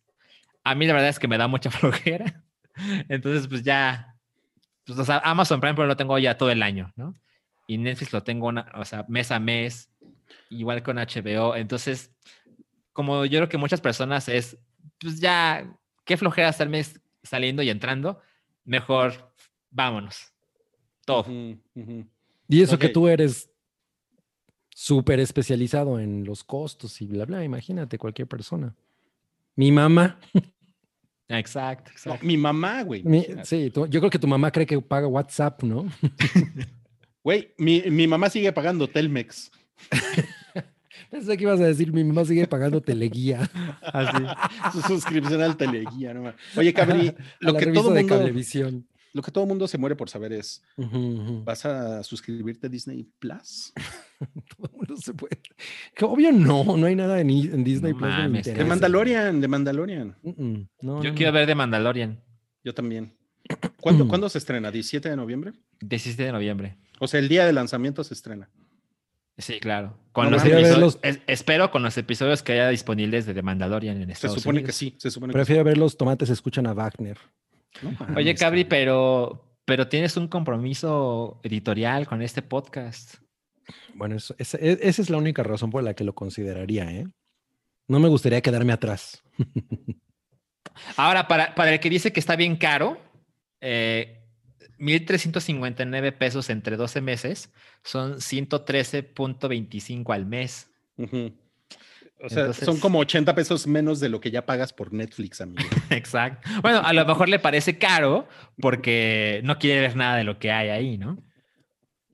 A 0.64 0.74
mí 0.74 0.86
la 0.86 0.94
verdad 0.94 1.10
es 1.10 1.18
que 1.18 1.28
me 1.28 1.38
da 1.38 1.48
mucha 1.48 1.70
flojera. 1.70 2.44
Entonces, 3.08 3.46
pues 3.46 3.62
ya, 3.62 4.09
pues, 4.84 4.98
o 4.98 5.04
sea, 5.04 5.18
Amazon 5.24 5.60
Prime, 5.60 5.74
pero 5.74 5.86
lo 5.86 5.96
tengo 5.96 6.18
ya 6.18 6.36
todo 6.36 6.50
el 6.50 6.62
año, 6.62 6.92
¿no? 6.96 7.14
y 7.70 7.78
Netflix 7.78 8.12
lo 8.12 8.24
tengo, 8.24 8.48
una, 8.48 8.66
o 8.74 8.84
sea, 8.84 9.04
mes 9.06 9.30
a 9.30 9.38
mes, 9.38 9.88
igual 10.48 10.82
con 10.82 10.96
HBO. 10.96 11.54
Entonces, 11.54 12.12
como 12.92 13.24
yo 13.26 13.38
creo 13.38 13.48
que 13.48 13.58
muchas 13.58 13.80
personas 13.80 14.28
es, 14.28 14.58
pues 14.98 15.20
ya, 15.20 15.72
qué 16.04 16.16
flojera 16.16 16.48
estarme 16.48 16.84
saliendo 17.22 17.62
y 17.62 17.70
entrando, 17.70 18.20
mejor 18.64 19.32
vámonos. 19.70 20.32
Todo. 21.04 21.26
Y 22.48 22.60
eso 22.60 22.76
que 22.76 22.88
tú 22.88 23.06
eres 23.06 23.48
súper 24.70 25.20
especializado 25.20 26.00
en 26.00 26.24
los 26.24 26.42
costos 26.42 27.00
y 27.00 27.06
bla, 27.06 27.24
bla, 27.24 27.44
imagínate 27.44 27.98
cualquier 27.98 28.26
persona. 28.26 28.74
Mi 29.54 29.70
mamá, 29.70 30.18
Exacto, 31.30 31.90
No, 31.90 31.92
exacto. 31.92 32.26
mi 32.26 32.36
mamá, 32.36 32.82
güey. 32.82 33.02
mi- 33.04 33.24
sí, 33.44 33.70
tú- 33.70 33.86
yo 33.86 34.00
creo 34.00 34.10
que 34.10 34.18
tu 34.18 34.26
mamá 34.26 34.50
cree 34.50 34.66
que 34.66 34.80
paga 34.80 35.06
WhatsApp, 35.06 35.62
¿no? 35.62 35.86
Güey, 37.22 37.52
mi, 37.58 37.82
mi 37.90 38.06
mamá 38.06 38.30
sigue 38.30 38.50
pagando 38.52 38.88
Telmex. 38.88 39.50
Pensé 41.10 41.36
que 41.36 41.42
ibas 41.44 41.60
a 41.60 41.64
decir, 41.66 41.92
mi 41.92 42.02
mamá 42.04 42.24
sigue 42.24 42.46
pagando 42.46 42.80
teleguía. 42.80 43.48
Así. 43.82 44.24
Su 44.72 44.80
suscripción 44.82 45.42
al 45.42 45.56
teleguía, 45.56 46.14
no. 46.14 46.32
Oye, 46.56 46.72
Cabri, 46.72 47.12
lo 47.40 47.52
la 47.52 47.58
que, 47.58 47.66
todo 47.72 47.90
de 47.92 48.00
mundo, 48.02 48.16
Cablevisión. 48.16 48.86
lo 49.12 49.22
que 49.22 49.30
todo 49.30 49.44
mundo 49.46 49.66
se 49.68 49.76
muere 49.76 49.96
por 49.96 50.08
saber 50.08 50.32
es. 50.32 50.62
¿vas 51.44 51.66
a 51.66 52.02
suscribirte 52.04 52.68
a 52.68 52.70
Disney 52.70 53.06
Plus? 53.18 53.72
Todo 54.56 54.70
el 54.70 54.76
mundo 54.76 54.96
se 54.98 55.14
puede. 55.14 55.40
Que 55.94 56.04
obvio 56.04 56.30
no, 56.32 56.76
no 56.76 56.86
hay 56.86 56.94
nada 56.94 57.20
en, 57.20 57.28
Disney 57.28 57.92
No 57.92 57.98
Plus. 57.98 58.10
mames. 58.10 58.44
De 58.46 58.64
Mandalorian, 58.64 59.40
de 59.40 59.48
Mandalorian. 59.48 60.16
No, 60.22 61.02
Yo 61.02 61.10
no, 61.10 61.14
quiero 61.16 61.32
no. 61.32 61.38
ver 61.38 61.46
de 61.46 61.54
Mandalorian, 61.54 62.22
Yo 62.62 62.74
también. 62.74 63.14
¿Cuándo, 63.80 64.06
¿Cuándo 64.08 64.28
se 64.28 64.38
estrena? 64.38 64.70
¿17 64.70 65.00
de 65.00 65.16
noviembre? 65.16 65.52
17 65.80 66.22
de 66.24 66.32
noviembre. 66.32 66.76
O 66.98 67.06
sea, 67.08 67.18
el 67.20 67.28
día 67.28 67.46
de 67.46 67.52
lanzamiento 67.52 68.04
se 68.04 68.14
estrena. 68.14 68.50
Sí, 69.38 69.58
claro. 69.58 69.96
Con 70.12 70.26
No, 70.26 70.32
los 70.32 70.42
prefiero 70.42 70.58
ver 70.62 70.66
episodios, 70.72 70.94
los- 71.02 71.04
es- 71.16 71.20
espero 71.26 71.70
con 71.70 71.82
los 71.82 71.96
episodios 71.96 72.42
que 72.42 72.52
haya 72.52 72.68
disponibles 72.68 73.24
de 73.24 73.32
The 73.32 73.40
Mandalorian 73.42 73.96
en 73.96 74.06
Se 74.08 74.12
Estados 74.12 74.42
supone 74.42 74.58
que 74.58 74.64
Unidos. 74.64 74.76
sí, 74.76 74.94
se 74.98 75.10
supone 75.10 75.32
que 75.32 75.38
Prefiero 75.38 75.64
ver 75.64 75.78
los 75.78 75.96
tomates 75.96 76.28
escuchan 76.28 76.66
a 76.66 76.74
Wagner. 76.74 77.16
Oye, 78.16 78.34
Cabri, 78.34 78.64
cabrón. 78.64 78.66
pero, 78.68 79.56
pero 79.64 79.88
tienes 79.88 80.16
un 80.18 80.28
compromiso 80.28 81.40
editorial 81.42 82.06
con 82.06 82.20
este 82.20 82.42
podcast. 82.42 83.14
Bueno, 83.94 84.16
eso- 84.16 84.34
esa, 84.38 84.58
e- 84.58 84.78
esa 84.82 85.02
es 85.02 85.10
la 85.10 85.18
única 85.18 85.42
razón 85.42 85.70
por 85.70 85.82
la 85.82 85.94
que 85.94 86.04
lo 86.04 86.14
consideraría, 86.14 86.90
¿eh? 86.90 87.06
No 87.88 87.98
me 88.00 88.08
gustaría 88.08 88.40
quedarme 88.40 88.72
atrás. 88.72 89.22
Ahora, 90.96 91.26
para, 91.28 91.54
para 91.54 91.72
el 91.72 91.80
que 91.80 91.90
dice 91.90 92.12
que 92.12 92.20
está 92.20 92.36
bien 92.36 92.56
caro, 92.56 93.00
eh, 93.60 94.16
1.359 94.78 96.12
pesos 96.16 96.48
entre 96.50 96.76
12 96.76 97.00
meses 97.00 97.50
son 97.82 98.20
113.25 98.20 100.12
al 100.14 100.26
mes. 100.26 100.70
O 102.22 102.28
sea, 102.28 102.40
Entonces- 102.42 102.64
son 102.64 102.78
como 102.80 102.98
80 102.98 103.34
pesos 103.34 103.66
menos 103.66 103.98
de 104.00 104.08
lo 104.08 104.20
que 104.20 104.30
ya 104.30 104.44
pagas 104.46 104.72
por 104.72 104.92
Netflix, 104.92 105.40
amigo. 105.40 105.58
Exacto. 105.90 106.48
Bueno, 106.62 106.80
a 106.84 106.92
lo 106.92 107.04
mejor 107.06 107.28
le 107.28 107.38
parece 107.38 107.78
caro 107.78 108.28
porque 108.60 109.40
no 109.44 109.58
quiere 109.58 109.80
ver 109.80 109.96
nada 109.96 110.16
de 110.16 110.24
lo 110.24 110.38
que 110.38 110.50
hay 110.52 110.68
ahí, 110.68 110.98
¿no? 110.98 111.18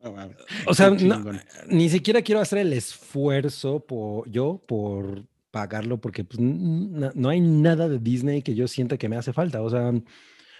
No 0.02 0.12
mames. 0.12 0.36
O 0.66 0.74
sea, 0.74 0.90
no- 0.90 1.24
ni 1.68 1.88
siquiera 1.88 2.22
quiero 2.22 2.40
hacer 2.40 2.58
el 2.58 2.72
esfuerzo 2.72 3.80
por, 3.80 4.28
yo 4.30 4.62
por 4.66 5.24
pagarlo 5.50 5.98
porque 6.00 6.22
pues, 6.24 6.38
n- 6.38 6.96
n- 6.98 7.10
no 7.14 7.28
hay 7.28 7.40
nada 7.40 7.88
de 7.88 7.98
Disney 7.98 8.42
que 8.42 8.54
yo 8.54 8.68
sienta 8.68 8.96
que 8.98 9.08
me 9.08 9.16
hace 9.16 9.32
falta. 9.32 9.62
O 9.62 9.70
sea, 9.70 9.92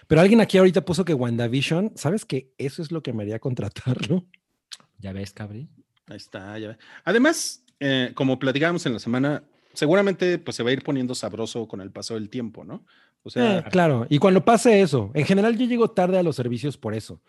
pero 0.07 0.21
alguien 0.21 0.41
aquí 0.41 0.57
ahorita 0.57 0.83
puso 0.83 1.05
que 1.05 1.13
WandaVision, 1.13 1.93
¿sabes 1.95 2.25
que 2.25 2.51
eso 2.57 2.81
es 2.81 2.91
lo 2.91 3.03
que 3.03 3.13
me 3.13 3.23
haría 3.23 3.39
contratarlo? 3.39 4.25
Ya 4.99 5.13
ves, 5.13 5.31
Cabri. 5.33 5.69
Ahí 6.07 6.17
está, 6.17 6.57
ya. 6.57 6.69
ve. 6.69 6.77
Además, 7.05 7.63
eh, 7.79 8.11
como 8.15 8.39
platicábamos 8.39 8.85
en 8.85 8.93
la 8.93 8.99
semana, 8.99 9.43
seguramente 9.73 10.39
pues 10.39 10.55
se 10.57 10.63
va 10.63 10.71
a 10.71 10.73
ir 10.73 10.81
poniendo 10.83 11.13
sabroso 11.13 11.67
con 11.67 11.81
el 11.81 11.91
paso 11.91 12.15
del 12.15 12.29
tiempo, 12.29 12.63
¿no? 12.63 12.83
O 13.23 13.29
sea, 13.29 13.59
Eh, 13.59 13.63
claro, 13.69 14.07
y 14.09 14.17
cuando 14.19 14.43
pase 14.43 14.81
eso, 14.81 15.11
en 15.13 15.25
general 15.25 15.57
yo 15.57 15.65
llego 15.65 15.89
tarde 15.91 16.17
a 16.17 16.23
los 16.23 16.35
servicios 16.35 16.77
por 16.77 16.93
eso. 16.95 17.21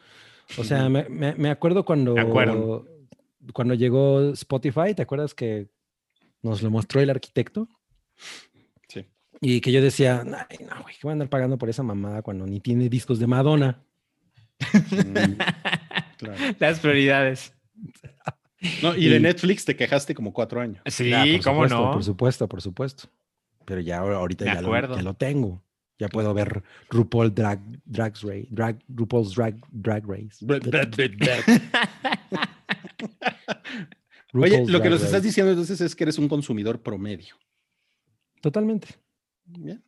O 0.57 0.65
sea, 0.65 0.89
me, 0.89 1.09
me- 1.09 1.35
me 1.35 1.51
acuerdo 1.51 1.85
cuando, 1.85 2.19
acuerdo. 2.19 2.87
cuando 3.53 3.75
llegó 3.75 4.31
Spotify, 4.33 4.95
¿te 4.95 5.03
acuerdas 5.03 5.35
que 5.35 5.69
nos 6.43 6.63
lo 6.63 6.71
mostró 6.71 7.01
el 7.01 7.11
arquitecto? 7.11 7.69
sí. 8.89 9.05
Y 9.41 9.61
que 9.61 9.71
yo 9.73 9.83
decía, 9.83 10.23
ay, 10.51 10.59
no, 10.69 10.83
güey, 10.83 10.95
¿qué 10.95 11.01
voy 11.03 11.11
a 11.11 11.13
andar 11.13 11.29
pagando 11.29 11.59
por 11.59 11.69
esa 11.69 11.83
mamada 11.83 12.23
cuando 12.23 12.47
ni 12.47 12.61
tiene 12.61 12.89
discos 12.89 13.19
de 13.19 13.27
Madonna? 13.27 13.83
Mm, 14.99 15.39
claro. 16.19 16.55
Las 16.59 16.81
prioridades. 16.81 17.53
No, 18.83 18.97
y 18.97 19.09
de 19.09 19.21
Netflix 19.21 19.65
te 19.65 19.77
quejaste 19.77 20.15
como 20.17 20.33
cuatro 20.33 20.61
años. 20.61 20.83
Sí, 20.87 21.13
Ah, 21.13 21.25
por 21.25 21.45
cómo 21.45 21.57
supuesto, 21.69 21.85
no. 21.87 21.93
Por 21.93 22.05
supuesto, 22.05 22.49
por 22.49 22.61
supuesto. 22.63 23.05
Pero 23.65 23.81
ya 23.81 23.99
ahora- 23.99 24.17
ahorita 24.17 24.45
ya 24.47 24.61
lo, 24.61 24.97
ya 24.97 25.03
lo 25.03 25.15
tengo. 25.15 25.63
Ya 25.99 26.09
puedo 26.09 26.33
ver 26.33 26.63
RuPaul 26.91 27.35
Drag, 27.35 27.61
Drags 27.85 28.23
Race, 28.23 28.47
drag, 28.51 28.79
RuPaul's 28.89 29.35
Drag, 29.35 29.57
Drag 29.73 30.07
Race. 30.07 30.47
Oye, 34.33 34.65
lo 34.67 34.81
que 34.81 34.91
nos 34.91 35.03
estás 35.03 35.23
diciendo 35.23 35.51
entonces 35.51 35.81
es 35.81 35.97
que 35.97 36.05
eres 36.05 36.19
un 36.19 36.29
consumidor 36.29 36.83
promedio. 36.83 37.35
Totalmente. 38.41 38.89
Bien. 39.45 39.83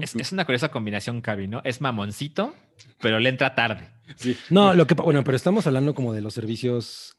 Es, 0.00 0.16
es 0.16 0.32
una 0.32 0.44
curiosa 0.46 0.70
combinación, 0.70 1.20
Cabri, 1.20 1.46
¿no? 1.46 1.60
Es 1.64 1.80
mamoncito, 1.80 2.54
pero 3.00 3.20
le 3.20 3.28
entra 3.28 3.54
tarde. 3.54 3.90
Sí. 4.16 4.36
No, 4.50 4.74
lo 4.74 4.86
que, 4.86 4.94
bueno, 4.94 5.22
pero 5.24 5.36
estamos 5.36 5.66
hablando 5.66 5.94
como 5.94 6.12
de 6.12 6.22
los 6.22 6.34
servicios 6.34 7.16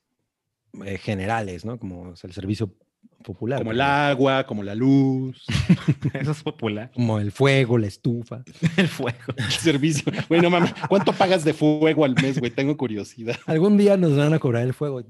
eh, 0.84 0.98
generales, 0.98 1.64
¿no? 1.64 1.78
Como 1.78 2.10
o 2.10 2.16
sea, 2.16 2.28
el 2.28 2.34
servicio 2.34 2.76
popular. 3.24 3.60
Como 3.60 3.72
el 3.72 3.82
agua, 3.82 4.46
como 4.46 4.64
la 4.64 4.76
luz, 4.76 5.46
Eso 6.14 6.32
es 6.32 6.44
popular. 6.44 6.92
Como 6.94 7.20
el 7.20 7.32
fuego, 7.32 7.78
la 7.78 7.88
estufa. 7.88 8.44
El 8.78 8.88
fuego. 8.88 9.18
el 9.38 9.52
servicio. 9.52 10.12
Güey, 10.28 10.42
no 10.42 10.50
mames, 10.50 10.74
¿cuánto 10.90 11.14
pagas 11.14 11.44
de 11.44 11.54
fuego 11.54 12.06
al 12.06 12.16
mes, 12.16 12.40
güey? 12.40 12.52
Tengo 12.52 12.76
curiosidad. 12.78 13.36
Algún 13.46 13.78
día 13.78 13.96
nos 13.98 14.16
van 14.18 14.34
a 14.34 14.40
cobrar 14.40 14.64
el 14.64 14.74
fuego. 14.74 15.02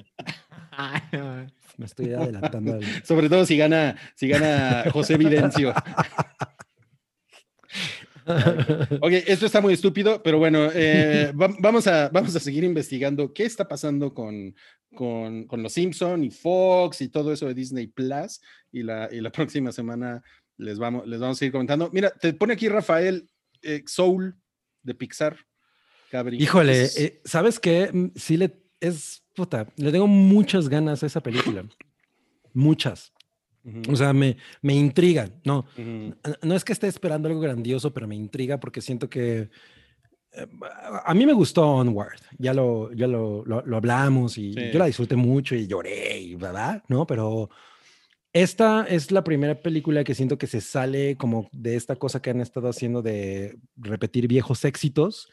Ay, 0.72 1.02
no. 1.12 1.46
Me 1.78 1.86
estoy 1.88 2.14
adelantando. 2.14 2.74
al- 2.74 3.04
Sobre 3.04 3.30
todo 3.30 3.46
si 3.48 3.58
gana, 3.58 3.96
si 4.16 4.28
gana 4.28 4.84
José 4.92 5.18
Videncio. 5.18 5.74
Ok, 9.02 9.12
esto 9.28 9.46
está 9.46 9.62
muy 9.62 9.74
estúpido, 9.74 10.22
pero 10.24 10.38
bueno, 10.40 10.70
eh, 10.74 11.32
va- 11.42 11.54
vamos, 11.60 11.88
a, 11.88 12.10
vamos 12.10 12.36
a 12.36 12.40
seguir 12.40 12.64
investigando 12.64 13.34
qué 13.34 13.46
está 13.46 13.68
pasando 13.68 14.14
con, 14.14 14.56
con, 14.96 15.46
con 15.46 15.64
Los 15.64 15.74
Simpson 15.74 16.24
y 16.24 16.32
Fox 16.32 17.02
y 17.02 17.10
todo 17.10 17.32
eso 17.34 17.48
de 17.48 17.54
Disney 17.54 17.88
Plus. 17.88 18.42
Y 18.72 18.84
la, 18.84 19.10
y 19.12 19.22
la 19.22 19.32
próxima 19.32 19.72
semana 19.72 20.22
les 20.58 20.78
vamos, 20.80 21.08
les 21.08 21.20
vamos 21.20 21.42
a 21.42 21.46
ir 21.46 21.52
comentando. 21.52 21.90
Mira, 21.94 22.10
te 22.12 22.34
pone 22.34 22.54
aquí 22.54 22.68
Rafael 22.70 23.28
eh, 23.62 23.84
Soul 23.86 24.36
de 24.82 24.94
Pixar. 24.96 25.38
Híjole, 26.44 26.86
eh, 26.98 27.22
¿sabes 27.26 27.60
qué? 27.60 27.90
Mm, 27.92 28.12
Sí 28.16 28.38
le 28.38 28.54
es 28.80 29.24
puta, 29.34 29.66
le 29.78 29.92
tengo 29.94 30.08
muchas 30.08 30.68
ganas 30.68 31.02
a 31.02 31.06
esa 31.06 31.22
película. 31.22 31.66
Muchas. 32.54 33.13
Ujú, 33.66 33.92
O 33.92 33.96
sea, 33.96 34.12
me, 34.14 34.36
me 34.62 34.74
intriga. 34.76 35.30
No, 35.46 35.60
ujú. 35.78 35.82
n- 35.82 36.16
no 36.42 36.56
es 36.56 36.64
que 36.66 36.74
esté 36.74 36.88
esperando 36.88 37.28
algo 37.30 37.40
grandioso, 37.40 37.94
pero 37.94 38.08
me 38.08 38.16
intriga 38.16 38.60
porque 38.60 38.82
siento 38.82 39.10
que 39.10 39.50
eh, 40.36 40.48
a 41.06 41.14
mí 41.14 41.26
me 41.26 41.34
gustó 41.34 41.66
Onward. 41.68 42.20
Ya 42.38 42.54
lo, 42.54 42.92
ya 42.94 43.08
lo, 43.08 43.46
lo, 43.46 43.62
lo 43.66 43.78
hablamos 43.78 44.38
y 44.38 44.54
Sí. 44.54 44.70
yo 44.74 44.80
la 44.80 44.86
disfruté 44.88 45.16
mucho 45.16 45.56
y 45.56 45.68
lloré, 45.68 46.20
y 46.20 46.36
¿verdad? 46.36 46.84
¿No? 46.90 47.06
Pero 47.08 47.50
esta 48.34 48.86
es 48.90 49.12
la 49.12 49.24
primera 49.24 49.62
película 49.62 50.04
que 50.04 50.16
siento 50.16 50.38
que 50.38 50.48
se 50.48 50.60
sale 50.60 51.16
como 51.18 51.50
de 51.52 51.76
esta 51.76 51.96
cosa 51.96 52.22
que 52.22 52.32
han 52.32 52.42
estado 52.42 52.68
haciendo 52.68 53.02
de 53.02 53.58
repetir 53.78 54.28
viejos 54.28 54.66
éxitos 54.66 55.30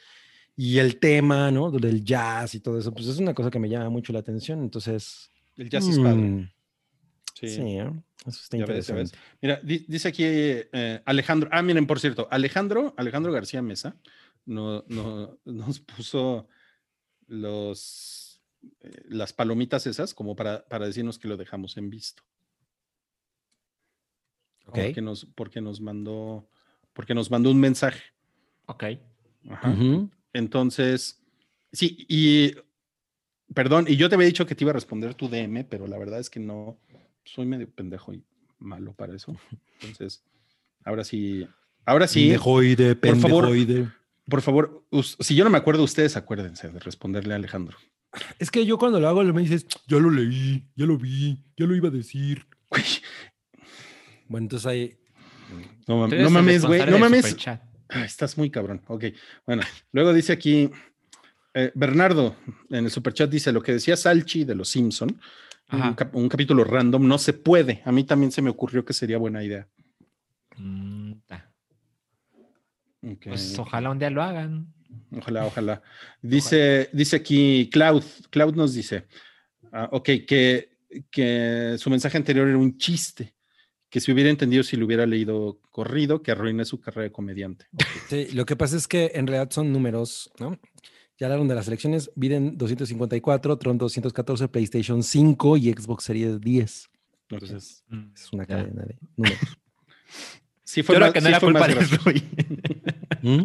y 0.55 0.78
el 0.78 0.99
tema, 0.99 1.51
¿no? 1.51 1.70
Del 1.70 2.05
jazz 2.05 2.55
y 2.55 2.61
todo 2.61 2.78
eso, 2.78 2.93
pues 2.93 3.07
es 3.07 3.18
una 3.18 3.33
cosa 3.33 3.51
que 3.51 3.59
me 3.59 3.68
llama 3.70 3.89
mucho 3.89 4.12
la 4.12 4.18
atención. 4.18 4.61
Entonces, 4.62 5.31
El 5.57 5.70
jazz 5.70 5.89
es 5.89 5.99
padre. 5.99 6.20
mm, 6.20 6.51
Sí. 7.35 7.49
sí, 7.49 7.62
¿eh? 7.78 7.91
Eso 8.26 8.40
está 8.42 8.56
Ya 8.58 8.66
ves, 8.66 8.86
ya 8.86 8.94
ves. 8.94 9.12
interesante. 9.12 9.18
Mira, 9.40 9.60
di- 9.62 9.84
dice 9.88 10.08
aquí 10.08 10.22
eh, 10.26 11.02
Alejandro. 11.04 11.48
Ah, 11.52 11.62
miren, 11.62 11.86
por 11.86 12.00
cierto, 12.00 12.28
Alejandro, 12.30 12.94
Alejandro 12.96 13.32
García 13.32 13.62
Mesa 13.62 13.96
no, 14.46 14.84
no- 14.88 15.38
nos 15.44 15.80
puso 15.80 16.48
los, 17.26 18.42
eh, 18.80 19.02
las 19.08 19.32
palomitas 19.32 19.86
esas 19.86 20.12
como 20.14 20.34
para, 20.36 20.66
para 20.68 20.86
decirnos 20.86 21.18
que 21.18 21.28
lo 21.28 21.36
dejamos 21.36 21.76
en 21.76 21.90
visto. 21.90 22.22
Ok. 24.66 24.74
Porque 24.78 25.00
nos, 25.02 25.24
porque 25.34 25.60
nos 25.60 25.80
mandó, 25.80 26.48
porque 26.92 27.14
nos 27.14 27.30
mandó 27.30 27.50
un 27.50 27.60
mensaje. 27.60 28.02
Ok. 28.66 28.84
Ajá. 29.48 29.74
Entonces, 30.32 31.20
sí, 31.72 32.06
y 32.08 32.54
perdón, 33.54 33.86
y 33.88 33.96
yo 33.96 34.08
te 34.08 34.14
había 34.14 34.26
dicho 34.28 34.46
que 34.46 34.54
te 34.54 34.62
iba 34.64 34.70
a 34.70 34.74
responder 34.74 35.14
tu 35.14 35.28
DM, 35.28 35.64
pero 35.64 35.86
la 35.88 35.98
verdad 35.98 36.20
es 36.20 36.30
que 36.30 36.38
no, 36.38 36.78
soy 37.24 37.46
medio 37.46 37.68
pendejo 37.70 38.12
y 38.12 38.22
malo 38.58 38.92
para 38.94 39.14
eso. 39.14 39.36
Entonces, 39.80 40.22
ahora 40.84 41.04
sí, 41.04 41.46
ahora 41.84 42.06
sí, 42.06 42.24
Pendejoide, 42.28 42.96
por 42.96 43.16
favor. 43.16 43.44
pendejoide. 43.48 43.88
por 44.28 44.42
favor, 44.42 44.84
si 45.20 45.34
yo 45.34 45.44
no 45.44 45.50
me 45.50 45.58
acuerdo, 45.58 45.82
ustedes 45.82 46.16
acuérdense 46.16 46.68
de 46.70 46.78
responderle 46.80 47.32
a 47.34 47.36
Alejandro. 47.36 47.76
Es 48.38 48.50
que 48.50 48.66
yo 48.66 48.76
cuando 48.76 48.98
lo 49.00 49.08
hago, 49.08 49.22
me 49.22 49.42
dices, 49.42 49.66
ya 49.86 49.98
lo 49.98 50.10
leí, 50.10 50.66
ya 50.74 50.84
lo 50.84 50.98
vi, 50.98 51.38
ya 51.56 51.66
lo 51.66 51.76
iba 51.76 51.88
a 51.88 51.92
decir. 51.92 52.44
Güey, 52.68 52.82
Bueno, 54.26 54.44
entonces 54.46 54.66
ahí. 54.66 54.96
No, 55.86 56.08
mames, 56.08 56.64
güey, 56.64 56.84
no 56.88 56.98
mames. 56.98 57.24
superchat. 57.26 57.62
Ah, 57.88 58.04
estás 58.04 58.38
muy 58.38 58.50
cabrón. 58.50 58.82
Ok, 58.86 59.06
bueno, 59.46 59.62
luego 59.92 60.12
dice 60.12 60.32
aquí, 60.32 60.70
eh, 61.54 61.72
Bernardo, 61.74 62.36
en 62.68 62.84
el 62.84 62.90
superchat 62.90 63.28
dice, 63.30 63.52
lo 63.52 63.62
que 63.62 63.72
decía 63.72 63.96
Salchi 63.96 64.44
de 64.44 64.54
los 64.54 64.68
Simpson, 64.68 65.20
un, 65.72 65.80
Ajá. 65.80 65.96
cap- 65.96 66.14
un 66.16 66.28
capítulo 66.28 66.64
random, 66.64 67.06
no 67.06 67.18
se 67.18 67.32
puede. 67.32 67.82
A 67.84 67.92
mí 67.92 68.04
también 68.04 68.32
se 68.32 68.42
me 68.42 68.50
ocurrió 68.50 68.84
que 68.84 68.92
sería 68.92 69.18
buena 69.18 69.42
idea. 69.44 69.68
Mm. 70.56 71.12
Pues 73.24 73.58
ojalá 73.58 73.90
un 73.90 73.98
día 73.98 74.10
lo 74.10 74.22
hagan. 74.22 74.72
Ojalá, 75.16 75.46
ojalá. 75.46 75.82
Dice, 76.22 76.90
dice 76.92 77.16
aquí 77.16 77.70
Cloud, 77.72 78.04
Cloud 78.30 78.54
nos 78.54 78.74
dice, 78.74 79.06
ah, 79.72 79.88
ok, 79.92 80.04
que, 80.26 80.76
que 81.10 81.76
su 81.78 81.88
mensaje 81.90 82.16
anterior 82.18 82.46
era 82.48 82.58
un 82.58 82.76
chiste, 82.76 83.34
que 83.88 84.00
se 84.00 84.12
hubiera 84.12 84.28
entendido 84.30 84.62
si 84.62 84.76
lo 84.76 84.84
hubiera 84.86 85.06
leído 85.06 85.60
corrido, 85.70 86.22
que 86.22 86.30
arruiné 86.32 86.64
su 86.64 86.78
carrera 86.80 87.04
de 87.04 87.12
comediante. 87.12 87.66
Ok. 87.72 87.82
Sí, 88.08 88.28
lo 88.32 88.44
que 88.44 88.56
pasa 88.56 88.76
es 88.76 88.86
que 88.86 89.12
en 89.14 89.26
realidad 89.26 89.50
son 89.50 89.72
números, 89.72 90.30
¿no? 90.38 90.58
Ya 91.20 91.26
hablaron 91.26 91.46
de 91.48 91.54
las 91.54 91.68
elecciones, 91.68 92.10
Biden 92.16 92.56
254, 92.56 93.58
Tron 93.58 93.76
214, 93.78 94.48
PlayStation 94.48 95.02
5 95.02 95.56
y 95.58 95.70
Xbox 95.72 96.04
Series 96.04 96.40
10. 96.40 96.86
Ok. 96.86 96.92
Entonces, 97.42 97.84
Mm, 97.88 98.12
es 98.14 98.32
una 98.32 98.46
cadena 98.46 98.82
de 98.84 98.98
números. 99.16 99.38
Sí 100.64 100.82
Yo 100.82 100.86
fue 100.86 100.94
creo 100.96 101.08
más, 101.08 101.12
que 101.14 101.20
no 101.20 101.26
sí 101.26 101.30
era 101.32 101.40
culpa 101.40 101.66
de. 101.66 101.74
¿Mm? 103.22 103.44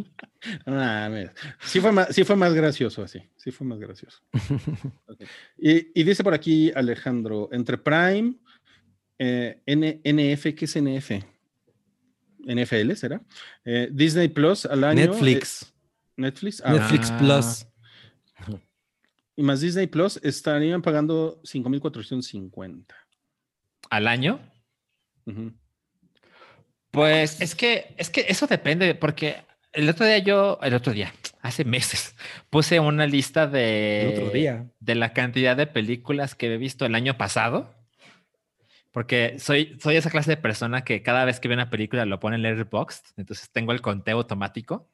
Ah, 0.67 1.09
mira. 1.11 1.33
sí, 1.65 1.79
fue 1.79 1.91
más, 1.91 2.13
sí 2.15 2.23
fue 2.23 2.35
más 2.35 2.53
gracioso 2.53 3.01
así, 3.03 3.19
sí 3.35 3.49
fue 3.51 3.65
más 3.65 3.79
gracioso. 3.79 4.19
Y 5.57 6.03
dice 6.03 6.23
por 6.23 6.35
aquí 6.35 6.71
Alejandro, 6.75 7.49
entre 7.51 7.79
Prime, 7.79 8.35
eh, 9.17 9.59
N- 9.65 10.01
NF, 10.03 10.53
¿qué 10.53 10.65
es 10.65 10.75
NF? 10.75 11.11
NFL, 12.45 12.91
¿será? 12.95 13.19
Eh, 13.63 13.89
Disney 13.91 14.27
Plus 14.27 14.65
al 14.67 14.83
año. 14.83 15.07
Netflix. 15.07 15.63
eh, 15.63 15.65
Netflix. 16.17 16.61
ah, 16.65 16.73
Netflix 16.73 17.11
Ah. 17.11 17.17
Plus. 17.17 17.67
Y 19.37 19.43
más 19.43 19.59
Disney 19.59 19.87
Plus 19.87 20.17
estarían 20.23 20.81
pagando 20.81 21.41
5.450. 21.43 22.85
¿Al 23.89 24.07
año? 24.07 24.39
Pues 26.91 27.41
es 27.41 27.55
que, 27.55 27.93
es 27.97 28.09
que 28.09 28.25
eso 28.29 28.47
depende, 28.47 28.95
porque 28.95 29.43
el 29.73 29.89
otro 29.89 30.05
día 30.05 30.19
yo, 30.19 30.57
el 30.61 30.73
otro 30.73 30.93
día, 30.93 31.13
hace 31.41 31.65
meses, 31.65 32.15
puse 32.49 32.79
una 32.79 33.05
lista 33.07 33.47
de, 33.47 34.13
El 34.13 34.19
otro 34.19 34.29
día. 34.31 34.65
de 34.79 34.95
la 34.95 35.11
cantidad 35.13 35.57
de 35.57 35.67
películas 35.67 36.35
que 36.35 36.53
he 36.53 36.57
visto 36.57 36.85
el 36.85 36.95
año 36.95 37.17
pasado. 37.17 37.73
Porque 38.91 39.39
soy, 39.39 39.77
soy 39.81 39.97
esa 39.97 40.09
clase 40.09 40.31
de 40.31 40.37
persona 40.37 40.85
que 40.85 41.03
cada 41.03 41.25
vez 41.25 41.41
que 41.41 41.49
ve 41.49 41.55
una 41.55 41.69
película 41.69 42.05
lo 42.05 42.21
pone 42.21 42.37
en 42.37 42.43
Letterboxd, 42.43 43.07
entonces 43.17 43.49
tengo 43.51 43.73
el 43.73 43.81
conteo 43.81 44.15
automático. 44.19 44.89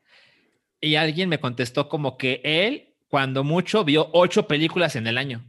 Y 0.81 0.95
alguien 0.95 1.29
me 1.29 1.39
contestó 1.39 1.87
como 1.87 2.17
que 2.17 2.41
él, 2.43 2.95
cuando 3.07 3.43
mucho, 3.43 3.83
vio 3.85 4.09
ocho 4.13 4.47
películas 4.47 4.95
en 4.95 5.05
el 5.07 5.17
año. 5.17 5.45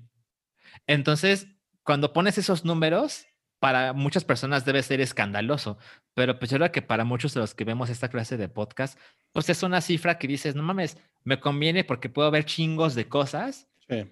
Entonces, 0.86 1.46
cuando 1.82 2.12
pones 2.12 2.36
esos 2.38 2.64
números, 2.64 3.24
para 3.58 3.92
muchas 3.92 4.24
personas 4.24 4.64
debe 4.64 4.82
ser 4.82 5.00
escandaloso, 5.00 5.78
pero 6.14 6.38
pues 6.38 6.50
yo 6.50 6.58
creo 6.58 6.72
que 6.72 6.82
para 6.82 7.04
muchos 7.04 7.32
de 7.34 7.40
los 7.40 7.54
que 7.54 7.64
vemos 7.64 7.88
esta 7.90 8.08
clase 8.08 8.36
de 8.36 8.48
podcast, 8.48 8.98
pues 9.32 9.48
es 9.48 9.62
una 9.62 9.80
cifra 9.80 10.18
que 10.18 10.26
dices, 10.28 10.54
no 10.56 10.62
mames, 10.64 10.98
me 11.24 11.38
conviene 11.38 11.84
porque 11.84 12.08
puedo 12.08 12.30
ver 12.30 12.44
chingos 12.44 12.94
de 12.94 13.08
cosas, 13.08 13.68
Sí, 13.88 14.04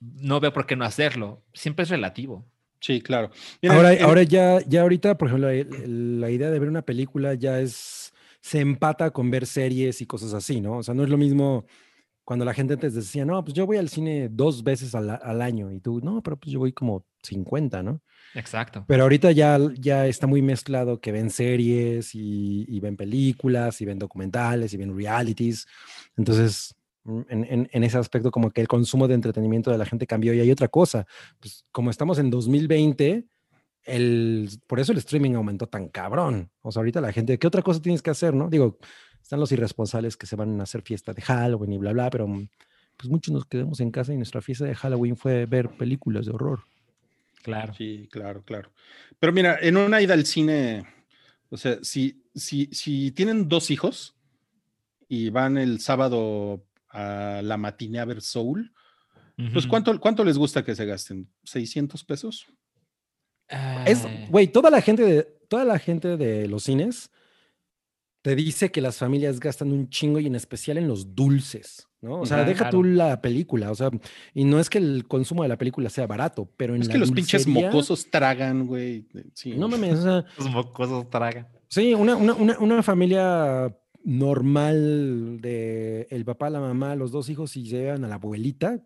no 0.00 0.40
veo 0.40 0.52
por 0.52 0.66
qué 0.66 0.76
no 0.76 0.84
hacerlo. 0.84 1.42
Siempre 1.52 1.82
es 1.84 1.88
relativo. 1.90 2.44
sí, 2.80 3.00
claro. 3.00 3.30
Mira, 3.62 3.74
Ahora, 3.74 3.92
en- 3.94 4.02
ahora 4.04 4.22
ya, 4.22 4.60
ya 4.66 4.82
ahorita, 4.82 5.16
por 5.18 5.28
ejemplo, 5.28 5.50
la, 5.50 5.64
la 6.26 6.30
idea 6.30 6.50
de 6.50 6.58
ver 6.58 6.68
una 6.68 6.82
película 6.82 7.34
ya 7.34 7.58
es, 7.60 8.05
se 8.46 8.60
empata 8.60 9.10
con 9.10 9.28
ver 9.30 9.44
series 9.44 10.00
y 10.00 10.06
cosas 10.06 10.32
así, 10.32 10.60
¿no? 10.60 10.78
O 10.78 10.82
sea, 10.84 10.94
no 10.94 11.02
es 11.02 11.08
lo 11.10 11.18
mismo 11.18 11.64
cuando 12.24 12.44
la 12.44 12.54
gente 12.54 12.74
antes 12.74 12.94
decía, 12.94 13.24
no, 13.24 13.42
pues 13.44 13.54
yo 13.54 13.66
voy 13.66 13.76
al 13.76 13.88
cine 13.88 14.28
dos 14.30 14.62
veces 14.62 14.94
al, 14.94 15.10
al 15.10 15.42
año 15.42 15.72
y 15.72 15.80
tú, 15.80 16.00
no, 16.00 16.22
pero 16.22 16.36
pues 16.36 16.52
yo 16.52 16.58
voy 16.60 16.72
como 16.72 17.04
50, 17.22 17.82
¿no? 17.82 18.02
Exacto. 18.34 18.84
Pero 18.86 19.02
ahorita 19.04 19.32
ya, 19.32 19.58
ya 19.78 20.06
está 20.06 20.26
muy 20.28 20.42
mezclado 20.42 21.00
que 21.00 21.10
ven 21.12 21.30
series 21.30 22.14
y, 22.14 22.64
y 22.68 22.78
ven 22.80 22.96
películas 22.96 23.80
y 23.80 23.84
ven 23.84 23.98
documentales 23.98 24.72
y 24.74 24.76
ven 24.76 24.96
realities. 24.96 25.66
Entonces, 26.16 26.74
mm, 27.04 27.20
en, 27.28 27.44
en- 27.44 27.68
en 27.72 27.84
ese 27.84 27.98
aspecto 27.98 28.30
como 28.30 28.50
que 28.50 28.60
el 28.60 28.68
consumo 28.68 29.08
de 29.08 29.14
entretenimiento 29.14 29.70
de 29.72 29.78
la 29.78 29.86
gente 29.86 30.06
cambió 30.06 30.32
y 30.34 30.40
hay 30.40 30.50
otra 30.52 30.68
cosa. 30.68 31.04
Pues 31.40 31.64
como 31.72 31.90
estamos 31.90 32.18
en 32.18 32.30
2020, 32.30 33.24
el, 33.86 34.50
por 34.66 34.80
eso 34.80 34.92
el 34.92 34.98
streaming 34.98 35.34
aumentó 35.34 35.66
tan 35.66 35.88
cabrón. 35.88 36.50
O 36.62 36.72
sea, 36.72 36.80
ahorita 36.80 37.00
la 37.00 37.12
gente, 37.12 37.38
¿qué 37.38 37.46
otra 37.46 37.62
cosa 37.62 37.80
tienes 37.80 38.02
que 38.02 38.10
hacer, 38.10 38.34
no? 38.34 38.50
Digo, 38.50 38.78
están 39.22 39.40
los 39.40 39.52
irresponsables 39.52 40.16
que 40.16 40.26
se 40.26 40.36
van 40.36 40.60
a 40.60 40.64
hacer 40.64 40.82
fiesta 40.82 41.12
de 41.12 41.22
Halloween 41.22 41.72
y 41.72 41.78
bla, 41.78 41.92
bla, 41.92 42.10
pero 42.10 42.26
mm, 42.26 42.48
pues 42.96 43.10
muchos 43.10 43.32
nos 43.32 43.46
quedamos 43.46 43.80
en 43.80 43.90
casa 43.90 44.12
y 44.12 44.16
nuestra 44.16 44.42
fiesta 44.42 44.64
de 44.64 44.74
Halloween 44.74 45.16
fue 45.16 45.46
ver 45.46 45.70
películas 45.70 46.26
de 46.26 46.32
horror. 46.32 46.60
Claro. 47.42 47.74
Sí, 47.74 48.08
claro, 48.10 48.42
claro. 48.42 48.72
Pero 49.20 49.32
mira, 49.32 49.58
en 49.60 49.76
una 49.76 50.02
ida 50.02 50.14
al 50.14 50.26
cine, 50.26 50.84
o 51.48 51.56
sea, 51.56 51.78
si, 51.82 52.24
si, 52.34 52.66
si 52.72 53.12
tienen 53.12 53.48
dos 53.48 53.70
hijos 53.70 54.16
y 55.08 55.30
van 55.30 55.56
el 55.58 55.80
sábado 55.80 56.66
a 56.90 57.40
la 57.44 57.56
matiné 57.56 58.00
a 58.00 58.04
ver 58.04 58.20
Soul, 58.20 58.72
pues. 59.52 59.66
¿cuánto, 59.66 59.98
¿cuánto 60.00 60.24
les 60.24 60.38
gusta 60.38 60.64
que 60.64 60.74
se 60.74 60.86
gasten? 60.86 61.28
¿600 61.44 62.04
pesos? 62.06 62.46
Es, 63.86 64.04
Ay, 64.04 64.26
güey, 64.28 64.48
toda 64.48 64.70
la 64.70 64.80
gente 64.80 65.02
de, 65.02 65.22
toda 65.48 65.64
la 65.64 65.78
gente 65.78 66.16
de 66.16 66.48
los 66.48 66.64
cines 66.64 67.10
te 68.22 68.34
dice 68.34 68.72
que 68.72 68.80
las 68.80 68.98
familias 68.98 69.38
gastan 69.38 69.70
un 69.70 69.88
chingo 69.88 70.18
y 70.18 70.26
en 70.26 70.34
especial 70.34 70.78
en 70.78 70.88
los 70.88 71.14
dulces, 71.14 71.88
¿no? 72.00 72.20
O 72.20 72.26
sea, 72.26 72.42
deja 72.42 72.70
tú 72.70 72.82
la 72.82 73.22
película, 73.22 73.70
o 73.70 73.74
sea, 73.76 73.90
y 74.34 74.42
no 74.42 74.58
es 74.58 74.68
que 74.68 74.78
el 74.78 75.06
consumo 75.06 75.44
de 75.44 75.48
la 75.48 75.58
película 75.58 75.88
sea 75.90 76.08
barato, 76.08 76.50
pero 76.56 76.74
en 76.74 76.82
Es 76.82 76.88
la 76.88 76.94
que 76.94 76.98
los 76.98 77.12
pinches 77.12 77.46
mocosos 77.46 78.10
tragan, 78.10 78.66
güey. 78.66 79.06
Sí. 79.32 79.54
No 79.56 79.68
mames, 79.68 80.00
o 80.00 80.02
sea, 80.02 80.24
Los 80.38 80.50
mocosos 80.50 81.08
tragan. 81.08 81.46
sí, 81.68 81.94
una, 81.94 82.16
una, 82.16 82.34
una, 82.34 82.58
una 82.58 82.82
familia 82.82 83.72
normal 84.02 85.40
de 85.40 86.08
el 86.10 86.24
papá, 86.24 86.50
la 86.50 86.58
mamá, 86.58 86.96
los 86.96 87.12
dos 87.12 87.28
hijos 87.28 87.56
y 87.56 87.62
llevan 87.62 88.04
a 88.04 88.08
la 88.08 88.16
abuelita, 88.16 88.80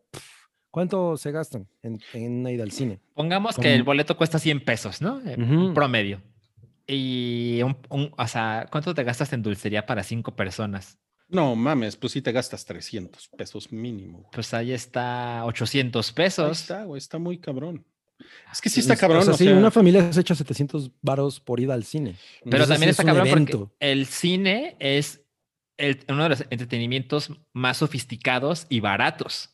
¿cuánto 0.70 1.16
se 1.16 1.30
gastan 1.32 1.68
en, 1.82 2.01
en 2.14 2.40
una 2.40 2.51
ida 2.51 2.62
al 2.62 2.70
cine? 2.72 2.98
Pongamos 3.14 3.56
que 3.56 3.74
el 3.74 3.82
boleto 3.82 4.16
cuesta 4.16 4.38
100 4.38 4.64
pesos, 4.64 5.01
¿no? 5.01 5.20
Eh. 5.26 5.36
Promedio. 5.74 6.22
Y, 6.86 7.60
un, 7.62 7.76
un- 7.88 8.12
o 8.16 8.26
sea, 8.26 8.66
¿cuánto 8.70 8.94
te 8.94 9.05
gastas 9.05 9.32
en 9.32 9.42
dulcería 9.42 9.86
para 9.86 10.02
cinco 10.02 10.34
personas? 10.34 10.98
No 11.28 11.55
mames, 11.55 11.97
pues 11.97 12.12
sí 12.12 12.22
te 12.22 12.32
gastas 12.32 12.64
300 12.64 13.28
pesos 13.28 13.70
mínimo. 13.70 14.18
güey. 14.18 14.30
Pues 14.32 14.52
ahí 14.52 14.72
está 14.72 15.44
800 15.44 16.09
Ahí 16.09 16.14
pesos. 16.14 16.60
está, 16.62 16.84
güey, 16.84 16.98
está 16.98 17.18
muy 17.18 17.38
cabrón. 17.38 17.84
Es 18.52 18.60
que 18.60 18.68
sí 18.68 18.80
está 18.80 18.94
Es- 18.94 19.01
cabrón. 19.01 19.20
O 19.20 19.24
sea, 19.24 19.34
o 19.34 19.36
sí, 19.36 19.44
sea, 19.44 19.55
una 19.56 19.70
familia 19.70 20.12
se 20.12 20.20
echa 20.20 20.34
700 20.34 20.90
varos 21.01 21.38
por 21.38 21.60
ida 21.60 21.74
al 21.74 21.84
cine. 21.84 22.16
Pero 22.42 22.56
Entonces, 22.64 22.68
también 22.68 22.88
sí 22.88 22.90
está 22.90 23.02
es 23.02 23.06
cabrón 23.06 23.47
porque 23.47 23.72
el 23.78 24.06
cine 24.06 24.76
es 24.80 25.20
el- 25.76 26.01
uno 26.09 26.24
de 26.24 26.28
los 26.30 26.40
entretenimientos 26.51 27.30
más 27.52 27.76
sofisticados 27.76 28.66
y 28.68 28.80
baratos. 28.80 29.51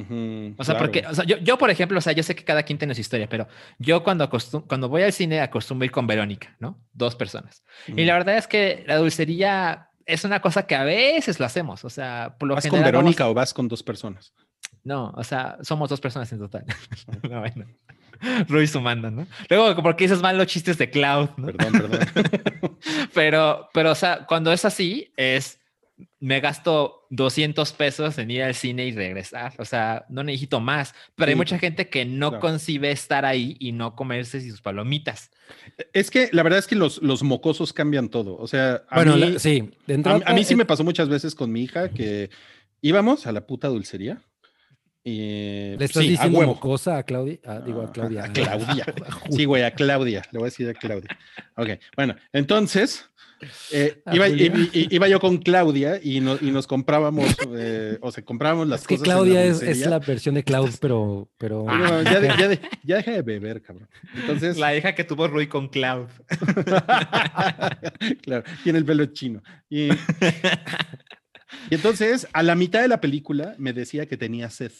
Ujú, 0.00 0.54
O 0.58 0.64
sea, 0.64 0.74
claro. 0.74 0.78
porque, 0.78 1.06
o 1.06 1.14
sea, 1.14 1.24
yo, 1.24 1.36
yo, 1.38 1.58
por 1.58 1.70
ejemplo, 1.70 1.98
o 1.98 2.00
sea, 2.00 2.12
yo 2.12 2.22
sé 2.22 2.34
que 2.34 2.44
cada 2.44 2.62
quien 2.62 2.78
tiene 2.78 2.94
su 2.94 3.00
historia, 3.00 3.28
pero 3.28 3.46
yo 3.78 4.02
cuando, 4.02 4.28
cuando 4.66 4.88
voy 4.88 5.02
al 5.02 5.12
cine 5.12 5.40
acostumbro 5.40 5.84
ir 5.84 5.90
con 5.90 6.06
Verónica, 6.06 6.56
¿no? 6.60 6.78
Dos 6.92 7.14
personas. 7.16 7.62
Y 7.86 7.92
Ujú. 7.92 8.00
la 8.02 8.12
verdad 8.14 8.36
es 8.36 8.46
que 8.46 8.84
la 8.86 8.96
dulcería 8.96 9.88
es 10.06 10.24
una 10.24 10.40
cosa 10.40 10.66
que 10.66 10.74
a 10.74 10.84
veces 10.84 11.38
lo 11.38 11.46
hacemos. 11.46 11.84
O 11.84 11.90
sea, 11.90 12.36
por 12.38 12.48
lo 12.48 12.54
¿Vas 12.54 12.64
con 12.64 12.70
general. 12.72 12.92
vamos- 12.92 13.04
Verónica 13.04 13.28
o 13.28 13.34
vas 13.34 13.52
con 13.52 13.68
dos 13.68 13.82
personas? 13.82 14.32
No, 14.84 15.12
o 15.16 15.24
sea, 15.24 15.58
somos 15.62 15.90
dos 15.90 16.00
personas 16.00 16.32
en 16.32 16.38
total. 16.38 16.64
no, 17.30 17.40
bueno. 17.40 17.66
Rui 18.48 18.66
sumando, 18.66 19.10
¿no? 19.10 19.26
Luego, 19.48 19.80
porque 19.82 20.04
dices 20.04 20.20
mal 20.22 20.36
los 20.38 20.46
chistes 20.48 20.76
de 20.78 20.90
Cloud, 20.90 21.28
¿no? 21.36 21.46
Perdón, 21.52 21.72
perdón. 21.72 22.78
Pero, 23.14 23.68
pero, 23.72 23.90
o 23.92 23.94
sea, 23.94 24.24
cuando 24.26 24.52
es 24.52 24.64
así, 24.64 25.12
es. 25.16 25.60
Me 26.20 26.40
gasto 26.40 27.06
200 27.10 27.72
pesos 27.72 28.18
en 28.18 28.30
ir 28.30 28.42
al 28.44 28.54
cine 28.54 28.86
y 28.86 28.92
regresar. 28.92 29.52
O 29.58 29.64
sea, 29.64 30.04
no 30.08 30.22
necesito 30.22 30.60
más. 30.60 30.94
Pero 31.16 31.28
hay 31.30 31.34
Sí, 31.34 31.36
mucha 31.38 31.58
gente 31.58 31.88
que 31.88 32.04
no 32.04 32.28
claro. 32.30 32.40
concibe 32.40 32.90
estar 32.90 33.24
ahí 33.24 33.56
y 33.58 33.72
no 33.72 33.96
comerse 33.96 34.40
sus 34.48 34.60
palomitas. 34.60 35.30
es 35.92 36.10
que 36.10 36.28
la 36.32 36.42
verdad 36.42 36.58
es 36.60 36.66
que 36.68 36.76
los, 36.76 37.02
los 37.02 37.22
mocosos 37.22 37.72
cambian 37.72 38.08
todo. 38.08 38.36
O 38.36 38.46
sea, 38.46 38.84
a 38.88 38.96
Bueno, 38.96 39.16
mí, 39.16 39.32
la- 39.32 39.38
sí, 39.40 39.70
de 39.86 39.94
a, 39.94 39.96
entrada, 39.96 40.20
a 40.24 40.32
mí 40.34 40.44
sí 40.44 40.54
eh, 40.54 40.56
me 40.58 40.64
pasó 40.66 40.84
muchas 40.84 41.08
veces 41.08 41.34
con 41.34 41.50
mi 41.50 41.62
hija 41.62 41.88
que 41.90 42.30
íbamos 42.80 43.26
a 43.26 43.32
la 43.32 43.46
puta 43.46 43.66
dulcería. 43.68 44.20
Y, 45.04 45.74
¿Le 45.78 45.84
estás 45.84 46.02
sí, 46.02 46.08
a 46.08 46.10
diciendo 46.12 46.38
huevo. 46.40 46.54
mocosa 46.54 46.98
a 46.98 47.02
Claudia? 47.02 47.38
Ah, 47.46 47.60
digo, 47.64 47.82
a 47.82 47.90
Claudia. 47.92 48.24
A 48.24 48.32
Claudia. 48.32 48.84
Sí, 49.30 49.44
güey, 49.46 49.62
a 49.62 49.70
Claudia. 49.70 50.22
Le 50.32 50.38
voy 50.38 50.46
a 50.46 50.50
decir 50.50 50.68
a 50.68 50.74
Claudia. 50.74 51.08
Ok, 51.56 51.70
bueno, 51.96 52.14
entonces 52.32 53.08
eh, 53.72 54.02
A 54.04 54.14
iba, 54.16 55.08
yo 55.08 55.20
con 55.20 55.38
Claudia 55.38 56.00
y, 56.02 56.20
no- 56.20 56.38
y 56.40 56.50
nos 56.50 56.66
comprábamos, 56.66 57.36
eh, 57.56 57.98
o 58.00 58.10
sea, 58.10 58.24
comprábamos 58.24 58.66
las 58.68 58.82
Es 58.82 58.86
que 58.86 58.96
cosas. 58.96 59.04
Claudia 59.04 59.44
es, 59.44 59.62
la 59.86 59.98
versión 59.98 60.34
de 60.34 60.44
Cloud, 60.44 60.70
pero... 60.80 61.28
pero 61.38 61.66
Sí, 61.68 61.76
no, 61.76 62.02
ya, 62.02 62.20
de- 62.20 62.28
ya 62.38 62.48
de- 62.48 62.60
ya 62.84 62.96
deja 62.96 63.10
de 63.12 63.22
beber, 63.22 63.62
cabrón. 63.62 63.88
Entonces, 64.14 64.58
La 64.58 64.76
hija 64.76 64.94
que 64.94 65.04
tuvo 65.04 65.28
Rui 65.28 65.46
con 65.46 65.68
Cloud. 65.68 66.08
claro, 68.22 68.44
tiene 68.64 68.78
el 68.78 68.84
pelo 68.84 69.06
chino. 69.06 69.42
Y, 69.68 69.88
y 69.92 69.94
entonces, 71.70 72.26
a 72.32 72.42
la 72.42 72.54
mitad 72.54 72.80
de 72.82 72.88
la 72.88 73.00
película 73.00 73.54
me 73.58 73.72
decía 73.72 74.06
que 74.06 74.16
tenía 74.16 74.50
sed. 74.50 74.72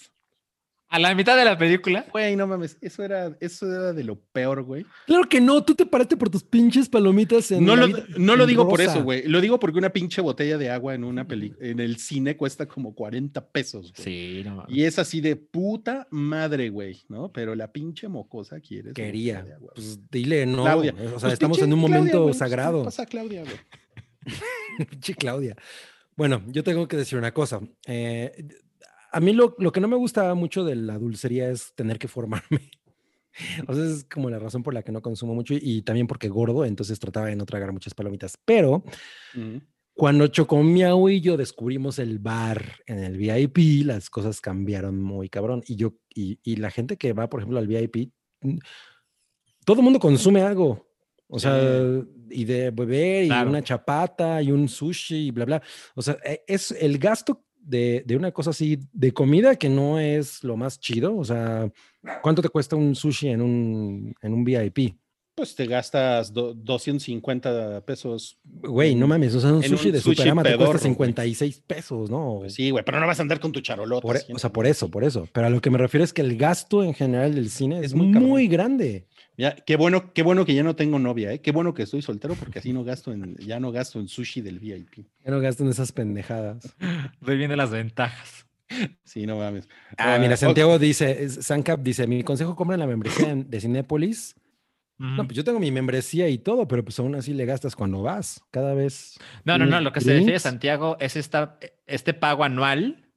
A 0.91 0.99
la 0.99 1.15
mitad 1.15 1.37
de 1.37 1.45
la 1.45 1.59
película. 1.59 2.07
Güey, 2.13 2.35
no 2.35 2.47
mames, 2.47 2.79
eso 2.81 3.03
era, 3.05 3.37
eso 3.41 3.71
era 3.71 3.93
de 3.93 4.05
lo 4.05 4.19
peor, 4.19 4.63
güey. 4.63 4.87
Claro 5.07 5.29
que 5.29 5.39
no, 5.39 5.63
tú 5.63 5.75
te 5.75 5.85
paraste 5.85 6.17
por 6.17 6.31
tus 6.31 6.43
pinches 6.43 6.89
palomitas 6.89 7.51
en 7.51 7.65
No 7.67 7.77
lo, 7.77 7.89
vida- 7.89 8.05
no 8.17 8.37
lo 8.37 8.47
digo 8.47 8.67
por 8.67 8.81
eso, 8.81 9.03
güey. 9.05 9.25
Lo 9.29 9.43
digo 9.43 9.59
porque 9.61 9.79
una 9.79 9.91
pinche 9.91 10.23
botella 10.23 10.57
de 10.57 10.71
agua 10.71 10.95
en 10.95 11.05
una 11.05 11.27
peli 11.29 11.53
en 11.61 11.81
el 11.81 11.99
cine 11.99 12.39
cuesta 12.39 12.67
como 12.67 12.95
40 12.95 13.49
pesos. 13.49 13.93
güey. 13.93 14.03
Sí, 14.03 14.43
no 14.47 14.57
mames. 14.57 14.75
Y 14.75 14.85
es 14.85 14.99
así 14.99 15.21
de 15.21 15.37
puta 15.37 16.09
madre, 16.11 16.71
güey, 16.71 17.03
¿no? 17.09 17.31
Pero 17.33 17.55
la 17.55 17.71
pinche 17.71 18.09
mocosa 18.09 18.59
quiere. 18.61 18.95
Quería. 18.95 19.43
de 19.43 19.53
agua. 19.55 19.73
Pues 19.75 20.01
dile 20.11 20.47
no. 20.47 20.63
Claudia. 20.65 20.95
O 20.95 20.97
sea, 20.97 21.19
Pues 21.21 21.33
estamos 21.35 21.59
en 21.59 21.73
un 21.75 21.81
Claudia, 21.81 21.97
momento 21.99 22.19
güey, 22.23 22.29
pues, 22.31 22.37
¿qué 22.37 22.39
sagrado. 22.39 22.85
pasa 22.85 23.03
a 23.03 23.07
Claudia, 23.07 23.43
güey? 23.45 23.57
Pinche 24.91 25.15
Claudia. 25.15 25.55
Bueno, 26.17 26.43
yo 26.49 26.65
tengo 26.65 26.89
que 26.89 26.97
decir 26.97 27.19
una 27.19 27.33
cosa. 27.33 27.61
Eh, 27.87 28.33
a 29.11 29.21
mí 29.21 29.33
lo, 29.33 29.55
lo 29.59 29.73
que 29.73 29.81
no 29.81 29.89
me 29.89 29.97
gusta 29.97 30.35
mucho 30.35 30.65
de 30.65 30.77
la 30.77 30.99
dulcería 30.99 31.51
es 31.51 31.75
tener 31.75 31.99
que 31.99 32.09
formarme. 32.09 32.71
O 33.69 33.73
sea, 33.75 33.85
es 33.85 34.05
como 34.13 34.31
la 34.31 34.41
razón 34.41 34.65
por 34.65 34.75
la 34.75 34.83
que 34.83 34.91
no 34.91 35.01
consumo 35.01 35.33
mucho 35.33 35.55
y, 35.55 35.61
y 35.63 35.83
también 35.83 36.09
porque 36.09 36.29
gordo, 36.29 36.65
entonces 36.65 36.99
trataba 36.99 37.27
de 37.27 37.37
no 37.37 37.47
tragar 37.47 37.71
muchas 37.73 37.95
palomitas. 37.95 38.37
Pero 38.45 38.83
Ujú. 39.33 39.61
cuando 39.95 40.27
Chocomiao 40.27 41.09
y 41.09 41.21
yo 41.21 41.37
descubrimos 41.37 42.01
el 42.01 42.19
bar 42.19 42.83
en 42.87 42.99
el 42.99 43.17
VIP, 43.17 43.85
las 43.87 44.11
cosas 44.11 44.41
cambiaron 44.41 45.01
muy 45.01 45.29
cabrón. 45.29 45.63
Y 45.69 45.77
yo, 45.77 45.95
y, 46.13 46.41
y 46.43 46.57
la 46.57 46.71
gente 46.73 46.97
que 46.97 47.13
va, 47.13 47.29
por 47.29 47.39
ejemplo, 47.39 47.61
al 47.61 47.69
VIP, 47.69 48.11
mm, 48.41 48.59
todo 49.65 49.77
el 49.79 49.85
mundo 49.85 50.01
consume 50.01 50.41
algo. 50.43 50.89
O 51.29 51.39
sea, 51.39 51.81
y 52.31 52.45
de 52.45 52.71
beber 52.73 53.25
y 53.25 53.29
Claro. 53.29 53.51
una 53.51 53.63
chapata 53.63 54.43
y 54.43 54.51
un 54.51 54.67
sushi 54.69 55.27
y 55.29 55.31
bla, 55.31 55.45
bla. 55.45 55.63
O 55.95 56.03
sea, 56.03 56.17
e- 56.25 56.43
es 56.47 56.73
el 56.73 56.99
gasto 56.99 57.45
de, 57.69 58.03
de 58.07 58.17
una 58.17 58.33
cosa 58.33 58.51
así 58.51 58.79
de 58.93 59.13
comida 59.13 59.57
que 59.57 59.69
no 59.69 59.99
es 60.01 60.43
lo 60.45 60.57
más 60.57 60.81
chido. 60.81 61.17
O 61.17 61.25
sea, 61.25 61.71
¿cuánto 62.23 62.43
te 62.43 62.49
cuesta 62.49 62.77
un 62.77 62.95
sushi 62.95 63.29
en 63.29 63.43
un, 63.43 64.15
en 64.23 64.33
un 64.35 64.45
VIP? 64.45 64.95
Pues 65.35 65.55
te 65.55 65.67
gastas 65.67 66.33
do- 66.33 66.53
250 66.53 67.83
pesos. 67.87 68.39
Güey, 68.45 68.95
no 68.97 69.07
mames, 69.07 69.35
o 69.37 69.41
sea, 69.41 69.53
un 69.53 69.63
sushi 69.63 69.87
un 69.89 69.93
de 69.93 70.01
sushi 70.01 70.17
Superama 70.17 70.43
te 70.43 70.49
pedorro, 70.51 70.71
cuesta 70.73 70.89
güey. 70.89 70.95
56 70.97 71.61
pesos, 71.67 72.11
¿no? 72.11 72.37
Pues 72.41 72.55
sí, 72.55 72.71
güey, 72.71 72.85
pero 72.85 72.99
no 72.99 73.07
vas 73.07 73.19
a 73.21 73.23
andar 73.23 73.39
con 73.39 73.53
tu 73.53 73.61
charolota. 73.61 74.03
Por 74.03 74.17
e- 74.17 74.23
o 74.35 74.39
sea, 74.39 74.51
por 74.53 74.67
eso, 74.67 74.91
por 74.91 75.05
eso. 75.05 75.29
Pero 75.33 75.47
a 75.47 75.51
lo 75.51 75.61
que 75.61 75.71
me 75.71 75.79
refiero 75.79 76.03
es 76.03 76.13
que 76.13 76.23
el 76.23 76.37
gasto 76.37 76.83
en 76.83 76.93
general 76.95 77.35
del 77.37 77.51
cine 77.51 77.79
es, 77.79 77.85
Es 77.87 77.95
muy 77.95 78.49
grande. 78.49 79.07
Ya, 79.39 79.55
qué 79.55 79.77
bueno, 79.77 80.13
qué 80.13 80.23
bueno 80.25 80.45
que 80.45 80.53
ya 80.53 80.65
no 80.65 80.75
tengo 80.75 80.99
novia, 80.99 81.33
¿eh? 81.33 81.41
Qué 81.41 81.53
bueno 81.53 81.73
que 81.73 81.85
estoy 81.85 82.03
soltero 82.03 82.35
porque 82.35 82.59
así 82.59 82.73
no 82.73 82.83
gasto 82.83 83.13
en, 83.13 83.37
ya 83.37 83.61
no 83.61 83.71
gasto 83.71 84.01
en 84.01 84.09
sushi 84.09 84.41
del 84.41 84.59
VIP. 84.59 85.07
Ya 85.25 85.31
no 85.31 85.39
gasto 85.41 85.63
en 85.63 85.71
esas 85.71 85.93
pendejadas. 85.93 86.75
Rui 87.21 87.37
viene 87.37 87.57
las 87.57 87.71
ventajas. 87.71 88.47
Sí, 89.05 89.27
no 89.27 89.39
mames. 89.39 89.69
Ah, 89.97 90.15
Ah, 90.15 90.19
mira, 90.19 90.35
ok. 90.35 90.41
Santiago 90.41 90.79
dice, 90.81 91.23
es- 91.23 91.35
Sancap 91.47 91.81
dice, 91.81 92.07
mi 92.09 92.23
consejo, 92.25 92.57
compren 92.57 92.81
la 92.81 92.87
membresía 92.89 93.33
de 93.35 93.61
Cinépolis. 93.61 94.35
No, 95.01 95.25
pues 95.29 95.37
yo 95.37 95.45
tengo 95.45 95.61
mi 95.61 95.71
membresía 95.71 96.29
y 96.29 96.39
todo, 96.39 96.67
pero 96.67 96.83
pues 96.83 96.99
aún 96.99 97.15
así 97.15 97.33
le 97.33 97.45
gastas 97.47 97.77
cuando 97.77 98.03
vas, 98.03 98.43
cada 98.51 98.75
vez. 98.75 99.17
No, 99.45 99.57
no, 99.57 99.65
no. 99.65 99.71
unos 99.71 99.83
Lo 99.85 99.93
que 99.93 100.01
se 100.01 100.07
refiere 100.11 100.25
drinks. 100.25 100.43
Santiago 100.43 100.97
es 100.99 101.15
esta, 101.15 101.61
este 101.87 102.15
pago 102.15 102.43
anual 102.43 103.09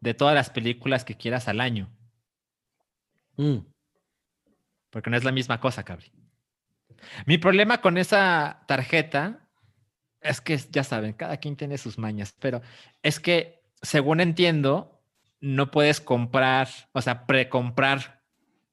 de 0.00 0.12
todas 0.12 0.34
las 0.34 0.50
películas 0.50 1.06
que 1.06 1.16
quieras 1.16 1.48
al 1.48 1.62
año. 1.62 1.90
Mm. 3.38 3.60
Porque 4.90 5.10
no 5.10 5.16
es 5.16 5.24
la 5.24 5.32
misma 5.32 5.60
cosa, 5.60 5.84
cabri. 5.84 6.12
Mi 7.26 7.38
problema 7.38 7.80
con 7.80 7.96
esa 7.96 8.64
tarjeta 8.66 9.48
es 10.20 10.40
que, 10.40 10.58
ya 10.70 10.84
saben, 10.84 11.12
cada 11.14 11.38
quien 11.38 11.56
tiene 11.56 11.78
sus 11.78 11.96
mañas, 11.98 12.34
pero 12.38 12.60
es 13.02 13.20
que, 13.20 13.62
según 13.80 14.20
entiendo, 14.20 15.02
no 15.40 15.70
puedes 15.70 16.00
comprar, 16.00 16.68
o 16.92 17.00
sea, 17.00 17.26
precomprar 17.26 18.22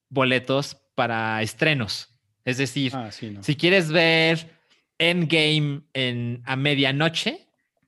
boletos 0.09 0.75
para 0.95 1.41
estrenos. 1.41 2.13
Es 2.43 2.57
decir, 2.57 2.91
Ah, 2.95 3.11
sí, 3.11 3.29
no. 3.29 3.43
si 3.43 3.55
quieres 3.55 3.91
ver 3.91 4.57
Endgame 4.97 5.83
en, 5.93 6.41
a 6.45 6.55
medianoche, 6.55 7.47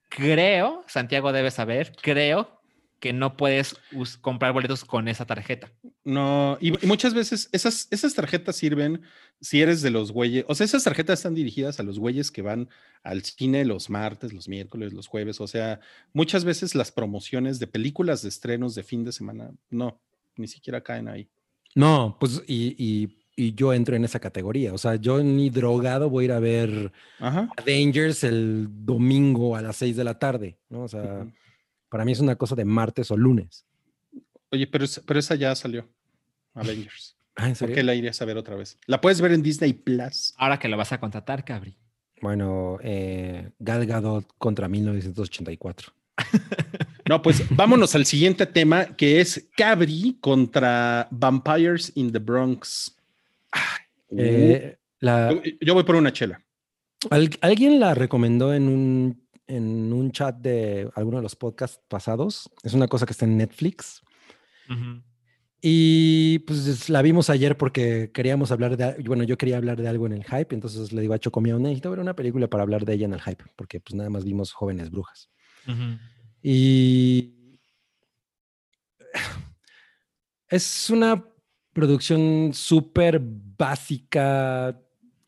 creo, 0.09 0.83
Santiago 0.87 1.31
debe 1.31 1.51
saber, 1.51 1.93
creo 2.01 2.58
que 2.99 3.13
no 3.13 3.37
puedes 3.37 3.75
comprar 4.21 4.51
boletos 4.53 4.83
con 4.85 5.07
esa 5.07 5.25
tarjeta. 5.25 5.71
No, 6.03 6.57
y, 6.59 6.73
y 6.83 6.87
muchas 6.87 7.13
veces 7.13 7.49
esas, 7.51 7.87
esas 7.91 8.13
tarjetas 8.13 8.55
sirven 8.55 9.01
si 9.41 9.61
eres 9.61 9.81
de 9.81 9.89
los 9.89 10.11
güeyes, 10.11 10.43
o 10.47 10.55
sea, 10.55 10.65
esas 10.65 10.83
tarjetas 10.83 11.19
están 11.19 11.33
dirigidas 11.35 11.79
a 11.79 11.83
los 11.83 11.97
güeyes 11.99 12.29
que 12.31 12.41
van 12.41 12.69
al 13.03 13.23
cine 13.23 13.63
los 13.63 13.89
martes, 13.89 14.33
los 14.33 14.49
miércoles, 14.49 14.91
los 14.93 15.07
jueves, 15.07 15.39
o 15.39 15.47
sea, 15.47 15.79
muchas 16.13 16.43
veces 16.43 16.75
las 16.75 16.91
promociones 16.91 17.57
de 17.59 17.67
películas 17.67 18.21
de 18.21 18.29
estrenos 18.29 18.75
de 18.75 18.83
fin 18.83 19.05
de 19.05 19.13
semana, 19.13 19.51
no, 19.69 20.01
ni 20.35 20.47
siquiera 20.47 20.81
caen 20.81 21.07
ahí. 21.07 21.29
No, 21.75 22.17
pues 22.19 22.43
y, 22.47 22.75
y- 22.77 23.15
y 23.35 23.53
yo 23.53 23.73
entro 23.73 23.95
en 23.95 24.03
esa 24.03 24.19
categoría. 24.19 24.73
O 24.73 24.77
sea, 24.77 24.97
yo 24.97 25.23
ni 25.23 25.49
drogado 25.49 26.09
voy 26.09 26.23
a 26.23 26.25
ir 26.25 26.31
a 26.33 26.39
ver 26.41 26.91
Ajá. 27.19 27.47
Avengers 27.55 28.25
el 28.25 28.67
domingo 28.69 29.55
a 29.55 29.61
las 29.61 29.77
6 29.77 29.95
de 29.95 30.03
la 30.03 30.19
tarde, 30.19 30.57
¿no? 30.67 30.81
O 30.83 30.87
sea. 30.89 31.25
Para 31.89 32.05
mí 32.05 32.11
es 32.11 32.19
una 32.19 32.35
cosa 32.35 32.55
de 32.55 32.65
martes 32.65 33.11
o 33.11 33.17
lunes. 33.17 33.65
Oye, 34.51 34.65
pero, 34.67 34.85
pero 35.05 35.19
esa 35.19 35.35
ya 35.35 35.55
salió, 35.55 35.87
Avengers. 36.53 37.15
Ah, 37.35 37.47
¿en 37.47 37.55
¿Por 37.55 37.71
qué 37.71 37.83
la 37.83 37.95
irías 37.95 38.21
a 38.21 38.25
ver 38.25 38.35
otra 38.35 38.55
vez? 38.57 38.77
La 38.85 38.99
puedes 38.99 39.21
ver 39.21 39.31
en 39.31 39.41
Disney 39.41 39.71
Plus. 39.71 40.33
Ahora 40.35 40.59
que 40.59 40.67
lo 40.67 40.75
vas 40.75 40.91
a 40.91 40.99
contratar, 40.99 41.45
Cabri. 41.45 41.73
Bueno, 42.21 42.79
eh, 42.83 43.51
Gal 43.59 43.85
Gadot 43.85 44.25
contra 44.37 44.67
1984. 44.67 45.93
No, 47.07 47.23
pues 47.23 47.43
vámonos 47.55 47.95
al 47.95 48.05
siguiente 48.05 48.45
tema, 48.45 48.85
que 48.95 49.19
es 49.19 49.47
Cabri 49.57 50.17
contra 50.21 51.07
Vampires 51.09 51.91
in 51.95 52.11
the 52.11 52.19
Bronx. 52.19 52.95
Eh, 54.15 54.77
la- 54.99 55.31
Yo, 55.33 55.41
yo 55.61 55.73
voy 55.73 55.83
por 55.85 55.95
una 55.95 56.11
chela. 56.13 56.41
al- 57.09 57.29
alguien 57.41 57.79
la 57.79 57.95
recomendó 57.95 58.53
en 58.53 58.67
un, 58.67 59.21
en 59.49 59.91
un 59.91 60.11
chat 60.11 60.37
de 60.37 60.89
alguno 60.95 61.17
de 61.17 61.23
los 61.23 61.35
podcasts 61.35 61.81
pasados. 61.87 62.49
Es 62.63 62.73
una 62.73 62.87
cosa 62.87 63.05
que 63.05 63.11
está 63.11 63.25
en 63.25 63.35
Netflix. 63.37 64.01
Y 65.61 66.39
pues 66.39 66.89
la 66.89 67.01
vimos 67.01 67.29
ayer 67.29 67.57
porque 67.57 68.11
queríamos 68.13 68.51
hablar 68.51 68.77
de, 68.77 69.03
bueno, 69.03 69.23
yo 69.23 69.37
quería 69.37 69.57
hablar 69.57 69.81
de 69.81 69.87
algo 69.87 70.05
en 70.05 70.13
el 70.13 70.23
hype, 70.23 70.53
entonces 70.53 70.93
le 70.93 71.01
digo 71.01 71.15
a 71.15 71.19
Chocomio, 71.19 71.57
necesito 71.57 71.89
ver 71.89 71.99
una 71.99 72.15
película 72.15 72.47
para 72.47 72.63
hablar 72.63 72.85
de 72.85 72.93
ella 72.93 73.05
en 73.05 73.13
el 73.13 73.21
hype, 73.21 73.43
porque 73.55 73.79
pues 73.79 73.95
nada 73.95 74.09
más 74.11 74.23
vimos 74.23 74.53
jóvenes 74.53 74.91
brujas. 74.91 75.29
Y 76.43 77.59
es 80.47 80.89
una 80.91 81.25
producción 81.73 82.51
súper 82.53 83.19
básica 83.19 84.79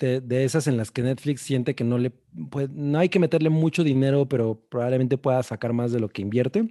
de, 0.06 0.22
de 0.22 0.44
esas 0.44 0.68
en 0.68 0.78
las 0.78 0.92
que 0.92 1.02
Netflix 1.04 1.42
siente 1.42 1.76
que 1.76 1.84
no 1.84 1.98
le 1.98 2.12
pues, 2.50 2.70
no 2.70 3.00
hay 3.00 3.10
que 3.10 3.20
meterle 3.20 3.50
mucho 3.50 3.84
dinero, 3.84 4.28
pero 4.28 4.56
probablemente 4.70 5.18
pueda 5.18 5.42
sacar 5.44 5.74
más 5.74 5.92
de 5.92 6.00
lo 6.00 6.10
que 6.10 6.22
invierte. 6.22 6.68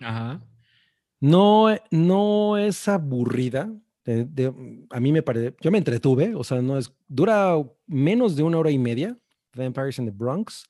Ajá. 0.00 0.40
No, 1.20 1.70
e- 1.70 1.82
no 1.90 2.56
es 2.56 2.88
aburrida. 2.88 3.70
de- 4.04 4.24
de- 4.24 4.86
a 4.88 5.00
mí 5.00 5.12
me 5.12 5.22
parece, 5.22 5.54
yo 5.60 5.70
me 5.70 5.76
entretuve, 5.76 6.34
o 6.34 6.42
sea, 6.42 6.62
no 6.62 6.78
es, 6.78 6.90
dura 7.08 7.56
menos 7.86 8.36
de 8.36 8.42
una 8.42 8.56
hora 8.56 8.70
y 8.70 8.78
media, 8.78 9.18
Vampires 9.54 9.98
in 9.98 10.06
the 10.06 10.10
Bronx. 10.10 10.64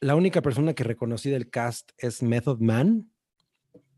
La 0.00 0.14
única 0.14 0.40
persona 0.40 0.72
que 0.72 0.84
reconocí 0.84 1.30
del 1.30 1.50
cast 1.50 1.90
es 1.98 2.22
Method 2.22 2.60
Man. 2.60 3.10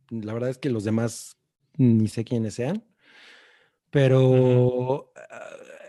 La 0.08 0.32
verdad 0.32 0.48
es 0.48 0.56
que 0.56 0.70
los 0.70 0.84
demás 0.84 1.36
ni 1.76 2.08
sé 2.08 2.24
quiénes 2.24 2.54
sean. 2.54 2.82
Pero 3.90 5.12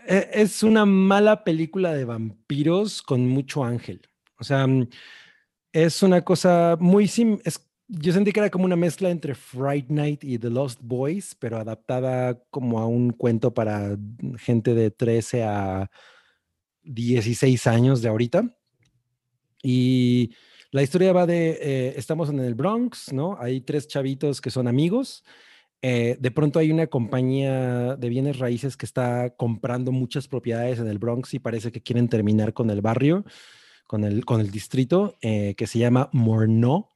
es 0.06 0.62
una 0.62 0.86
mala 0.86 1.44
película 1.44 1.94
de 1.94 2.04
vampiros 2.04 3.02
con 3.02 3.28
mucho 3.28 3.64
ángel. 3.64 4.02
O 4.38 4.44
sea, 4.44 4.66
mm, 4.66 4.88
es 5.72 6.02
una 6.02 6.22
cosa 6.22 6.76
muy 6.80 7.08
sim 7.08 7.38
yo 7.88 8.12
sentí 8.12 8.32
que 8.32 8.40
era 8.40 8.50
como 8.50 8.64
una 8.64 8.76
mezcla 8.76 9.10
entre 9.10 9.34
Fright 9.34 9.88
Night 9.88 10.24
y 10.24 10.38
The 10.38 10.50
Lost 10.50 10.80
Boys, 10.82 11.34
pero 11.38 11.58
adaptada 11.58 12.42
como 12.50 12.80
a 12.80 12.86
un 12.86 13.10
cuento 13.10 13.52
para 13.52 13.96
gente 14.38 14.74
de 14.74 14.90
13 14.90 15.44
a 15.44 15.90
16 16.82 17.66
años 17.66 18.00
de 18.00 18.08
ahorita. 18.08 18.56
Y 19.62 20.34
la 20.70 20.82
historia 20.82 21.12
va 21.12 21.26
de, 21.26 21.58
eh, 21.60 21.94
estamos 21.96 22.30
en 22.30 22.40
el 22.40 22.54
Bronx, 22.54 23.12
¿no? 23.12 23.36
Hay 23.38 23.60
tres 23.60 23.86
chavitos 23.86 24.40
que 24.40 24.50
son 24.50 24.66
amigos. 24.66 25.24
Eh, 25.82 26.16
de 26.18 26.30
pronto 26.30 26.58
hay 26.58 26.70
una 26.70 26.86
compañía 26.86 27.96
de 27.96 28.08
bienes 28.08 28.38
raíces 28.38 28.76
que 28.76 28.86
está 28.86 29.30
comprando 29.36 29.92
muchas 29.92 30.28
propiedades 30.28 30.78
en 30.78 30.88
el 30.88 30.98
Bronx 30.98 31.34
y 31.34 31.38
parece 31.38 31.72
que 31.72 31.82
quieren 31.82 32.08
terminar 32.08 32.52
con 32.54 32.70
el 32.70 32.80
barrio, 32.80 33.24
con 33.86 34.04
el, 34.04 34.24
con 34.24 34.40
el 34.40 34.50
distrito, 34.50 35.16
eh, 35.20 35.54
que 35.56 35.66
se 35.66 35.78
llama 35.78 36.08
Morneau. 36.12 36.88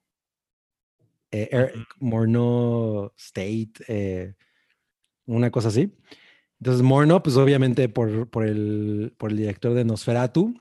eh, 1.30 1.48
Air- 1.52 1.72
Ujú. 1.74 1.84
Morneau 2.00 3.12
State, 3.16 3.72
eh, 3.88 4.34
una 5.26 5.50
cosa 5.50 5.68
así. 5.68 5.92
Entonces, 6.58 6.82
Morneau, 6.82 7.22
pues 7.22 7.36
obviamente 7.36 7.88
por, 7.88 8.28
por, 8.30 8.46
el, 8.46 9.12
por 9.18 9.30
el 9.30 9.36
director 9.36 9.74
de 9.74 9.84
Nosferatu. 9.84 10.54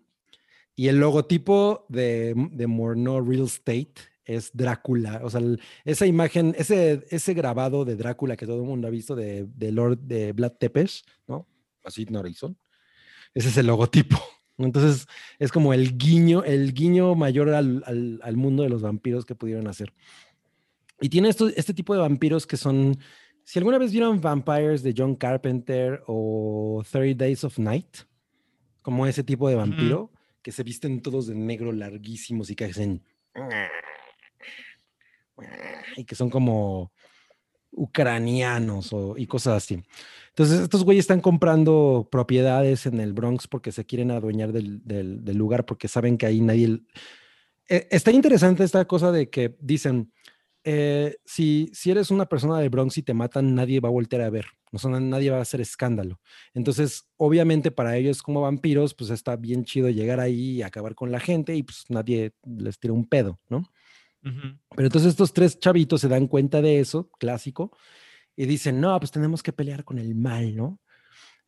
Y 0.76 0.90
el 0.90 1.00
logotipo 1.00 1.86
de, 1.90 2.36
de 2.52 2.68
Morneau 2.68 3.20
Real 3.26 3.46
Estate 3.46 3.94
es 4.28 4.52
Drácula. 4.54 5.22
O 5.24 5.30
sea, 5.30 5.40
el- 5.40 5.60
esa 5.86 6.06
imagen, 6.06 6.54
ese, 6.58 7.06
ese 7.10 7.34
grabado 7.34 7.86
de 7.86 7.96
Drácula 7.96 8.36
que 8.38 8.46
todo 8.46 8.58
el 8.62 8.68
mundo 8.68 8.88
ha 8.88 8.92
visto 8.92 9.16
de, 9.16 9.48
de 9.56 9.72
Lord 9.72 9.98
de 10.00 10.34
Vlad 10.34 10.52
Tepes, 10.60 11.04
¿no? 11.28 11.48
Así, 11.84 12.06
Horizon. 12.14 12.58
Ese 13.34 13.48
es 13.50 13.58
el 13.58 13.68
logotipo. 13.68 14.18
Entonces, 14.58 15.08
es 15.40 15.52
como 15.52 15.74
el 15.74 15.98
guiño, 15.98 16.44
el 16.44 16.74
guiño 16.74 17.16
mayor 17.16 17.50
al, 17.50 17.84
al- 17.86 18.20
al 18.24 18.38
mundo 18.38 18.64
de 18.64 18.70
los 18.70 18.82
vampiros 18.82 19.26
que 19.26 19.36
pudieron 19.36 19.68
hacer. 19.68 19.94
Y 21.00 21.10
tiene 21.10 21.30
esto, 21.30 21.48
este 21.50 21.74
tipo 21.74 21.94
de 21.94 22.00
vampiros 22.02 22.48
que 22.48 22.58
son, 22.58 22.98
si 23.44 23.60
alguna 23.60 23.78
vez 23.78 23.92
vieron 23.92 24.20
Vampires 24.20 24.82
de 24.82 24.96
John 24.98 25.16
Carpenter 25.16 26.02
o 26.08 26.84
30 26.92 27.24
Days 27.24 27.44
of 27.44 27.60
Night, 27.60 27.98
como 28.82 29.06
ese 29.06 29.24
tipo 29.24 29.48
de 29.48 29.56
vampiro, 29.56 30.12
que 30.42 30.52
se 30.52 30.64
visten 30.64 31.02
todos 31.02 31.28
de 31.28 31.36
negro 31.36 31.72
larguísimos 31.72 32.50
y 32.50 32.56
que 32.56 32.66
hacen... 32.66 33.04
Y 35.96 36.06
que 36.06 36.16
son 36.16 36.30
como 36.30 36.92
ucranianos 37.72 38.92
o, 38.94 39.16
y 39.18 39.28
cosas 39.28 39.64
así. 39.64 39.84
Entonces, 40.30 40.62
estos 40.62 40.84
güeyes 40.84 41.04
están 41.04 41.22
comprando 41.22 42.08
propiedades 42.12 42.86
en 42.86 43.00
el 43.00 43.14
Bronx 43.14 43.48
porque 43.48 43.72
se 43.72 43.86
quieren 43.86 44.12
adueñar 44.12 44.52
del, 44.52 44.82
del- 44.86 45.24
del 45.24 45.38
lugar 45.38 45.66
porque 45.66 45.88
saben 45.88 46.18
que 46.18 46.26
ahí 46.26 46.42
nadie... 46.42 46.80
Eh, 47.70 47.88
está 47.92 48.12
interesante 48.12 48.64
esta 48.64 48.86
cosa 48.86 49.12
de 49.12 49.30
que 49.30 49.56
dicen, 49.60 50.12
eh, 50.64 51.18
si, 51.26 51.70
si 51.74 51.92
eres 51.92 52.12
una 52.12 52.26
persona 52.28 52.60
del 52.60 52.70
Bronx 52.70 52.98
y 52.98 53.04
te 53.04 53.14
matan, 53.14 53.56
nadie 53.56 53.80
va 53.80 53.90
a 53.90 53.92
voltear 53.92 54.22
a 54.22 54.30
ver, 54.30 54.46
o 54.72 54.80
sea, 54.80 54.90
nadie 54.92 55.30
va 55.30 55.38
a 55.38 55.42
hacer 55.42 55.60
escándalo. 55.62 56.20
Entonces, 56.54 57.08
obviamente 57.18 57.72
para 57.72 57.98
ellos 57.98 58.24
como 58.24 58.42
vampiros, 58.42 58.94
pues 58.94 59.10
está 59.10 59.36
bien 59.36 59.66
chido 59.66 59.90
llegar 59.90 60.20
ahí 60.20 60.58
y 60.58 60.62
acabar 60.62 60.96
con 60.96 61.12
la 61.12 61.20
gente 61.20 61.56
y 61.56 61.64
pues 61.64 61.84
nadie 61.90 62.32
les 62.46 62.80
tira 62.80 62.94
un 62.94 63.06
pedo, 63.08 63.40
¿no? 63.50 63.64
Pero 64.76 64.88
entonces 64.88 65.10
estos 65.12 65.34
tres 65.34 65.60
chavitos 65.60 66.02
se 66.02 66.08
dan 66.08 66.28
cuenta 66.28 66.62
de 66.62 66.80
eso, 66.80 67.10
clásico, 67.20 67.72
y 68.36 68.46
dicen, 68.46 68.80
no, 68.82 69.00
pues 69.00 69.12
tenemos 69.12 69.42
que 69.44 69.54
pelear 69.54 69.84
con 69.84 69.98
el 69.98 70.14
mal, 70.16 70.56
¿no? 70.56 70.80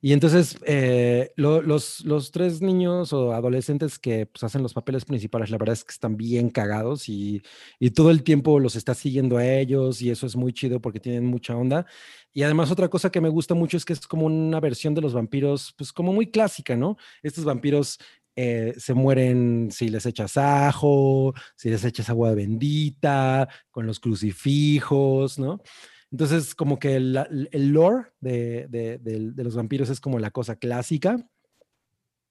Y 0.01 0.13
entonces 0.13 0.57
eh, 0.65 1.33
lo- 1.35 1.61
los, 1.61 2.05
los 2.05 2.31
tres 2.31 2.61
niños 2.61 3.11
o 3.11 3.33
adolescentes 3.33 3.99
que 3.99 4.25
pues, 4.27 4.43
hacen 4.45 4.63
los 4.63 4.73
papeles 4.73 5.03
principales, 5.03 5.49
la 5.49 5.57
verdad 5.57 5.73
es 5.73 5.83
que 5.83 5.91
están 5.91 6.15
bien 6.15 6.49
cagados 6.49 7.09
y, 7.09 7.41
y 7.79 7.89
todo 7.91 8.09
el 8.09 8.23
tiempo 8.23 8.61
los 8.61 8.77
está 8.77 8.95
siguiendo 8.95 9.35
a 9.35 9.45
ellos 9.45 10.01
y 10.01 10.09
eso 10.09 10.25
es 10.25 10.37
muy 10.37 10.53
chido 10.53 10.79
porque 10.81 11.01
tienen 11.01 11.25
mucha 11.25 11.53
onda. 11.57 11.85
Y 12.31 12.43
además 12.43 12.71
otra 12.71 12.87
cosa 12.87 13.11
que 13.11 13.19
me 13.19 13.27
gusta 13.27 13.55
mucho 13.55 13.75
es 13.75 13.83
que 13.83 13.91
es 13.91 14.07
como 14.07 14.25
una 14.25 14.61
versión 14.61 14.93
de 14.95 15.01
los 15.01 15.13
vampiros, 15.13 15.73
pues 15.77 15.91
como 15.91 16.13
muy 16.13 16.31
clásica, 16.31 16.77
¿no? 16.77 16.95
Estos 17.21 17.43
vampiros 17.43 17.99
eh, 18.41 18.73
se 18.77 18.93
mueren 18.93 19.69
si 19.69 19.89
les 19.89 20.05
echas 20.05 20.37
ajo, 20.37 21.33
si 21.57 21.69
les 21.69 21.83
echas 21.83 22.09
agua 22.09 22.33
bendita, 22.33 23.49
con 23.69 23.85
los 23.85 23.99
crucifijos, 23.99 25.37
¿no? 25.37 25.61
Entonces, 26.09 26.55
como 26.55 26.79
que 26.79 26.95
el, 26.95 27.49
el 27.51 27.67
lore 27.73 28.13
de, 28.21 29.33
los 29.35 29.57
vampiros 29.57 29.89
es 29.89 29.99
como 29.99 30.19
la 30.19 30.31
cosa 30.31 30.55
clásica. 30.55 31.17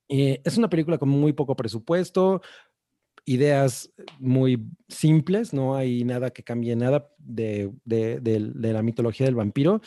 Eh, 0.09 0.41
es 0.47 0.57
una 0.57 0.71
película 0.71 0.97
con 0.97 1.11
muy 1.11 1.35
poco 1.35 1.55
presupuesto, 1.55 2.41
ideas 3.27 3.91
muy 4.19 4.67
simples, 4.89 5.53
no 5.53 5.77
hay 5.77 6.05
nada 6.05 6.31
que 6.31 6.43
cambie 6.43 6.75
nada 6.75 7.11
de 7.19 7.71
la 7.85 8.83
mitología 8.83 9.27
del 9.27 9.35
vampiro, 9.35 9.83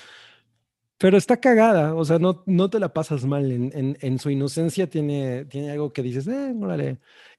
pero 1.01 1.17
está 1.17 1.37
cagada, 1.37 1.95
o 1.95 2.05
sea, 2.05 2.19
no, 2.19 2.43
no 2.45 2.69
te 2.69 2.79
la 2.79 2.93
pasas 2.93 3.25
mal. 3.25 3.51
En, 3.51 3.97
en- 3.99 4.19
su 4.19 4.29
inocencia 4.29 4.87
tiene, 4.87 5.45
tiene 5.45 5.71
algo 5.71 5.91
que 5.91 6.03
dices, 6.03 6.27
eh. 6.27 6.53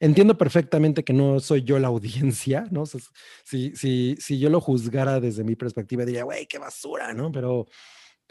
Entiendo 0.01 0.37
perfectamente 0.37 1.05
que 1.05 1.13
no 1.13 1.39
soy 1.39 1.63
yo 1.63 1.79
la 1.79 1.87
audiencia, 1.87 2.67
¿no? 2.73 2.85
Si, 3.45 3.77
si, 3.77 4.17
si 4.19 4.39
yo 4.41 4.51
lo 4.51 4.61
juzgara 4.61 5.21
desde 5.21 5.45
mi 5.45 5.55
perspectiva, 5.55 6.05
diría, 6.05 6.25
güey, 6.25 6.47
qué 6.47 6.59
basura, 6.59 7.15
¿no? 7.15 7.31
Pero, 7.31 7.69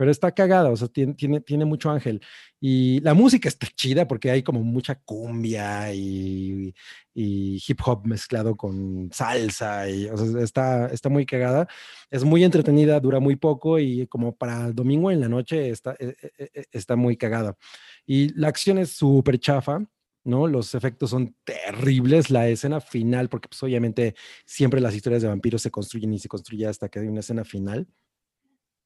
pero 0.02 0.10
está 0.10 0.32
cagada, 0.32 0.72
o 0.72 0.76
sea, 0.76 0.88
tiene, 0.88 1.14
tiene, 1.14 1.42
tiene 1.42 1.64
mucho 1.64 1.92
ángel. 1.92 2.24
Y 2.60 3.02
la 3.02 3.14
música 3.14 3.48
está 3.48 3.68
chida 3.68 4.08
porque 4.08 4.32
hay 4.32 4.42
como 4.42 4.64
mucha 4.64 4.96
cumbia 4.96 5.94
y, 5.94 6.74
y 7.14 7.62
hip 7.68 7.80
hop 7.86 8.08
mezclado 8.08 8.58
con 8.58 9.12
salsa, 9.14 9.88
y, 9.88 10.08
o 10.08 10.18
sea, 10.18 10.42
está, 10.42 10.88
está 10.88 11.10
muy 11.10 11.28
cagada. 11.28 11.68
Es 12.10 12.24
muy 12.24 12.44
entretenida, 12.44 13.00
dura 13.00 13.20
muy 13.20 13.36
poco 13.36 13.78
y 13.78 14.08
como 14.08 14.36
para 14.36 14.66
el 14.66 14.74
domingo 14.74 15.12
en 15.12 15.20
la 15.20 15.30
noche 15.30 15.70
está, 15.70 15.96
eh, 16.00 16.16
eh, 16.20 16.50
eh, 16.52 16.64
está 16.72 16.96
muy 16.96 17.16
cagada. 17.16 17.56
Y 18.04 18.34
la 18.34 18.48
acción 18.48 18.80
es 18.80 18.90
súper 18.90 19.40
chafa. 19.40 19.86
¿no? 20.24 20.48
Los 20.48 20.74
efectos 20.74 21.12
son 21.12 21.36
terribles, 21.44 22.32
la 22.32 22.50
escena 22.50 22.82
final, 22.82 23.30
porque 23.30 23.50
pues 23.50 23.62
obviamente 23.62 24.16
siempre 24.46 24.82
las 24.82 24.96
historias 24.96 25.22
de 25.22 25.28
vampiros 25.28 25.62
se 25.62 25.70
construyen 25.70 26.12
y 26.12 26.18
se 26.18 26.28
construyen 26.28 26.70
hasta 26.70 26.90
que 26.90 27.00
hay 27.02 27.08
una 27.08 27.20
escena 27.20 27.44
final. 27.44 27.88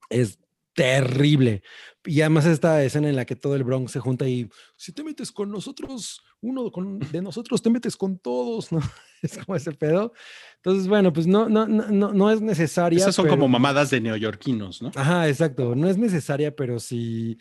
Es 0.10 0.40
terrible. 0.76 1.64
Y 2.04 2.22
además 2.22 2.46
esta 2.46 2.84
escena 2.84 3.10
en 3.10 3.16
la 3.16 3.26
que 3.26 3.36
todo 3.36 3.56
el 3.56 3.64
Bronx 3.64 3.94
se 3.94 4.00
junta 4.00 4.28
y 4.28 4.48
si 4.76 4.92
te 4.92 5.04
metes 5.04 5.32
con 5.32 5.50
nosotros, 5.50 6.22
uno 6.42 6.72
con, 6.72 7.00
de 7.00 7.22
nosotros 7.22 7.64
te 7.64 7.72
metes 7.72 7.98
con 7.98 8.20
todos, 8.20 8.72
¿no? 8.72 8.80
Es 9.24 9.40
como 9.40 9.56
ese 9.56 9.72
pedo. 9.72 10.14
Entonces, 10.58 10.88
bueno, 10.88 11.12
pues 11.12 11.26
no, 11.26 11.50
no, 11.50 11.66
no, 11.66 12.14
no 12.14 12.30
es 12.30 12.42
necesaria. 12.42 13.00
Esas 13.00 13.16
son 13.16 13.28
como 13.28 13.48
mamadas 13.48 13.90
de 13.90 14.00
neoyorquinos, 14.00 14.84
¿no? 14.84 14.92
Ajá, 14.94 15.28
exacto. 15.28 15.74
No 15.74 15.90
es 15.90 15.98
necesaria, 15.98 16.56
pero 16.56 16.80
si 16.80 17.40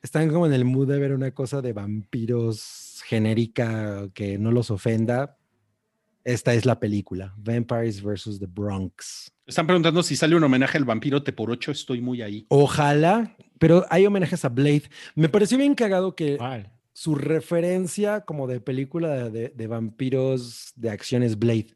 están 0.00 0.30
como 0.30 0.46
en 0.46 0.54
el 0.54 0.64
mood 0.64 0.88
de 0.88 0.98
ver 0.98 1.12
una 1.12 1.32
cosa 1.32 1.60
de 1.60 1.74
vampiros 1.74 3.02
genérica 3.04 4.08
que 4.14 4.38
no 4.38 4.50
los 4.50 4.70
ofenda, 4.70 5.36
esta 6.24 6.54
es 6.54 6.64
la 6.64 6.80
película, 6.80 7.34
Vampires 7.36 8.02
vs. 8.02 8.38
The 8.38 8.46
Bronx. 8.46 9.30
Están 9.46 9.66
preguntando 9.66 10.02
si 10.02 10.16
sale 10.16 10.34
un 10.34 10.42
homenaje 10.42 10.76
al 10.76 10.84
vampiro 10.84 11.22
Te 11.22 11.32
por 11.32 11.50
ocho, 11.50 11.70
estoy 11.70 12.00
muy 12.00 12.20
ahí. 12.20 12.46
Ojalá, 12.48 13.36
pero 13.58 13.86
hay 13.90 14.04
homenajes 14.04 14.44
a 14.44 14.48
Blade. 14.48 14.84
Me 15.14 15.28
pareció 15.28 15.56
bien 15.56 15.74
cagado 15.74 16.16
que 16.16 16.38
su 16.92 17.14
referencia 17.14 18.22
como 18.22 18.46
de 18.46 18.60
película 18.60 19.30
de, 19.30 19.66
vampiros 19.66 20.72
de 20.74 20.90
acción 20.90 21.22
es 21.22 21.38
Blade. 21.38 21.68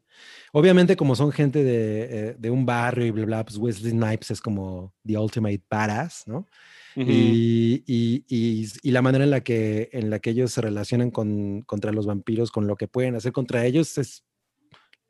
Obviamente, 0.51 0.97
como 0.97 1.15
son 1.15 1.31
gente 1.31 1.63
de, 1.63 2.35
eh, 2.41 2.49
un 2.49 2.65
barrio 2.65 3.05
y 3.05 3.11
bla, 3.11 3.25
bla, 3.25 3.45
pues 3.45 3.57
Wesley 3.57 3.91
Snipes 3.91 4.31
es 4.31 4.41
como 4.41 4.93
the 5.05 5.17
ultimate 5.17 5.63
badass, 5.69 6.23
¿no? 6.27 6.47
y, 6.95 7.83
y, 7.87 8.91
la 8.91 9.01
manera 9.01 9.23
en 9.23 9.31
la 9.31 9.41
que, 9.41 9.89
en 9.93 10.09
la 10.09 10.19
que 10.19 10.31
ellos 10.31 10.51
se 10.51 10.59
relacionan 10.59 11.09
con, 11.09 11.61
contra 11.61 11.93
los 11.93 12.05
vampiros, 12.05 12.51
con 12.51 12.67
lo 12.67 12.75
que 12.75 12.89
pueden 12.89 13.15
hacer 13.15 13.31
contra 13.31 13.65
ellos, 13.65 13.97
es 13.97 14.25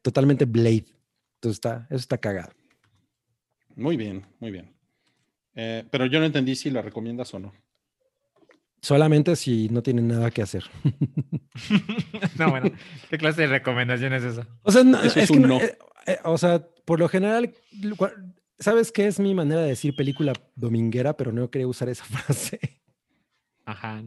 totalmente 0.04 0.46
Blade. 0.46 0.86
Entonces 1.42 1.58
está, 1.58 1.88
eso 1.90 1.98
está 1.98 2.20
cagado. 2.20 2.52
Muy 3.76 3.98
bien, 3.98 4.24
muy 4.40 4.52
bien. 4.52 4.72
Eh, 5.56 5.84
pero 5.90 6.06
yo 6.06 6.20
no 6.20 6.28
entendí 6.28 6.56
si 6.56 6.70
la 6.70 6.84
recomiendas 6.84 7.34
o 7.34 7.40
no. 7.40 7.52
Solamente 8.80 9.36
si 9.36 9.68
no 9.70 9.82
tienen 9.82 10.08
nada 10.08 10.30
que 10.30 10.44
hacer. 10.44 10.66
no, 12.38 12.52
bueno, 12.52 12.70
¿qué 13.10 13.18
clase 13.18 13.42
de 13.42 13.48
recomendación 13.48 14.14
es 14.14 14.24
esa? 14.24 14.48
O 14.62 14.72
sea, 14.72 14.84
es, 15.16 15.32
un 15.32 15.42
no. 15.42 15.60
Eh, 15.60 15.76
eh, 16.06 16.20
o 16.26 16.38
sea, 16.38 16.64
por 16.86 17.00
lo 17.00 17.10
general, 17.10 17.56
¿sabes 18.60 18.92
qué 18.92 19.08
es 19.08 19.20
mi 19.20 19.34
manera 19.34 19.62
de 19.62 19.70
decir 19.70 19.96
película 19.96 20.34
dominguera? 20.56 21.18
Pero 21.18 21.32
no 21.32 21.50
quería 21.50 21.68
usar 21.68 21.90
esa 21.90 22.04
frase. 22.06 22.60
Ajá. 23.66 24.04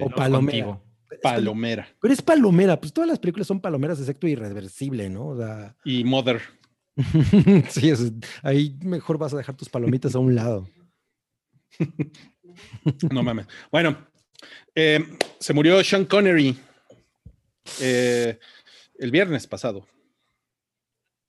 O 0.00 0.10
palomera. 0.10 0.80
Palomera. 1.22 1.88
Pero 2.00 2.14
es 2.14 2.22
palomera, 2.22 2.78
pues 2.78 2.92
todas 2.92 3.08
las 3.08 3.18
películas 3.18 3.48
son 3.48 3.60
palomeras, 3.60 3.98
excepto 3.98 4.28
irreversible, 4.28 5.08
¿no? 5.10 5.28
O 5.30 5.36
sea... 5.36 5.74
Y 5.84 6.04
Mother. 6.04 6.40
sí, 7.68 7.92
ahí 8.42 8.76
mejor 8.82 9.18
vas 9.18 9.32
a 9.32 9.36
dejar 9.36 9.56
tus 9.56 9.68
palomitas 9.68 10.14
a 10.14 10.18
un 10.18 10.34
lado. 10.34 10.68
no 13.12 13.22
mames. 13.22 13.46
Bueno, 13.70 14.08
eh, 14.74 15.04
se 15.38 15.54
murió 15.54 15.82
Sean 15.84 16.04
Connery 16.04 16.58
eh, 17.80 18.38
el 18.98 19.10
viernes 19.10 19.46
pasado. 19.46 19.86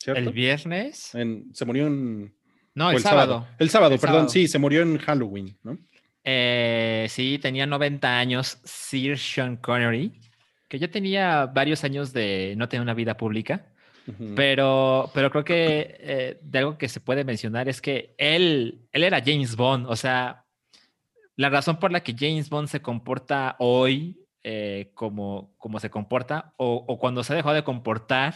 ¿El 0.06 0.32
viernes? 0.32 1.12
se 1.54 1.66
murió 1.66 1.88
en. 1.88 2.34
No, 2.74 2.92
el, 2.92 3.02
sábado. 3.02 3.48
El 3.60 3.70
sábado, 3.70 3.98
perdón, 3.98 4.30
sí, 4.30 4.48
se 4.48 4.58
murió 4.58 4.82
en 4.82 4.98
Halloween, 4.98 5.58
¿no? 5.64 5.78
Eh, 6.24 7.08
sí, 7.10 7.40
tenía 7.40 7.66
90 7.66 8.18
años 8.18 8.60
Sir 8.64 9.18
Sean 9.18 9.58
Connery, 9.58 10.20
que 10.68 10.80
ya 10.80 10.90
tenía 10.90 11.48
varios 11.48 11.84
años 11.84 12.14
de 12.14 12.54
no 12.58 12.70
tener 12.70 12.82
una 12.82 12.94
vida 12.94 13.18
pública, 13.18 13.69
pero, 14.36 15.12
pero 15.14 15.32
creo 15.32 15.44
que 15.44 15.98
eh, 16.00 16.40
de 16.42 16.60
algo 16.60 16.78
que 16.78 16.90
se 16.90 17.00
puede 17.00 17.24
mencionar 17.24 17.68
es 17.70 17.82
que 17.82 18.16
él, 18.18 18.88
él 18.92 19.04
era 19.04 19.22
James 19.24 19.56
Bond, 19.56 19.88
o 19.88 19.96
sea, 19.96 20.46
la 21.36 21.50
razón 21.50 21.80
por 21.80 21.92
la 21.92 22.02
que 22.02 22.16
James 22.18 22.50
Bond 22.50 22.68
se 22.68 22.82
comporta 22.82 23.56
hoy 23.60 24.26
eh, 24.44 24.92
como, 24.94 25.54
como 25.58 25.80
se 25.80 25.90
comporta, 25.90 26.54
o, 26.58 26.86
o, 26.88 27.00
cuando 27.00 27.24
se 27.24 27.36
dejó 27.36 27.54
de 27.54 27.64
comportar, 27.64 28.34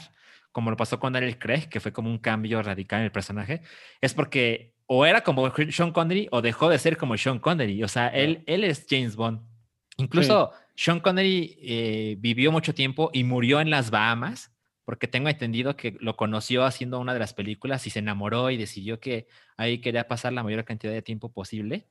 como 0.51 0.69
lo 0.69 0.77
pasó 0.77 0.99
con 0.99 1.13
Daniel 1.13 1.39
Craig, 1.39 1.69
que 1.69 1.79
fue 1.79 1.91
como 1.91 2.09
un 2.09 2.19
cambio 2.19 2.61
radical 2.61 2.99
en 2.99 3.05
el 3.05 3.11
personaje, 3.11 3.61
es 4.01 4.13
porque 4.13 4.73
o 4.85 5.05
era 5.05 5.21
como 5.21 5.51
Sean 5.71 5.91
Connery 5.91 6.27
o 6.31 6.41
dejó 6.41 6.69
de 6.69 6.77
ser 6.77 6.97
como 6.97 7.17
Sean 7.17 7.39
Connery. 7.39 7.83
O 7.83 7.87
sea, 7.87 8.09
él, 8.09 8.43
él 8.45 8.63
es 8.63 8.85
James 8.87 9.15
Bond. 9.15 9.41
Incluso 9.97 10.51
Sean 10.75 10.99
Connery 10.99 11.57
eh, 11.61 12.15
vivió 12.19 12.51
mucho 12.51 12.73
tiempo 12.73 13.09
y 13.13 13.23
murió 13.23 13.59
en 13.59 13.69
las 13.69 13.91
Bahamas, 13.91 14.52
porque 14.85 15.07
tengo 15.07 15.29
entendido 15.29 15.75
que 15.75 15.95
lo 15.99 16.15
conoció 16.15 16.65
haciendo 16.65 16.99
una 16.99 17.13
de 17.13 17.19
las 17.19 17.33
películas 17.33 17.87
y 17.87 17.89
se 17.89 17.99
enamoró 17.99 18.49
y 18.49 18.57
decidió 18.57 18.99
que 18.99 19.27
ahí 19.57 19.79
quería 19.79 20.07
pasar 20.07 20.33
la 20.33 20.43
mayor 20.43 20.65
cantidad 20.65 20.93
de 20.93 21.01
tiempo 21.01 21.31
posible. 21.31 21.87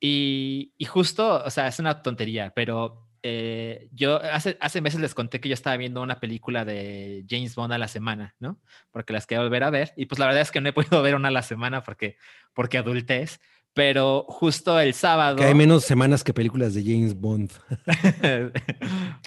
Y, 0.00 0.74
y 0.78 0.84
justo, 0.84 1.42
o 1.44 1.50
sea, 1.50 1.68
es 1.68 1.78
una 1.78 2.02
tontería, 2.02 2.52
pero 2.54 3.08
eh, 3.22 3.88
yo 3.92 4.22
hace, 4.22 4.56
hace 4.60 4.80
meses 4.80 5.00
les 5.00 5.14
conté 5.14 5.40
que 5.40 5.48
yo 5.48 5.54
estaba 5.54 5.76
viendo 5.76 6.02
una 6.02 6.20
película 6.20 6.64
de 6.64 7.24
James 7.28 7.54
Bond 7.54 7.72
a 7.72 7.78
la 7.78 7.88
semana, 7.88 8.34
¿no? 8.38 8.60
Porque 8.90 9.12
las 9.12 9.26
quería 9.26 9.42
volver 9.42 9.64
a 9.64 9.70
ver. 9.70 9.92
Y 9.96 10.06
pues 10.06 10.18
la 10.18 10.26
verdad 10.26 10.42
es 10.42 10.50
que 10.50 10.60
no 10.60 10.68
he 10.68 10.72
podido 10.72 11.02
ver 11.02 11.14
una 11.14 11.28
a 11.28 11.32
la 11.32 11.42
semana 11.42 11.82
porque, 11.82 12.16
porque 12.54 12.78
adultez. 12.78 13.40
Pero 13.74 14.24
justo 14.28 14.80
el 14.80 14.94
sábado. 14.94 15.36
Que 15.36 15.44
hay 15.44 15.54
menos 15.54 15.84
semanas 15.84 16.24
que 16.24 16.32
películas 16.32 16.74
de 16.74 16.82
James 16.82 17.14
Bond. 17.14 17.52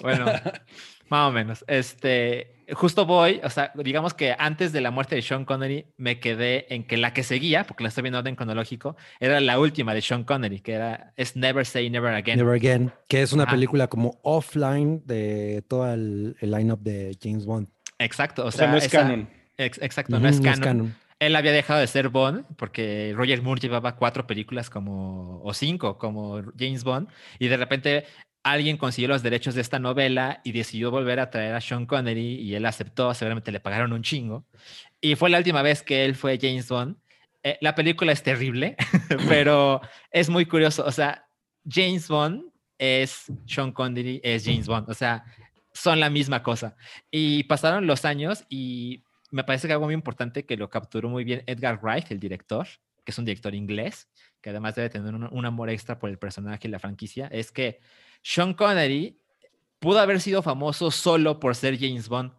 bueno, 0.02 0.26
más 1.08 1.28
o 1.28 1.32
menos. 1.32 1.64
Este, 1.68 2.61
justo 2.74 3.06
voy, 3.06 3.40
o 3.44 3.50
sea, 3.50 3.72
digamos 3.74 4.14
que 4.14 4.34
antes 4.38 4.72
de 4.72 4.80
la 4.80 4.90
muerte 4.90 5.14
de 5.14 5.22
Sean 5.22 5.44
Connery 5.44 5.86
me 5.96 6.20
quedé 6.20 6.72
en 6.74 6.84
que 6.84 6.96
la 6.96 7.12
que 7.12 7.22
seguía, 7.22 7.64
porque 7.64 7.82
la 7.82 7.88
estoy 7.88 8.02
viendo 8.02 8.18
en 8.18 8.22
orden 8.22 8.36
cronológico, 8.36 8.96
era 9.20 9.40
la 9.40 9.58
última 9.58 9.94
de 9.94 10.02
Sean 10.02 10.24
Connery, 10.24 10.60
que 10.60 10.72
era 10.72 11.12
es 11.16 11.36
Never 11.36 11.66
Say 11.66 11.90
Never 11.90 12.14
Again. 12.14 12.38
Never 12.38 12.54
Again, 12.54 12.92
que 13.08 13.22
es 13.22 13.32
una 13.32 13.46
película 13.46 13.88
como 13.88 14.18
offline 14.22 15.02
de 15.04 15.62
todo 15.68 15.92
el, 15.92 16.36
el 16.40 16.50
line-up 16.50 16.80
de 16.80 17.16
James 17.20 17.46
Bond. 17.46 17.68
Exacto, 17.98 18.44
o, 18.44 18.50
sea, 18.50 18.68
no 18.68 18.76
es 18.76 18.88
canon. 18.88 19.28
exacto, 19.56 20.18
no, 20.18 20.28
es, 20.28 20.40
canon. 20.40 20.94
Él 21.18 21.36
había 21.36 21.52
dejado 21.52 21.78
de 21.78 21.86
ser 21.86 22.08
Bond 22.08 22.44
porque 22.56 23.12
Roger 23.16 23.42
Moore 23.42 23.60
llevaba 23.60 23.94
cuatro 23.94 24.26
películas 24.26 24.70
como, 24.70 25.40
o 25.44 25.54
cinco 25.54 25.96
como 25.98 26.42
James 26.58 26.82
Bond, 26.82 27.08
y 27.38 27.46
de 27.46 27.56
repente 27.56 28.04
alguien 28.42 28.76
consiguió 28.76 29.08
los 29.08 29.22
derechos 29.22 29.54
de 29.54 29.60
esta 29.60 29.78
novela 29.78 30.40
y 30.44 30.52
decidió 30.52 30.90
volver 30.90 31.20
a 31.20 31.30
traer 31.30 31.54
a 31.54 31.60
Sean 31.60 31.86
Connery 31.86 32.40
y 32.40 32.54
él 32.54 32.66
aceptó, 32.66 33.14
seguramente 33.14 33.52
le 33.52 33.60
pagaron 33.60 33.92
un 33.92 34.02
chingo. 34.02 34.44
Y 35.00 35.14
fue 35.14 35.30
la 35.30 35.38
última 35.38 35.62
vez 35.62 35.82
que 35.82 36.04
él 36.04 36.14
fue 36.14 36.38
James 36.40 36.68
Bond. 36.68 36.96
Eh, 37.42 37.58
la 37.60 37.74
película 37.74 38.12
es 38.12 38.22
terrible, 38.22 38.76
pero 39.28 39.80
es 40.10 40.28
muy 40.28 40.46
curioso. 40.46 40.84
O 40.84 40.92
sea, 40.92 41.26
James 41.68 42.08
Bond 42.08 42.44
es 42.78 43.26
Sean 43.46 43.72
Connery, 43.72 44.20
es 44.24 44.44
James 44.44 44.66
Bond. 44.66 44.90
O 44.90 44.94
sea, 44.94 45.24
son 45.72 46.00
la 46.00 46.10
misma 46.10 46.42
cosa. 46.42 46.76
Y 47.10 47.44
pasaron 47.44 47.86
los 47.86 48.04
años 48.04 48.44
y 48.48 49.02
me 49.30 49.44
parece 49.44 49.66
que 49.66 49.72
algo 49.72 49.86
muy 49.86 49.94
importante 49.94 50.44
que 50.44 50.56
lo 50.56 50.68
capturó 50.68 51.08
muy 51.08 51.24
bien 51.24 51.42
Edgar 51.46 51.80
Wright, 51.82 52.10
el 52.10 52.20
director, 52.20 52.66
que 53.04 53.12
es 53.12 53.18
un 53.18 53.24
director 53.24 53.54
inglés, 53.54 54.08
que 54.40 54.50
además 54.50 54.74
debe 54.74 54.90
tener 54.90 55.14
un, 55.14 55.28
un 55.30 55.46
amor 55.46 55.70
extra 55.70 55.98
por 55.98 56.10
el 56.10 56.18
personaje 56.18 56.68
y 56.68 56.70
la 56.70 56.78
franquicia, 56.78 57.28
es 57.28 57.50
que 57.50 57.80
sean 58.22 58.54
Connery 58.54 59.18
pudo 59.82 59.98
haber 59.98 60.20
sido 60.20 60.42
famoso 60.42 60.90
solo 60.90 61.40
por 61.40 61.56
ser 61.56 61.78
James 61.78 62.08
Bond, 62.08 62.32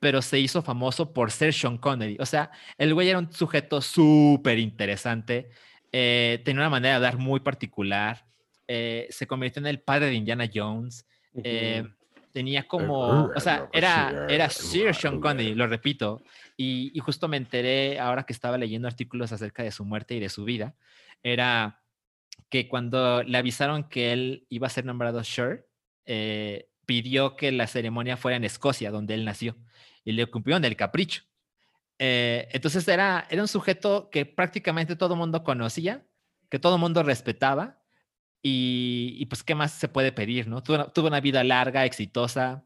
pero 0.00 0.20
se 0.20 0.38
hizo 0.38 0.62
famoso 0.62 1.12
por 1.12 1.30
ser 1.30 1.54
Sean 1.54 1.78
Connery. 1.78 2.18
O 2.20 2.26
sea, 2.26 2.50
el 2.76 2.92
güey 2.92 3.08
era 3.08 3.18
un 3.18 3.32
sujeto 3.32 3.80
súper 3.80 4.58
interesante, 4.58 5.50
eh, 5.92 6.40
tenía 6.44 6.60
una 6.60 6.70
manera 6.70 6.94
de 6.96 7.00
dar 7.00 7.16
muy 7.16 7.40
particular, 7.40 8.26
eh, 8.68 9.06
se 9.10 9.26
convirtió 9.26 9.60
en 9.60 9.66
el 9.66 9.80
padre 9.80 10.06
de 10.06 10.14
Indiana 10.14 10.48
Jones. 10.52 11.06
Eh, 11.42 11.84
tenía 12.32 12.68
como, 12.68 13.30
o 13.34 13.40
sea, 13.40 13.68
era, 13.72 14.26
era 14.28 14.50
Sir 14.50 14.94
Sean 14.94 15.20
Connery, 15.20 15.54
lo 15.54 15.66
repito, 15.66 16.22
y, 16.56 16.92
y, 16.94 17.00
justo 17.00 17.28
me 17.28 17.36
enteré 17.36 17.98
ahora 17.98 18.24
que 18.24 18.32
estaba 18.32 18.58
leyendo 18.58 18.86
artículos 18.86 19.32
acerca 19.32 19.62
de 19.62 19.72
su 19.72 19.84
muerte 19.84 20.14
y 20.14 20.20
de 20.20 20.28
su 20.28 20.44
vida, 20.44 20.74
era 21.22 21.79
que 22.50 22.68
cuando 22.68 23.22
le 23.22 23.38
avisaron 23.38 23.84
que 23.84 24.12
él 24.12 24.46
iba 24.50 24.66
a 24.66 24.70
ser 24.70 24.84
nombrado 24.84 25.24
Sir, 25.24 25.66
eh, 26.04 26.68
pidió 26.84 27.36
que 27.36 27.52
la 27.52 27.66
ceremonia 27.66 28.16
fuera 28.16 28.36
en 28.36 28.44
Escocia, 28.44 28.90
donde 28.90 29.14
él 29.14 29.24
nació, 29.24 29.56
y 30.04 30.12
le 30.12 30.26
cumplieron 30.26 30.64
el 30.64 30.76
capricho. 30.76 31.22
Eh, 31.98 32.48
entonces 32.52 32.86
era, 32.88 33.26
era 33.30 33.42
un 33.42 33.48
sujeto 33.48 34.10
que 34.10 34.26
prácticamente 34.26 34.96
todo 34.96 35.16
mundo 35.16 35.44
conocía, 35.44 36.04
que 36.48 36.58
todo 36.58 36.78
mundo 36.78 37.02
respetaba, 37.02 37.80
y, 38.42 39.26
pues, 39.26 39.42
¿qué 39.42 39.54
más 39.54 39.72
se 39.72 39.88
puede 39.88 40.12
pedir? 40.12 40.48
¿no? 40.48 40.62
tuvo 40.62 41.06
una 41.06 41.20
vida 41.20 41.44
larga, 41.44 41.84
exitosa, 41.84 42.64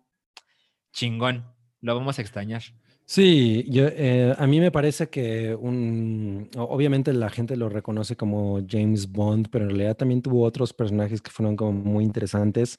chingón, 0.93 1.53
lo 1.81 1.97
vamos 1.97 2.19
a 2.19 2.23
extrañar. 2.23 2.63
Sí, 3.07 3.67
yo, 3.69 3.87
eh, 3.89 4.35
a 4.39 4.47
mí 4.47 4.61
me 4.61 4.71
parece 4.71 5.09
que 5.11 5.55
un, 5.55 6.49
obviamente 6.57 7.13
la 7.13 7.29
gente 7.29 7.55
lo 7.57 7.69
reconoce 7.69 8.17
como 8.17 8.61
James 8.67 9.11
Bond, 9.13 9.49
pero 9.51 9.65
en 9.65 9.71
realidad 9.71 9.97
también 9.97 10.23
tuvo 10.23 10.43
otros 10.43 10.73
personajes 10.73 11.21
que 11.21 11.31
fueron 11.31 11.55
como 11.55 11.73
muy 11.73 12.03
interesantes. 12.05 12.79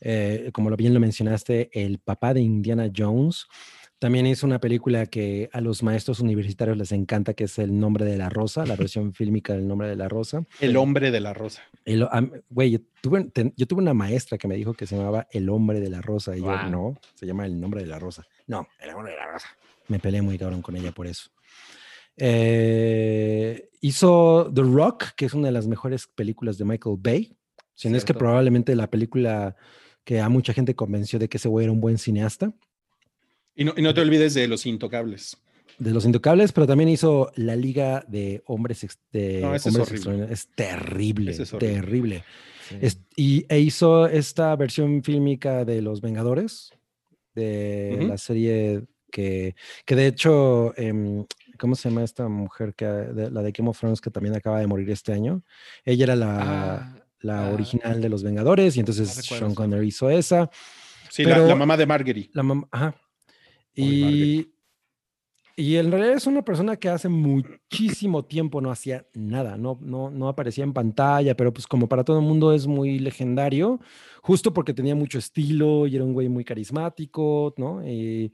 Eh, 0.00 0.50
como 0.54 0.70
bien 0.76 0.94
lo 0.94 1.00
mencionaste, 1.00 1.70
el 1.72 1.98
papá 1.98 2.34
de 2.34 2.40
Indiana 2.42 2.90
Jones 2.96 3.46
También 3.98 4.26
hizo 4.26 4.46
una 4.46 4.60
película 4.60 5.06
que 5.06 5.50
a 5.52 5.60
los 5.60 5.82
maestros 5.82 6.20
universitarios 6.20 6.76
les 6.76 6.92
encanta, 6.92 7.34
que 7.34 7.44
es 7.44 7.58
El 7.58 7.78
nombre 7.80 8.04
de 8.04 8.16
la 8.16 8.28
rosa, 8.28 8.64
la 8.64 8.76
versión 8.90 9.12
fílmica 9.12 9.54
del 9.54 9.66
nombre 9.66 9.88
de 9.88 9.96
la 9.96 10.08
rosa. 10.08 10.44
El 10.60 10.76
hombre 10.76 11.10
de 11.10 11.20
la 11.20 11.34
rosa. 11.34 11.62
El- 11.84 12.06
am- 12.12 12.30
Güey, 12.48 12.70
yo 12.70 12.78
tuve, 13.02 13.24
ten- 13.24 13.52
yo 13.56 13.66
tuve 13.66 13.82
una 13.82 13.94
maestra 13.94 14.38
que 14.38 14.46
me 14.46 14.54
dijo 14.54 14.72
que 14.74 14.86
se 14.86 14.96
llamaba 14.96 15.26
El 15.32 15.48
hombre 15.48 15.80
de 15.80 15.90
la 15.90 16.00
rosa. 16.00 16.36
Y 16.36 16.40
yo, 16.40 16.44
Guau. 16.46 16.70
no, 16.70 16.94
se 17.14 17.26
llama 17.26 17.44
El 17.46 17.58
nombre 17.60 17.80
de 17.80 17.86
la 17.88 17.98
rosa. 17.98 18.24
No, 18.46 18.68
El 18.78 18.90
hombre 18.90 19.12
de 19.12 19.18
la 19.18 19.26
rosa. 19.32 19.48
Me 19.88 19.98
peleé 19.98 20.22
muy 20.22 20.38
cabrón 20.38 20.62
con 20.62 20.76
ella 20.76 20.92
por 20.92 21.06
eso. 21.06 21.30
Eh, 22.40 23.68
hizo 23.80 24.50
The 24.54 24.62
Rock, 24.62 25.04
que 25.16 25.24
es 25.26 25.34
una 25.34 25.48
de 25.48 25.52
las 25.52 25.66
mejores 25.66 26.06
películas 26.06 26.58
de 26.58 26.64
Michael 26.64 26.96
Bay. 26.98 27.36
Si 27.74 27.88
no 27.88 27.96
es 27.96 28.04
que 28.04 28.12
probablemente 28.14 28.74
la 28.74 28.90
película 28.90 29.56
que 30.04 30.20
a 30.20 30.28
mucha 30.28 30.52
gente 30.52 30.74
convenció 30.74 31.18
de 31.18 31.28
que 31.28 31.36
ese 31.36 31.48
güey 31.48 31.64
era 31.64 31.72
un 31.72 31.80
buen 31.80 31.96
cineasta. 31.98 32.52
Y 33.58 33.64
no, 33.64 33.74
y 33.76 33.82
no 33.82 33.92
te 33.92 34.00
olvides 34.00 34.32
de 34.34 34.46
los 34.48 34.64
intocables. 34.66 35.36
de 35.78 35.90
los 35.92 36.04
Intocables, 36.04 36.50
pero 36.52 36.66
también 36.66 36.88
hizo 36.88 37.30
la 37.36 37.54
Liga 37.54 38.04
de 38.08 38.42
Hombres, 38.46 38.82
ex- 38.84 38.98
de 39.12 39.40
No, 39.42 39.54
ese 39.54 39.68
es 39.68 39.74
hombres 39.76 39.88
horrible. 39.88 39.96
Extraordinarios. 40.32 40.38
Es 40.40 40.48
terrible, 40.56 41.30
Ese 41.32 41.42
es 41.44 41.52
horrible. 41.54 41.74
terrible. 41.74 42.24
Sí. 42.68 42.76
Es- 42.80 43.00
y 43.16 43.46
e 43.48 43.60
hizo 43.60 44.06
esta 44.08 44.56
versión 44.56 45.02
fílmica 45.04 45.64
de 45.64 45.80
Los 45.82 46.00
Vengadores, 46.00 46.70
de 47.34 47.96
Ujú. 47.98 48.08
la 48.08 48.18
serie 48.18 48.82
que, 49.10 49.54
que 49.84 49.94
de 49.96 50.06
hecho, 50.08 50.76
em, 50.76 51.24
¿cómo 51.58 51.74
se 51.76 51.88
llama 51.88 52.02
esta 52.04 52.28
mujer 52.28 52.74
que 52.74 52.84
de- 52.86 53.30
la 53.30 53.42
de 53.42 53.52
Game 53.52 53.70
of 53.70 53.78
Thrones 53.78 54.00
que 54.00 54.10
también 54.10 54.34
acaba 54.34 54.58
de 54.60 54.66
morir 54.66 54.90
este 54.90 55.12
año? 55.12 55.42
Ella 55.84 56.04
era 56.04 56.16
la, 56.16 56.38
Ah, 56.40 57.04
la 57.20 57.46
ah, 57.48 57.50
original 57.52 58.00
de 58.02 58.08
Los 58.08 58.22
Vengadores 58.24 58.76
y 58.76 58.80
entonces 58.80 59.16
recuerdo 59.16 59.46
Sean 59.46 59.54
Connery 59.54 59.88
hizo 59.88 60.10
esa. 60.10 60.50
Sí, 61.10 61.22
la- 61.24 61.34
Pero- 61.36 61.46
la, 61.46 61.54
mamá 61.54 61.76
de 61.76 61.86
Marguerite. 61.86 62.30
La 62.34 62.42
mamá, 62.42 62.66
ajá. 62.72 62.94
Y, 63.80 64.52
y 65.56 65.76
en 65.76 65.90
realidad 65.90 66.14
es 66.14 66.26
una 66.28 66.44
persona 66.44 66.76
que 66.76 66.88
hace 66.88 67.08
muchísimo 67.08 68.24
tiempo 68.24 68.60
no 68.60 68.70
hacía 68.70 69.06
nada, 69.14 69.56
no, 69.56 69.76
no, 69.82 70.08
no 70.08 70.28
aparecía 70.28 70.62
en 70.62 70.72
pantalla, 70.72 71.36
pero 71.36 71.52
pues 71.52 71.66
como 71.66 71.88
para 71.88 72.04
todo 72.04 72.20
el 72.20 72.24
mundo 72.24 72.52
es 72.52 72.68
muy 72.68 73.00
legendario, 73.00 73.80
justo 74.22 74.54
porque 74.54 74.72
tenía 74.72 74.94
mucho 74.94 75.18
estilo 75.18 75.88
y 75.88 75.96
era 75.96 76.04
un 76.04 76.12
güey 76.12 76.28
muy 76.28 76.44
carismático, 76.44 77.54
¿no? 77.56 77.82
Y, 77.84 78.32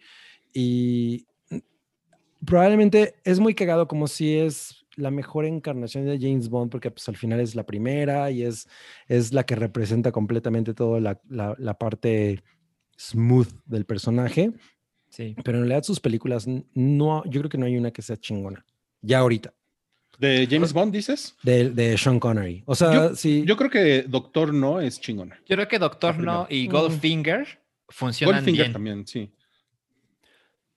probablemente 2.44 3.14
es 3.24 3.40
muy 3.40 3.54
cagado 3.54 3.88
como 3.88 4.06
si 4.06 4.36
es 4.36 4.84
la 4.96 5.10
mejor 5.10 5.46
encarnación 5.46 6.04
de 6.04 6.18
James 6.20 6.50
Bond, 6.50 6.70
porque 6.70 6.90
pues 6.90 7.08
al 7.08 7.16
final 7.16 7.40
es 7.40 7.54
la 7.54 7.64
primera 7.64 8.30
y 8.30 8.42
es, 8.42 8.68
es 9.08 9.32
la 9.32 9.44
que 9.44 9.56
representa 9.56 10.12
completamente 10.12 10.74
toda 10.74 11.00
la- 11.00 11.20
la 11.58 11.78
parte 11.78 12.44
smooth 12.98 13.48
del 13.64 13.86
personaje, 13.86 14.52
sí. 15.14 15.34
pero 15.44 15.58
en 15.58 15.64
realidad 15.64 15.82
sus 15.84 16.00
películas 16.00 16.46
no, 16.74 17.22
yo 17.26 17.40
creo 17.40 17.48
que 17.48 17.58
no 17.58 17.66
hay 17.66 17.76
una 17.76 17.90
que 17.90 18.02
sea 18.02 18.16
chingona, 18.16 18.64
ya 19.02 19.18
ahorita, 19.20 19.52
¿De 20.18 20.46
James 20.48 20.72
Bond 20.72 20.92
dices? 20.92 21.34
de, 21.42 21.70
de 21.70 21.98
Sean 21.98 22.20
Connery. 22.20 22.62
O 22.66 22.74
sea, 22.76 23.14
sí, 23.16 23.42
Yo 23.46 23.56
creo 23.56 23.68
que 23.68 24.02
Doctor 24.02 24.54
No 24.54 24.80
es 24.80 25.00
chingona. 25.00 25.36
Yo 25.44 25.56
creo 25.56 25.66
que 25.66 25.78
Doctor. 25.80 26.16
No 26.18 26.46
y 26.48 26.68
Mm. 26.68 26.70
Goldfinger 26.70 27.58
funcionan 27.88 28.36
Goldfinger 28.36 28.64
bien. 28.66 28.72
también, 28.72 29.06
sí. 29.08 29.32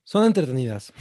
son 0.03 0.25
entretenidas. 0.25 0.91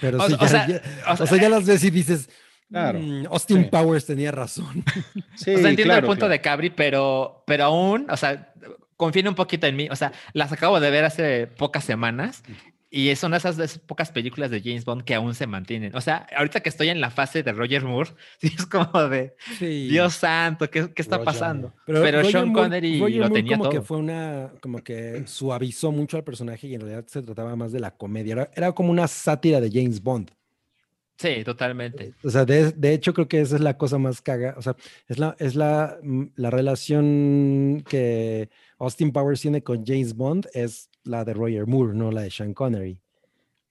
Pero 0.00 0.18
O- 0.22 0.26
sí, 0.26 0.32
o 0.34 0.38
ya, 0.40 0.48
sea, 0.48 0.66
ya- 0.68 0.82
o 1.12 1.16
sea, 1.16 1.24
o 1.24 1.26
sea, 1.26 1.38
ya 1.40 1.48
las 1.50 1.66
ves 1.66 1.84
y 1.84 1.90
dices, 1.90 2.30
Claro, 2.70 2.98
"Mm, 3.00 3.26
Austin 3.26 3.64
sí. 3.64 3.68
Powers 3.70 4.06
tenía 4.06 4.30
razón. 4.32 4.82
Sí, 5.36 5.50
O 5.54 5.58
sea, 5.58 5.68
entiendo 5.68 5.82
claro, 5.92 5.98
el 5.98 6.06
punto 6.06 6.20
claro. 6.20 6.32
de 6.32 6.40
Cabri, 6.40 6.70
pero, 6.70 7.44
pero 7.46 7.64
aún, 7.64 8.06
o 8.10 8.16
sea, 8.16 8.54
confíen 9.02 9.26
un 9.28 9.34
poquito 9.34 9.66
en 9.66 9.74
mí. 9.74 9.88
O 9.90 9.96
sea, 9.96 10.12
las 10.32 10.52
acabo 10.52 10.78
de 10.78 10.90
ver 10.90 11.04
hace 11.04 11.48
pocas 11.48 11.82
semanas 11.84 12.42
y 12.94 13.16
son 13.16 13.32
esas 13.34 13.58
esas 13.58 13.78
pocas 13.78 14.12
películas 14.12 14.50
de 14.50 14.60
James 14.60 14.84
Bond 14.84 15.02
que 15.02 15.14
aún 15.14 15.34
se 15.34 15.46
mantienen. 15.46 15.96
O 15.96 16.00
sea, 16.00 16.26
ahorita 16.36 16.60
que 16.60 16.68
estoy 16.68 16.88
en 16.90 17.00
la 17.00 17.10
fase 17.10 17.42
de 17.42 17.50
Roger 17.52 17.82
Moore, 17.84 18.10
es 18.42 18.66
como 18.66 19.08
de 19.08 19.34
Sí. 19.58 19.88
Dios 19.88 20.14
santo, 20.14 20.70
¿qué, 20.70 20.92
qué 20.94 21.02
está 21.02 21.16
Roger 21.16 21.24
pasando? 21.24 21.74
Pero, 21.86 22.00
Roger 22.00 22.26
Sean 22.30 22.48
Moore- 22.52 22.62
Connery 22.62 23.00
Roger 23.00 23.16
lo 23.16 23.28
Moore 23.28 23.34
tenía 23.34 23.56
como 23.56 23.64
todo. 23.64 23.72
que 23.72 23.80
fue 23.86 23.96
una, 23.96 24.52
como 24.60 24.78
que 24.84 25.22
suavizó 25.26 25.90
mucho 25.90 26.16
al 26.18 26.24
personaje 26.24 26.66
y 26.68 26.74
en 26.74 26.82
realidad 26.82 27.04
se 27.08 27.22
trataba 27.22 27.56
más 27.56 27.72
de 27.72 27.80
la 27.80 27.90
comedia. 27.92 28.32
Era, 28.34 28.50
era 28.54 28.72
como 28.72 28.90
una 28.92 29.08
sátira 29.08 29.60
de 29.60 29.70
James 29.72 30.02
Bond. 30.02 30.30
Sí, 31.16 31.44
totalmente. 31.44 32.14
O 32.24 32.30
sea, 32.30 32.44
de, 32.44 32.72
de 32.72 32.94
hecho 32.94 33.14
creo 33.14 33.28
que 33.28 33.40
esa 33.40 33.56
es 33.56 33.60
la 33.60 33.76
cosa 33.76 33.98
más 33.98 34.20
caga. 34.20 34.54
O 34.56 34.62
sea, 34.62 34.76
es 35.08 35.18
la, 35.18 35.36
es 35.38 35.54
la, 35.54 35.98
mm, 36.02 36.24
la 36.36 36.50
relación 36.50 37.84
que 37.88 38.50
Austin 38.78 39.12
Powers 39.12 39.40
tiene 39.40 39.62
con 39.62 39.84
James 39.86 40.14
Bond 40.14 40.48
es 40.52 40.90
la 41.04 41.24
de 41.24 41.34
Roger 41.34 41.66
Moore, 41.66 41.94
no 41.94 42.10
la 42.10 42.22
de 42.22 42.30
Sean 42.30 42.54
Connery. 42.54 42.98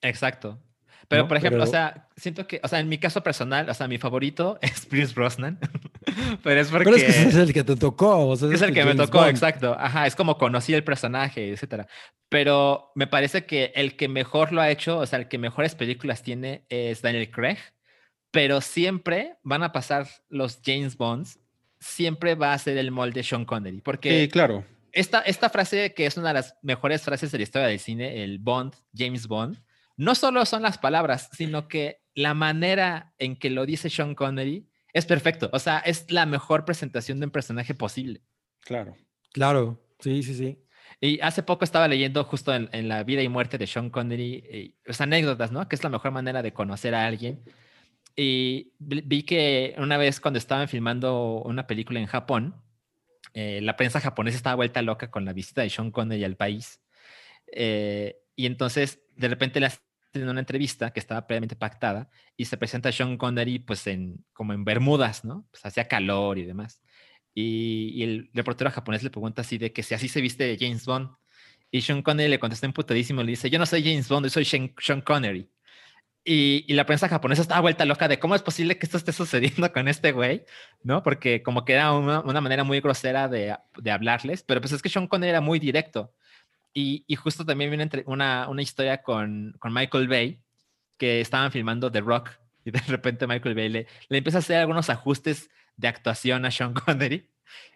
Exacto. 0.00 0.60
Pero, 1.08 1.22
¿no? 1.22 1.28
por 1.28 1.36
ejemplo, 1.36 1.58
Pero- 1.58 1.68
o 1.68 1.72
sea, 1.72 2.08
siento 2.16 2.46
que, 2.46 2.60
o 2.62 2.68
sea, 2.68 2.80
en 2.80 2.88
mi 2.88 2.98
caso 2.98 3.22
personal, 3.22 3.68
o 3.68 3.74
sea, 3.74 3.88
mi 3.88 3.98
favorito 3.98 4.58
es 4.62 4.86
Pierce 4.86 5.14
Brosnan. 5.14 5.58
pero 6.42 6.60
es 6.60 6.68
porque... 6.70 6.84
Pero 6.84 6.96
es 6.96 7.04
que 7.04 7.22
es 7.22 7.34
el 7.34 7.52
que 7.52 7.64
te 7.64 7.76
tocó. 7.76 8.28
o 8.28 8.36
sea, 8.36 8.48
Es 8.48 8.54
ese 8.54 8.66
el 8.66 8.74
que 8.74 8.84
me 8.84 8.92
James 8.92 9.06
tocó, 9.06 9.18
Bond. 9.18 9.30
exacto. 9.30 9.76
Ajá, 9.78 10.06
es 10.06 10.14
como 10.16 10.38
conocí 10.38 10.74
el 10.74 10.84
personaje, 10.84 11.50
etcétera. 11.50 11.86
Pero 12.28 12.92
me 12.94 13.06
parece 13.06 13.44
que 13.44 13.72
el 13.74 13.96
que 13.96 14.08
mejor 14.08 14.52
lo 14.52 14.60
ha 14.60 14.70
hecho, 14.70 14.98
o 14.98 15.06
sea, 15.06 15.18
el 15.18 15.28
que 15.28 15.38
mejores 15.38 15.74
películas 15.74 16.22
tiene 16.22 16.64
es 16.68 17.02
Daniel 17.02 17.30
Craig. 17.30 17.58
Pero 18.30 18.60
siempre 18.62 19.36
van 19.42 19.62
a 19.62 19.72
pasar 19.72 20.08
los 20.30 20.60
James 20.64 20.96
Bonds, 20.96 21.38
siempre 21.78 22.34
va 22.34 22.54
a 22.54 22.58
ser 22.58 22.78
el 22.78 22.90
molde 22.90 23.22
Sean 23.22 23.44
Connery. 23.44 23.80
Porque 23.82 24.22
Sí, 24.22 24.28
claro. 24.28 24.64
esta, 24.92 25.20
esta 25.20 25.50
frase, 25.50 25.92
que 25.92 26.06
es 26.06 26.16
una 26.16 26.28
de 26.28 26.34
las 26.34 26.54
mejores 26.62 27.02
frases 27.02 27.30
de 27.30 27.38
la 27.38 27.42
historia 27.44 27.68
del 27.68 27.78
cine, 27.78 28.22
el 28.24 28.38
Bond, 28.38 28.74
James 28.96 29.26
Bond, 29.26 29.58
no 29.96 30.14
solo 30.14 30.44
son 30.46 30.62
las 30.62 30.78
palabras, 30.78 31.28
sino 31.32 31.68
que 31.68 32.00
la 32.14 32.34
manera 32.34 33.14
en 33.18 33.36
que 33.36 33.50
lo 33.50 33.66
dice 33.66 33.90
Sean 33.90 34.14
Connery 34.14 34.68
es 34.92 35.06
perfecto. 35.06 35.50
O 35.52 35.58
sea, 35.58 35.78
es 35.78 36.10
la 36.10 36.26
mejor 36.26 36.64
presentación 36.64 37.20
de 37.20 37.26
un 37.26 37.32
personaje 37.32 37.74
posible. 37.74 38.22
Claro. 38.60 38.96
Claro, 39.32 39.82
sí, 40.00 40.22
sí, 40.22 40.34
sí. 40.34 40.58
Y 41.00 41.20
hace 41.20 41.42
poco 41.42 41.64
estaba 41.64 41.88
leyendo 41.88 42.22
justo 42.24 42.54
en, 42.54 42.68
en 42.72 42.88
la 42.88 43.02
vida 43.02 43.22
y 43.22 43.28
muerte 43.28 43.58
de 43.58 43.66
Sean 43.66 43.90
Connery, 43.90 44.44
eh, 44.48 44.74
pues, 44.84 45.00
anécdotas, 45.00 45.50
¿no? 45.50 45.66
Que 45.68 45.76
es 45.76 45.82
la 45.82 45.90
mejor 45.90 46.12
manera 46.12 46.42
de 46.42 46.52
conocer 46.52 46.94
a 46.94 47.06
alguien. 47.06 47.42
Y 48.14 48.74
vi 48.78 49.00
vi 49.00 49.22
que 49.22 49.74
una 49.78 49.96
vez 49.96 50.20
cuando 50.20 50.38
estaban 50.38 50.68
filmando 50.68 51.42
una 51.44 51.66
película 51.66 51.98
en 51.98 52.06
Japón, 52.06 52.62
eh, 53.34 53.60
la 53.62 53.76
prensa 53.76 54.00
japonesa 54.00 54.36
estaba 54.36 54.56
vuelta 54.56 54.82
loca 54.82 55.10
con 55.10 55.24
la 55.24 55.32
visita 55.32 55.62
de 55.62 55.70
Sean 55.70 55.90
Connery 55.90 56.24
al 56.24 56.36
país. 56.36 56.80
Eh, 57.50 58.18
y 58.36 58.46
entonces, 58.46 59.02
de 59.22 59.28
repente 59.28 59.60
le 59.60 59.66
hacen 59.66 60.28
una 60.28 60.40
entrevista 60.40 60.92
que 60.92 61.00
estaba 61.00 61.26
previamente 61.26 61.56
pactada 61.56 62.10
y 62.36 62.44
se 62.44 62.56
presenta 62.56 62.92
Sean 62.92 63.16
Connery 63.16 63.60
pues 63.60 63.86
en, 63.86 64.24
como 64.32 64.52
en 64.52 64.64
Bermudas, 64.64 65.24
¿no? 65.24 65.46
Pues 65.50 65.64
hacía 65.64 65.88
calor 65.88 66.38
y 66.38 66.44
demás. 66.44 66.82
Y, 67.34 67.92
y 67.94 68.02
el 68.02 68.30
reportero 68.34 68.70
japonés 68.70 69.02
le 69.02 69.10
pregunta 69.10 69.42
así 69.42 69.56
de 69.58 69.72
que 69.72 69.82
si 69.82 69.94
así 69.94 70.08
se 70.08 70.20
viste 70.20 70.56
James 70.60 70.84
Bond. 70.84 71.10
Y 71.70 71.80
Sean 71.80 72.02
Connery 72.02 72.28
le 72.28 72.38
contesta 72.38 72.66
emputadísimo, 72.66 73.22
le 73.22 73.30
dice, 73.30 73.48
yo 73.48 73.58
no 73.58 73.64
soy 73.64 73.82
James 73.82 74.06
Bond, 74.08 74.26
yo 74.26 74.30
soy 74.30 74.44
Sean, 74.44 75.00
Connery. 75.00 75.48
Y, 76.24 76.64
y 76.68 76.74
la 76.74 76.84
prensa 76.84 77.08
japonesa 77.08 77.42
estaba 77.42 77.62
vuelta 77.62 77.84
loca 77.84 78.08
de 78.08 78.18
cómo 78.18 78.34
es 78.34 78.42
posible 78.42 78.78
que 78.78 78.86
esto 78.86 78.98
esté 78.98 79.12
sucediendo 79.12 79.72
con 79.72 79.88
este 79.88 80.12
güey, 80.12 80.44
¿no? 80.82 81.02
Porque 81.02 81.42
como 81.42 81.64
que 81.64 81.72
era 81.72 81.92
una, 81.92 82.20
una 82.20 82.40
manera 82.42 82.64
muy 82.64 82.80
grosera 82.80 83.28
de, 83.28 83.56
de 83.78 83.90
hablarles, 83.90 84.42
pero 84.42 84.60
pues 84.60 84.72
es 84.72 84.82
que 84.82 84.90
Sean 84.90 85.06
Connery 85.06 85.30
era 85.30 85.40
muy 85.40 85.58
directo. 85.58 86.12
Y, 86.74 87.04
y 87.06 87.16
justo 87.16 87.44
también 87.44 87.70
viene 87.70 87.82
entre 87.82 88.02
una, 88.06 88.48
una 88.48 88.62
historia 88.62 89.02
con, 89.02 89.54
con 89.58 89.72
Michael 89.74 90.08
Bay, 90.08 90.40
que 90.98 91.20
estaban 91.20 91.52
filmando 91.52 91.90
The 91.92 92.00
Rock, 92.00 92.30
y 92.64 92.70
de 92.70 92.78
repente 92.88 93.26
Michael 93.26 93.54
Bay 93.54 93.68
le, 93.68 93.86
le 94.08 94.18
empieza 94.18 94.38
a 94.38 94.40
hacer 94.40 94.58
algunos 94.58 94.88
ajustes 94.90 95.50
de 95.76 95.88
actuación 95.88 96.44
a 96.44 96.50
Sean 96.50 96.72
Connery, 96.74 97.28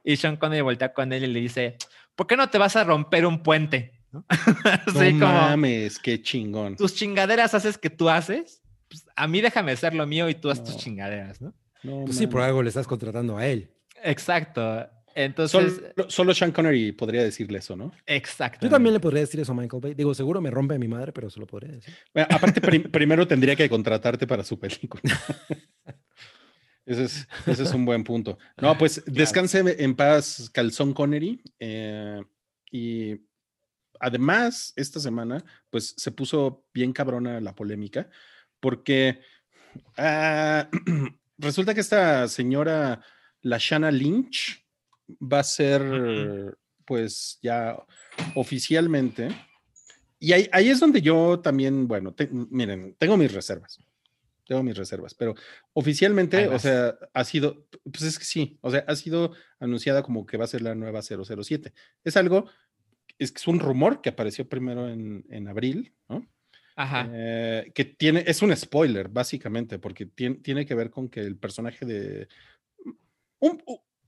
y 0.05 0.16
Sean 0.16 0.36
Connery 0.36 0.62
voltea 0.62 0.93
con 0.94 1.12
él 1.12 1.24
y 1.24 1.27
le 1.27 1.40
dice, 1.40 1.77
¿por 2.14 2.27
qué 2.27 2.36
no 2.36 2.48
te 2.48 2.59
vas 2.59 2.77
a 2.77 2.85
romper 2.85 3.27
un 3.27 3.43
puente? 3.43 3.93
¿No? 4.12 4.24
No 4.86 5.01
Así 5.01 5.12
como, 5.12 5.27
mames, 5.32 5.98
qué 5.98 6.23
chingón. 6.23 6.77
tus 6.77 6.94
chingaderas 6.94 7.52
haces 7.55 7.77
que 7.77 7.90
tú 7.90 8.09
haces, 8.09 8.62
pues, 8.89 9.05
a 9.16 9.27
mí 9.27 9.40
déjame 9.43 9.73
hacer 9.73 9.93
lo 9.94 10.06
mío 10.06 10.28
y 10.31 10.35
tú 10.35 10.48
haz 10.51 10.62
tus 10.64 10.74
No. 10.77 10.81
chingaderas, 10.81 11.40
¿no? 11.43 11.52
No 11.82 12.05
Pues 12.06 12.16
sí, 12.16 12.27
por 12.27 12.40
algo 12.40 12.62
le 12.62 12.68
estás 12.70 12.86
contratando 12.86 13.36
a 13.36 13.47
él. 13.47 13.70
Exacto. 14.02 14.89
Entonces, 15.18 15.80
Solo, 15.97 16.10
solo 16.10 16.34
Sean 16.34 16.52
Connery 16.52 16.93
podría 16.93 17.22
decirle 17.24 17.59
eso, 17.59 17.74
¿no? 17.74 17.90
exacto. 18.05 18.66
Yo 18.66 18.70
también 18.70 18.93
le 18.93 19.01
podría 19.01 19.20
decir 19.20 19.40
eso 19.40 19.52
a 19.52 19.55
Michael 19.55 19.80
Bay. 19.80 19.94
Digo, 19.94 20.14
seguro 20.14 20.43
me 20.43 20.51
rompe 20.51 20.74
a 20.74 20.78
mi 20.78 20.88
madre, 20.88 21.10
pero 21.12 21.30
se 21.30 21.40
lo 21.40 21.47
podría 21.47 21.72
decir. 21.72 21.94
Bueno, 22.12 22.28
aparte, 22.30 22.60
prim- 22.60 22.82
primero 22.93 23.26
tendría 23.26 23.56
que 23.56 23.68
contratarte 23.68 24.26
para 24.26 24.44
su 24.44 24.59
película. 24.59 25.02
ese, 26.84 27.05
es, 27.05 27.28
ese 27.47 27.62
es 27.62 27.72
un 27.72 27.84
buen 27.84 28.05
punto. 28.05 28.38
No, 28.60 28.76
pues 28.76 29.02
descanse 29.06 29.62
en 29.82 29.94
paz 29.97 30.51
Calzón 30.52 30.93
Connery. 30.93 31.43
eh, 31.59 32.22
y 32.70 33.16
además, 34.01 34.72
esta 34.76 35.01
semana, 35.01 35.43
pues 35.70 35.94
se 35.97 36.10
puso 36.10 36.66
bien 36.74 36.93
cabrona 36.93 37.40
la 37.40 37.55
polémica, 37.55 38.10
porque 38.60 39.20
ah, 39.97 40.68
resulta 41.38 41.72
que 41.72 41.80
esta 41.80 42.28
señora, 42.28 43.01
la 43.40 43.56
Shanna 43.59 43.90
Lynch, 43.90 44.65
va 45.20 45.40
a 45.40 45.44
ser, 45.44 46.56
pues 46.84 47.38
ya 47.42 47.76
oficialmente 48.34 49.28
y 50.18 50.32
ahí, 50.32 50.48
ahí, 50.52 50.70
es 50.70 50.80
donde 50.80 51.02
yo 51.02 51.40
también, 51.40 51.86
bueno, 51.86 52.14
miren, 52.50 52.94
tengo 52.98 53.16
mis 53.16 53.32
reservas. 53.32 53.78
Tengo 54.46 54.62
mis 54.62 54.76
reservas, 54.76 55.12
pero 55.12 55.34
oficialmente, 55.72 56.46
o 56.46 56.58
sea, 56.58 56.96
ha 57.12 57.24
sido, 57.24 57.66
pues 57.82 58.02
es 58.02 58.18
que 58.18 58.24
sí, 58.24 58.58
o 58.60 58.70
sea, 58.70 58.84
ha 58.86 58.94
sido 58.94 59.32
anunciada 59.58 60.04
como 60.04 60.24
que 60.24 60.36
va 60.36 60.44
a 60.44 60.48
ser 60.48 60.62
la 60.62 60.76
nueva 60.76 61.02
007. 61.02 61.72
Es 62.04 62.16
algo, 62.16 62.48
es 63.18 63.32
que 63.32 63.38
es 63.38 63.48
un 63.48 63.58
rumor 63.58 64.00
que 64.00 64.10
apareció 64.10 64.48
primero 64.48 64.88
en, 64.88 65.24
en 65.30 65.48
abril, 65.48 65.92
¿no? 66.08 66.24
Ajá. 66.76 67.08
Eh, 67.12 67.72
que 67.74 67.84
tiene, 67.84 68.22
es 68.26 68.40
un 68.40 68.54
spoiler, 68.56 69.08
básicamente, 69.08 69.80
porque 69.80 70.06
tiene, 70.06 70.36
tiene 70.36 70.64
que 70.64 70.74
ver 70.76 70.90
con 70.90 71.08
que 71.08 71.20
el 71.20 71.36
personaje 71.36 71.84
de. 71.84 72.28
Un, 73.40 73.60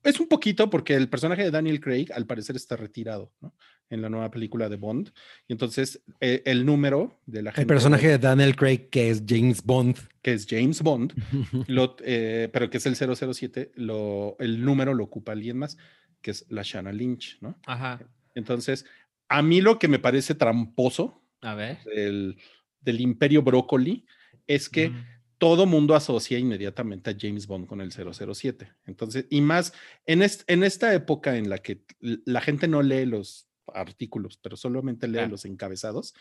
es 0.09 0.21
un 0.21 0.29
poquito 0.29 0.71
porque 0.71 0.95
el 0.95 1.09
personaje 1.09 1.45
de 1.45 1.51
Daniel 1.51 1.81
Craig 1.81 2.07
al 2.15 2.27
parecer 2.27 2.57
está 2.57 2.77
retirado 2.77 3.33
¿no? 3.41 3.55
en 3.91 4.03
la 4.03 4.09
nueva 4.09 4.31
película 4.31 4.69
de 4.69 4.77
Bond. 4.77 5.13
Y 5.47 5.53
entonces 5.53 6.03
eh, 6.21 6.43
el 6.45 6.65
número 6.65 7.21
de 7.27 7.43
la 7.43 7.53
gente... 7.53 7.63
El 7.63 7.67
personaje 7.67 8.09
de 8.09 8.19
Daniel 8.19 8.57
Craig 8.57 8.89
que 8.91 9.11
es 9.11 9.23
James 9.27 9.63
Bond. 9.63 9.97
Que 10.23 10.33
es 10.33 10.47
James 10.49 10.83
Bond, 10.83 11.15
lo, 11.69 11.97
eh, 12.05 12.49
pero 12.53 12.71
que 12.71 12.79
es 12.79 12.87
el 12.87 12.97
007, 12.97 13.73
lo, 13.77 14.37
el 14.39 14.65
número 14.65 14.95
lo 14.95 15.05
ocupa 15.05 15.33
alguien 15.33 15.59
más, 15.59 15.79
que 16.21 16.33
es 16.33 16.47
la 16.49 16.63
Shanna 16.63 16.93
Lynch, 16.93 17.39
¿no? 17.41 17.59
Ajá. 17.67 18.01
Entonces, 18.35 18.85
a 19.29 19.43
mí 19.43 19.61
lo 19.61 19.79
que 19.79 19.89
me 19.89 19.99
parece 19.99 20.35
tramposo 20.35 21.23
a 21.41 21.55
ver. 21.55 21.79
Del, 21.85 22.37
del 22.81 23.01
imperio 23.01 23.43
brócoli 23.43 24.07
es 24.47 24.69
que 24.69 24.93
todo 25.39 25.67
mundo 25.67 25.95
asocia 25.95 26.39
inmediatamente 26.39 27.11
a 27.11 27.17
James 27.19 27.47
Bond 27.47 27.67
con 27.67 27.81
el 27.81 27.93
007. 27.93 28.73
Entonces, 28.87 29.27
y 29.31 29.41
más 29.41 29.73
en, 30.05 30.23
en 30.47 30.65
esta 30.65 30.93
época 30.95 31.37
en 31.37 31.49
la 31.49 31.59
que 31.59 31.85
la 32.01 32.41
gente 32.41 32.69
no 32.69 32.83
lee 32.83 33.07
los 33.07 33.49
artículos, 33.73 34.39
pero 34.39 34.57
solamente 34.57 35.09
lee 35.09 35.29
los 35.29 35.45
encabezados, 35.45 36.15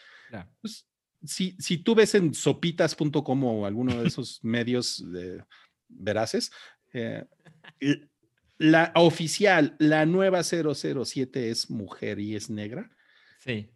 pues, 0.62 0.88
si, 1.24 1.56
si 1.60 1.80
tú 1.80 1.96
ves 1.96 2.14
en 2.16 2.34
sopitas.com 2.34 3.44
o 3.44 3.66
alguno 3.66 4.00
de 4.00 4.08
esos 4.08 4.40
medios 4.44 5.04
veraces, 5.88 6.52
eh, 6.94 7.26
la 8.58 8.92
oficial, 8.96 9.76
la 9.80 10.06
nueva 10.06 10.44
007 10.44 11.50
es 11.50 11.70
mujer 11.70 12.20
y 12.20 12.36
es 12.36 12.50
negra. 12.50 12.90
Sí. 13.40 13.70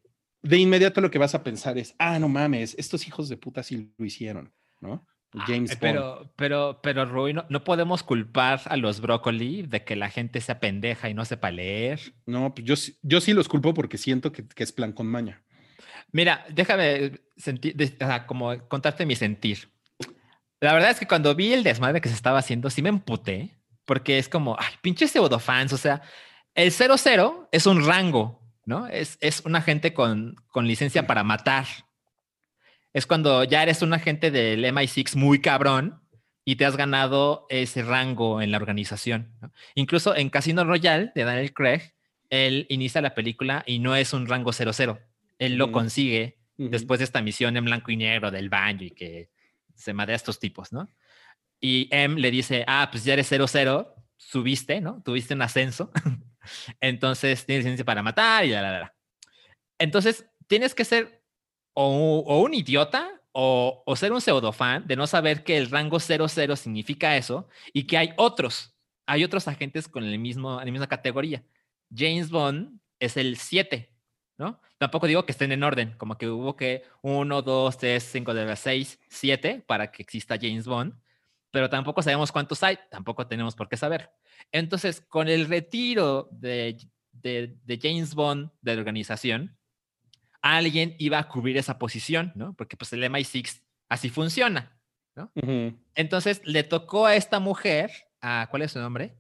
De 0.44 0.58
inmediato 0.58 1.02
lo 1.02 1.12
que 1.12 1.20
vas 1.20 1.36
a 1.36 1.44
pensar 1.44 1.78
es, 1.78 1.96
ah, 2.00 2.18
no 2.20 2.30
mames, 2.30 2.76
estos 2.78 3.08
hijos 3.08 3.30
de 3.30 3.38
puta 3.38 3.64
sí 3.64 3.94
lo 3.98 4.06
hicieron, 4.06 4.54
¿no? 4.80 5.06
Ah, 5.34 5.46
James 5.48 5.78
pero, 5.78 6.30
Pero, 6.36 6.80
pero, 6.84 7.06
Rui, 7.06 7.34
no, 7.34 7.64
podemos 7.64 8.04
culpar 8.04 8.62
a 8.66 8.76
los 8.76 9.00
brócoli 9.00 9.62
de 9.64 9.84
que 9.84 9.96
la 9.96 10.10
gente 10.10 10.42
sea 10.42 10.60
pendeja 10.60 11.10
y 11.10 11.14
no 11.14 11.24
sepa 11.24 11.52
leer. 11.52 12.14
No, 12.26 12.54
pues 12.54 12.66
yo, 12.66 12.76
yo 13.02 13.22
sí 13.22 13.34
los 13.34 13.48
culpo 13.48 13.74
porque 13.74 13.98
siento 13.98 14.32
que, 14.32 14.44
es 14.56 14.72
plan 14.72 14.92
con 14.92 15.08
maña. 15.08 15.42
Mira, 16.12 16.46
déjame 16.50 17.22
sentir, 17.38 17.76
como 18.26 18.68
contarte 18.68 19.06
mi 19.06 19.16
sentir. 19.16 19.70
La 20.60 20.74
verdad 20.74 20.92
es 20.92 21.00
que 21.00 21.08
cuando 21.08 21.34
vi 21.34 21.54
el 21.54 21.64
desmadre 21.64 22.02
que 22.02 22.10
se 22.10 22.16
estaba 22.16 22.40
haciendo, 22.40 22.70
sí 22.70 22.82
me 22.82 22.90
emputé, 22.90 23.58
porque 23.86 24.18
es 24.18 24.28
como, 24.28 24.58
ay, 24.60 24.74
pinches 24.82 25.12
pseudofans, 25.12 25.72
o 25.72 25.78
sea, 25.78 26.02
el 26.54 26.72
00 26.72 27.48
es 27.52 27.66
un 27.66 27.86
rango, 27.86 28.42
¿no? 28.66 28.88
Es, 28.88 29.18
es 29.22 29.42
un 29.46 29.56
agente 29.56 29.94
con, 29.94 30.36
con 30.50 30.68
licencia 30.68 31.08
para 31.08 31.24
matar 31.24 31.66
es 32.94 33.06
cuando 33.06 33.44
ya 33.44 33.64
eres 33.64 33.82
un 33.82 33.94
agente 33.94 34.32
del 34.32 34.66
MI6 34.66 35.16
muy 35.16 35.40
cabrón 35.40 36.02
y 36.44 36.56
te 36.56 36.66
has 36.66 36.76
ganado 36.76 37.46
ese 37.50 37.84
rango 37.84 38.42
en 38.42 38.52
la 38.52 38.58
organización. 38.58 39.34
Incluso 39.76 40.16
en 40.16 40.30
Casino 40.30 40.64
Royale 40.64 41.12
de 41.16 41.24
Daniel 41.24 41.54
Craig, 41.54 41.94
él 42.30 42.66
inicia 42.70 43.02
la 43.02 43.14
película 43.14 43.64
y 43.66 43.80
no 43.80 43.96
es 43.96 44.14
un 44.14 44.28
rango 44.28 44.52
00. 44.52 45.00
Él 45.38 45.56
lo 45.56 45.72
consigue 45.72 46.40
después 46.58 47.00
de 47.00 47.06
esta 47.06 47.22
misión 47.22 47.58
en 47.58 47.66
blanco 47.66 47.92
y 47.92 47.98
negro 47.98 48.32
del 48.32 48.50
baño 48.50 48.86
y 48.86 48.92
que 48.92 49.30
se 49.76 49.94
madea 49.94 50.14
a 50.14 50.18
estos 50.18 50.40
tipos, 50.40 50.72
¿no? 50.72 50.90
Y 51.60 51.88
M 51.92 52.20
le 52.20 52.32
dice, 52.32 52.64
ah, 52.68 52.90
pues 52.92 53.04
ya 53.04 53.14
eres 53.14 53.28
00, 53.28 53.96
subiste, 54.18 54.82
¿no? 54.82 55.02
Tuviste 55.04 55.34
un 55.34 55.42
ascenso. 55.42 55.92
Entonces 56.80 57.46
tienes 57.46 57.66
licencia 57.66 57.86
para 57.86 58.04
matar 58.04 58.46
y 58.46 58.50
la, 58.50 58.62
la, 58.62 58.80
la. 58.80 58.96
Entonces 59.78 60.26
tienes 60.48 60.76
que 60.76 60.86
ser 60.86 61.21
o, 61.74 62.42
un 62.44 62.54
idiota 62.54 63.22
o, 63.32 63.84
ser 63.96 64.12
un 64.12 64.22
pseudofan 64.22 64.86
de 64.88 64.96
no 64.96 65.08
saber 65.08 65.44
que 65.44 65.58
el 65.58 65.70
rango 65.70 66.00
00 66.00 66.56
significa 66.56 67.18
eso 67.18 67.48
y 67.74 67.84
que 67.84 67.98
hay 67.98 68.14
otros, 68.18 68.76
hay 69.06 69.24
otros 69.24 69.48
agentes 69.48 69.88
con 69.88 70.04
el 70.04 70.20
mismo, 70.20 70.60
la 70.60 70.66
misma 70.66 70.88
categoría. 70.88 71.44
James 71.94 72.30
Bond 72.30 72.80
es 73.00 73.18
el 73.18 73.38
7, 73.38 73.92
¿no? 74.38 74.60
Tampoco 74.78 75.08
digo 75.08 75.26
que 75.26 75.32
estén 75.32 75.52
en 75.52 75.64
orden, 75.64 75.94
como 75.98 76.18
que 76.18 76.28
hubo 76.28 76.56
que 76.56 76.84
1, 77.02 77.42
2, 77.42 77.78
3, 77.78 78.04
5, 78.04 78.34
6, 78.56 79.00
7 79.08 79.64
para 79.68 79.92
que 79.92 80.02
exista 80.02 80.38
James 80.40 80.66
Bond, 80.66 80.94
pero 81.52 81.70
tampoco 81.70 82.02
sabemos 82.02 82.32
cuántos 82.32 82.64
hay, 82.64 82.80
tampoco 82.90 83.28
tenemos 83.28 83.56
por 83.56 83.70
qué 83.70 83.78
saber. 83.78 84.10
Entonces, 84.52 85.02
con 85.02 85.28
el 85.28 85.48
retiro 85.48 86.30
de, 86.32 86.78
James 87.82 88.16
Bond 88.16 88.50
de 88.62 88.74
la 88.74 88.80
organización, 88.80 89.58
alguien 90.42 90.96
iba 90.98 91.20
a 91.20 91.28
cubrir 91.28 91.58
esa 91.58 91.78
posición, 91.78 92.32
¿no? 92.36 92.54
Porque 92.54 92.78
pues 92.78 92.92
el 92.94 93.04
MI6 93.04 93.62
así 93.90 94.10
funciona, 94.10 94.78
¿no? 95.16 95.32
Entonces 95.96 96.42
le 96.46 96.64
tocó 96.64 97.06
a 97.06 97.16
esta 97.16 97.40
mujer, 97.40 97.92
a, 98.22 98.48
¿cuál 98.50 98.64
es 98.64 98.72
su 98.72 98.80
nombre? 98.80 99.16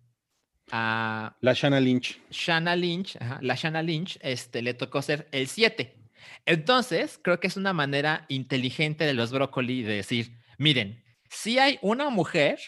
A 0.71 1.35
la 1.41 1.53
Shanna 1.53 1.79
Lynch. 1.79 2.19
Shanna 2.31 2.75
Lynch, 2.75 3.17
la 3.41 3.55
Shanna 3.55 3.81
Lynch, 3.81 4.17
este, 4.21 4.61
le 4.61 4.73
tocó 4.73 5.01
ser 5.01 5.27
el 5.31 5.47
7. 5.47 5.97
Entonces, 6.45 7.19
creo 7.21 7.39
que 7.39 7.47
es 7.47 7.57
una 7.57 7.73
manera 7.73 8.25
inteligente 8.29 9.05
de 9.05 9.13
los 9.13 9.31
brócoli 9.31 9.83
de 9.83 9.95
decir, 9.95 10.37
miren, 10.57 11.03
si 11.29 11.59
hay 11.59 11.79
una 11.81 12.09
mujer, 12.09 12.59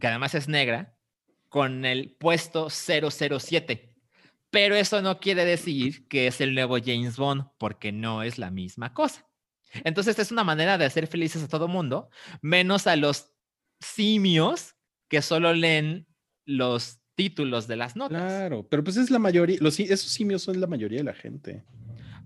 que 0.00 0.06
además 0.06 0.34
es 0.34 0.48
negra, 0.48 0.96
con 1.48 1.84
el 1.84 2.16
puesto 2.18 2.68
007, 2.70 3.91
pero 4.52 4.76
eso 4.76 5.00
no 5.00 5.18
quiere 5.18 5.46
decir 5.46 6.06
que 6.08 6.26
es 6.26 6.42
el 6.42 6.54
nuevo 6.54 6.76
James 6.76 7.16
Bond, 7.16 7.46
porque 7.56 7.90
no 7.90 8.22
es 8.22 8.36
la 8.36 8.50
misma 8.50 8.92
cosa. 8.92 9.26
Entonces 9.82 10.18
es 10.18 10.30
una 10.30 10.44
manera 10.44 10.76
de 10.76 10.84
hacer 10.84 11.06
felices 11.06 11.42
a 11.42 11.48
todo 11.48 11.68
mundo, 11.68 12.10
menos 12.42 12.86
a 12.86 12.94
los 12.96 13.32
simios 13.80 14.76
que 15.08 15.22
solo 15.22 15.54
leen 15.54 16.06
los 16.44 17.00
títulos 17.14 17.66
de 17.66 17.76
las 17.76 17.96
notas. 17.96 18.20
Claro, 18.20 18.68
pero 18.68 18.84
pues 18.84 18.98
es 18.98 19.10
la 19.10 19.18
mayoría, 19.18 19.56
los, 19.58 19.80
esos 19.80 20.10
simios 20.10 20.42
son 20.42 20.60
la 20.60 20.66
mayoría 20.66 20.98
de 20.98 21.04
la 21.04 21.14
gente. 21.14 21.64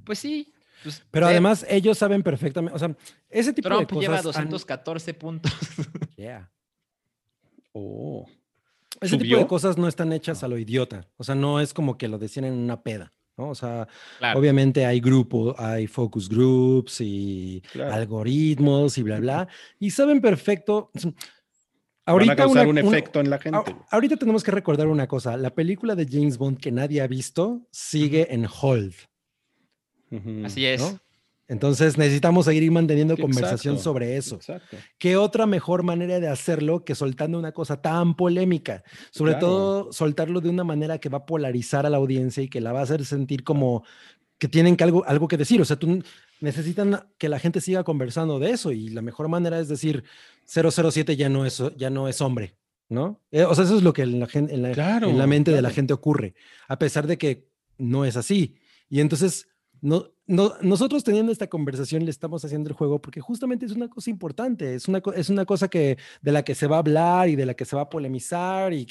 Pues 0.05 0.19
sí. 0.19 0.53
Pues, 0.83 1.05
pero 1.13 1.27
además 1.27 1.65
ellos 1.69 1.97
saben 1.97 2.25
perfectamente, 2.25 2.75
o 2.75 2.79
sea, 2.79 2.97
ese 3.31 3.53
tipo 3.53 3.69
de 3.69 3.87
cosas 3.87 4.01
lleva 4.01 4.23
214 4.23 5.15
puntos. 5.15 5.53
Yeah. 6.17 6.51
Oh. 7.71 8.27
Ese 9.01 9.19
tipo 9.19 9.37
de 9.37 9.47
cosas 9.47 9.79
no 9.79 9.89
están 9.89 10.13
hechas 10.13 10.43
a 10.43 10.49
lo 10.49 10.59
idiota. 10.59 11.09
O 11.17 11.25
sea, 11.25 11.35
no 11.35 11.61
es 11.61 11.75
como 11.75 11.99
que 11.99 12.09
lo 12.09 12.19
decían 12.19 12.45
en 12.45 12.55
una 12.55 12.83
peda. 12.83 13.13
¿no? 13.37 13.51
O 13.51 13.55
sea, 13.55 13.87
obviamente 14.35 14.87
hay 14.87 15.01
grupos, 15.01 15.55
hay 15.59 15.87
focus 15.87 16.29
groups 16.29 17.01
y 17.01 17.63
algoritmos 17.75 18.99
y 18.99 19.03
bla, 19.03 19.21
bla. 19.21 19.49
Y 19.79 19.91
saben 19.91 20.21
perfecto. 20.21 20.91
Ahorita 22.09 22.35
Van 22.35 22.41
a 22.41 22.45
causar 22.45 22.69
un 22.69 22.79
efecto 22.79 23.19
en 23.21 23.31
la 23.31 23.39
gente. 23.39 23.77
ahorita 23.91 24.17
tenemos 24.17 24.45
que 24.45 24.53
recordar 24.53 24.87
una 24.87 25.09
cosa. 25.09 25.37
La 25.37 25.55
película 25.55 25.97
de 25.97 26.07
James 26.09 26.39
Bond 26.39 26.59
que 26.59 26.71
nadie 26.71 27.01
ha 27.01 27.09
visto 27.09 27.67
sigue 27.73 28.33
en 28.33 28.47
hold. 28.47 28.95
Así 30.45 30.65
es. 30.65 30.97
Entonces 31.49 31.97
necesitamos 31.97 32.47
seguir 32.47 32.71
manteniendo 32.73 33.17
conversación 33.17 33.79
sobre 33.79 34.17
eso. 34.17 34.41
¿Qué 34.99 35.17
otra 35.17 35.47
mejor 35.47 35.85
manera 35.85 36.19
de 36.19 36.29
hacerlo 36.29 36.85
que 36.85 36.97
soltando 36.97 37.39
una 37.39 37.53
cosa 37.53 37.81
tan 37.81 38.17
polémica? 38.17 38.83
Sobre 39.11 39.35
todo 39.35 39.93
soltarlo 39.93 40.41
de 40.41 40.49
una 40.49 40.65
manera 40.65 40.99
que 40.99 41.09
va 41.09 41.19
a 41.19 41.27
polarizar 41.27 41.87
a 41.87 41.91
la 41.91 41.99
audiencia 41.99 42.43
y 42.43 42.49
que 42.49 42.61
la 42.61 42.73
va 42.73 42.81
a 42.81 42.83
hacer 42.83 43.05
sentir 43.05 43.45
como 43.45 43.85
que 44.39 44.49
tienen 44.49 44.77
que 44.77 44.85
algo, 44.85 45.05
algo 45.07 45.29
que 45.29 45.37
decir. 45.37 45.61
O 45.61 45.65
sea, 45.65 45.77
tú 45.77 46.03
necesitan 46.41 47.07
que 47.17 47.29
la 47.29 47.39
gente 47.39 47.61
siga 47.61 47.85
conversando 47.85 48.41
de 48.41 48.51
eso 48.51 48.73
y 48.73 48.89
la 48.89 49.03
mejor 49.03 49.29
manera 49.29 49.61
es 49.61 49.69
decir 49.69 50.03
007 50.47 51.17
ya 51.17 51.29
no 51.29 51.47
es, 51.47 51.63
ya 51.77 51.91
no 51.91 52.09
es 52.09 52.21
hombre, 52.21 52.57
¿no? 52.89 53.21
Eh, 53.31 53.45
o 53.45 53.55
sea, 53.55 53.65
eso 53.65 53.77
es 53.77 53.85
lo 53.85 53.93
que 53.93 54.03
en 54.03 54.19
la, 54.19 54.29
en 54.33 54.51
en 54.51 55.19
la 55.19 55.27
mente 55.27 55.53
de 55.53 55.63
la 55.63 55.71
gente 55.71 55.93
ocurre, 55.93 56.35
a 56.67 56.79
pesar 56.79 57.07
de 57.07 57.19
que 57.19 57.49
no 57.79 58.05
es 58.05 58.17
así. 58.17 58.57
Y 58.89 59.01
entonces 59.01 59.49
no, 59.81 60.07
no, 60.27 60.55
nosotros 60.63 61.05
teniendo 61.05 61.31
esta 61.31 61.47
conversación 61.47 62.05
le 62.05 62.11
estamos 62.11 62.45
haciendo 62.45 62.69
el 62.69 62.75
juego 62.75 63.01
porque 63.01 63.21
justamente 63.21 63.67
es 63.67 63.73
una 63.73 63.89
cosa 63.89 64.11
importante, 64.11 64.75
es 64.75 64.89
una, 64.89 65.01
es 65.15 65.29
una 65.29 65.45
cosa 65.45 65.69
que, 65.69 65.99
de 66.23 66.33
la 66.33 66.43
que 66.43 66.55
se 66.55 66.67
va 66.67 66.77
a 66.77 66.79
hablar 66.81 67.29
y 67.29 67.37
de 67.37 67.47
la 67.47 67.55
que 67.55 67.65
se 67.65 67.77
va 67.77 67.83
a 67.83 67.89
polemizar 67.89 68.73
y, 68.73 68.87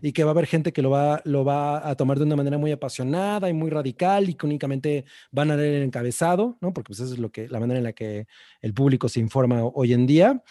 y, 0.00 0.12
que 0.12 0.24
va 0.24 0.30
a 0.30 0.32
haber 0.32 0.46
gente 0.46 0.72
que 0.72 0.80
lo 0.82 0.90
va, 0.90 1.20
lo 1.24 1.44
va 1.44 1.88
a 1.88 1.94
tomar 1.96 2.18
de 2.18 2.24
una 2.24 2.36
manera 2.36 2.56
muy 2.58 2.72
apasionada 2.72 3.50
y 3.50 3.52
muy 3.52 3.70
radical 3.70 4.28
y 4.28 4.34
que 4.34 4.46
únicamente 4.46 5.04
van 5.30 5.50
a 5.50 5.56
leer 5.56 5.74
el 5.76 5.82
encabezado, 5.82 6.56
¿no? 6.60 6.72
Porque 6.72 6.88
pues 6.88 7.00
eso 7.00 7.12
es 7.12 7.18
lo 7.18 7.30
que, 7.30 7.48
la 7.48 7.60
manera 7.60 7.78
en 7.78 7.84
la 7.84 7.92
que 7.92 8.26
el 8.62 8.72
público 8.72 9.08
se 9.08 9.20
informa 9.20 9.62
hoy 9.62 9.92
en 9.92 10.06
día. 10.06 10.42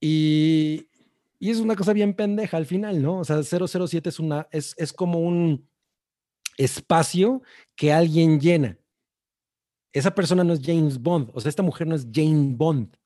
Y, 0.00 0.88
y 1.38 1.50
es 1.50 1.60
una 1.60 1.76
cosa 1.76 1.92
bien 1.92 2.14
pendeja 2.14 2.56
al 2.56 2.66
final, 2.66 3.00
¿no? 3.02 3.18
O 3.18 3.24
sea, 3.24 3.42
007 3.42 4.08
es, 4.08 4.18
una, 4.18 4.48
es, 4.50 4.74
es 4.78 4.92
como 4.92 5.20
un 5.20 5.68
espacio 6.56 7.42
que 7.76 7.92
alguien 7.92 8.40
llena 8.40 8.78
esa 9.92 10.14
persona 10.14 10.44
no 10.44 10.52
es 10.52 10.60
James 10.62 10.98
Bond, 11.00 11.30
o 11.34 11.40
sea, 11.40 11.48
esta 11.48 11.62
mujer 11.62 11.86
no 11.86 11.94
es 11.94 12.06
Jane 12.12 12.54
Bond. 12.56 12.96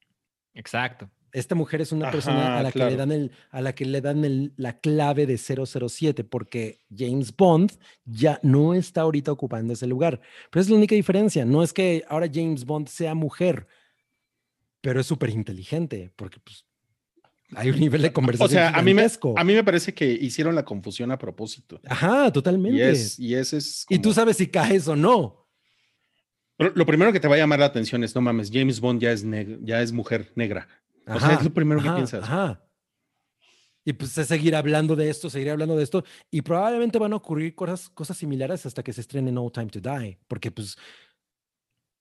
Exacto. 0.55 1.11
Esta 1.33 1.55
mujer 1.55 1.81
es 1.81 1.93
una 1.93 2.11
persona 2.11 2.59
a 2.59 2.63
la 2.63 2.71
que 2.71 2.79
le 2.81 2.95
dan, 2.95 3.11
el, 3.11 3.31
a 3.51 3.63
la, 3.63 3.75
que 3.75 3.87
le 3.87 4.03
dan 4.03 4.23
el- 4.27 4.53
la 4.57 4.81
clave 4.81 5.25
de 5.27 5.39
007, 5.39 6.25
porque 6.25 6.81
James 6.95 7.35
Bond 7.35 7.73
ya 8.05 8.39
no 8.43 8.75
está 8.75 9.01
ahorita 9.01 9.33
ocupando 9.33 9.73
ese 9.73 9.87
lugar. 9.87 10.21
Pero 10.51 10.61
es 10.61 10.69
la 10.69 10.77
única 10.77 10.95
diferencia. 10.95 11.47
No 11.47 11.63
es 11.63 11.73
que 11.73 12.05
ahora 12.07 12.29
James 12.31 12.67
Bond 12.67 12.89
sea 12.89 13.15
mujer, 13.15 13.67
pero 14.83 15.01
es 15.01 15.07
súper 15.07 15.31
inteligente, 15.31 16.13
porque 16.17 16.39
pues, 16.41 16.67
hay 17.55 17.71
un 17.71 17.81
nivel 17.81 18.03
de 18.03 18.09
O 18.09 18.13
conversación. 18.13 18.51
sea, 18.51 18.69
a 18.79 18.83
mí, 18.83 18.93
me, 18.93 19.03
a 19.37 19.45
mí 19.45 19.55
me 19.55 19.65
parece 19.65 19.95
que 19.95 20.05
hicieron 20.13 20.55
la 20.55 20.67
confusión 20.67 21.11
a 21.13 21.17
propósito. 21.19 21.81
Ajá, 21.87 22.31
totalmente. 22.31 22.77
Y, 22.77 22.83
es, 22.83 23.19
y 23.19 23.35
ese 23.35 23.57
es. 23.57 23.87
Y 23.89 24.01
tú 24.01 24.13
sabes 24.13 24.37
si 24.37 24.49
caes 24.49 24.87
o 24.87 24.97
no. 24.97 25.42
Lo 26.75 26.87
primero 26.87 27.13
que 27.13 27.21
te 27.21 27.29
va 27.29 27.35
a 27.35 27.39
llamar 27.39 27.61
la 27.61 27.67
atención 27.67 28.05
es: 28.05 28.15
no 28.15 28.21
mames, 28.21 28.51
James 28.53 28.81
Bond 28.81 29.01
ya 29.01 29.13
es, 29.13 29.25
ya 29.63 29.83
es 29.83 29.93
mujer 29.93 30.33
negra. 30.35 30.69
O 31.07 31.19
sea, 31.19 31.35
es 31.35 31.45
lo 31.45 31.53
primero 31.53 31.81
que 31.83 31.89
ajá, 31.89 31.97
piensas. 31.97 32.25
Ajá. 32.25 32.63
Y 33.85 33.93
pues 33.95 34.17
es 34.17 34.29
seguir 34.29 34.55
hablando 34.55 34.95
de 34.95 35.11
esto, 35.11 35.29
seguir 35.29 35.51
hablando 35.51 35.77
de 35.77 35.83
esto. 35.83 36.05
Y 36.31 36.43
probablemente 36.43 36.99
van 36.99 37.13
a 37.13 37.17
ocurrir 37.17 37.55
cosas, 37.55 37.89
cosas 37.91 38.17
similares 38.17 38.65
hasta 38.65 38.83
que 38.83 38.93
se 38.93 39.01
estrene 39.01 39.33
No 39.33 39.51
Time 39.51 39.67
to 39.67 39.81
Die. 39.81 40.19
Porque 40.29 40.53
pues, 40.53 40.79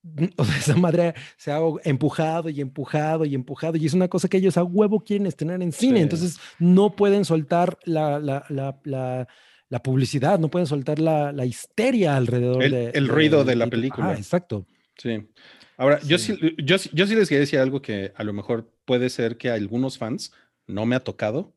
o 0.37 0.45
sea, 0.45 0.57
esa 0.57 0.75
madre 0.75 1.15
se 1.37 1.51
ha 1.51 1.59
empujado 1.83 2.49
y 2.49 2.61
empujado 2.61 3.25
y 3.25 3.33
empujado. 3.33 3.77
Y 3.77 3.85
es 3.85 3.93
una 3.93 4.07
cosa 4.07 4.27
que 4.27 4.37
ellos 4.37 4.57
a 4.57 4.63
huevo 4.63 4.99
quieren 4.99 5.25
estrenar 5.25 5.61
en 5.63 5.71
cine. 5.71 5.97
Sí. 5.97 6.03
Entonces 6.03 6.39
no 6.59 6.95
pueden 6.95 7.25
soltar 7.25 7.79
la, 7.85 8.19
la, 8.19 8.45
la, 8.49 8.79
la- 8.83 9.27
la 9.71 9.81
publicidad, 9.81 10.37
no 10.37 10.49
pueden 10.49 10.67
soltar 10.67 10.99
la, 10.99 11.31
la 11.31 11.45
histeria 11.45 12.15
alrededor 12.17 12.61
El- 12.61 12.71
de, 12.71 12.89
el 12.89 13.07
ruido 13.07 13.43
de 13.43 13.55
la 13.55 13.63
Ajá, 13.63 13.71
película. 13.71 14.13
exacto. 14.15 14.67
Sí. 14.97 15.29
Ahora, 15.77 15.99
Yo, 16.01 16.17
Sí. 16.19 16.37
yo, 16.59 16.77
sí- 16.77 16.89
yo 16.93 17.07
sí 17.07 17.15
les 17.15 17.27
quería 17.29 17.39
decir 17.39 17.57
algo 17.57 17.81
que 17.81 18.11
a 18.15 18.23
lo 18.23 18.33
mejor 18.33 18.69
puede 18.85 19.09
ser 19.09 19.37
que 19.37 19.49
a 19.49 19.53
algunos 19.55 19.97
fans 19.97 20.33
no 20.67 20.85
me 20.85 20.95
ha 20.95 20.99
tocado, 20.99 21.55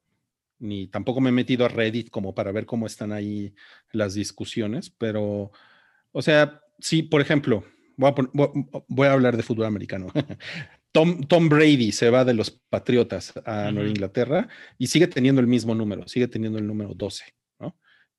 ni 0.60 0.86
tampoco 0.86 1.20
me 1.20 1.30
he 1.30 1.32
metido 1.32 1.66
a 1.66 1.68
Reddit 1.68 2.08
como 2.08 2.34
para 2.34 2.52
ver 2.52 2.64
cómo 2.66 2.86
están 2.86 3.10
ahí 3.12 3.52
las 3.92 4.14
discusiones, 4.14 4.88
pero, 4.90 5.50
o 6.12 6.22
sea, 6.22 6.60
sí, 6.78 7.02
por 7.02 7.20
ejemplo, 7.20 7.64
voy 7.96 8.10
a, 8.10 8.14
voy, 8.32 8.48
voy 8.88 9.08
a 9.08 9.12
hablar 9.12 9.36
de 9.36 9.42
fútbol 9.42 9.66
americano. 9.66 10.06
Tom, 10.92 11.22
Tom 11.26 11.48
Brady 11.48 11.90
se 11.90 12.08
va 12.10 12.24
de 12.24 12.34
los 12.34 12.52
Patriotas 12.52 13.32
a 13.44 13.72
Nueva. 13.72 13.88
Inglaterra 13.88 14.48
y 14.78 14.86
sigue 14.86 15.08
teniendo 15.08 15.40
el 15.40 15.48
mismo 15.48 15.74
número, 15.74 16.06
sigue 16.06 16.28
teniendo 16.28 16.58
el 16.60 16.66
número 16.68 16.94
12, 16.94 17.24
¿no? 17.24 17.43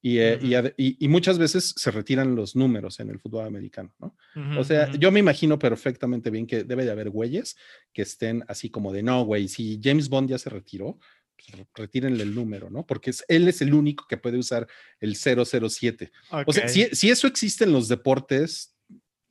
Y, 0.07 0.19
eh, 0.19 0.37
y 0.39 0.49
ade- 0.53 0.73
y- 0.77 0.97
y 1.03 1.07
muchas 1.07 1.39
veces 1.39 1.73
se 1.75 1.89
retiran 1.89 2.35
los 2.35 2.55
números 2.55 2.99
en 2.99 3.09
el 3.09 3.17
fútbol 3.19 3.47
americano, 3.47 3.91
¿no? 3.97 4.15
O 4.59 4.63
sea, 4.63 4.91
yo 4.99 5.11
me 5.11 5.19
imagino 5.19 5.57
perfectamente 5.57 6.29
bien 6.29 6.45
que 6.45 6.63
debe 6.63 6.85
de 6.85 6.91
haber 6.91 7.09
güeyes 7.09 7.55
que 7.91 8.03
estén 8.03 8.43
así 8.47 8.69
como 8.69 8.93
de, 8.93 9.01
no, 9.01 9.25
güey, 9.25 9.47
si 9.47 9.79
James 9.83 10.07
Bond 10.09 10.29
ya 10.29 10.37
se 10.37 10.51
retiró, 10.51 10.99
pues 11.35 11.57
re- 11.57 11.67
retírenle 11.73 12.21
el 12.21 12.35
número, 12.35 12.69
¿no? 12.69 12.85
Porque 12.85 13.09
es- 13.09 13.25
él 13.27 13.47
es 13.47 13.61
el 13.63 13.73
único 13.73 14.05
que 14.07 14.17
puede 14.17 14.37
usar 14.37 14.67
el 14.99 15.15
007. 15.15 16.11
O 16.47 16.53
sea, 16.53 16.65
si, 16.69 16.95
si 16.95 17.09
eso 17.09 17.25
existe 17.25 17.63
en 17.63 17.71
los 17.71 17.87
deportes, 17.87 18.75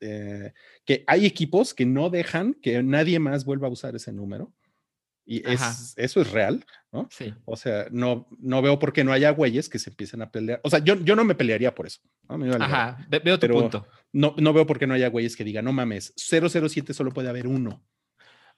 eh, 0.01 0.53
que 0.85 1.05
hay 1.07 1.25
equipos 1.25 1.73
que 1.73 1.87
no 1.87 2.11
dejan 2.11 2.55
que 2.61 2.83
nadie 2.83 3.21
más 3.21 3.45
vuelva 3.45 3.69
a 3.69 3.71
usar 3.71 3.95
ese 3.95 4.13
número. 4.13 4.53
Y 5.27 5.49
es, 5.51 5.95
eso 5.97 6.21
es 6.21 6.31
real, 6.33 6.65
¿no? 6.93 7.09
Sí. 7.11 7.33
O 7.47 7.57
sea, 7.57 7.87
no, 7.91 8.29
no 8.39 8.61
veo 8.61 8.79
por 8.79 8.93
qué 8.93 9.05
no 9.05 9.13
haya 9.13 9.31
güeyes 9.31 9.69
que 9.71 9.79
se 9.79 9.89
empiecen 9.91 10.21
a 10.21 10.31
pelear. 10.31 10.61
O 10.65 10.69
sea, 10.71 10.81
yo, 10.81 10.97
yo 10.97 11.17
no 11.17 11.25
me 11.25 11.35
pelearía 11.35 11.75
por 11.75 11.87
eso. 11.87 12.01
¿no? 12.29 12.37
Me 12.37 12.47
vale 12.49 12.59
madre. 12.59 12.75
Ajá, 12.75 13.07
ve- 13.09 13.21
veo 13.25 13.37
tu 13.39 13.47
Pero- 13.47 13.55
punto. 13.61 13.87
No, 14.13 14.35
no 14.37 14.53
veo 14.53 14.67
por 14.67 14.79
qué 14.79 14.87
no 14.87 14.95
haya 14.95 15.09
güeyes 15.09 15.35
que 15.35 15.43
digan, 15.45 15.65
no 15.65 15.73
mames, 15.73 16.13
007 16.17 16.93
solo 16.95 17.11
puede 17.11 17.29
haber 17.31 17.47
uno. 17.47 17.83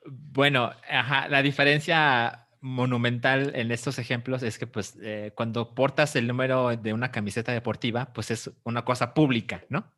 Bueno, 0.04 0.70
ajá, 0.90 1.28
la 1.28 1.40
diferencia 1.42 2.46
monumental 2.60 3.52
en 3.54 3.70
estos 3.70 3.98
ejemplos 4.00 4.42
es 4.42 4.58
que 4.58 4.66
pues 4.66 4.98
eh, 5.00 5.30
cuando 5.36 5.74
portas 5.74 6.16
el 6.16 6.26
número 6.26 6.76
de 6.76 6.92
una 6.92 7.10
camiseta 7.12 7.52
deportiva, 7.52 8.12
pues 8.12 8.30
es 8.32 8.50
una 8.64 8.84
cosa 8.84 9.14
pública, 9.14 9.64
¿no? 9.68 9.92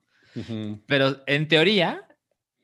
Pero 0.87 1.23
en 1.27 1.49
teoría, 1.49 2.07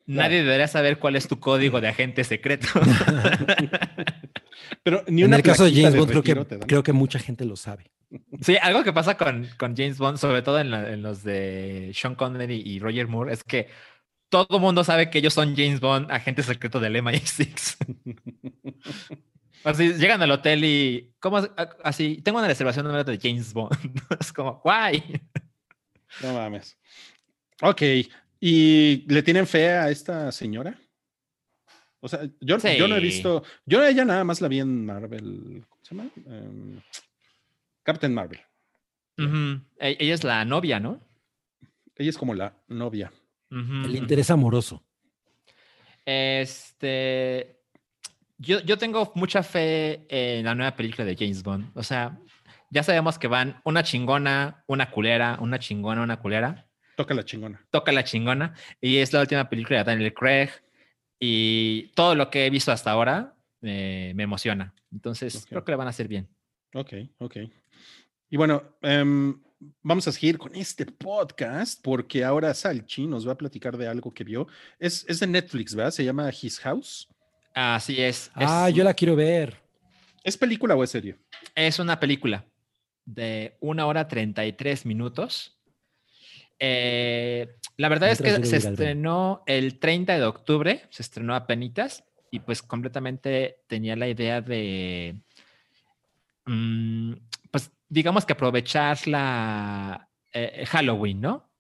nadie 0.07 0.43
debería 0.45 0.69
saber 0.69 0.99
cuál 0.99 1.17
es 1.17 1.27
tu 1.27 1.41
código 1.41 1.81
de 1.81 1.89
agente 1.89 2.23
secreto. 2.23 2.69
Pero 4.85 5.03
ni 5.09 5.23
en 5.23 5.29
una 5.29 5.37
el 5.39 5.43
caso 5.43 5.65
de 5.65 5.73
James 5.75 5.97
Bond, 5.97 6.11
creo 6.11 6.23
que, 6.47 6.59
creo 6.67 6.83
que 6.85 6.93
mucha 6.93 7.19
gente 7.19 7.45
lo 7.45 7.57
sabe. 7.57 7.91
sí, 8.41 8.57
algo 8.63 8.85
que 8.85 8.93
pasa 8.93 9.17
con, 9.17 9.49
con 9.59 9.75
James 9.77 9.99
Bond, 9.99 10.19
sobre 10.19 10.43
todo 10.43 10.61
en, 10.61 10.71
la- 10.71 10.93
en 10.93 11.03
los 11.03 11.25
de 11.25 11.91
Sean 11.95 12.15
Connery 12.15 12.63
y 12.65 12.79
Roger 12.79 13.09
Moore, 13.09 13.33
es 13.33 13.43
que 13.43 13.69
todo 14.29 14.61
mundo 14.61 14.85
sabe 14.85 15.11
que 15.11 15.19
ellos 15.19 15.35
son 15.35 15.57
James 15.57 15.81
Bond, 15.81 16.11
agente 16.13 16.43
secreto 16.43 16.79
del 16.81 16.97
MI6. 16.97 17.77
Así 19.65 19.95
llegan 19.95 20.21
al 20.23 20.31
hotel 20.31 20.65
y, 20.65 21.15
¿cómo? 21.19 21.39
as- 21.39 21.51
a- 21.57 21.77
Así, 21.83 22.21
tengo 22.23 22.39
una 22.39 22.49
reservación 22.49 22.85
número 22.85 23.05
de 23.05 23.19
James 23.21 23.53
Bond. 23.55 23.73
es 24.21 24.33
como, 24.33 24.61
guay. 24.63 25.03
No 26.23 26.35
mames. 26.35 26.77
Ok. 27.63 27.83
¿Y 28.41 29.05
le 29.09 29.23
tienen 29.23 29.47
fe 29.47 29.71
a 29.71 29.89
esta 29.89 30.31
señora? 30.33 30.79
O 32.05 32.09
sea, 32.09 32.21
yo, 32.41 32.59
yo 32.59 32.87
no 32.87 32.97
he 32.97 33.01
visto. 33.01 33.43
Yo 33.65 33.81
a 33.81 33.89
ella 33.89 34.05
nada 34.05 34.25
más 34.25 34.43
la 34.43 34.49
vi 34.49 34.61
en 34.61 34.85
Marvel. 34.85 35.65
¿Cómo 35.67 35.81
se 35.83 35.95
llama? 35.95 36.11
Em, 36.27 36.81
Captain 37.83 38.13
Marvel. 38.13 38.41
E- 39.17 39.97
Ella 39.99 40.13
es 40.15 40.23
la 40.23 40.45
novia, 40.45 40.79
¿no? 40.81 41.01
Ella 41.97 42.11
es 42.11 42.19
como 42.19 42.35
la 42.35 42.53
novia. 42.69 43.11
Ujú, 43.51 43.61
El 43.61 43.85
ujú. 43.91 43.97
interés 43.97 44.31
amoroso. 44.31 44.83
Este. 46.05 47.57
Yo, 48.37 48.61
yo 48.61 48.77
tengo 48.77 49.13
mucha 49.15 49.43
fe 49.43 50.05
en 50.09 50.45
la 50.45 50.55
nueva 50.55 50.77
película 50.77 51.05
de 51.07 51.17
James 51.17 51.43
Bond. 51.43 51.71
O 51.75 51.83
sea, 51.83 52.19
ya 52.69 52.83
sabemos 52.83 53.19
que 53.19 53.29
van 53.29 53.63
una 53.65 53.83
chingona, 53.83 54.63
una 54.67 54.91
culera, 54.91 55.39
una 55.41 55.59
chingona, 55.59 56.03
una 56.03 56.19
culera. 56.19 56.67
Toca 56.97 57.15
la 57.15 57.25
chingona. 57.25 57.65
Toca 57.71 57.93
la 57.93 58.05
chingona. 58.05 58.53
Y 58.81 58.99
es 58.99 59.13
la 59.13 59.21
última 59.21 59.49
película 59.49 59.79
de 59.79 59.85
Daniel 59.85 60.13
Craig. 60.13 60.51
Y 61.19 61.93
todo 61.95 62.15
lo 62.15 62.31
que 62.31 62.47
he 62.47 62.51
visto 62.51 62.73
hasta 62.73 62.91
ahora 62.91 63.35
eh, 63.63 64.13
me 64.15 64.25
emociona. 64.25 64.75
Entonces, 64.93 65.47
creo 65.49 65.65
que 65.65 65.73
le 65.73 65.77
van 65.77 65.87
a 65.87 65.91
hacer 65.91 66.09
bien. 66.09 66.29
Ok, 66.75 66.93
ok. 67.19 67.37
Y 68.31 68.37
bueno, 68.37 68.77
em, 68.83 69.41
vamos 69.83 70.07
a 70.09 70.13
seguir 70.13 70.39
con 70.39 70.55
este 70.55 70.87
podcast 70.87 71.81
porque 71.83 72.25
ahora 72.25 72.53
Salchi 72.53 73.07
nos 73.07 73.27
va 73.27 73.33
a 73.33 73.39
platicar 73.39 73.77
de 73.77 73.89
algo 73.89 74.13
que 74.13 74.25
vio. 74.25 74.47
Es, 74.79 75.05
es 75.09 75.21
de 75.21 75.27
Netflix, 75.27 75.75
¿verdad? 75.75 75.93
Se 75.93 76.05
llama 76.05 76.31
His 76.31 76.59
House. 76.61 77.09
Así 77.55 78.01
es. 78.01 78.31
Ah, 78.35 78.69
es, 78.69 78.75
yo 78.75 78.83
la 78.85 78.95
quiero 78.95 79.15
ver. 79.15 79.63
¿Es 80.25 80.37
película 80.37 80.75
o 80.75 80.83
es 80.83 80.91
serie? 80.91 81.17
es 81.55 81.79
una 81.79 82.01
película 82.01 82.45
de 83.05 83.57
una 83.61 83.87
hora 83.87 84.09
33 84.09 84.87
minutos. 84.87 85.57
Eh, 86.59 87.57
la 87.77 87.89
verdad 87.89 88.11
es 88.11 88.23
que 88.23 88.45
se 88.45 88.57
estrenó 88.57 89.43
el 89.47 89.79
30 89.79 90.19
de 90.19 90.25
octubre, 90.25 90.83
se 90.91 91.03
estrenó 91.03 91.35
a 91.35 91.47
penitas 91.47 92.05
y 92.31 92.41
pues 92.41 92.63
completamente 92.63 93.59
tenía 93.67 93.97
la 93.97 94.09
idea 94.09 94.41
de, 94.41 95.17
mm, 96.47 97.13
pues 97.51 97.71
digamos 97.89 98.25
que 98.25 98.33
aprovechar 98.33 99.07
la 99.07 100.09
eh, 100.33 100.65
Halloween, 100.67 101.21
¿no? 101.21 101.51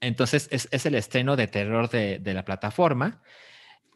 Entonces 0.00 0.48
es, 0.50 0.66
es 0.70 0.86
el 0.86 0.94
estreno 0.94 1.36
de 1.36 1.46
terror 1.46 1.90
de, 1.90 2.18
de 2.18 2.32
la 2.32 2.42
plataforma. 2.42 3.20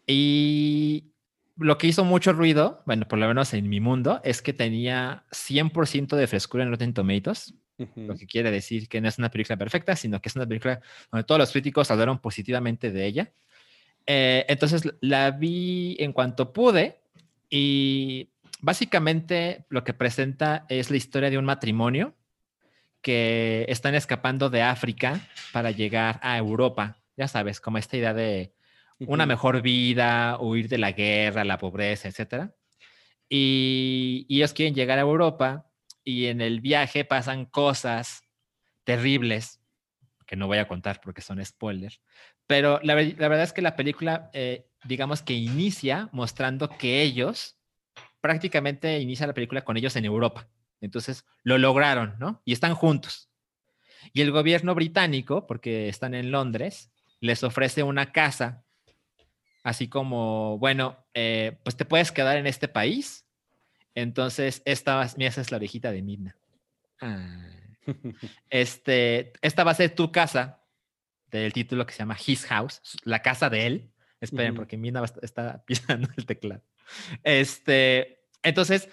Y 0.06 1.14
lo 1.56 1.78
que 1.78 1.86
hizo 1.86 2.04
mucho 2.04 2.32
ruido, 2.32 2.82
bueno, 2.86 3.08
por 3.08 3.18
lo 3.18 3.26
menos 3.26 3.54
en 3.54 3.68
mi 3.68 3.80
mundo, 3.80 4.20
es 4.22 4.42
que 4.42 4.52
tenía 4.52 5.24
100% 5.30 6.14
de 6.14 6.26
frescura 6.26 6.64
en 6.64 6.70
Rotten 6.70 6.92
Tomatoes, 6.92 7.54
Lo 7.96 8.16
que 8.16 8.26
quiere 8.26 8.50
decir 8.50 8.88
que 8.88 9.00
no 9.00 9.08
es 9.08 9.18
una 9.18 9.30
película 9.30 9.56
perfecta, 9.56 9.96
sino 9.96 10.20
que 10.20 10.28
es 10.28 10.36
una 10.36 10.46
película 10.46 10.80
donde 11.10 11.24
todos 11.24 11.38
los 11.38 11.52
críticos 11.52 11.90
hablaron 11.90 12.18
positivamente 12.18 12.90
de 12.90 13.06
ella. 13.06 13.32
Eh, 14.06 14.46
entonces 14.48 14.82
la 15.00 15.30
vi 15.32 15.96
en 15.98 16.12
cuanto 16.12 16.52
pude 16.52 17.00
y 17.50 18.30
básicamente 18.60 19.66
lo 19.68 19.84
que 19.84 19.92
presenta 19.92 20.64
es 20.68 20.90
la 20.90 20.96
historia 20.96 21.28
de 21.28 21.38
un 21.38 21.44
matrimonio 21.44 22.14
que 23.02 23.66
están 23.68 23.94
escapando 23.94 24.48
de 24.48 24.62
África 24.62 25.28
para 25.52 25.70
llegar 25.70 26.18
a 26.22 26.38
Europa. 26.38 26.96
Ya 27.16 27.28
sabes, 27.28 27.60
como 27.60 27.78
esta 27.78 27.96
idea 27.96 28.14
de 28.14 28.52
una 29.00 29.26
mejor 29.26 29.60
vida, 29.60 30.38
huir 30.40 30.68
de 30.68 30.78
la 30.78 30.92
guerra, 30.92 31.44
la 31.44 31.58
pobreza, 31.58 32.08
etcétera. 32.08 32.54
Y, 33.28 34.24
y 34.28 34.38
ellos 34.38 34.54
quieren 34.54 34.74
llegar 34.74 34.98
a 34.98 35.02
Europa 35.02 35.65
y 36.06 36.26
en 36.26 36.40
el 36.40 36.60
viaje 36.60 37.04
pasan 37.04 37.46
cosas 37.46 38.22
terribles 38.84 39.60
que 40.24 40.36
no 40.36 40.46
voy 40.46 40.58
a 40.58 40.68
contar 40.68 41.00
porque 41.02 41.20
son 41.20 41.44
spoilers. 41.44 42.00
Pero 42.46 42.78
la, 42.84 42.94
ver- 42.94 43.16
la 43.18 43.28
verdad 43.28 43.44
es 43.44 43.52
que 43.52 43.60
la 43.60 43.74
película, 43.74 44.30
eh, 44.32 44.68
digamos 44.84 45.20
que 45.20 45.34
inicia 45.34 46.08
mostrando 46.12 46.68
que 46.68 47.02
ellos, 47.02 47.58
prácticamente 48.20 48.98
inicia 49.00 49.26
la 49.26 49.34
película 49.34 49.62
con 49.62 49.76
ellos 49.76 49.96
en 49.96 50.04
Europa. 50.04 50.48
Entonces 50.80 51.24
lo 51.42 51.58
lograron, 51.58 52.14
¿no? 52.20 52.40
Y 52.44 52.52
están 52.52 52.74
juntos. 52.74 53.28
Y 54.12 54.20
el 54.20 54.30
gobierno 54.30 54.76
británico, 54.76 55.46
porque 55.48 55.88
están 55.88 56.14
en 56.14 56.30
Londres, 56.30 56.92
les 57.18 57.42
ofrece 57.42 57.82
una 57.82 58.12
casa, 58.12 58.64
así 59.64 59.88
como, 59.88 60.58
bueno, 60.58 61.04
eh, 61.14 61.58
pues 61.64 61.76
te 61.76 61.84
puedes 61.84 62.12
quedar 62.12 62.36
en 62.36 62.46
este 62.46 62.68
país. 62.68 63.25
Entonces, 63.96 64.62
esta, 64.66 65.08
mira, 65.16 65.30
esa 65.30 65.40
es 65.40 65.50
la 65.50 65.56
orejita 65.56 65.90
de 65.90 66.02
Midna. 66.02 66.36
Ah. 67.00 67.42
Este, 68.50 69.32
esta 69.42 69.62
va 69.62 69.70
a 69.70 69.74
ser 69.74 69.94
tu 69.94 70.10
casa, 70.10 70.60
del 71.30 71.52
título 71.52 71.86
que 71.86 71.92
se 71.92 72.00
llama 72.00 72.16
His 72.24 72.44
House, 72.46 72.82
la 73.04 73.22
casa 73.22 73.48
de 73.50 73.66
él. 73.66 73.90
Esperen, 74.20 74.54
porque 74.54 74.76
Midna 74.76 75.04
está 75.22 75.64
pisando 75.66 76.08
el 76.16 76.26
teclado. 76.26 76.62
Este, 77.22 78.24
entonces, 78.42 78.88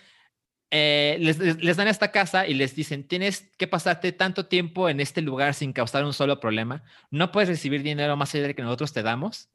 eh, 0.72 1.18
les, 1.20 1.78
dan 1.78 1.88
esta 1.88 2.12
casa 2.12 2.48
y 2.48 2.54
les 2.54 2.76
dicen, 2.76 3.08
tienes 3.08 3.52
que 3.58 3.68
pasarte 3.68 4.12
tanto 4.12 4.48
tiempo 4.48 4.90
en 4.90 5.00
este 5.00 5.22
lugar 5.22 5.54
sin 5.54 5.74
causar 5.74 6.04
un 6.04 6.14
solo 6.14 6.40
problema, 6.40 6.84
no 7.12 7.32
puedes 7.32 7.50
recibir 7.50 7.84
dinero 7.84 8.18
más 8.18 8.34
allá 8.34 8.48
de 8.48 8.56
que 8.56 8.64
nosotros 8.64 8.94
te 8.94 9.04
damos, 9.04 9.50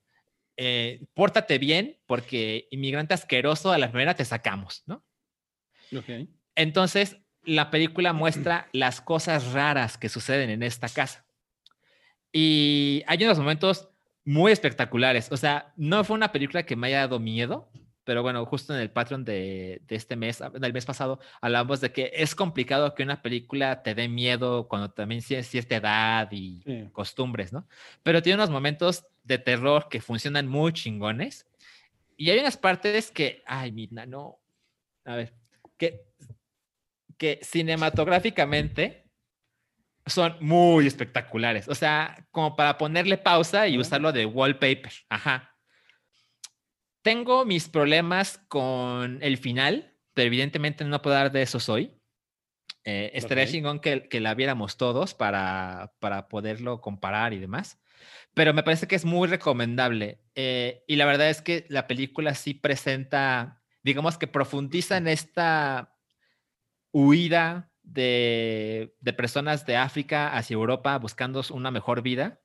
eh, 0.56 1.06
pórtate 1.14 1.58
bien 1.58 1.98
porque 2.06 2.68
inmigrante 2.70 3.14
asqueroso 3.14 3.72
a 3.72 3.78
la 3.78 3.90
primera 3.90 4.14
te 4.14 4.24
sacamos, 4.24 4.82
¿no? 4.86 5.04
Entonces, 6.54 7.18
la 7.44 7.70
película 7.70 8.12
muestra 8.12 8.68
las 8.72 9.00
cosas 9.00 9.52
raras 9.52 9.96
que 9.96 10.08
suceden 10.08 10.50
en 10.50 10.62
esta 10.62 10.88
casa. 10.88 11.24
Y 12.32 13.02
hay 13.06 13.24
unos 13.24 13.38
momentos 13.38 13.88
muy 14.24 14.52
espectaculares. 14.52 15.32
O 15.32 15.36
sea, 15.36 15.72
no 15.76 16.04
fue 16.04 16.14
una 16.16 16.32
película 16.32 16.64
que 16.64 16.76
me 16.76 16.88
haya 16.88 17.00
dado 17.00 17.18
miedo, 17.18 17.70
pero 18.04 18.22
bueno, 18.22 18.44
justo 18.46 18.74
en 18.74 18.80
el 18.80 18.90
Patreon 18.90 19.24
de, 19.24 19.82
este 19.88 20.16
mes, 20.16 20.42
del 20.58 20.72
mes 20.72 20.84
pasado, 20.86 21.20
hablamos 21.40 21.80
de 21.80 21.92
que 21.92 22.10
es 22.14 22.34
complicado 22.34 22.94
que 22.94 23.02
una 23.02 23.22
película 23.22 23.82
te 23.82 23.94
dé 23.94 24.08
miedo 24.08 24.66
cuando 24.68 24.90
también 24.90 25.22
tienes 25.22 25.46
cierta 25.48 25.76
edad 25.76 26.28
y 26.30 26.88
costumbres, 26.92 27.52
¿no? 27.52 27.66
Pero 28.02 28.22
tiene 28.22 28.36
unos 28.36 28.50
momentos 28.50 29.04
de 29.24 29.38
terror 29.38 29.88
que 29.90 30.00
funcionan 30.00 30.46
muy 30.46 30.72
chingones. 30.72 31.46
Y 32.16 32.30
hay 32.30 32.38
unas 32.38 32.56
partes 32.56 33.10
que, 33.10 33.42
ay, 33.46 33.72
Midna, 33.72 34.06
no. 34.06 34.38
A 35.04 35.14
ver, 35.16 35.34
que, 35.78 36.06
que 37.16 37.40
cinematográficamente 37.42 39.08
son 40.06 40.36
muy 40.40 40.86
espectaculares. 40.86 41.68
O 41.68 41.74
sea, 41.74 42.26
como 42.30 42.56
para 42.56 42.78
ponerle 42.78 43.18
pausa 43.18 43.68
y 43.68 43.78
usarlo 43.78 44.12
de 44.12 44.26
wallpaper. 44.26 44.92
Ajá. 45.08 45.54
Tengo 47.02 47.44
mis 47.44 47.68
problemas 47.68 48.38
con 48.48 49.18
el 49.22 49.38
final, 49.38 49.94
pero 50.14 50.26
evidentemente 50.26 50.84
no 50.84 51.00
puedo 51.00 51.16
dar 51.16 51.32
de 51.32 51.42
eso 51.42 51.58
hoy. 51.72 51.94
Eh, 52.84 53.10
estaría 53.14 53.46
chingón 53.46 53.80
que, 53.80 54.08
que, 54.08 54.20
la 54.20 54.34
viéramos 54.34 54.76
todos 54.76 55.12
para, 55.14 55.92
para 55.98 56.28
poderlo 56.28 56.80
comparar 56.80 57.34
y 57.34 57.38
demás. 57.38 57.78
Pero 58.34 58.54
me 58.54 58.62
parece 58.62 58.86
que 58.86 58.96
es 58.96 59.04
muy 59.04 59.28
recomendable. 59.28 60.20
Eh, 60.34 60.84
y 60.86 60.96
la 60.96 61.04
verdad 61.04 61.28
es 61.28 61.42
que 61.42 61.66
la 61.68 61.86
película 61.86 62.34
sí 62.34 62.54
presenta, 62.54 63.57
digamos 63.82 64.18
que 64.18 64.26
profundiza 64.26 64.96
en 64.96 65.08
esta 65.08 65.94
huida 66.92 67.70
de, 67.82 68.94
de 69.00 69.12
personas 69.12 69.66
de 69.66 69.76
África 69.76 70.36
hacia 70.36 70.54
Europa 70.54 70.98
buscando 70.98 71.42
una 71.50 71.70
mejor 71.70 72.02
vida. 72.02 72.40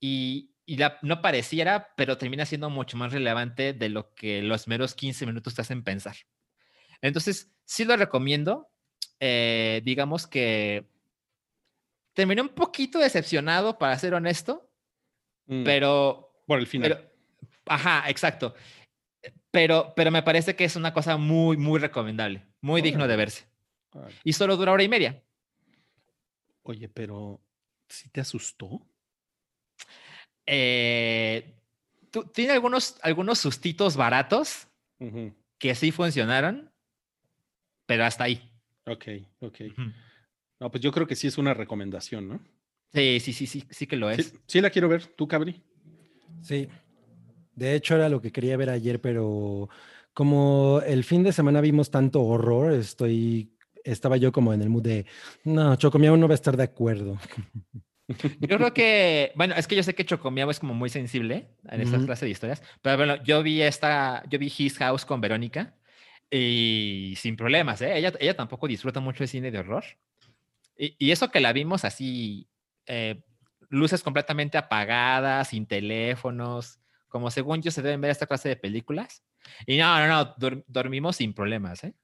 Y, 0.00 0.52
y 0.66 0.78
no 1.02 1.22
pareciera, 1.22 1.94
pero 1.96 2.18
termina 2.18 2.44
siendo 2.44 2.70
mucho 2.70 2.96
más 2.96 3.12
relevante 3.12 3.72
de 3.72 3.88
lo 3.88 4.12
que 4.14 4.42
los 4.42 4.66
meros 4.66 4.94
15 4.94 5.24
minutos 5.24 5.54
te 5.54 5.62
hacen 5.62 5.84
pensar. 5.84 6.16
Entonces, 7.00 7.52
sí 7.64 7.84
lo 7.84 7.96
recomiendo. 7.96 8.68
Eh, 9.20 9.80
digamos 9.84 10.26
que 10.26 10.88
terminé 12.14 12.42
un 12.42 12.48
poquito 12.48 12.98
decepcionado, 12.98 13.78
para 13.78 13.98
ser 13.98 14.14
honesto, 14.14 14.70
mm. 15.46 15.64
pero... 15.64 16.32
Por 16.46 16.58
el 16.58 16.66
final. 16.66 17.10
ajá, 17.66 18.08
exacto. 18.08 18.54
Pero, 19.50 19.92
pero 19.96 20.10
me 20.10 20.22
parece 20.22 20.56
que 20.56 20.64
es 20.64 20.76
una 20.76 20.92
cosa 20.92 21.16
muy, 21.16 21.56
muy 21.56 21.78
recomendable, 21.80 22.46
muy 22.60 22.82
digno 22.82 23.06
de 23.08 23.16
verse. 23.16 23.44
Y 24.24 24.32
solo 24.32 24.56
dura 24.56 24.72
hora 24.72 24.82
y 24.82 24.88
media. 24.88 25.22
Oye, 26.62 26.88
pero 26.88 27.40
¿sí 27.88 28.08
te 28.10 28.20
asustó? 28.20 28.86
Eh, 30.46 31.54
tiene 32.32 32.52
algunos, 32.52 32.98
algunos 33.02 33.38
sustitos 33.38 33.96
baratos 33.96 34.68
que 35.58 35.74
sí 35.74 35.92
funcionaron, 35.92 36.70
pero 37.86 38.04
hasta 38.04 38.24
ahí. 38.24 38.50
Ok, 38.86 39.04
ok. 39.40 39.60
No, 40.60 40.70
pues 40.70 40.82
yo 40.82 40.92
creo 40.92 41.06
que 41.06 41.16
sí 41.16 41.26
es 41.26 41.38
una 41.38 41.54
recomendación, 41.54 42.28
¿no? 42.28 42.40
Sí, 42.92 43.20
sí, 43.20 43.32
sí, 43.32 43.46
sí, 43.46 43.64
sí 43.70 43.86
que 43.86 43.96
lo 43.96 44.10
es. 44.10 44.34
Sí, 44.46 44.60
la 44.60 44.70
quiero 44.70 44.88
ver. 44.88 45.06
¿Tú, 45.06 45.28
Cabri? 45.28 45.62
Sí. 46.42 46.68
De 47.56 47.74
hecho, 47.74 47.96
era 47.96 48.08
lo 48.08 48.20
que 48.20 48.30
quería 48.30 48.56
ver 48.56 48.70
ayer, 48.70 49.00
pero 49.00 49.68
como 50.12 50.80
el 50.86 51.04
fin 51.04 51.22
de 51.22 51.32
semana 51.32 51.60
vimos 51.60 51.90
tanto 51.90 52.22
horror, 52.22 52.72
estoy, 52.72 53.56
estaba 53.82 54.18
yo 54.18 54.30
como 54.30 54.52
en 54.52 54.62
el 54.62 54.68
mood 54.68 54.82
de, 54.82 55.06
no, 55.44 55.74
Chocomiao 55.76 56.16
no 56.16 56.28
va 56.28 56.34
a 56.34 56.36
estar 56.36 56.56
de 56.56 56.62
acuerdo. 56.62 57.18
Yo 58.08 58.56
creo 58.56 58.72
que, 58.72 59.32
bueno, 59.34 59.54
es 59.56 59.66
que 59.66 59.74
yo 59.74 59.82
sé 59.82 59.94
que 59.94 60.04
Chocomiao 60.04 60.50
es 60.50 60.60
como 60.60 60.74
muy 60.74 60.90
sensible 60.90 61.48
en 61.68 61.80
esta 61.80 61.98
clase 61.98 62.26
de 62.26 62.30
historias, 62.30 62.62
pero 62.82 62.98
bueno, 62.98 63.22
yo 63.24 63.42
vi 63.42 63.62
esta, 63.62 64.22
yo 64.28 64.38
vi 64.38 64.52
His 64.56 64.78
House 64.78 65.04
con 65.04 65.20
Verónica 65.20 65.74
y 66.30 67.14
sin 67.16 67.36
problemas, 67.36 67.80
¿eh? 67.82 67.96
Ella, 67.96 68.12
ella 68.20 68.36
tampoco 68.36 68.68
disfruta 68.68 69.00
mucho 69.00 69.24
de 69.24 69.28
cine 69.28 69.50
de 69.50 69.58
horror. 69.58 69.84
Y, 70.78 70.94
y 70.98 71.10
eso 71.10 71.30
que 71.30 71.40
la 71.40 71.52
vimos 71.52 71.84
así, 71.84 72.48
eh, 72.86 73.22
luces 73.70 74.02
completamente 74.02 74.58
apagadas, 74.58 75.48
sin 75.48 75.66
teléfonos, 75.66 76.78
como 77.16 77.30
según 77.30 77.62
yo 77.62 77.70
se 77.70 77.80
deben 77.80 78.02
ver 78.02 78.10
esta 78.10 78.26
clase 78.26 78.50
de 78.50 78.56
películas. 78.56 79.22
Y 79.66 79.78
no, 79.78 80.06
no, 80.06 80.08
no, 80.38 80.64
dormimos 80.66 81.16
sin 81.16 81.32
problemas, 81.32 81.82
¿eh? 81.82 81.94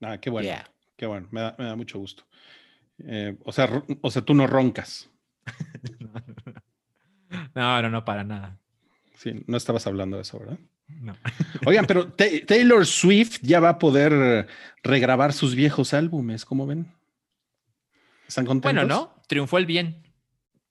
Ah, 0.00 0.18
qué 0.18 0.30
bueno. 0.30 0.48
Qué 0.96 1.06
bueno, 1.06 1.26
me 1.32 1.40
da, 1.40 1.56
me 1.58 1.64
da 1.64 1.74
mucho 1.74 1.98
gusto. 1.98 2.22
Eh, 3.04 3.36
o, 3.44 3.50
sea, 3.50 3.82
o 4.00 4.10
sea, 4.12 4.22
tú 4.22 4.32
no 4.32 4.46
roncas. 4.46 5.10
no, 7.56 7.82
no, 7.82 7.90
no, 7.90 8.04
para 8.04 8.22
nada. 8.22 8.60
Sí, 9.16 9.42
no 9.48 9.56
estabas 9.56 9.88
hablando 9.88 10.18
de 10.18 10.22
eso, 10.22 10.38
¿verdad? 10.38 10.58
No. 10.86 11.16
Oigan, 11.66 11.86
pero 11.86 12.12
Taylor 12.12 12.86
Swift 12.86 13.40
ya 13.42 13.58
va 13.58 13.70
a 13.70 13.78
poder 13.80 14.46
regrabar 14.84 15.32
sus 15.32 15.56
viejos 15.56 15.94
álbumes, 15.94 16.44
¿cómo 16.44 16.64
ven? 16.64 16.86
¿Están 18.28 18.46
contentos? 18.46 18.86
Bueno, 18.86 18.94
¿no? 18.94 19.22
Triunfó 19.26 19.58
el 19.58 19.66
bien. 19.66 20.01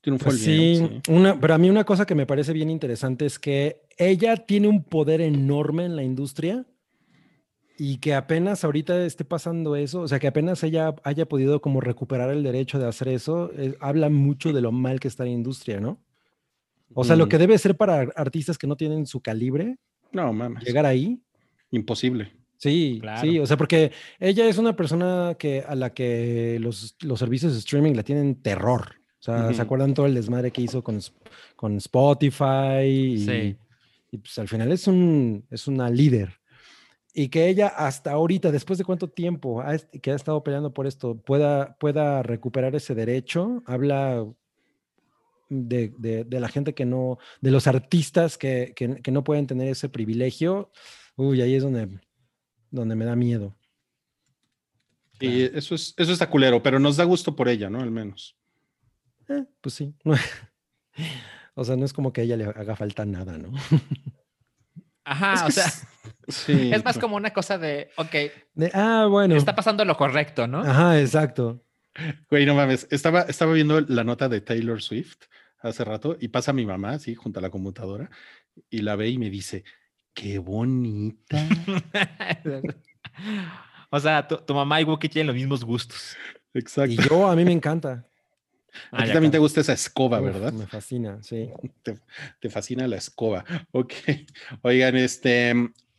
Triunfó 0.02 0.26
pues 0.26 0.46
bien. 0.46 1.02
Sí, 1.06 1.12
Una, 1.12 1.40
pero 1.40 1.54
a 1.54 1.58
mí 1.58 1.70
una 1.70 1.84
cosa 1.84 2.06
que 2.06 2.16
me 2.16 2.26
parece 2.26 2.54
bien 2.54 2.70
interesante 2.70 3.26
es 3.26 3.38
que 3.38 3.82
ella 3.98 4.36
tiene 4.36 4.68
un 4.68 4.84
poder 4.84 5.22
enorme 5.22 5.86
en 5.86 5.96
la 5.96 6.04
industria 6.04 6.66
y 7.78 7.98
que 7.98 8.14
apenas 8.14 8.64
ahorita 8.64 9.06
esté 9.06 9.26
pasando 9.26 9.76
eso, 9.76 10.02
o 10.02 10.08
sea, 10.08 10.20
que 10.20 10.28
apenas 10.28 10.64
ella 10.64 10.96
haya 11.04 11.28
podido 11.28 11.62
como 11.62 11.82
recuperar 11.82 12.32
el 12.32 12.44
derecho 12.44 12.80
de 12.80 12.88
hacer 12.88 13.08
eso, 13.08 13.52
eh, 13.58 13.76
habla 13.80 14.10
mucho 14.10 14.54
de 14.54 14.62
lo 14.62 14.72
mal 14.72 15.00
que 15.00 15.08
está 15.08 15.24
la 15.24 15.32
industria, 15.32 15.80
¿no? 15.80 16.00
O 16.94 17.04
sea, 17.04 17.16
lo 17.16 17.30
que 17.30 17.38
debe 17.38 17.58
ser 17.58 17.78
para 17.78 18.02
artistas 18.16 18.58
que 18.58 18.68
no 18.68 18.76
tienen 18.76 19.06
su 19.06 19.22
calibre. 19.22 19.78
No, 20.12 20.34
mames. 20.34 20.64
Llegar 20.64 20.86
ahí. 20.86 21.22
Imposible. 21.72 22.34
Sí, 22.58 23.02
sí, 23.20 23.40
o 23.40 23.48
sea, 23.48 23.58
porque 23.58 23.92
ella 24.20 24.46
es 24.48 24.60
una 24.60 24.76
persona 24.76 25.36
que 25.40 25.64
a 25.66 25.74
la 25.74 25.94
que 25.94 26.60
los, 26.60 26.98
los 27.02 27.18
servicios 27.18 27.54
de 27.54 27.60
streaming 27.60 27.94
la 27.94 28.04
tienen 28.04 28.36
terror. 28.44 29.01
O 29.22 29.24
sea, 29.24 29.54
¿se 29.54 29.62
acuerdan 29.62 29.94
todo 29.94 30.08
el 30.08 30.16
desmadre 30.16 30.52
que 30.52 30.64
hizo 30.64 30.84
con, 30.84 31.00
con 31.56 31.78
Spotify? 31.78 32.84
Y, 32.84 33.18
sí. 33.20 33.56
y 34.12 34.18
pues 34.18 34.38
al 34.40 34.48
final 34.48 34.72
es, 34.72 34.88
un, 34.88 35.46
es 35.50 35.68
una 35.68 35.90
líder 35.90 36.42
y 37.14 37.30
que 37.30 37.50
ella 37.50 37.68
hasta 37.68 38.12
ahorita, 38.12 38.52
después 38.52 38.80
de 38.80 38.86
cuánto 38.86 39.10
tiempo 39.10 39.64
que 40.02 40.12
ha 40.12 40.16
estado 40.16 40.44
peleando 40.44 40.74
por 40.74 40.88
esto, 40.88 41.18
pueda, 41.18 41.76
pueda 41.78 42.24
recuperar 42.24 42.76
ese 42.76 42.96
derecho, 42.96 43.64
habla 43.66 44.26
de, 45.50 45.94
de, 45.98 46.40
la 46.40 46.48
gente 46.48 46.74
que 46.74 46.86
no, 46.86 47.18
de 47.42 47.52
los 47.52 47.68
artistas 47.68 48.38
que, 48.38 48.74
que, 48.76 49.12
no 49.12 49.24
pueden 49.24 49.48
tener 49.48 49.68
ese 49.68 49.90
privilegio, 49.90 50.72
uy, 51.18 51.42
ahí 51.42 51.56
es 51.56 51.64
donde, 51.64 52.00
donde 52.70 52.96
me 52.96 53.06
da 53.06 53.16
miedo. 53.16 53.56
Y 55.20 55.44
eso, 55.44 55.76
es, 55.76 55.94
eso 55.98 56.14
está 56.14 56.30
culero, 56.30 56.64
pero 56.64 56.80
nos 56.80 56.98
da 56.98 57.04
gusto 57.04 57.36
por 57.36 57.50
ella, 57.50 57.70
¿no? 57.70 57.82
Al 57.82 57.92
menos. 57.92 58.36
Eh, 59.30 59.46
pues 59.62 59.76
sí. 59.76 59.96
o 61.56 61.64
sea, 61.64 61.76
no 61.76 61.86
es 61.86 61.94
como 61.94 62.14
que 62.14 62.22
a 62.22 62.24
ella 62.24 62.38
le 62.38 62.46
haga 62.46 62.76
falta 62.76 63.06
nada, 63.06 63.38
¿no? 63.38 63.52
Ajá, 65.04 65.46
o 65.46 65.52
sea, 65.52 65.66
es 66.28 66.86
más 66.86 67.00
como 67.00 67.16
una 67.16 67.34
cosa 67.34 67.58
de, 67.58 67.90
ok, 67.98 68.16
ah, 68.74 69.08
bueno. 69.10 69.36
Está 69.36 69.56
pasando 69.56 69.84
lo 69.84 69.98
correcto, 69.98 70.48
¿no? 70.48 70.60
Ajá, 70.60 71.00
exacto. 71.00 71.66
Güey, 72.30 72.46
no 72.46 72.56
mames, 72.56 72.88
estaba, 72.92 73.22
estaba 73.22 73.54
viendo 73.54 73.82
la 73.82 74.04
nota 74.04 74.30
de 74.30 74.42
Taylor 74.42 74.82
Swift 74.82 75.18
hace 75.60 75.84
rato 75.84 76.18
y 76.20 76.30
pasa 76.30 76.54
mi 76.54 76.66
mamá, 76.66 76.92
así, 76.92 77.16
junto 77.16 77.40
a 77.40 77.42
la 77.42 77.50
computadora, 77.50 78.10
y 78.70 78.80
la 78.80 78.96
ve 78.96 79.10
y 79.10 79.18
me 79.18 79.30
dice, 79.30 79.64
qué 80.14 80.40
bonita. 80.40 81.38
o 83.90 84.00
sea, 84.00 84.28
tu, 84.28 84.54
mamá 84.54 84.82
y 84.82 84.84
Wookie 84.84 85.10
tienen 85.10 85.28
los 85.28 85.36
mismos 85.36 85.64
gustos. 85.64 86.16
Exacto. 86.54 86.94
Y 86.94 86.98
yo, 86.98 87.28
a 87.28 87.36
mí 87.36 87.46
me 87.46 87.52
encanta. 87.52 88.08
A 88.92 88.98
Ah, 88.98 89.02
ti 89.04 89.08
ya 89.08 89.14
también 89.14 89.32
te 89.32 89.38
gusta 89.38 89.62
esa 89.62 89.74
escoba, 89.74 90.20
Uf, 90.20 90.26
¿verdad? 90.26 90.54
Me 90.54 90.66
fascina, 90.68 91.22
sí. 91.22 91.50
Te, 91.84 92.00
te 92.40 92.50
fascina 92.50 92.88
la 92.88 92.98
escoba. 92.98 93.44
Ok. 93.72 93.94
Oigan, 94.62 94.96
este, 94.96 95.54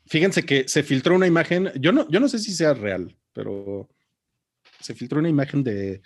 fíjense 0.06 0.44
que 0.44 0.66
se 0.68 0.82
filtró 0.82 1.14
una 1.14 1.26
imagen, 1.26 1.70
yo 1.78 1.92
no, 1.92 2.08
yo 2.10 2.18
no 2.20 2.28
sé 2.28 2.38
si 2.38 2.52
sea 2.54 2.74
real, 2.74 3.14
pero 3.32 3.88
se 4.80 4.94
filtró 4.94 5.18
una 5.20 5.28
imagen 5.28 5.62
de, 5.62 6.02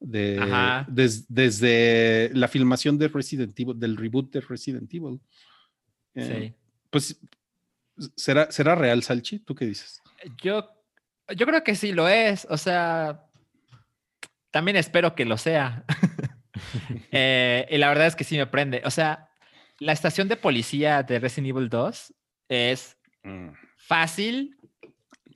de 0.00 0.84
des- 0.88 1.26
desde 1.32 2.30
la 2.34 2.48
filmación 2.48 2.98
de 2.98 3.08
Resident 3.08 3.58
Evil, 3.58 3.78
del 3.78 3.96
reboot 3.96 4.32
de 4.32 4.40
Resident 4.40 4.92
Evil. 4.92 5.20
Eh, 6.14 6.50
Sí. 6.50 6.54
Pues, 6.90 7.20
¿será, 8.16 8.50
¿será 8.50 8.74
real, 8.74 9.02
Salchi? 9.04 9.38
¿Tú 9.38 9.54
qué 9.54 9.64
dices? 9.64 10.00
Yo, 10.42 10.68
yo 11.36 11.46
creo 11.46 11.62
que 11.62 11.76
sí 11.76 11.92
lo 11.92 12.08
es. 12.08 12.46
O 12.50 12.56
sea, 12.56 13.26
también 14.50 14.76
espero 14.76 15.14
que 15.14 15.24
lo 15.24 15.36
sea. 15.36 15.84
Eh, 17.12 17.66
y 17.70 17.78
la 17.78 17.88
verdad 17.88 18.06
es 18.06 18.16
que 18.16 18.24
sí 18.24 18.36
me 18.36 18.46
prende. 18.46 18.82
O 18.84 18.90
sea, 18.90 19.30
la 19.78 19.92
estación 19.92 20.28
de 20.28 20.36
policía 20.36 21.02
de 21.02 21.18
Resident 21.18 21.48
Evil 21.48 21.68
2 21.68 22.12
es 22.48 22.98
Mm, 23.22 23.50
fácil 23.76 24.56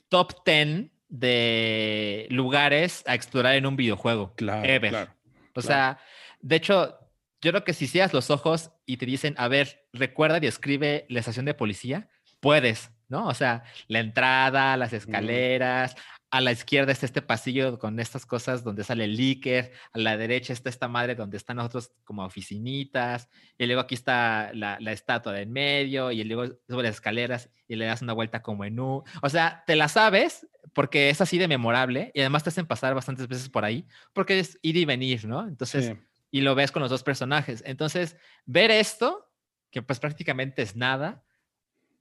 top 0.08 0.32
10 0.44 0.90
de 1.08 2.26
lugares 2.30 3.04
a 3.06 3.14
explorar 3.14 3.54
en 3.54 3.66
un 3.66 3.76
videojuego. 3.76 4.34
Claro, 4.36 4.64
ever. 4.68 4.90
claro. 4.90 5.14
O 5.54 5.62
sea, 5.62 5.98
de 6.40 6.56
hecho, 6.56 6.98
yo 7.40 7.52
creo 7.52 7.64
que 7.64 7.74
si 7.74 7.86
cierras 7.86 8.12
los 8.12 8.30
ojos 8.30 8.72
y 8.86 8.96
te 8.96 9.06
dicen, 9.06 9.34
a 9.38 9.48
ver, 9.48 9.86
recuerda 9.92 10.38
y 10.42 10.46
escribe 10.46 11.06
la 11.08 11.20
estación 11.20 11.44
de 11.44 11.54
policía, 11.54 12.08
puedes, 12.40 12.90
¿no? 13.08 13.28
O 13.28 13.34
sea, 13.34 13.62
la 13.86 14.00
entrada, 14.00 14.76
las 14.76 14.92
escaleras, 14.92 15.94
a 16.34 16.40
la 16.40 16.50
izquierda 16.50 16.90
está 16.90 17.06
este 17.06 17.22
pasillo 17.22 17.78
con 17.78 18.00
estas 18.00 18.26
cosas 18.26 18.64
donde 18.64 18.82
sale 18.82 19.04
el 19.04 19.16
líquido, 19.16 19.68
a 19.92 19.98
la 20.00 20.16
derecha 20.16 20.52
está 20.52 20.68
esta 20.68 20.88
madre 20.88 21.14
donde 21.14 21.36
están 21.36 21.58
nosotros 21.58 21.92
como 22.02 22.24
oficinitas, 22.24 23.28
y 23.56 23.66
luego 23.66 23.80
aquí 23.82 23.94
está 23.94 24.50
la, 24.52 24.76
la 24.80 24.90
estatua 24.90 25.32
de 25.32 25.42
en 25.42 25.52
medio, 25.52 26.10
y 26.10 26.24
luego 26.24 26.56
sube 26.68 26.82
las 26.82 26.96
escaleras 26.96 27.50
y 27.68 27.76
le 27.76 27.84
das 27.84 28.02
una 28.02 28.14
vuelta 28.14 28.42
como 28.42 28.64
en 28.64 28.80
U. 28.80 29.04
O 29.22 29.28
sea, 29.28 29.62
te 29.64 29.76
la 29.76 29.86
sabes 29.86 30.44
porque 30.72 31.08
es 31.08 31.20
así 31.20 31.38
de 31.38 31.46
memorable 31.46 32.10
y 32.14 32.20
además 32.20 32.42
te 32.42 32.48
hacen 32.48 32.66
pasar 32.66 32.96
bastantes 32.96 33.28
veces 33.28 33.48
por 33.48 33.64
ahí 33.64 33.86
porque 34.12 34.40
es 34.40 34.58
ir 34.60 34.76
y 34.76 34.84
venir, 34.84 35.26
¿no? 35.26 35.46
Entonces, 35.46 35.86
Sí. 35.86 35.94
y 36.32 36.40
lo 36.40 36.56
ves 36.56 36.72
con 36.72 36.82
los 36.82 36.90
dos 36.90 37.04
personajes. 37.04 37.62
Entonces, 37.64 38.16
ver 38.44 38.72
esto, 38.72 39.30
que 39.70 39.82
pues 39.82 40.00
prácticamente 40.00 40.62
es 40.62 40.74
nada, 40.74 41.22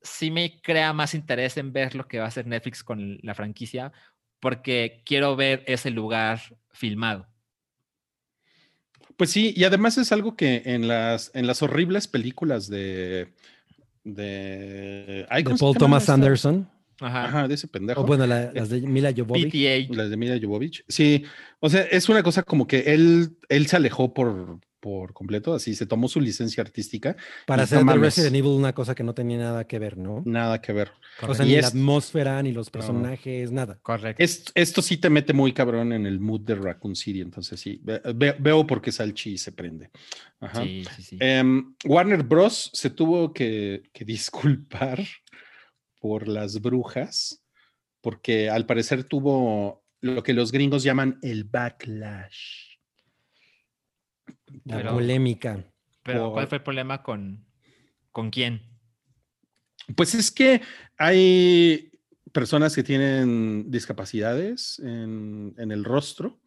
sí 0.03 0.31
me 0.31 0.59
crea 0.61 0.91
más 0.91 1.13
interés 1.13 1.55
en 1.57 1.71
ver 1.71 1.95
lo 1.95 2.07
que 2.07 2.19
va 2.19 2.25
a 2.25 2.27
hacer 2.27 2.45
Netflix 2.45 2.83
con 2.83 3.19
la 3.21 3.33
franquicia, 3.33 3.91
porque 4.43 5.01
quiero 5.05 5.37
ver 5.37 5.63
ese 5.67 5.89
lugar 5.89 6.41
filmado. 6.73 7.25
Pues 9.15 9.29
sí, 9.29 9.53
y 9.55 9.63
además 9.63 9.97
es 9.97 10.11
algo 10.11 10.35
que 10.35 10.63
en 10.65 10.89
las, 10.89 11.31
en 11.33 11.47
las 11.47 11.61
horribles 11.63 12.09
películas 12.09 12.67
de. 12.67 13.33
de, 14.03 15.25
De 15.33 15.43
¿cómo 15.45 15.55
se 15.57 15.61
Paul 15.63 15.77
Thomas? 15.77 16.09
Anderson. 16.09 16.69
Ajá. 16.99 17.25
Ajá, 17.25 17.47
de 17.47 17.53
ese 17.55 17.69
pendejo. 17.69 18.01
O 18.01 18.05
bueno, 18.05 18.27
la- 18.27 18.51
las 18.53 18.67
de 18.67 18.81
Mila 18.81 19.13
Jovovich. 19.15 19.49
PTA. 19.49 19.95
Las 19.95 20.09
de 20.09 20.17
Mila 20.17 20.37
Jovovich. 20.41 20.83
Sí, 20.89 21.23
o 21.61 21.69
sea, 21.69 21.83
es 21.83 22.09
una 22.09 22.21
cosa 22.21 22.43
como 22.43 22.67
que 22.67 22.79
él, 22.93 23.37
él 23.47 23.67
se 23.67 23.77
alejó 23.77 24.13
por, 24.13 24.59
por 24.83 25.13
completo, 25.13 25.53
así 25.53 25.75
se 25.75 25.85
tomó 25.85 26.09
su 26.09 26.19
licencia 26.19 26.61
artística, 26.61 27.15
Para 27.47 27.63
hacer 27.63 27.85
de. 27.85 27.93
Resident 27.93 28.35
Evil 28.35 28.51
una 28.51 28.73
cosa 28.73 28.93
que 28.93 29.01
no 29.03 29.13
tenía 29.13 29.37
nada 29.37 29.65
que 29.65 29.79
ver, 29.79 29.97
¿no? 29.97 30.21
nada 30.25 30.59
que 30.59 30.73
ver. 30.73 30.91
O 31.25 31.33
sea, 31.33 31.45
Y 31.45 31.49
ni 31.49 31.55
es- 31.55 31.61
la 31.61 31.67
atmósfera, 31.69 32.43
ni 32.43 32.51
los 32.51 32.69
personajes, 32.69 33.49
nada. 33.53 33.79
Correcto. 33.81 34.21
Es- 34.21 34.43
esto 34.55 34.81
sí 34.81 34.97
te 34.97 35.09
mete 35.09 35.31
muy 35.31 35.53
cabrón 35.53 35.93
en 35.93 36.05
el 36.05 36.19
mood 36.19 36.41
de 36.41 36.55
Raccoon 36.55 36.97
City, 36.97 37.21
entonces 37.21 37.61
sí, 37.61 37.79
ve- 37.81 38.01
ve- 38.13 38.35
veo 38.37 38.67
por 38.67 38.81
qué 38.81 38.91
Salchi 38.91 39.37
se 39.37 39.53
prende. 39.53 39.89
Ajá. 40.41 40.61
Sí, 40.63 40.83
sí, 40.97 41.01
sí. 41.03 41.17
Em, 41.21 41.73
Warner 41.85 42.23
Bros. 42.23 42.69
se 42.73 42.89
tuvo 42.89 43.31
que, 43.31 43.83
que 43.93 44.03
disculpar 44.05 45.01
por 46.01 46.27
las 46.27 46.59
brujas, 46.59 47.41
porque 48.01 48.49
al 48.49 48.65
parecer 48.65 49.05
tuvo 49.05 49.85
lo 50.01 50.21
que 50.23 50.33
los 50.33 50.51
gringos 50.51 50.83
llaman 50.83 51.17
el 51.21 51.45
backlash. 51.45 52.72
La 54.65 54.77
Pero- 54.77 54.91
polémica. 54.93 55.63
Pero, 56.03 56.31
¿cuál 56.33 56.47
fue 56.47 56.57
el 56.57 56.63
problema 56.63 57.01
con, 57.01 57.45
con 58.11 58.29
quién? 58.29 58.61
Pues 59.95 60.13
es 60.15 60.31
que 60.31 60.61
hay 60.97 61.91
personas 62.31 62.75
que 62.75 62.83
tienen 62.83 63.69
discapacidades 63.71 64.79
en, 64.79 65.53
en 65.57 65.71
el 65.71 65.83
rostro 65.85 66.39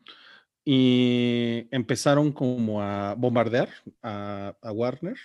y 0.64 1.66
empezaron 1.70 2.32
como 2.32 2.82
a 2.82 3.14
bombardear 3.14 3.68
a, 4.02 4.56
a 4.60 4.72
Warner 4.72 5.16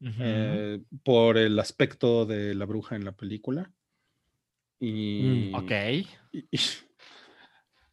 eh, 0.00 0.80
por 1.02 1.36
el 1.36 1.58
aspecto 1.58 2.24
de 2.24 2.54
la 2.54 2.64
bruja 2.64 2.96
en 2.96 3.04
la 3.04 3.12
película. 3.12 3.70
Y, 4.80 5.50
Mm, 5.52 5.54
ok. 5.56 5.70
y- 6.32 6.46
y- 6.50 6.58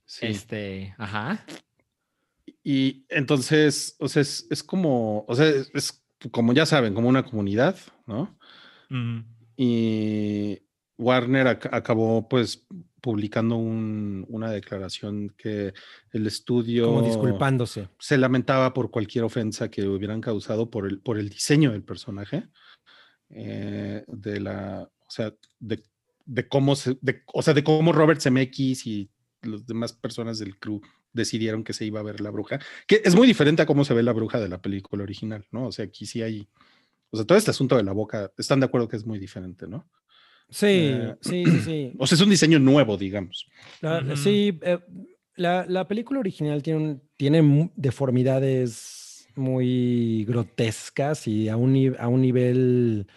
sí. 0.06 0.26
Este, 0.28 0.94
ajá. 0.98 1.44
Y 2.68 3.06
entonces, 3.10 3.96
o 4.00 4.08
sea, 4.08 4.24
es, 4.24 4.48
es 4.50 4.64
como, 4.64 5.24
o 5.28 5.36
sea, 5.36 5.48
es, 5.48 5.70
es 5.76 6.04
como 6.32 6.52
ya 6.52 6.66
saben, 6.66 6.96
como 6.96 7.08
una 7.08 7.24
comunidad, 7.24 7.78
¿no? 8.08 8.36
Y 9.56 10.60
Warner 10.98 11.46
ac- 11.48 11.70
acabó 11.72 12.28
pues 12.28 12.66
publicando 13.02 13.56
un- 13.56 14.26
una 14.30 14.50
declaración 14.50 15.30
que 15.38 15.74
el 16.12 16.26
estudio 16.26 16.88
Como 16.88 17.04
disculpándose. 17.04 17.88
se 18.00 18.18
lamentaba 18.18 18.74
por 18.74 18.90
cualquier 18.90 19.26
ofensa 19.26 19.70
que 19.70 19.88
hubieran 19.88 20.22
causado 20.22 20.72
por 20.72 20.88
el, 20.88 21.00
por 21.02 21.20
el 21.20 21.30
diseño 21.30 21.72
del 21.72 21.84
personaje, 21.84 22.48
eh, 23.30 24.04
de 24.08 24.40
la, 24.40 24.90
o 25.08 25.12
sea, 25.12 25.34
de, 25.60 25.84
de 26.26 26.48
cómo 26.48 26.76
se, 26.76 26.98
de- 27.02 27.22
o 27.32 27.44
sea, 27.44 27.54
de 27.54 27.64
cómo 27.64 27.92
Robert 27.92 28.22
Zemeckis 28.22 28.88
y 28.88 29.10
las 29.44 29.68
demás 29.68 29.94
personas 29.94 30.40
del 30.40 30.58
crew 30.58 30.82
decidieron 31.16 31.64
que 31.64 31.74
se 31.74 31.86
iba 31.86 32.00
a 32.00 32.04
ver 32.04 32.22
la 32.22 32.30
bruja, 32.30 32.60
que 32.88 33.02
es 33.04 33.16
muy 33.16 33.26
diferente 33.28 33.62
a 33.64 33.66
cómo 33.66 33.84
se 33.86 33.94
ve 33.96 34.04
la 34.04 34.14
bruja 34.14 34.40
de 34.40 34.50
la 34.50 34.62
película 34.62 35.04
original, 35.04 35.46
¿no? 35.52 35.68
O 35.68 35.72
sea, 35.72 35.86
aquí 35.86 36.06
sí 36.06 36.22
hay, 36.22 36.48
o 37.10 37.18
sea, 37.18 37.26
todo 37.26 37.38
este 37.38 37.52
asunto 37.52 37.76
de 37.78 37.84
la 37.84 37.94
boca, 37.94 38.32
están 38.38 38.60
de 38.60 38.68
acuerdo 38.68 38.88
que 38.88 38.98
es 38.98 39.06
muy 39.06 39.18
diferente, 39.20 39.68
¿no? 39.68 39.90
Sí, 40.50 40.68
Eh, 40.70 41.16
sí, 41.22 41.44
sí, 41.46 41.60
sí. 41.62 41.94
O 42.00 42.06
sea, 42.06 42.16
es 42.16 42.22
un 42.22 42.30
diseño 42.30 42.60
nuevo, 42.60 42.98
digamos. 42.98 43.48
La-. 43.82 44.16
Sí, 44.16 44.60
eh, 44.62 44.80
la, 45.36 45.66
la 45.68 45.88
película 45.88 46.20
original 46.20 46.62
tiene, 46.62 46.80
un- 46.80 47.02
tiene 47.18 47.72
deformidades 47.76 49.28
muy 49.36 50.24
grotescas 50.26 51.28
y 51.28 51.50
a 51.50 51.58
un, 51.58 51.96
a 52.00 52.08
un 52.08 52.22
nivel 52.22 53.08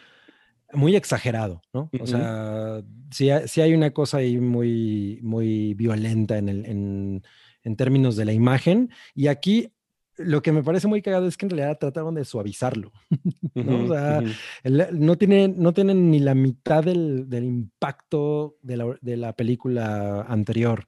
muy 0.73 0.97
exagerado, 0.97 1.63
¿no? 1.73 1.91
O 2.01 2.07
sea, 2.07 2.83
sí, 3.11 3.29
sí 3.47 3.61
hay 3.61 3.73
una 3.75 3.91
cosa 3.93 4.19
ahí 4.19 4.39
muy, 4.39 5.19
muy 5.23 5.75
violenta 5.75 6.37
en, 6.39 6.49
el, 6.49 6.67
en, 6.67 7.23
en 7.69 7.77
términos 7.77 8.17
de 8.17 8.25
la 8.25 8.33
imagen. 8.33 8.91
Y 9.15 9.29
aquí 9.29 9.73
lo 10.17 10.43
que 10.43 10.51
me 10.51 10.63
parece 10.65 10.89
muy 10.89 11.01
cagado 11.01 11.29
es 11.29 11.37
que 11.37 11.47
en 11.47 11.51
realidad 11.51 11.79
trataron 11.79 12.15
de 12.15 12.25
suavizarlo. 12.25 12.93
¿no? 13.55 13.87
O. 13.87 14.23
El- 14.65 14.89
no, 14.93 15.17
tiene, 15.17 15.49
no 15.49 15.73
tienen 15.73 16.11
ni 16.11 16.19
la 16.19 16.35
mitad 16.35 16.83
del, 16.83 17.29
del 17.29 17.45
impacto 17.45 18.57
de 18.63 18.77
la, 18.77 18.99
de 19.01 19.17
la 19.17 19.33
película 19.35 20.23
anterior. 20.23 20.87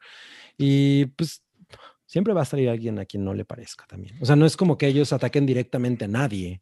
Y 0.58 1.06
pues 1.06 1.42
siempre 2.06 2.34
va 2.34 2.42
a 2.42 2.46
salir 2.46 2.68
alguien 2.68 2.98
a 2.98 3.04
quien 3.04 3.24
no 3.24 3.34
le 3.34 3.44
parezca 3.44 3.86
también. 3.86 4.16
O 4.20 4.26
sea, 4.26 4.34
no 4.34 4.46
es 4.46 4.56
como 4.56 4.76
que 4.76 4.88
ellos 4.88 5.12
ataquen 5.12 5.46
directamente 5.46 6.06
a 6.06 6.08
nadie. 6.08 6.60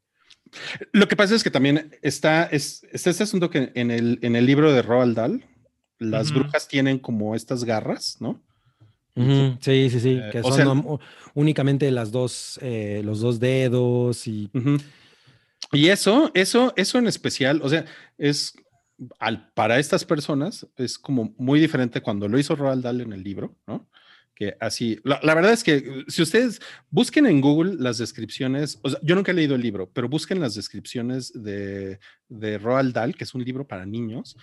Lo 0.92 1.08
que 1.08 1.16
pasa 1.16 1.34
es 1.34 1.42
que 1.42 1.50
también 1.50 1.96
está, 2.02 2.44
es, 2.44 2.84
está 2.92 3.10
este 3.10 3.22
asunto 3.22 3.50
que 3.50 3.72
en 3.74 3.90
el, 3.90 4.18
en 4.22 4.36
el 4.36 4.46
libro 4.46 4.72
de 4.72 4.82
Roald 4.82 5.16
Dahl, 5.16 5.44
las 5.98 6.32
brujas 6.32 6.68
tienen 6.68 6.98
como 6.98 7.34
estas 7.34 7.64
garras, 7.64 8.18
¿no? 8.20 8.40
Ujú, 9.16 9.56
Sí, 9.60 9.90
sí, 9.90 10.00
sí. 10.00 10.10
Eh, 10.22 10.28
que 10.30 10.42
son 10.42 10.54
sea- 10.54 10.98
únicamente 11.34 11.90
las 11.90 12.10
dos, 12.12 12.58
eh, 12.62 13.02
los 13.04 13.20
dos 13.20 13.40
dedos 13.40 14.26
y 14.26 14.50
Ujú. 14.54 14.76
Y 15.72 15.88
eso, 15.88 16.30
eso, 16.34 16.72
eso 16.76 16.98
en 16.98 17.06
especial, 17.08 17.60
o 17.62 17.68
sea, 17.68 17.84
es 18.16 18.54
al, 19.18 19.50
para 19.52 19.78
estas 19.78 20.04
personas 20.04 20.66
es 20.76 20.98
como 20.98 21.34
muy 21.36 21.60
diferente 21.60 22.00
cuando 22.00 22.26
lo 22.26 22.38
hizo 22.38 22.56
Roald 22.56 22.82
Dahl 22.82 23.00
en 23.02 23.12
el 23.12 23.22
libro, 23.22 23.54
¿no? 23.66 23.86
Que 24.34 24.56
así, 24.60 24.98
la, 25.04 25.20
la 25.22 25.34
verdad 25.34 25.52
es 25.52 25.62
que 25.64 25.74
eh, 25.76 26.04
si 26.08 26.22
ustedes 26.22 26.60
busquen 26.90 27.26
en 27.26 27.40
Google 27.40 27.74
las 27.78 27.98
descripciones, 27.98 28.78
o 28.82 28.88
sea, 28.90 28.98
yo 29.02 29.14
nunca 29.14 29.32
he 29.32 29.34
leído 29.34 29.56
el 29.56 29.60
libro, 29.62 29.90
pero 29.92 30.08
busquen 30.08 30.40
las 30.40 30.54
descripciones 30.54 31.32
de, 31.34 31.98
de 32.28 32.58
Roald 32.58 32.94
Dahl, 32.94 33.14
que 33.14 33.24
es 33.24 33.34
un 33.34 33.44
libro 33.44 33.66
para 33.66 33.84
niños, 33.84 34.36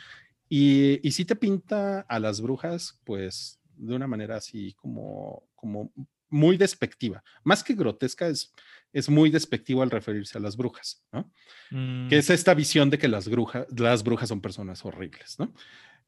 y, 0.47 0.99
y 1.05 1.11
sí 1.11 1.25
te 1.25 1.35
pinta 1.35 2.01
a 2.01 2.19
las 2.19 2.39
brujas, 2.39 2.99
pues, 3.03 3.59
de 3.77 3.95
una 3.95 4.07
manera 4.07 4.37
así 4.37 4.73
como, 4.73 5.49
como 5.55 5.91
muy 6.29 6.57
despectiva. 6.57 7.23
Más 7.43 7.63
que 7.63 7.75
grotesca, 7.75 8.27
es, 8.27 8.53
es 8.91 9.09
muy 9.09 9.29
despectivo 9.29 9.81
al 9.83 9.91
referirse 9.91 10.37
a 10.37 10.41
las 10.41 10.57
brujas, 10.57 11.03
¿no? 11.11 11.31
Mm, 11.71 12.07
que 12.09 12.17
es 12.17 12.29
esta 12.29 12.53
visión 12.53 12.89
de 12.89 12.97
que 12.97 13.07
las, 13.07 13.27
brujas 13.29 13.65
las 13.75 14.03
brujas 14.03 14.29
son 14.29 14.41
personas 14.41 14.83
horribles, 14.85 15.37
¿no? 15.39 15.53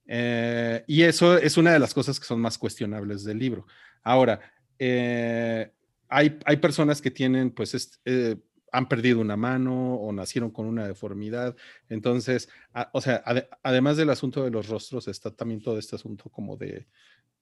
Eh, 0.08 0.84
y 0.88 1.02
eso 1.04 1.38
es 1.38 1.58
una 1.58 1.72
de 1.74 1.80
las 1.80 1.94
cosas 1.94 2.20
que 2.20 2.26
son 2.26 2.40
más 2.40 2.58
cuestionables 2.58 3.24
del 3.24 3.40
libro. 3.40 3.68
Ahora, 4.04 4.40
eh, 4.80 5.72
hay, 6.08 6.40
hay 6.46 6.58
personas 6.58 7.02
que 7.02 7.12
tienen, 7.12 7.52
pues, 7.52 8.00
eh, 8.06 8.38
han 8.72 8.88
perdido 8.88 9.20
una 9.20 9.36
mano 9.38 9.96
o 9.96 10.12
nacieron 10.14 10.52
con 10.52 10.66
una 10.66 10.88
deformidad. 10.88 11.56
Entonces, 11.90 12.50
a- 12.74 12.90
o 12.94 13.02
sea, 13.02 13.24
ade- 13.26 13.48
además 13.64 13.98
del 13.98 14.10
asunto 14.10 14.44
de 14.44 14.52
los 14.52 14.68
rostros, 14.68 15.08
está 15.08 15.32
también 15.36 15.62
todo 15.62 15.78
este 15.78 15.96
asunto 15.96 16.30
como 16.30 16.56
de, 16.58 16.88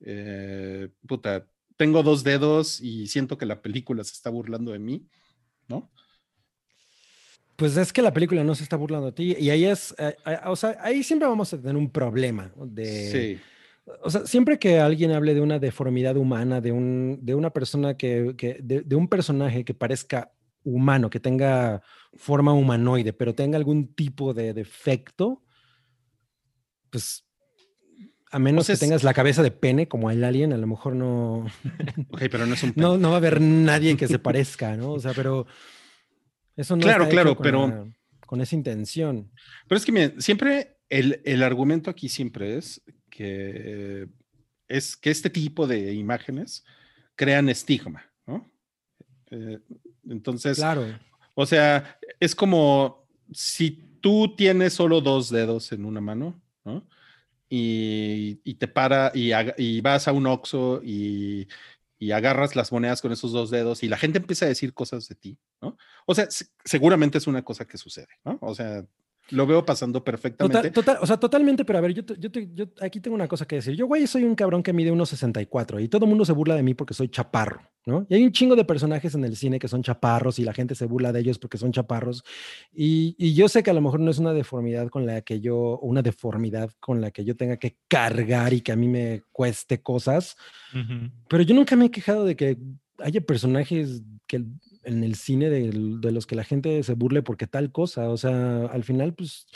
eh, 0.01 0.89
puta, 1.07 1.47
tengo 1.77 2.03
dos 2.03 2.23
dedos 2.23 2.81
y 2.81 3.07
siento 3.07 3.37
que 3.37 3.45
la 3.45 3.61
película 3.61 4.03
se 4.03 4.13
está 4.13 4.29
burlando 4.29 4.71
de 4.71 4.79
mí, 4.79 5.07
¿no? 5.67 5.89
Pues 7.55 7.77
es 7.77 7.93
que 7.93 8.01
la 8.01 8.11
película 8.13 8.43
no 8.43 8.53
se 8.53 8.63
está 8.63 8.75
burlando 8.75 9.07
de 9.07 9.11
ti 9.13 9.35
y 9.39 9.49
ahí 9.49 9.63
es, 9.65 9.95
eh, 9.97 10.15
eh, 10.25 10.37
o 10.45 10.55
sea, 10.57 10.77
ahí 10.81 11.03
siempre 11.03 11.27
vamos 11.27 11.53
a 11.53 11.57
tener 11.57 11.77
un 11.77 11.89
problema 11.89 12.51
de, 12.57 13.37
Sí, 13.37 13.41
o 14.03 14.09
sea, 14.09 14.25
siempre 14.25 14.59
que 14.59 14.79
alguien 14.79 15.11
hable 15.11 15.33
de 15.33 15.39
una 15.41 15.57
deformidad 15.59 16.17
humana, 16.17 16.59
de 16.59 16.73
un, 16.73 17.19
de 17.21 17.33
una 17.33 17.51
persona 17.51 17.95
que, 17.95 18.33
que- 18.37 18.59
de, 18.61 18.81
de 18.81 18.95
un 18.95 19.07
personaje 19.07 19.63
que 19.63 19.73
parezca 19.73 20.33
humano, 20.65 21.09
que 21.09 21.19
tenga 21.21 21.81
forma 22.15 22.51
humanoide, 22.51 23.13
pero 23.13 23.33
tenga 23.35 23.57
algún 23.57 23.93
tipo 23.93 24.33
de 24.33 24.53
defecto, 24.53 25.41
pues 26.89 27.25
a 28.31 28.39
menos 28.39 28.67
que 28.67 28.75
tengas 28.75 29.03
la 29.03 29.13
cabeza 29.13 29.43
de 29.43 29.51
pene 29.51 29.87
como 29.87 30.11
el 30.11 30.23
alien, 30.23 30.51
a 30.53 30.57
lo 30.57 30.67
mejor 30.67 30.95
no, 30.95 31.45
ok, 32.09 32.23
pero 32.31 32.45
no 32.45 32.53
es 32.55 32.63
un 32.63 32.73
no, 32.75 32.91
pene. 32.91 33.01
no 33.01 33.09
va 33.09 33.15
a 33.15 33.17
haber 33.17 33.39
nadie 33.41 33.95
que 33.97 34.07
se 34.07 34.19
parezca, 34.19 34.75
¿no? 34.75 34.91
O 34.93 34.99
sea, 34.99 35.13
pero 35.13 35.45
eso 36.55 36.75
no 36.75 36.81
Claro, 36.81 37.03
está 37.03 37.11
claro, 37.13 37.29
hecho 37.31 37.37
con 37.37 37.43
pero- 37.43 37.91
con 38.25 38.41
esa 38.41 38.55
intención. 38.55 39.31
Pero 39.67 39.77
es 39.77 39.85
que 39.85 39.91
miren, 39.91 40.19
siempre 40.21 40.77
el, 40.89 41.21
el 41.25 41.43
argumento 41.43 41.89
aquí 41.91 42.09
siempre 42.09 42.57
es 42.57 42.81
que 43.09 44.07
es 44.67 44.97
que 44.97 45.11
este 45.11 45.29
tipo 45.29 45.67
de 45.67 45.93
imágenes 45.93 46.65
crean 47.15 47.49
estigma, 47.49 48.03
¿no? 48.25 48.49
Eh, 49.29 49.59
entonces, 50.09 50.57
Claro. 50.57 50.85
o 51.35 51.45
sea, 51.45 51.99
es 52.19 52.33
como 52.35 53.07
si 53.31 53.69
tú 54.01 54.35
tienes 54.35 54.73
solo 54.73 55.01
dos 55.01 55.29
dedos 55.29 55.71
en 55.71 55.85
una 55.85 56.01
mano, 56.01 56.41
¿no? 56.63 56.87
Y, 57.49 58.55
te 58.55 58.67
para 58.67 59.11
y, 59.13 59.81
vas 59.81 60.07
a 60.07 60.11
un 60.13 60.27
Oxxo 60.27 60.81
y, 60.83 61.47
y 61.99 62.11
agarras 62.11 62.55
las 62.55 62.71
monedas 62.71 63.01
con 63.01 63.11
esos 63.11 63.31
dos 63.31 63.51
dedos 63.51 63.83
y 63.83 63.87
la 63.87 63.97
gente 63.97 64.17
empieza 64.19 64.45
a 64.45 64.49
decir 64.49 64.73
cosas 64.73 65.07
de 65.07 65.15
ti, 65.15 65.37
¿no? 65.61 65.77
O 66.05 66.15
sea, 66.15 66.29
se- 66.29 66.47
seguramente 66.63 67.17
es 67.17 67.27
una 67.27 67.43
cosa 67.43 67.65
que 67.65 67.77
sucede, 67.77 68.07
¿no? 68.23 68.37
O 68.41 68.55
sea, 68.55 68.85
lo 69.29 69.47
veo 69.47 69.65
pasando 69.65 70.03
perfectamente. 70.03 70.69
Total, 70.69 70.71
total, 70.71 70.97
o 71.01 71.07
sea, 71.07 71.17
totalmente, 71.17 71.65
pero 71.65 71.79
a 71.79 71.81
ver, 71.81 71.93
yo, 71.93 72.03
yo, 72.03 72.29
yo 72.29 72.65
aquí 72.81 72.99
tengo 72.99 73.15
una 73.15 73.27
cosa 73.27 73.45
que 73.45 73.55
decir. 73.55 73.75
Yo, 73.75 73.87
güey, 73.87 74.05
soy 74.05 74.23
un 74.23 74.35
cabrón 74.35 74.61
que 74.61 74.73
mide 74.73 74.91
1,64 74.91 75.83
y 75.83 75.87
todo 75.87 76.05
el 76.05 76.09
mundo 76.09 76.25
se 76.25 76.33
burla 76.33 76.55
de 76.55 76.63
mí 76.63 76.73
porque 76.73 76.93
soy 76.93 77.09
chaparro, 77.09 77.61
¿no? 77.85 78.05
Y 78.07 78.15
hay 78.15 78.23
un 78.23 78.31
chingo 78.31 78.55
de 78.55 78.65
personajes 78.65 79.15
en 79.15 79.23
el 79.23 79.35
cine 79.35 79.57
que 79.57 79.67
son 79.67 79.81
chaparros 79.81 80.37
y 80.37 80.43
la 80.43 80.53
gente 80.53 80.75
se 80.75 80.85
burla 80.85 81.11
de 81.11 81.21
ellos 81.21 81.39
porque 81.39 81.57
son 81.57 81.71
chaparros. 81.71 82.23
Y, 82.71 83.15
y 83.17 83.33
yo 83.33 83.49
sé 83.49 83.63
que 83.63 83.71
a 83.71 83.73
lo 83.73 83.81
mejor 83.81 83.99
no 83.99 84.11
es 84.11 84.19
una 84.19 84.33
deformidad 84.33 84.89
con 84.89 85.05
la 85.05 85.21
que 85.21 85.41
yo, 85.41 85.79
una 85.79 86.01
deformidad 86.01 86.69
con 86.79 87.01
la 87.01 87.11
que 87.11 87.25
yo 87.25 87.35
tenga 87.35 87.57
que 87.57 87.77
cargar 87.87 88.53
y 88.53 88.61
que 88.61 88.71
a 88.71 88.75
mí 88.75 88.87
me 88.87 89.23
cueste 89.31 89.81
cosas, 89.81 90.37
Ujú. 90.73 91.09
pero 91.27 91.43
yo 91.43 91.55
nunca 91.55 91.75
me 91.75 91.85
he 91.85 91.91
quejado 91.91 92.25
de 92.25 92.35
que 92.35 92.57
haya 92.99 93.21
personajes 93.21 94.03
que 94.27 94.43
en 94.85 95.03
el 95.03 95.15
cine 95.15 95.49
de, 95.49 95.71
de 95.71 96.11
los 96.11 96.25
que 96.25 96.35
la 96.35 96.43
gente 96.43 96.81
se 96.83 96.93
burle 96.93 97.21
porque 97.23 97.47
tal 97.47 97.71
cosa. 97.71 98.09
O 98.09 98.17
sea, 98.17 98.65
al 98.65 98.83
final, 98.83 99.13
pues, 99.13 99.47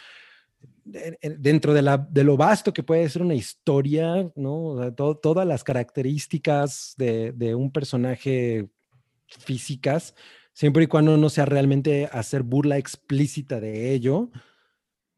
de- 0.83 1.17
de- 1.21 1.37
dentro 1.37 1.73
de, 1.73 1.81
la, 1.81 1.97
de 1.97 2.23
lo 2.23 2.35
vasto 2.37 2.73
que 2.73 2.83
puede 2.83 3.07
ser 3.09 3.21
una 3.21 3.35
historia, 3.35 4.31
¿no? 4.35 4.63
O 4.65 4.79
sea, 4.81 4.93
to- 4.93 5.15
todas 5.17 5.47
las 5.47 5.63
características 5.63 6.95
de, 6.97 7.31
de 7.31 7.55
un 7.55 7.71
personaje 7.71 8.67
físicas, 9.27 10.15
siempre 10.53 10.83
y 10.83 10.87
cuando 10.87 11.15
no 11.17 11.29
sea 11.29 11.45
realmente 11.45 12.09
hacer 12.11 12.43
burla 12.43 12.77
explícita 12.77 13.59
de 13.59 13.93
ello, 13.93 14.31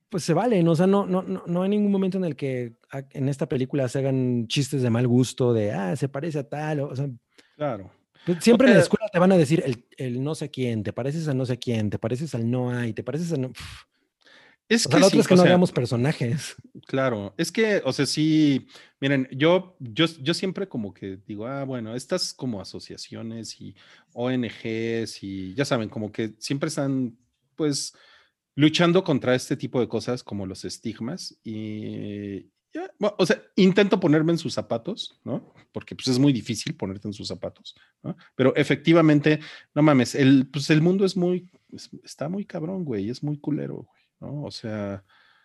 pues 0.09 0.23
se 0.23 0.33
valen. 0.33 0.67
O 0.67 0.75
sea, 0.75 0.87
no, 0.87 1.05
no, 1.07 1.21
no, 1.23 1.61
hay 1.63 1.69
ningún 1.69 1.91
momento 1.91 2.17
en 2.17 2.25
el 2.25 2.35
que 2.35 2.75
en 3.11 3.29
esta 3.29 3.47
película 3.47 3.87
se 3.87 3.99
hagan 3.99 4.47
chistes 4.47 4.81
de 4.81 4.89
mal 4.89 5.07
gusto, 5.07 5.53
de, 5.53 5.71
ah, 5.71 5.95
se 5.95 6.09
parece 6.09 6.39
a 6.39 6.49
tal, 6.49 6.81
o 6.81 6.95
sea, 6.95 7.09
Claro. 7.55 7.91
Pues, 8.25 8.43
Siempre 8.43 8.67
en 8.67 8.73
la 8.73 8.79
sea- 8.79 8.83
escuela 8.83 9.07
te 9.11 9.19
van 9.19 9.31
a 9.31 9.37
decir 9.37 9.63
el, 9.65 9.85
el 9.97 10.23
no 10.23 10.35
sé 10.35 10.49
quién, 10.49 10.83
te 10.83 10.93
pareces 10.93 11.27
a 11.27 11.33
no 11.33 11.45
sé 11.45 11.57
quién, 11.59 11.89
te 11.89 11.99
pareces 11.99 12.33
al 12.35 12.49
no 12.49 12.71
hay, 12.71 12.93
te 12.93 13.03
pareces 13.03 13.31
a 13.33 13.37
no. 13.37 13.49
Pf, 13.49 13.63
Es 14.69 14.85
O 14.85 14.89
sea, 14.91 14.99
la 14.99 15.05
otra 15.07 15.15
sí, 15.15 15.19
es 15.21 15.27
que 15.27 15.35
no 15.35 15.41
sea, 15.41 15.49
hagamos 15.51 15.71
personajes. 15.71 16.55
Claro, 16.87 17.33
es 17.37 17.51
que, 17.51 17.81
o 17.85 17.91
sea, 17.93 18.05
sí, 18.05 18.67
miren, 18.99 19.27
yo, 19.31 19.75
yo, 19.79 20.05
yo 20.21 20.33
siempre 20.33 20.67
como 20.67 20.93
que 20.93 21.19
digo, 21.27 21.45
ah, 21.45 21.63
bueno, 21.65 21.95
estas 21.95 22.33
como 22.33 22.61
asociaciones 22.61 23.59
y 23.61 23.75
ONGs 24.13 25.23
y 25.23 25.53
ya 25.55 25.65
saben, 25.65 25.89
como 25.89 26.11
que 26.11 26.33
siempre 26.39 26.69
están, 26.69 27.17
pues, 27.55 27.93
luchando 28.55 29.03
contra 29.03 29.33
este 29.35 29.55
tipo 29.57 29.79
de 29.79 29.87
cosas 29.87 30.23
como 30.23 30.45
los 30.45 30.65
estigmas 30.65 31.37
y, 31.43 32.49
bueno, 32.99 33.15
o 33.17 33.25
sea, 33.25 33.41
intento 33.55 33.99
ponerme 33.99 34.31
en 34.31 34.37
sus 34.37 34.53
zapatos, 34.53 35.19
¿no? 35.23 35.53
Porque 35.71 35.95
pues 35.95 36.07
es 36.07 36.19
muy 36.19 36.31
difícil 36.33 36.75
ponerte 36.75 37.07
en 37.07 37.13
sus 37.13 37.27
zapatos, 37.27 37.75
¿no? 38.03 38.15
Pero 38.35 38.55
efectivamente, 38.55 39.39
no 39.75 39.81
mames, 39.81 40.15
el, 40.15 40.47
pues 40.47 40.69
el 40.69 40.81
mundo 40.81 41.05
es 41.05 41.15
muy, 41.17 41.49
es- 41.71 41.89
está 42.03 42.29
muy 42.29 42.45
cabrón, 42.45 42.85
güey, 42.85 43.09
es 43.09 43.23
muy 43.23 43.37
culero, 43.37 43.75
güey, 43.87 44.03
¿no? 44.19 44.43
O 44.43 44.51
sea... 44.51 45.03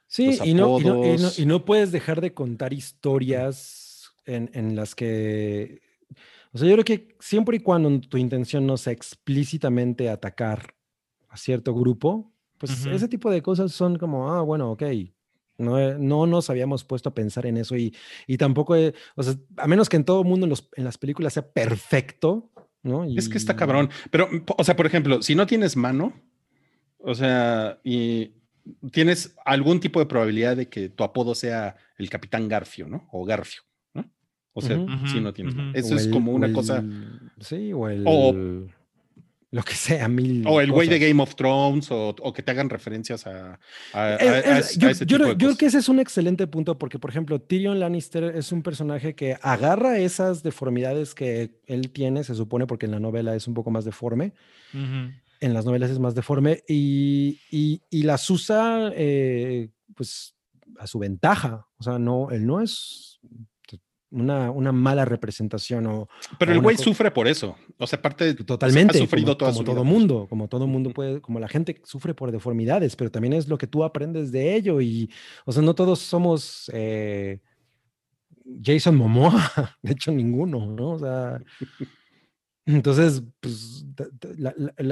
Sí, 0.08 0.38
y 0.44 0.54
no, 0.54 0.78
y, 0.78 0.84
no, 0.84 0.84
y 0.84 0.84
no- 0.84 0.92
apodos. 0.92 1.38
y 1.40 1.46
no 1.46 1.64
puedes 1.64 1.90
dejar 1.90 2.20
de 2.20 2.32
contar 2.32 2.72
historias 2.72 4.12
en, 4.24 4.50
en 4.54 4.76
las 4.76 4.94
que. 4.94 5.80
O 6.52 6.58
sea, 6.58 6.68
yo 6.68 6.74
creo 6.74 6.84
que 6.84 7.16
siempre 7.18 7.56
y 7.56 7.60
cuando 7.60 7.98
tu 8.08 8.16
intención 8.16 8.66
no 8.66 8.76
sea 8.76 8.92
explícitamente 8.92 10.08
atacar 10.08 10.74
a 11.28 11.36
cierto 11.36 11.74
grupo, 11.74 12.32
pues 12.56 12.86
ese 12.86 13.08
tipo 13.08 13.32
de 13.32 13.42
cosas 13.42 13.72
son 13.72 13.98
como, 13.98 14.32
ah, 14.32 14.42
bueno, 14.42 14.70
ok. 14.70 14.84
No, 15.58 15.78
eh, 15.78 15.96
no 15.98 16.26
nos 16.26 16.50
habíamos 16.50 16.84
puesto 16.84 17.08
a 17.08 17.14
pensar 17.14 17.46
en 17.46 17.56
eso 17.56 17.76
y, 17.76 17.94
y 18.26 18.36
tampoco, 18.36 18.76
eh, 18.76 18.94
o 19.14 19.22
sea, 19.22 19.34
a 19.56 19.66
menos 19.66 19.88
que 19.88 19.96
en 19.96 20.04
todo 20.04 20.22
mundo 20.22 20.44
en, 20.46 20.50
los- 20.50 20.68
en 20.76 20.84
las 20.84 20.98
películas 20.98 21.32
sea 21.32 21.50
perfecto, 21.50 22.50
¿no? 22.82 23.04
Es 23.04 23.28
que 23.28 23.38
está 23.38 23.56
cabrón. 23.56 23.88
Pero, 24.10 24.28
po- 24.44 24.56
o 24.58 24.64
sea, 24.64 24.76
por 24.76 24.86
ejemplo, 24.86 25.22
si 25.22 25.34
no 25.34 25.46
tienes 25.46 25.76
mano, 25.76 26.12
o 26.98 27.14
sea, 27.14 27.80
y 27.84 28.32
tienes 28.92 29.34
algún 29.44 29.80
tipo 29.80 29.98
de 30.00 30.06
probabilidad 30.06 30.56
de 30.56 30.68
que 30.68 30.88
tu 30.88 31.04
apodo 31.04 31.34
sea 31.34 31.76
el 31.98 32.10
Capitán 32.10 32.48
Garfio, 32.48 32.88
¿no? 32.88 33.08
O 33.12 33.24
Garfio, 33.24 33.62
¿no? 33.94 34.10
O 34.52 34.60
sea, 34.60 34.76
si 35.10 35.20
no 35.20 35.32
tienes 35.32 35.54
mano. 35.54 35.72
Eso 35.74 35.94
es 35.96 36.08
como 36.08 36.32
una 36.32 36.48
el- 36.48 36.52
cosa. 36.52 36.84
Sí, 37.40 37.72
o 37.72 37.88
el. 37.88 38.04
O- 38.06 38.66
lo 39.52 39.62
que 39.62 39.74
sea, 39.74 40.08
mil. 40.08 40.44
O 40.46 40.60
el 40.60 40.72
güey 40.72 40.88
de. 40.88 40.98
Game 40.98 41.22
of 41.22 41.34
Thrones, 41.36 41.90
o, 41.90 42.08
o 42.20 42.32
que 42.32 42.42
te 42.42 42.50
hagan 42.50 42.68
referencias 42.68 43.26
a, 43.26 43.58
a- 43.92 44.02
a- 44.02 44.16
Es- 44.16 44.46
a- 44.46 44.58
es- 44.58 44.76
a 44.76 44.80
yo, 44.80 44.88
ese 44.88 45.06
yo 45.06 45.16
tipo 45.16 45.18
creo- 45.18 45.26
de 45.28 45.32
yo 45.34 45.38
creo 45.38 45.48
cosas. 45.50 45.58
que 45.58 45.66
ese 45.66 45.78
es 45.78 45.88
un 45.88 46.00
excelente 46.00 46.46
punto 46.46 46.78
porque, 46.78 46.98
por 46.98 47.10
ejemplo, 47.10 47.40
Tyrion 47.40 47.78
Lannister 47.78 48.24
es 48.24 48.50
un 48.52 48.62
personaje 48.62 49.14
que 49.14 49.38
agarra 49.42 49.98
esas 49.98 50.42
deformidades 50.42 51.14
que 51.14 51.60
él 51.66 51.90
tiene, 51.90 52.24
se 52.24 52.34
supone, 52.34 52.66
porque 52.66 52.86
en 52.86 52.92
la 52.92 53.00
novela 53.00 53.34
es 53.36 53.46
un 53.46 53.54
poco 53.54 53.70
más 53.70 53.84
deforme, 53.84 54.32
Ujú. 54.74 55.12
en 55.40 55.54
las 55.54 55.64
novelas 55.64 55.90
es 55.90 55.98
más 56.00 56.14
deforme, 56.14 56.62
y, 56.68 57.38
y- 57.50 57.80
y 57.88 58.02
las 58.02 58.28
usa 58.28 58.90
eh, 58.94 59.70
pues 59.94 60.34
a 60.78 60.86
su 60.86 60.98
ventaja. 60.98 61.66
O 61.78 61.82
sea, 61.84 61.98
no, 61.98 62.30
él 62.30 62.46
no 62.46 62.60
es 62.60 63.20
una, 64.10 64.50
una 64.50 64.72
mala 64.72 65.04
representación 65.04 65.86
o 65.86 66.08
Pero 66.38 66.52
o 66.52 66.54
el 66.54 66.60
güey 66.60 66.76
sufre 66.76 67.10
por 67.10 67.28
eso. 67.28 67.56
O 67.78 67.86
sea, 67.86 67.98
aparte, 67.98 68.34
Totalmente, 68.34 68.98
ha 68.98 69.00
sufrido 69.00 69.26
como, 69.26 69.36
toda 69.36 69.50
como 69.50 69.58
su 69.58 69.64
todo 69.64 69.82
vida 69.82 69.84
mundo, 69.84 70.26
como 70.28 70.48
todo 70.48 70.66
mundo 70.66 70.90
puede, 70.90 71.20
como 71.20 71.40
la 71.40 71.48
gente 71.48 71.80
sufre 71.84 72.14
por 72.14 72.30
deformidades, 72.30 72.96
pero 72.96 73.10
también 73.10 73.32
es 73.32 73.48
lo 73.48 73.58
que 73.58 73.66
tú 73.66 73.84
aprendes 73.84 74.32
de 74.32 74.54
ello 74.54 74.80
y, 74.80 75.10
o 75.44 75.52
sea, 75.52 75.62
no 75.62 75.74
todos 75.74 75.98
somos 76.00 76.70
eh, 76.72 77.40
Jason 78.62 78.96
Momoa, 78.96 79.52
de 79.82 79.92
hecho 79.92 80.12
ninguno, 80.12 80.66
¿no? 80.66 80.92
O 80.92 80.98
sea, 80.98 81.40
entonces, 82.66 83.22
pues, 83.40 83.84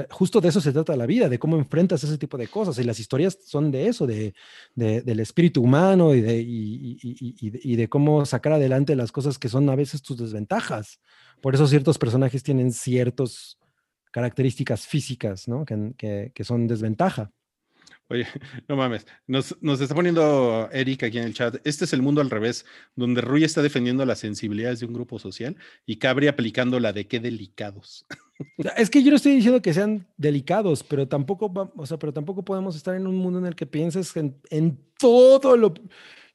justo 0.09 0.41
de 0.41 0.49
eso 0.49 0.61
se 0.61 0.71
trata 0.71 0.95
la 0.95 1.05
vida, 1.05 1.27
de 1.29 1.37
cómo 1.39 1.57
enfrentas 1.57 2.03
ese 2.03 2.17
tipo 2.17 2.37
de 2.37 2.47
cosas 2.47 2.79
y 2.79 2.83
las 2.83 2.99
historias 2.99 3.37
son 3.45 3.69
de 3.71 3.87
eso, 3.87 4.07
de, 4.07 4.33
de- 4.75 5.01
del 5.01 5.19
espíritu 5.19 5.61
humano 5.61 6.15
y 6.15 6.21
de, 6.21 6.41
y- 6.41 7.87
cómo 7.89 8.25
sacar 8.25 8.53
adelante 8.53 8.95
las 8.95 9.11
cosas 9.11 9.37
que 9.37 9.49
son 9.49 9.69
a 9.69 9.75
veces 9.75 10.01
tus 10.01 10.17
desventajas. 10.17 10.99
Por 11.41 11.53
eso 11.53 11.67
ciertos 11.67 11.97
personajes 11.97 12.43
tienen 12.43 12.71
ciertas 12.71 13.57
características 14.11 14.87
físicas, 14.87 15.47
¿no? 15.47 15.65
Que 15.65 16.31
son 16.43 16.67
desventaja. 16.67 17.31
Oye, 18.09 18.27
no 18.67 18.75
mames, 18.75 19.07
nos, 19.27 19.55
nos 19.61 19.81
está 19.81 19.95
poniendo 19.95 20.69
Eric 20.71 21.03
aquí 21.03 21.17
en 21.17 21.23
el 21.23 21.33
chat. 21.33 21.55
Este 21.63 21.85
es 21.85 21.93
el 21.93 22.01
mundo 22.01 22.21
al 22.21 22.29
revés, 22.29 22.65
donde 22.95 23.21
Rui 23.21 23.43
está 23.43 23.61
defendiendo 23.61 24.05
las 24.05 24.19
sensibilidades 24.19 24.79
de 24.79 24.85
un 24.85 24.93
grupo 24.93 25.17
social 25.19 25.55
y 25.85 25.97
Cabri 25.97 26.27
aplicando 26.27 26.79
la 26.79 26.93
de 26.93 27.07
qué 27.07 27.19
delicados. 27.19 28.05
Es 28.77 28.89
que 28.89 29.01
yo 29.01 29.09
no 29.11 29.15
estoy 29.15 29.33
diciendo 29.35 29.61
que 29.61 29.73
sean 29.73 30.07
delicados, 30.17 30.83
pero 30.83 31.07
tampoco, 31.07 31.51
va- 31.51 31.71
o 31.75 31.85
sea, 31.85 31.97
pero 31.97 32.13
tampoco 32.13 32.43
podemos 32.45 32.75
estar 32.75 32.93
en 32.95 33.07
un 33.07 33.15
mundo 33.15 33.39
en 33.39 33.45
el 33.45 33.55
que 33.55 33.65
pienses 33.65 34.15
en, 34.17 34.35
en 34.49 34.77
todo 34.99 35.55
lo, 35.57 35.73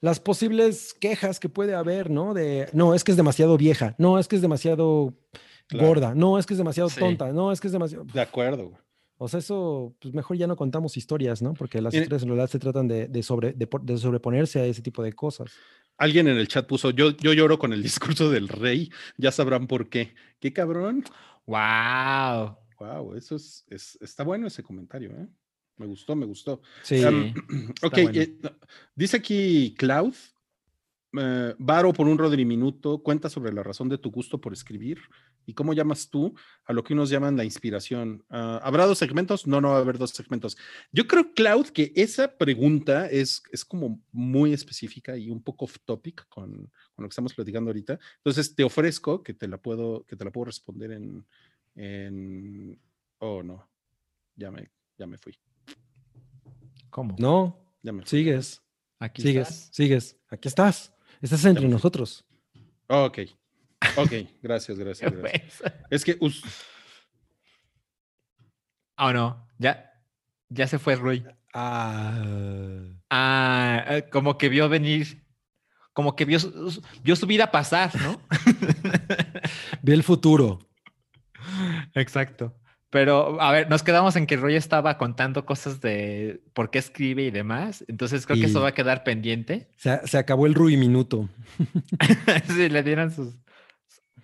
las 0.00 0.18
posibles 0.18 0.94
quejas 0.98 1.38
que 1.38 1.48
puede 1.50 1.74
haber, 1.74 2.10
¿no? 2.10 2.32
De, 2.34 2.68
no, 2.72 2.94
es 2.94 3.04
que 3.04 3.10
es 3.12 3.16
demasiado 3.16 3.56
vieja, 3.58 3.94
no, 3.98 4.18
es 4.18 4.28
que 4.28 4.36
es 4.36 4.42
demasiado 4.42 5.14
Claro. 5.68 5.86
gorda. 5.86 6.14
No, 6.16 6.36
es 6.36 6.46
que 6.46 6.54
es 6.54 6.58
demasiado 6.58 6.88
Sí. 6.90 6.98
tonta. 6.98 7.32
No, 7.32 7.52
es 7.52 7.60
que 7.60 7.68
es 7.68 7.72
demasiado. 7.72 8.04
De 8.12 8.20
acuerdo, 8.20 8.70
güey. 8.70 8.82
O 9.22 9.28
sea, 9.28 9.38
eso, 9.40 9.94
pues 10.00 10.14
mejor 10.14 10.38
ya 10.38 10.46
no 10.46 10.56
contamos 10.56 10.96
historias, 10.96 11.42
¿no? 11.42 11.52
Porque 11.52 11.82
las 11.82 11.92
historias 11.92 12.22
en 12.22 12.28
realidad 12.28 12.48
se 12.48 12.58
tratan 12.58 12.88
de, 12.88 13.06
de 13.06 13.22
sobre, 13.22 13.52
de, 13.52 13.66
por- 13.66 13.82
de 13.82 13.98
sobreponerse 13.98 14.60
a 14.60 14.64
ese 14.64 14.80
tipo 14.80 15.02
de 15.02 15.12
cosas. 15.12 15.52
Alguien 15.98 16.26
en 16.26 16.38
el 16.38 16.48
chat 16.48 16.66
puso, 16.66 16.88
yo, 16.90 17.10
yo 17.18 17.34
lloro 17.34 17.58
con 17.58 17.74
el 17.74 17.82
discurso 18.16 18.30
del 18.30 18.48
rey, 18.48 18.90
ya 19.18 19.30
sabrán 19.30 19.66
por 19.66 19.90
qué. 19.90 20.14
¿Qué 20.40 20.54
cabrón? 20.54 21.04
¡Wow! 21.46 22.56
Wow, 22.78 23.14
eso 23.14 23.36
es, 23.36 23.64
es- 23.68 23.98
está 24.00 24.24
bueno 24.24 24.46
ese 24.46 24.62
comentario, 24.62 25.10
¿eh? 25.10 25.28
Me 25.76 25.84
gustó, 25.86 26.16
me 26.16 26.24
gustó. 26.24 26.62
Sí. 26.82 26.96
Está 27.74 27.86
ok, 27.88 27.92
bueno. 28.04 28.20
eh, 28.22 28.38
dice 28.94 29.18
aquí 29.18 29.74
Cloud, 29.76 30.14
eh, 31.18 31.54
Varo 31.58 31.92
por 31.92 32.06
un 32.08 32.16
Rodri 32.18 32.44
Minuto, 32.44 33.02
cuenta 33.02 33.28
sobre 33.28 33.52
la 33.52 33.62
razón 33.62 33.88
de 33.90 33.98
tu 33.98 34.10
gusto 34.10 34.40
por 34.40 34.52
escribir 34.52 34.98
y 35.50 35.54
cómo 35.54 35.72
llamas 35.74 36.08
tú 36.08 36.34
a 36.64 36.72
lo 36.72 36.84
que 36.84 36.92
unos 36.94 37.10
llaman 37.10 37.36
la 37.36 37.44
inspiración. 37.44 38.24
Ah, 38.30 38.60
¿Habrá 38.62 38.86
dos 38.86 38.98
segmentos? 38.98 39.46
No, 39.46 39.60
no 39.60 39.70
va 39.70 39.78
a 39.78 39.80
haber 39.80 39.98
dos 39.98 40.10
segmentos. 40.10 40.56
Yo 40.92 41.06
creo, 41.08 41.32
Cloud, 41.34 41.66
que 41.70 41.92
esa 41.96 42.36
pregunta 42.38 43.06
es, 43.08 43.42
es 43.50 43.64
como 43.64 44.00
muy 44.12 44.52
específica 44.52 45.16
y 45.16 45.28
un 45.30 45.42
poco 45.42 45.64
off 45.64 45.76
topic 45.84 46.26
con, 46.28 46.52
con 46.94 47.02
lo 47.02 47.08
que 47.08 47.12
estamos 47.12 47.34
platicando 47.34 47.70
ahorita. 47.70 47.98
Entonces, 48.18 48.54
te 48.54 48.62
ofrezco 48.62 49.22
que 49.22 49.34
te 49.34 49.48
la 49.48 49.58
puedo, 49.58 50.04
que 50.06 50.16
te 50.16 50.24
la 50.24 50.30
puedo 50.30 50.44
responder 50.46 50.92
en, 50.92 51.26
en... 51.74 52.80
Oh, 53.18 53.42
no, 53.42 53.68
ya 54.36 54.50
me, 54.50 54.70
ya 54.96 55.06
me 55.06 55.18
fui. 55.18 55.36
¿Cómo? 56.90 57.16
No, 57.18 57.58
Ya 57.82 57.92
me 57.92 58.02
fui. 58.02 58.08
sigues, 58.10 58.62
Aquí 58.98 59.22
sigues, 59.22 59.48
estás. 59.48 59.68
sigues. 59.74 60.16
Aquí 60.28 60.48
estás. 60.48 60.92
Estás 61.20 61.44
entre 61.44 61.68
nosotros. 61.68 62.24
Oh, 62.88 63.04
ok. 63.06 63.18
Ok, 63.96 64.12
gracias, 64.42 64.78
gracias, 64.78 65.12
gracias. 65.12 65.42
Pues, 65.60 65.72
Es 65.90 66.04
que 66.04 66.16
us- 66.20 66.42
Oh, 68.96 69.12
no. 69.12 69.46
Ya, 69.58 69.90
ya 70.48 70.66
se 70.66 70.78
fue 70.78 70.94
Rui. 70.96 71.24
Ah. 71.54 72.22
Ah, 73.08 73.84
eh, 73.88 74.04
como 74.10 74.36
que 74.38 74.48
vio 74.48 74.68
venir. 74.68 75.24
Como 75.92 76.14
que 76.16 76.24
vio, 76.24 76.38
vio 77.02 77.16
su 77.16 77.26
vida 77.26 77.50
pasar, 77.50 77.90
¿no? 78.00 78.20
Ve 79.82 79.92
el 79.94 80.02
futuro. 80.02 80.58
Exacto. 81.94 82.54
Pero, 82.90 83.40
a 83.40 83.52
ver, 83.52 83.68
nos 83.70 83.82
quedamos 83.82 84.16
en 84.16 84.26
que 84.26 84.36
Roy 84.36 84.56
estaba 84.56 84.98
contando 84.98 85.46
cosas 85.46 85.80
de 85.80 86.42
por 86.54 86.70
qué 86.70 86.78
escribe 86.78 87.22
y 87.22 87.30
demás. 87.30 87.84
Entonces 87.88 88.26
creo 88.26 88.38
que 88.40 88.46
eso 88.46 88.60
va 88.60 88.68
a 88.68 88.74
quedar 88.74 89.04
pendiente. 89.04 89.68
Se, 89.76 90.06
se 90.06 90.18
acabó 90.18 90.46
el 90.46 90.54
Rui 90.54 90.76
Minuto. 90.76 91.28
si 92.48 92.68
le 92.68 92.82
dieran 92.82 93.12
sus. 93.12 93.34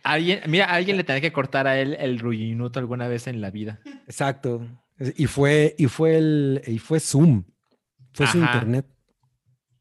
Alguien, 0.06 0.40
mira, 0.46 0.66
alguien 0.66 0.96
le 0.96 1.02
tenía 1.02 1.20
que 1.20 1.32
cortar 1.32 1.66
a 1.66 1.80
él 1.80 1.96
el 1.98 2.20
ruinuto 2.20 2.78
alguna 2.78 3.08
vez 3.08 3.26
en 3.26 3.40
la 3.40 3.50
vida. 3.50 3.80
Exacto. 4.06 4.64
Y 5.16 5.26
fue, 5.26 5.74
y 5.78 5.86
fue 5.86 6.16
el, 6.16 6.62
y 6.64 6.78
fue 6.78 7.00
Zoom. 7.00 7.42
Fue 8.12 8.26
su 8.28 8.38
internet. 8.38 8.86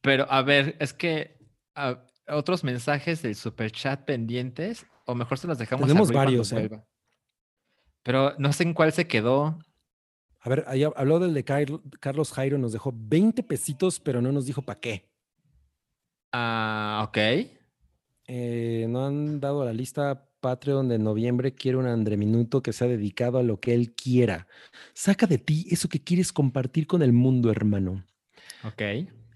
Pero, 0.01 0.25
a 0.29 0.41
ver, 0.41 0.75
es 0.79 0.93
que 0.93 1.37
otros 2.27 2.63
mensajes 2.63 3.21
del 3.21 3.35
super 3.35 3.71
chat 3.71 4.03
pendientes, 4.03 4.87
o 5.05 5.13
mejor 5.13 5.37
se 5.37 5.45
los 5.47 5.59
dejamos 5.59 5.87
Tenemos 5.87 6.11
varios, 6.11 6.51
¿eh? 6.53 6.69
Pero 8.01 8.33
no 8.39 8.51
sé 8.51 8.63
en 8.63 8.73
cuál 8.73 8.91
se 8.93 9.07
quedó. 9.07 9.59
A 10.39 10.49
ver, 10.49 10.63
ahí 10.67 10.83
habló 10.83 11.19
del 11.19 11.33
de 11.33 11.43
Carl- 11.45 11.81
Carlos 11.99 12.31
Jairo, 12.31 12.57
nos 12.57 12.73
dejó 12.73 12.91
20 12.95 13.43
pesitos, 13.43 13.99
pero 13.99 14.21
no 14.21 14.31
nos 14.31 14.45
dijo 14.47 14.63
para 14.63 14.79
qué. 14.79 15.09
Ah, 16.31 17.05
ok. 17.07 17.17
Eh, 18.27 18.87
no 18.89 19.05
han 19.05 19.39
dado 19.39 19.63
la 19.65 19.73
lista 19.73 20.27
Patreon 20.39 20.87
de 20.87 20.99
noviembre. 20.99 21.53
Quiere 21.53 21.77
un 21.77 21.85
Andre 21.85 22.17
Minuto 22.17 22.61
que 22.61 22.73
sea 22.73 22.87
dedicado 22.87 23.37
a 23.37 23.43
lo 23.43 23.59
que 23.59 23.73
él 23.73 23.93
quiera. 23.93 24.47
Saca 24.93 25.27
de 25.27 25.37
ti 25.37 25.67
eso 25.69 25.89
que 25.89 26.03
quieres 26.03 26.31
compartir 26.31 26.87
con 26.87 27.01
el 27.01 27.13
mundo, 27.13 27.51
hermano. 27.51 28.03
Ok. 28.63 28.81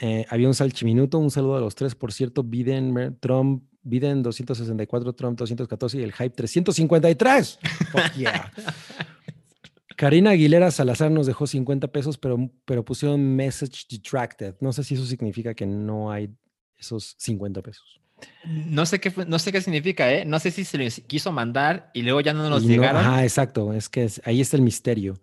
Eh, 0.02 0.26
había 0.30 0.48
un 0.48 0.54
salchiminuto, 0.54 1.20
un 1.20 1.30
saludo 1.32 1.58
a 1.58 1.60
los 1.60 1.76
tres, 1.76 1.94
por 1.94 2.14
cierto, 2.14 2.44
Biden, 2.44 3.18
Trump, 3.20 3.64
Biden 3.82 4.24
264, 4.24 5.14
Trump 5.14 5.38
214 5.38 5.98
y 5.98 6.04
el 6.04 6.14
hype 6.14 6.30
353. 6.30 7.60
Fuck 7.92 8.14
yeah. 8.16 8.52
Karina 9.98 10.30
Aguilera 10.30 10.72
Salazar 10.72 11.12
nos 11.12 11.28
dejó 11.28 11.46
50 11.46 11.90
pesos, 11.90 12.18
pero, 12.18 12.50
pero 12.64 12.86
pusieron 12.86 13.36
message 13.36 13.86
detracted. 13.90 14.56
No 14.62 14.72
sé 14.72 14.86
si 14.86 14.94
eso 14.94 15.06
significa 15.06 15.54
que 15.54 15.66
no 15.66 16.10
hay 16.10 16.30
esos 16.78 17.16
50 17.18 17.62
pesos. 17.62 18.00
No 18.46 18.86
sé 18.86 19.00
qué, 19.00 19.12
fue- 19.12 19.26
no 19.26 19.38
sé 19.40 19.52
qué 19.52 19.62
significa, 19.62 20.12
¿eh? 20.12 20.26
No 20.26 20.40
sé 20.40 20.52
si 20.52 20.64
se 20.66 20.78
les 20.78 21.02
quiso 21.02 21.32
mandar 21.32 21.90
y 21.94 22.02
luego 22.04 22.22
ya 22.22 22.34
no 22.34 22.50
nos 22.50 22.64
Y 22.64 22.68
no- 22.68 22.74
llegaron. 22.74 23.20
exacto. 23.20 23.74
Es 23.74 23.90
que 23.90 24.04
es- 24.06 24.22
ahí 24.26 24.42
está 24.42 24.58
el 24.58 24.64
misterio. 24.64 25.20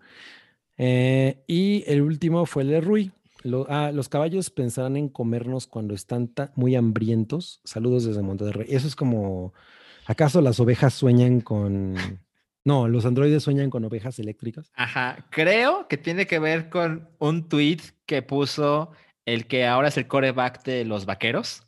Eh, 0.79 1.43
y 1.47 1.85
el 1.87 2.03
último 2.03 2.47
fue 2.47 2.63
el 2.63 2.69
de 2.71 2.81
Rui. 2.81 3.13
Lo- 3.43 3.67
ah, 3.71 3.93
los 3.93 4.09
caballos 4.09 4.51
pensarán 4.51 4.97
en 4.97 5.09
comernos 5.09 5.67
cuando 5.67 5.95
están 5.95 6.31
muy 6.57 6.75
hambrientos. 6.75 7.61
Saludos 7.65 8.05
desde 8.05 8.23
Monterrey. 8.23 8.67
Eso 8.71 8.87
es 8.89 8.97
como, 8.97 9.55
¿acaso 10.07 10.41
las 10.41 10.59
ovejas 10.61 10.95
sueñan 10.95 11.41
con... 11.41 11.95
No, 12.65 12.89
los 12.89 13.07
androides 13.07 13.45
sueñan 13.45 13.71
con 13.71 13.85
ovejas 13.85 14.19
eléctricas. 14.19 14.73
Ajá. 14.75 15.25
Creo 15.31 15.87
que 15.87 15.97
tiene 15.97 16.27
que 16.27 16.41
ver 16.41 16.69
con 16.69 17.09
un 17.21 17.49
tweet 17.49 17.79
que 18.07 18.23
puso 18.23 18.91
el 19.25 19.47
que 19.47 19.67
ahora 19.67 19.87
es 19.89 19.97
el 19.97 20.09
coreback 20.09 20.65
de 20.65 20.85
los 20.85 21.07
vaqueros. 21.07 21.63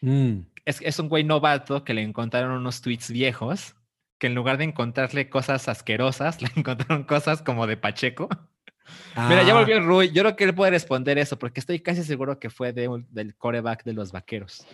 Mm, 0.00 0.40
Es, 0.64 0.80
es 0.82 0.98
un 0.98 1.08
güey 1.08 1.24
novato 1.24 1.82
que 1.84 1.94
le 1.94 2.02
encontraron 2.02 2.52
unos 2.52 2.80
tweets 2.82 3.10
viejos, 3.10 3.74
que 4.18 4.26
en 4.26 4.34
lugar 4.34 4.58
de 4.58 4.64
encontrarle 4.64 5.28
cosas 5.28 5.68
asquerosas, 5.68 6.40
le 6.42 6.50
encontraron 6.56 7.04
cosas 7.04 7.42
como 7.42 7.66
de 7.66 7.76
Pacheco. 7.76 8.28
Mira, 9.28 9.42
ya 9.42 9.52
Ah, 9.54 9.58
volvió 9.60 9.80
Rui. 9.80 10.10
Yo 10.12 10.22
creo 10.22 10.36
que 10.36 10.44
él 10.44 10.54
puede 10.54 10.70
responder 10.70 11.18
eso, 11.18 11.38
porque 11.38 11.60
estoy 11.60 11.80
casi 11.80 12.02
seguro 12.04 12.38
que 12.38 12.50
fue 12.50 12.72
de 12.72 12.88
un- 12.88 13.06
del 13.10 13.34
coreback 13.36 13.84
de 13.84 13.92
los 13.92 14.12
vaqueros. 14.12 14.66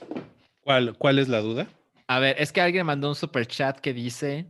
¿cuál, 0.63 0.97
¿cuál 0.97 1.19
es 1.19 1.29
la 1.29 1.41
duda? 1.41 1.67
A 2.07 2.19
ver, 2.19 2.37
es 2.39 2.53
que 2.53 2.61
alguien 2.61 2.87
mandó 2.87 3.09
un 3.09 3.15
super 3.15 3.47
chat 3.47 3.79
que 3.81 3.93
dice: 3.95 4.47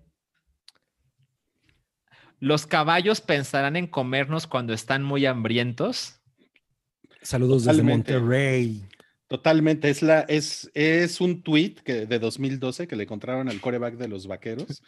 Los 2.40 2.66
caballos 2.66 3.20
pensarán 3.20 3.76
en 3.76 3.86
comernos 3.86 4.46
cuando 4.46 4.72
están 4.74 5.02
muy 5.02 5.24
hambrientos. 5.26 6.20
Saludos 7.22 7.64
desde. 7.64 7.82
Monterrey. 7.82 8.84
Totalmente, 9.35 9.90
es, 9.90 10.01
la, 10.01 10.20
es, 10.20 10.70
es 10.74 11.20
un 11.20 11.43
tweet 11.43 11.74
que, 11.85 12.06
de 12.06 12.20
2012 12.20 12.86
que 12.86 12.94
le 12.94 13.02
encontraron 13.02 13.48
al 13.48 13.61
coreback 13.61 13.97
de 13.97 14.06
los 14.06 14.28
vaqueros, 14.28 14.81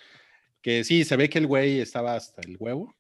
que 0.63 0.85
sí, 0.85 1.05
se 1.05 1.17
ve 1.17 1.29
que 1.29 1.39
el 1.39 1.49
güey 1.49 1.81
estaba 1.81 2.15
hasta 2.15 2.43
el 2.43 2.57
huevo 2.57 2.95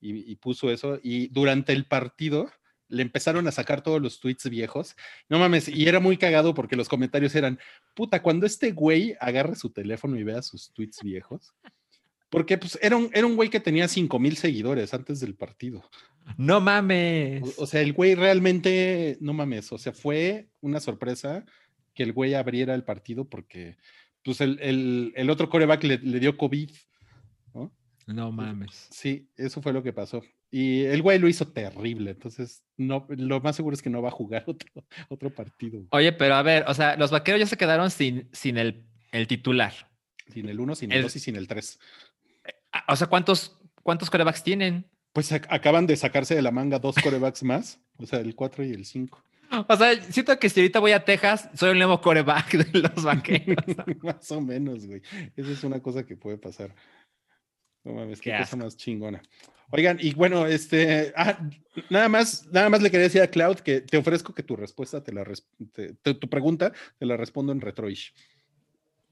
y, 0.00 0.34
puso 0.34 0.72
eso, 0.72 0.98
y 1.00 1.28
durante 1.28 1.72
el 1.72 1.86
partido 1.86 2.50
le 2.88 3.02
empezaron 3.02 3.46
a 3.46 3.52
sacar 3.52 3.80
todos 3.80 4.02
los 4.02 4.18
tweets 4.18 4.50
viejos, 4.50 4.96
no 5.28 5.38
mames, 5.38 5.68
y 5.68 5.86
era 5.86 6.00
muy 6.00 6.16
cagado 6.16 6.52
porque 6.52 6.74
los 6.74 6.88
comentarios 6.88 7.32
eran, 7.36 7.60
puta, 7.94 8.20
cuando 8.20 8.44
este 8.44 8.72
güey 8.72 9.14
agarre 9.20 9.54
su 9.54 9.70
teléfono 9.70 10.18
y 10.18 10.24
vea 10.24 10.42
sus 10.42 10.72
tweets 10.72 11.04
viejos, 11.04 11.54
porque 12.28 12.58
pues 12.58 12.76
era 12.82 12.96
un, 12.96 13.08
era 13.14 13.24
un 13.24 13.36
güey 13.36 13.50
que 13.50 13.60
tenía 13.60 13.86
5 13.86 14.18
mil 14.18 14.36
seguidores 14.36 14.92
antes 14.94 15.20
del 15.20 15.36
partido. 15.36 15.88
No 16.36 16.60
mames. 16.60 17.42
O, 17.58 17.62
o 17.62 17.66
sea, 17.66 17.80
el 17.80 17.92
güey 17.92 18.14
realmente, 18.14 19.16
no 19.20 19.32
mames, 19.32 19.72
o 19.72 19.78
sea, 19.78 19.92
fue 19.92 20.48
una 20.60 20.80
sorpresa 20.80 21.44
que 21.94 22.02
el 22.02 22.12
güey 22.12 22.34
abriera 22.34 22.74
el 22.74 22.84
partido 22.84 23.24
porque 23.24 23.76
pues 24.24 24.40
el, 24.40 24.58
el- 24.60 25.12
el 25.16 25.30
otro 25.30 25.48
coreback 25.48 25.82
le, 25.84 25.98
le 25.98 26.20
dio 26.20 26.36
COVID, 26.36 26.70
¿no? 27.54 27.72
No 28.06 28.30
mames. 28.32 28.88
Sí, 28.90 29.28
eso 29.36 29.60
fue 29.62 29.72
lo 29.72 29.82
que 29.82 29.92
pasó. 29.92 30.22
Y 30.50 30.84
el 30.84 31.02
güey 31.02 31.18
lo 31.18 31.28
hizo 31.28 31.48
terrible, 31.48 32.12
entonces 32.12 32.62
no, 32.76 33.06
lo 33.10 33.40
más 33.40 33.54
seguro 33.56 33.74
es 33.74 33.82
que 33.82 33.90
no 33.90 34.00
va 34.02 34.08
a 34.08 34.12
jugar 34.12 34.44
otro, 34.46 34.70
otro 35.08 35.30
partido. 35.34 35.82
Oye, 35.90 36.12
pero 36.12 36.34
a 36.36 36.42
ver, 36.42 36.64
o 36.68 36.74
sea, 36.74 36.96
los 36.96 37.10
vaqueros 37.10 37.40
ya 37.40 37.46
se 37.46 37.56
quedaron 37.56 37.90
sin, 37.90 38.28
sin 38.32 38.56
el, 38.58 38.84
el 39.12 39.26
titular. 39.26 39.74
Sin 40.32 40.48
el 40.48 40.60
1, 40.60 40.74
sin 40.74 40.90
el 40.92 40.98
El- 40.98 41.02
2 41.04 41.16
y 41.16 41.18
sin 41.20 41.36
el 41.36 41.48
3. 41.48 41.78
Ah, 42.72 42.84
O 42.92 42.96
sea, 42.96 43.06
¿cuántos, 43.08 43.58
cuántos 43.82 44.10
corebacks 44.10 44.42
tienen? 44.42 44.86
Pues 45.12 45.32
ac- 45.32 45.46
acaban 45.48 45.86
de 45.86 45.96
sacarse 45.96 46.34
de 46.34 46.42
la 46.42 46.50
manga 46.50 46.78
dos 46.78 46.96
corebacks 47.02 47.42
más, 47.42 47.80
o 47.96 48.06
sea, 48.06 48.20
el 48.20 48.34
4 48.34 48.64
y 48.64 48.72
el 48.72 48.84
5. 48.84 49.22
O 49.66 49.76
sea, 49.76 49.94
siento 50.02 50.38
que 50.38 50.50
si 50.50 50.60
ahorita 50.60 50.78
voy 50.78 50.92
a 50.92 51.04
Texas, 51.04 51.48
soy 51.54 51.70
el 51.70 51.78
nuevo 51.78 52.00
coreback 52.02 52.52
de 52.52 52.80
los 52.80 53.02
vaqueros. 53.02 53.56
más 54.02 54.30
o 54.30 54.40
menos, 54.42 54.86
güey. 54.86 55.00
Esa 55.36 55.50
es 55.50 55.64
una 55.64 55.80
cosa 55.80 56.04
que 56.04 56.16
puede 56.16 56.36
pasar. 56.36 56.74
No 57.84 57.94
mames, 57.94 58.20
qué, 58.20 58.32
Qué 58.32 58.38
cosa 58.38 58.56
más 58.56 58.76
chingona. 58.76 59.22
Oigan, 59.70 59.98
y 60.00 60.12
bueno, 60.14 60.46
este, 60.46 61.12
ah, 61.16 61.38
nada 61.90 62.08
más, 62.08 62.46
nada 62.52 62.68
más 62.68 62.82
le 62.82 62.90
quería 62.90 63.04
decir 63.04 63.22
a 63.22 63.28
Cloud 63.30 63.56
que 63.60 63.80
te 63.80 63.96
ofrezco 63.96 64.34
que 64.34 64.42
tu 64.42 64.56
respuesta 64.56 65.02
te 65.02 65.12
la 65.12 65.24
te- 65.72 66.14
tu 66.14 66.28
pregunta 66.28 66.72
te 66.98 67.06
la 67.06 67.16
respondo 67.16 67.52
en 67.52 67.60
Retroish. 67.60 68.14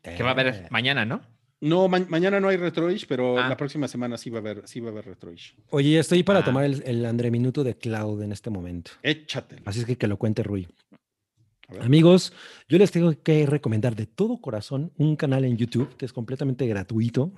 que 0.03 0.23
va 0.23 0.31
a 0.31 0.33
haber 0.33 0.47
Eh, 0.49 0.67
mañana, 0.71 1.05
¿no? 1.05 1.23
No, 1.61 1.89
ma- 1.89 2.05
mañana 2.09 2.39
no 2.39 2.49
hay 2.49 2.57
Retroish, 2.59 3.07
pero 3.07 3.39
Ah. 3.39 3.49
la 3.49 3.57
próxima 3.57 3.89
semana 3.89 4.19
sí 4.19 4.29
va 4.31 4.39
a 4.39 4.41
haber, 4.41 4.69
sí 4.69 4.81
va 4.81 4.89
a 4.89 4.93
haber 4.93 5.07
Retroish. 5.07 5.55
Oye, 5.71 5.99
estoy 5.99 6.23
para 6.23 6.41
Ah. 6.41 6.45
tomar 6.45 6.65
el, 6.65 6.83
el 6.87 7.05
Andre 7.07 7.31
Minuto 7.31 7.65
de 7.65 7.77
Cloud 7.77 8.23
en 8.23 8.33
este 8.33 8.51
momento. 8.51 8.91
Échatelo. 9.03 9.63
Así 9.65 9.81
es 9.81 9.87
que 9.87 9.97
que 9.97 10.07
lo 10.07 10.19
cuente 10.19 10.43
Rui. 10.43 10.69
Amigos, 11.81 12.33
yo 12.69 12.79
les 12.79 12.93
tengo 12.93 13.13
que 13.23 13.45
recomendar 13.45 13.97
de 13.97 14.07
todo 14.07 14.41
corazón 14.41 14.93
un 14.99 15.17
canal 15.17 15.45
en 15.45 15.57
YouTube 15.57 15.97
que 15.97 16.05
es 16.05 16.13
completamente 16.13 16.67
gratuito. 16.67 17.33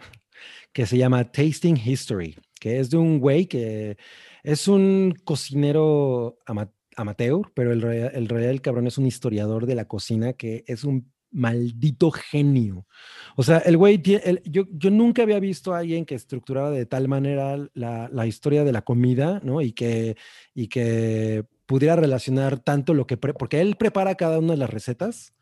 que 0.73 0.87
se 0.87 0.97
llama 0.97 1.33
Tasting 1.33 1.77
History, 1.85 2.37
que 2.61 2.79
es 2.79 2.91
de 2.91 2.97
un 2.97 3.19
güey 3.19 3.47
que 3.47 3.97
es 4.45 4.69
un 4.69 5.13
cocinero 5.25 6.39
amateur, 6.95 7.51
pero 7.55 7.73
el, 7.73 7.83
el 7.83 8.29
real 8.29 8.61
cabrón 8.61 8.87
es 8.87 8.99
un 8.99 9.07
historiador 9.07 9.67
de 9.67 9.75
la 9.75 9.87
cocina 9.89 10.35
que 10.35 10.63
es 10.69 10.85
un 10.85 11.13
maldito 11.31 12.11
genio. 12.11 12.87
O 13.37 13.43
sea, 13.43 13.59
el 13.59 13.77
güey, 13.77 14.03
yo, 14.45 14.65
yo 14.71 14.91
nunca 14.91 15.23
había 15.23 15.41
visto 15.41 15.75
a 15.75 15.79
alguien 15.79 16.05
que 16.05 16.15
estructuraba 16.15 16.71
de 16.71 16.87
tal 16.87 17.09
manera 17.09 17.57
la, 17.75 18.09
la 18.13 18.27
historia 18.27 18.65
de 18.65 18.73
la 18.73 18.83
comida, 18.83 19.41
¿no? 19.43 19.61
Y 19.61 19.73
que, 19.73 20.17
y 20.55 20.69
que 20.69 21.45
pudiera 21.67 21.97
relacionar 21.97 22.59
tanto 22.59 22.95
lo 22.95 23.07
que, 23.07 23.19
porque 23.19 23.61
él 23.61 23.77
prepara 23.77 24.15
cada 24.15 24.39
una 24.39 24.53
de 24.53 24.59
las 24.59 24.71
recetas, 24.71 25.35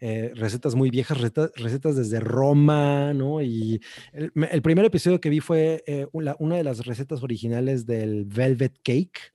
eh, 0.00 0.32
recetas 0.34 0.74
muy 0.74 0.90
viejas, 0.90 1.18
recetas, 1.18 1.96
desde 1.96 2.20
Roma, 2.20 3.14
¿no? 3.14 3.40
Y 3.40 3.80
el, 4.12 4.62
primer 4.62 4.84
episodio 4.84 5.20
que 5.20 5.30
vi 5.30 5.40
fue 5.40 5.82
eh, 5.86 6.06
una, 6.12 6.56
de 6.56 6.64
las 6.64 6.84
recetas 6.84 7.22
originales 7.22 7.86
del 7.86 8.24
Velvet 8.24 8.80
Cake, 8.82 9.31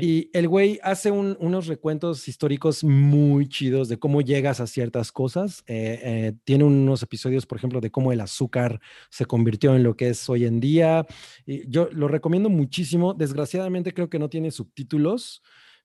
y 0.00 0.30
el 0.32 0.48
güey 0.48 0.78
hace 0.82 1.10
unos 1.10 1.66
recuentos 1.66 2.26
históricos 2.26 2.82
muy 2.84 3.48
chidos 3.48 3.88
de 3.88 3.98
cómo 3.98 4.22
llegas 4.22 4.60
a 4.60 4.66
ciertas 4.66 5.12
cosas. 5.12 5.62
Eh, 5.66 6.00
eh, 6.02 6.32
tiene 6.44 6.64
unos 6.64 7.02
episodios, 7.02 7.44
por 7.44 7.58
ejemplo, 7.58 7.80
de 7.80 7.90
cómo 7.90 8.12
el 8.12 8.20
azúcar 8.20 8.80
se 9.10 9.26
convirtió 9.26 9.76
en 9.76 9.82
lo 9.82 9.94
que 9.94 10.08
es 10.08 10.28
hoy 10.28 10.46
en 10.46 10.60
día. 10.60 11.06
Y 11.44 11.68
yo 11.70 11.88
lo 11.92 12.08
recomiendo 12.08 12.48
muchísimo. 12.48 13.12
Desgraciadamente 13.12 13.92
creo 13.92 14.08
que 14.08 14.18
no 14.18 14.30
tiene 14.30 14.50
subtítulos, 14.50 15.42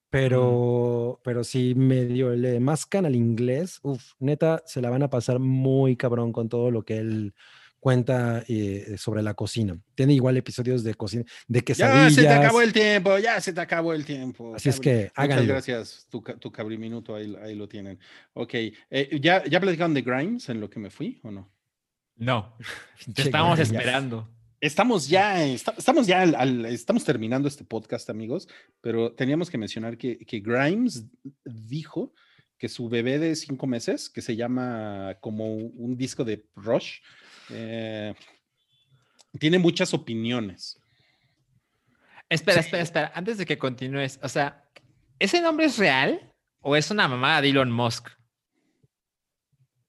pero, 0.10 1.20
pero 1.24 1.44
si 1.44 1.76
medio 1.76 2.36
le 2.36 2.60
mascan 2.60 3.06
al 3.06 3.16
inglés, 3.16 3.80
uff, 3.84 4.14
neta, 4.20 4.64
se 4.66 4.82
la 4.82 4.90
van 4.90 5.04
a 5.04 5.10
pasar 5.10 5.40
muy 5.40 5.98
cabrón 5.98 6.32
con 6.32 6.48
todo 6.48 6.72
lo 6.72 6.84
que 6.84 6.98
él 6.98 7.34
cuenta 7.84 8.46
eh, 8.48 8.96
sobre 8.98 9.22
la 9.22 9.34
cocina. 9.34 9.78
Tiene 9.94 10.14
igual 10.14 10.38
episodios 10.38 10.86
de 10.86 10.94
cocina, 10.94 11.26
de 11.50 11.62
quesadillas. 11.66 12.16
Ya 12.16 12.22
se 12.22 12.28
te 12.28 12.34
acabó 12.34 12.62
el 12.62 12.72
tiempo, 12.72 13.18
ya 13.20 13.42
se 13.42 13.52
te 13.52 13.60
acabó 13.60 13.94
el 13.94 14.06
tiempo. 14.06 14.56
Así 14.56 14.70
es 14.70 14.80
que 14.80 15.12
háganlo. 15.14 15.44
Muchas 15.44 15.68
gracias, 15.68 16.08
tu, 16.10 16.22
tu 16.22 16.50
cabriminuto, 16.50 17.14
ahí, 17.14 17.36
ahí 17.44 17.56
lo 17.56 17.68
tienen. 17.68 18.00
Ok, 18.32 18.54
eh, 18.54 19.20
¿ya, 19.22 19.44
¿ya 19.44 19.60
platicaron 19.60 19.94
de 19.94 20.02
Grimes 20.02 20.48
en 20.48 20.62
lo 20.62 20.70
que 20.70 20.80
me 20.80 20.90
fui 20.90 21.20
o 21.24 21.32
no? 21.32 21.52
No, 22.16 22.56
te 23.14 23.24
estábamos 23.24 23.60
esperando. 23.60 24.30
Estamos 24.62 25.10
ya, 25.10 25.46
estamos 25.46 26.08
ya, 26.08 26.24
estamos 26.70 27.04
terminando 27.04 27.50
este 27.50 27.66
podcast, 27.66 28.10
amigos, 28.10 28.48
pero 28.80 29.12
teníamos 29.12 29.50
que 29.50 29.58
mencionar 29.58 29.98
que, 29.98 30.20
que 30.20 30.40
Grimes 30.40 31.04
dijo 31.44 32.14
que 32.58 32.70
su 32.70 32.88
bebé 32.88 33.20
de 33.20 33.36
cinco 33.36 33.68
meses, 33.68 34.10
que 34.10 34.22
se 34.22 34.38
llama 34.38 35.18
como 35.20 35.54
un 35.54 35.98
disco 35.98 36.24
de 36.24 36.46
Rush, 36.56 37.00
eh, 37.50 38.14
tiene 39.40 39.60
muchas 39.60 39.94
opiniones. 39.94 40.80
Espera, 42.30 42.62
espera, 42.62 42.84
espera. 42.84 43.12
Antes 43.16 43.38
de 43.38 43.46
que 43.46 43.58
continúes, 43.58 44.20
o 44.24 44.30
sea, 44.30 44.64
¿ese 45.20 45.42
nombre 45.42 45.66
es 45.66 45.78
real 45.78 46.34
o 46.62 46.76
es 46.76 46.90
una 46.92 47.08
mamada 47.08 47.42
de 47.42 47.50
Elon 47.50 47.72
Musk? 47.72 48.10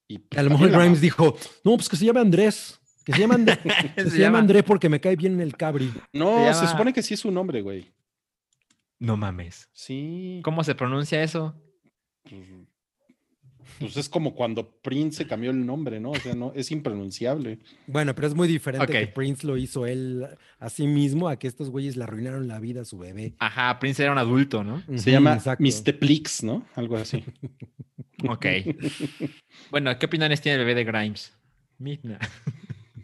Y 0.08 0.22
a 0.36 0.42
lo 0.42 0.50
mejor 0.50 0.70
Grimes 0.70 1.00
dijo, 1.00 1.36
no, 1.64 1.76
pues 1.76 1.88
que 1.88 1.96
se 1.96 2.04
llame 2.04 2.20
Andrés. 2.20 2.78
Que 3.04 3.12
se 3.12 3.20
llama, 3.20 3.34
Andrés, 3.34 3.58
se, 3.96 4.18
llama 4.18 4.38
Andrés 4.38 4.62
porque 4.64 4.88
me 4.88 5.00
cae 5.00 5.16
bien 5.16 5.40
el 5.40 5.56
cabri. 5.56 5.92
No, 6.12 6.52
se, 6.54 6.66
supone 6.66 6.92
que 6.92 7.02
sí 7.02 7.14
es 7.14 7.20
su 7.20 7.30
nombre, 7.30 7.60
güey. 7.60 7.92
No 8.98 9.16
mames. 9.16 9.68
Sí. 9.72 10.40
¿Cómo 10.42 10.64
se 10.64 10.74
pronuncia 10.74 11.22
eso? 11.22 11.54
Pues, 13.78 13.96
es 13.96 14.08
como 14.08 14.34
cuando 14.34 14.68
Prince 14.82 15.18
se 15.18 15.26
cambió 15.26 15.50
el 15.50 15.64
nombre, 15.64 16.00
¿no? 16.00 16.12
O 16.12 16.16
sea, 16.16 16.34
no, 16.34 16.52
es 16.54 16.70
impronunciable. 16.70 17.58
Bueno, 17.86 18.14
pero 18.14 18.28
es 18.28 18.34
muy 18.34 18.48
diferente 18.48 18.86
que 18.86 19.06
Prince 19.08 19.46
lo 19.46 19.56
hizo 19.56 19.86
él 19.86 20.26
a 20.58 20.70
sí 20.70 20.86
mismo, 20.86 21.28
a 21.28 21.38
que 21.38 21.46
estos 21.46 21.70
güeyes 21.70 21.96
le 21.96 22.04
arruinaron 22.04 22.48
la 22.48 22.58
vida 22.58 22.82
a 22.82 22.84
su 22.84 22.98
bebé. 22.98 23.34
Ajá, 23.38 23.78
Prince 23.78 24.02
era 24.02 24.12
un 24.12 24.18
adulto, 24.18 24.64
¿no? 24.64 24.82
Se 24.96 25.10
llama 25.10 25.38
Mr. 25.58 25.98
Plix, 25.98 26.42
¿no? 26.42 26.66
Algo 26.74 26.96
así. 26.96 27.24
ok. 28.28 28.46
bueno, 29.70 29.98
¿qué 29.98 30.06
opiniones 30.06 30.40
tiene 30.40 30.60
el 30.60 30.66
bebé 30.66 30.74
de 30.74 30.84
Grimes? 30.84 31.32
Midna. 31.78 32.18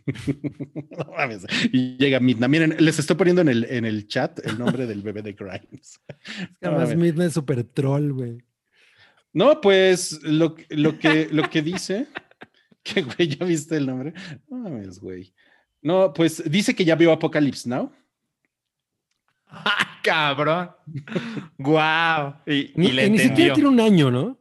y 1.73 1.97
llega 1.97 2.21
Midna. 2.21 2.49
Miren, 2.49 2.77
les 2.79 2.99
estoy 2.99 3.17
poniendo 3.17 3.43
en 3.43 3.49
el, 3.49 3.65
en 3.65 3.85
el 3.85 4.07
chat 4.07 4.45
el 4.47 4.59
nombre 4.59 4.87
del 4.87 5.03
bebé 5.03 5.23
de 5.23 5.33
Grimes. 5.33 6.01
Además, 6.61 6.97
Midna 6.97 7.27
es 7.27 7.35
súper 7.35 7.65
troll, 7.65 8.13
güey. 8.13 8.39
No, 9.33 9.61
pues 9.61 10.23
lo, 10.23 10.57
lo, 10.69 10.99
que, 10.99 11.29
lo 11.31 11.49
que 11.49 11.63
dice, 11.63 12.09
que 12.83 13.03
güey, 13.03 13.29
ya 13.37 13.45
viste 13.45 13.77
el 13.77 13.87
nombre. 13.87 14.13
No 14.49 14.59
mames, 14.59 15.01
güey. 15.01 15.33
No, 15.83 16.13
pues 16.13 16.43
dice 16.51 16.75
que 16.75 16.85
ya 16.85 16.95
vio 16.95 17.13
Apocalypse 17.13 17.69
Now. 17.69 17.93
¡Ah, 19.47 20.01
cabrón! 20.03 20.71
¡Guau! 21.59 22.35
Y, 22.47 22.73
ni, 22.77 22.93
ni 22.93 23.19
siquiera 23.19 23.55
tiene 23.55 23.69
un 23.69 23.81
año, 23.81 24.11
¿no? 24.11 24.39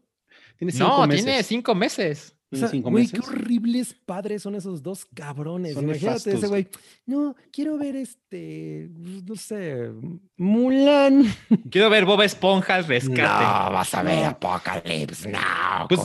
Tiene 0.57 0.72
cinco 0.72 1.07
no, 1.07 1.14
tiene 1.14 1.44
cinco 1.44 1.74
meses. 1.74 2.36
O 2.52 2.56
sea, 2.56 2.70
güey, 2.74 3.07
qué 3.07 3.20
horribles 3.20 3.94
padres 3.94 4.41
son 4.41 4.56
esos 4.56 4.82
dos 4.82 5.06
cabrones. 5.06 5.78
Imagínate 5.78 6.34
ese 6.34 6.48
güey. 6.48 6.68
No, 7.06 7.36
quiero 7.52 7.78
ver 7.78 7.95
este, 7.95 8.90
no 8.91 9.36
sé, 9.36 9.91
Mulan. 10.40 11.26
Quiero 11.70 11.90
ver 11.90 12.06
Bob 12.06 12.22
Esponja 12.22 12.76
al 12.76 12.86
rescate. 12.86 13.22
No, 13.22 13.28
vas 13.28 13.94
a 13.94 14.03
ver 14.03 14.24
Apocalypse, 14.24 15.30
no, 15.30 15.88
pues, 15.90 16.02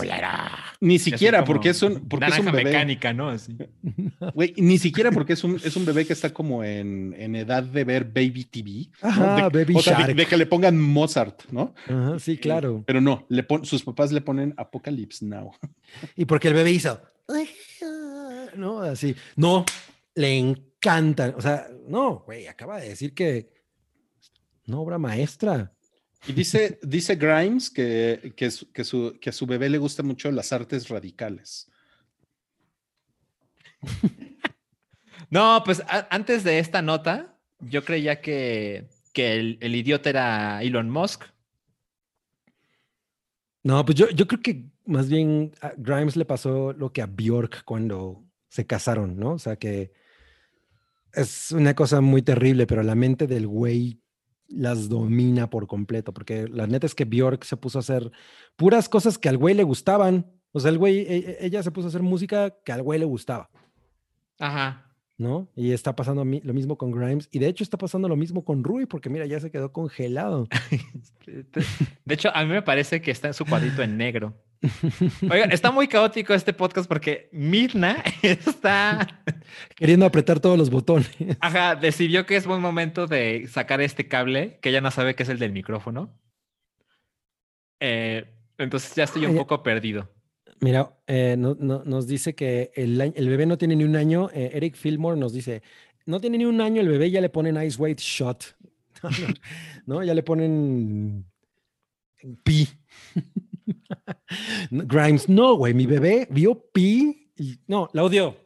Ni 0.81 0.99
siquiera 0.99 1.45
porque 1.45 1.71
es 1.71 1.81
un, 1.83 2.09
porque 2.09 2.27
es 2.27 2.39
un 2.41 2.47
bebé. 2.47 2.65
mecánica, 2.65 3.13
¿no? 3.13 3.31
Así. 3.31 3.57
Güey, 4.35 4.55
ni 4.57 4.79
siquiera 4.79 5.13
porque 5.13 5.35
es 5.35 5.45
un, 5.45 5.61
es 5.63 5.77
un 5.77 5.85
bebé 5.85 6.05
que 6.05 6.13
está 6.13 6.31
como 6.33 6.65
en, 6.65 7.15
en 7.17 7.37
edad 7.37 7.63
de 7.63 7.85
ver 7.85 8.05
Baby 8.05 8.45
TV. 8.45 8.89
Ajá, 9.03 9.49
Baby 9.51 9.75
o 9.77 9.81
sea, 9.81 10.05
de, 10.05 10.27
que 10.27 10.37
le 10.37 10.47
pongan 10.47 10.81
Mozart, 10.81 11.43
¿no? 11.53 11.73
Ajá, 11.87 12.19
sí, 12.19 12.37
claro. 12.37 12.83
pero 12.85 13.01
no, 13.01 13.27
le 13.29 13.47
sus 13.63 13.85
papás 13.85 14.11
le 14.11 14.21
ponen 14.21 14.53
Apocalypse 14.57 15.25
Now. 15.25 15.53
Y 16.17 16.25
porque 16.25 16.49
el 16.49 16.55
bebé 16.55 16.73
hizo, 16.73 17.01
no, 18.57 18.81
así, 18.81 19.15
no, 19.37 19.65
le 20.17 20.39
encantan, 20.39 21.35
o 21.37 21.41
sea, 21.41 21.69
no, 21.87 22.25
güey, 22.27 22.49
acaba 22.49 22.81
de 22.81 22.89
decir 22.89 23.15
que 23.15 23.54
no 24.67 24.81
obra 24.81 24.99
maestra. 24.99 25.73
Y 26.27 26.33
dice, 26.33 26.79
dice 26.83 27.17
Grimes 27.17 27.71
que, 27.71 28.33
que, 28.37 28.51
que, 28.73 28.85
su, 28.85 29.19
que 29.21 29.31
a 29.31 29.33
su 29.33 29.47
bebé 29.47 29.69
le 29.69 29.79
gustan 29.79 30.07
mucho 30.07 30.31
las 30.31 30.53
artes 30.53 30.89
radicales. 30.89 31.71
No, 35.31 35.63
pues 35.65 35.83
antes 36.11 36.45
de 36.45 36.59
esta 36.61 36.81
nota, 36.81 37.37
yo 37.59 37.85
creía 37.85 38.21
que, 38.21 38.89
que 39.13 39.35
el, 39.35 39.59
el, 39.61 39.75
idiota 39.75 40.11
era 40.11 40.63
Elon 40.63 40.91
Musk. 40.91 41.25
No, 43.65 43.85
pues 43.85 43.97
yo, 43.97 44.11
yo 44.11 44.29
creo 44.29 44.41
que 44.41 44.67
más 44.85 45.09
bien 45.09 45.53
a 45.61 45.73
Grimes 45.77 46.17
le 46.17 46.25
pasó 46.25 46.73
lo 46.73 46.93
que 46.93 47.03
a 47.03 47.07
Bjork 47.07 47.65
cuando 47.65 48.25
se 48.49 48.67
casaron, 48.67 49.17
¿no? 49.17 49.33
O 49.33 49.39
sea 49.39 49.57
que 49.57 49.93
es 51.13 51.53
una 51.53 51.75
cosa 51.75 52.01
muy 52.01 52.23
terrible, 52.23 52.67
pero 52.67 52.83
la 52.83 52.95
mente 52.95 53.27
del 53.27 53.47
güey 53.47 54.04
las 54.57 54.89
domina 54.89 55.51
por 55.51 55.67
completo, 55.67 56.13
porque 56.13 56.49
la 56.49 56.67
neta 56.67 56.87
es 56.87 56.95
que 56.95 57.05
Bjork 57.05 57.45
se 57.45 57.57
puso 57.57 57.79
a 57.79 57.81
hacer 57.81 58.11
puras 58.57 58.89
cosas 58.89 59.19
que 59.19 59.29
al 59.29 59.39
güey 59.39 59.55
le 59.55 59.63
gustaban. 59.65 60.27
O 60.53 60.61
sea, 60.61 60.71
el 60.71 60.79
güey, 60.79 60.99
e, 61.01 61.17
e, 61.17 61.39
ella 61.41 61.63
se 61.63 61.71
puso 61.71 61.87
a 61.87 61.91
hacer 61.91 62.03
música 62.03 62.55
que 62.65 62.73
al 62.73 62.83
güey 62.83 62.99
le 62.99 63.05
gustaba. 63.05 63.51
Ajá. 64.39 64.85
¿no? 65.17 65.49
Y 65.55 65.73
está 65.73 65.95
pasando 65.95 66.25
lo 66.25 66.55
mismo 66.55 66.77
con 66.77 66.91
Grimes. 66.91 67.29
Y 67.31 67.39
de 67.39 67.49
hecho 67.49 67.63
está 67.63 67.79
pasando 67.79 68.09
lo 68.09 68.17
mismo 68.17 68.45
con 68.45 68.65
Rui, 68.65 68.87
porque 68.87 69.11
mira, 69.11 69.27
ya 69.27 69.41
se 69.41 69.51
quedó 69.51 69.73
congelado. 69.73 70.49
De 72.05 72.15
hecho, 72.15 72.31
a 72.35 72.45
mí 72.45 72.51
me 72.51 72.63
parece 72.63 73.01
que 73.01 73.11
está 73.11 73.29
en 73.29 73.35
su 73.35 73.45
cuadrito 73.45 73.83
en 73.83 73.97
negro. 73.97 74.35
Oigan, 75.31 75.53
está 75.53 75.71
muy 75.71 75.89
caótico 75.89 76.35
este 76.35 76.53
podcast 76.53 76.89
porque 76.89 77.29
Mirna 77.33 78.03
está 78.23 79.23
queriendo 79.75 80.07
apretar 80.07 80.41
todos 80.41 80.59
los 80.59 80.71
botones. 80.71 81.11
Ajá, 81.41 81.77
decidió 81.77 82.27
que 82.27 82.37
es 82.37 82.47
buen 82.47 82.61
momento 82.61 83.07
de 83.07 83.47
sacar 83.49 83.81
este 83.81 84.09
cable, 84.09 84.59
que 84.61 84.71
ella 84.71 84.81
no 84.81 84.91
sabe 84.91 85.15
que 85.15 85.23
es 85.23 85.29
el 85.29 85.39
del 85.39 85.53
micrófono. 85.53 86.19
Eh, 87.81 88.25
entonces 88.59 88.95
ya 88.95 89.05
estoy 89.05 89.27
un 89.27 89.37
poco 89.37 89.63
perdido. 89.63 90.09
Mira, 90.61 90.97
eh, 91.07 91.37
nos 91.37 92.07
dice 92.07 92.35
que 92.35 92.73
el, 92.75 93.13
bebé 93.29 93.47
no 93.47 93.59
tiene 93.59 93.77
ni 93.77 93.85
un 93.85 93.97
año. 93.97 94.31
Eh, 94.33 94.53
Eric 94.55 94.77
Fillmore 94.77 95.19
nos 95.19 95.33
dice, 95.33 95.63
no 96.07 96.21
tiene 96.21 96.39
ni 96.39 96.45
un 96.47 96.61
año 96.61 96.81
el 96.81 96.89
bebé, 96.89 97.11
ya 97.11 97.21
le 97.21 97.29
ponen 97.29 97.63
Ice 97.63 97.81
White 97.81 98.03
Shot. 98.03 98.57
¿No? 99.87 100.03
Ya 100.03 100.15
le 100.15 100.23
ponen 100.23 101.27
pi. 102.43 102.69
Grimes, 104.71 105.29
no, 105.29 105.55
güey, 105.55 105.75
mi 105.75 105.87
bebé 105.87 106.27
vio 106.31 106.71
pi 106.73 107.33
y 107.37 107.59
no, 107.67 107.89
la 107.93 108.05
odió. 108.05 108.37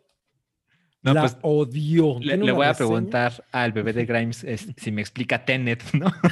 No, 1.03 1.15
la 1.15 1.21
pues, 1.23 1.37
odió. 1.43 2.19
Le, 2.21 2.53
voy 2.53 2.67
a 2.67 2.75
preguntar 2.75 3.45
al 3.53 3.73
bebé 3.73 3.93
de 3.93 4.05
Grimes 4.05 4.45
si 4.77 4.93
me 4.93 5.01
explica 5.01 5.45
Tenet, 5.45 5.83
¿no? 5.93 6.13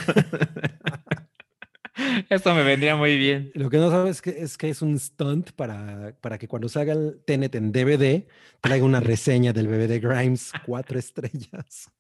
Esto 2.29 2.55
me 2.55 2.63
vendría 2.63 2.95
muy 2.95 3.17
bien. 3.17 3.51
Lo 3.55 3.71
que 3.71 3.79
no 3.79 3.91
sabes 3.91 4.17
es 4.17 4.23
que 4.23 4.31
es, 4.31 4.59
que 4.59 4.69
es 4.69 4.83
un 4.83 4.99
stunt 4.99 5.53
para, 5.53 6.15
para 6.21 6.37
que 6.37 6.47
cuando 6.47 6.69
salga 6.69 6.93
el 6.93 7.23
Tenet 7.25 7.55
en 7.55 7.73
DVD 7.73 8.27
traiga 8.61 8.85
una 8.85 9.01
reseña 9.01 9.55
del 9.55 9.69
bebé 9.69 9.89
de 9.89 10.01
Grimes, 10.01 10.53
cuatro 10.67 10.99
estrellas. 10.99 11.91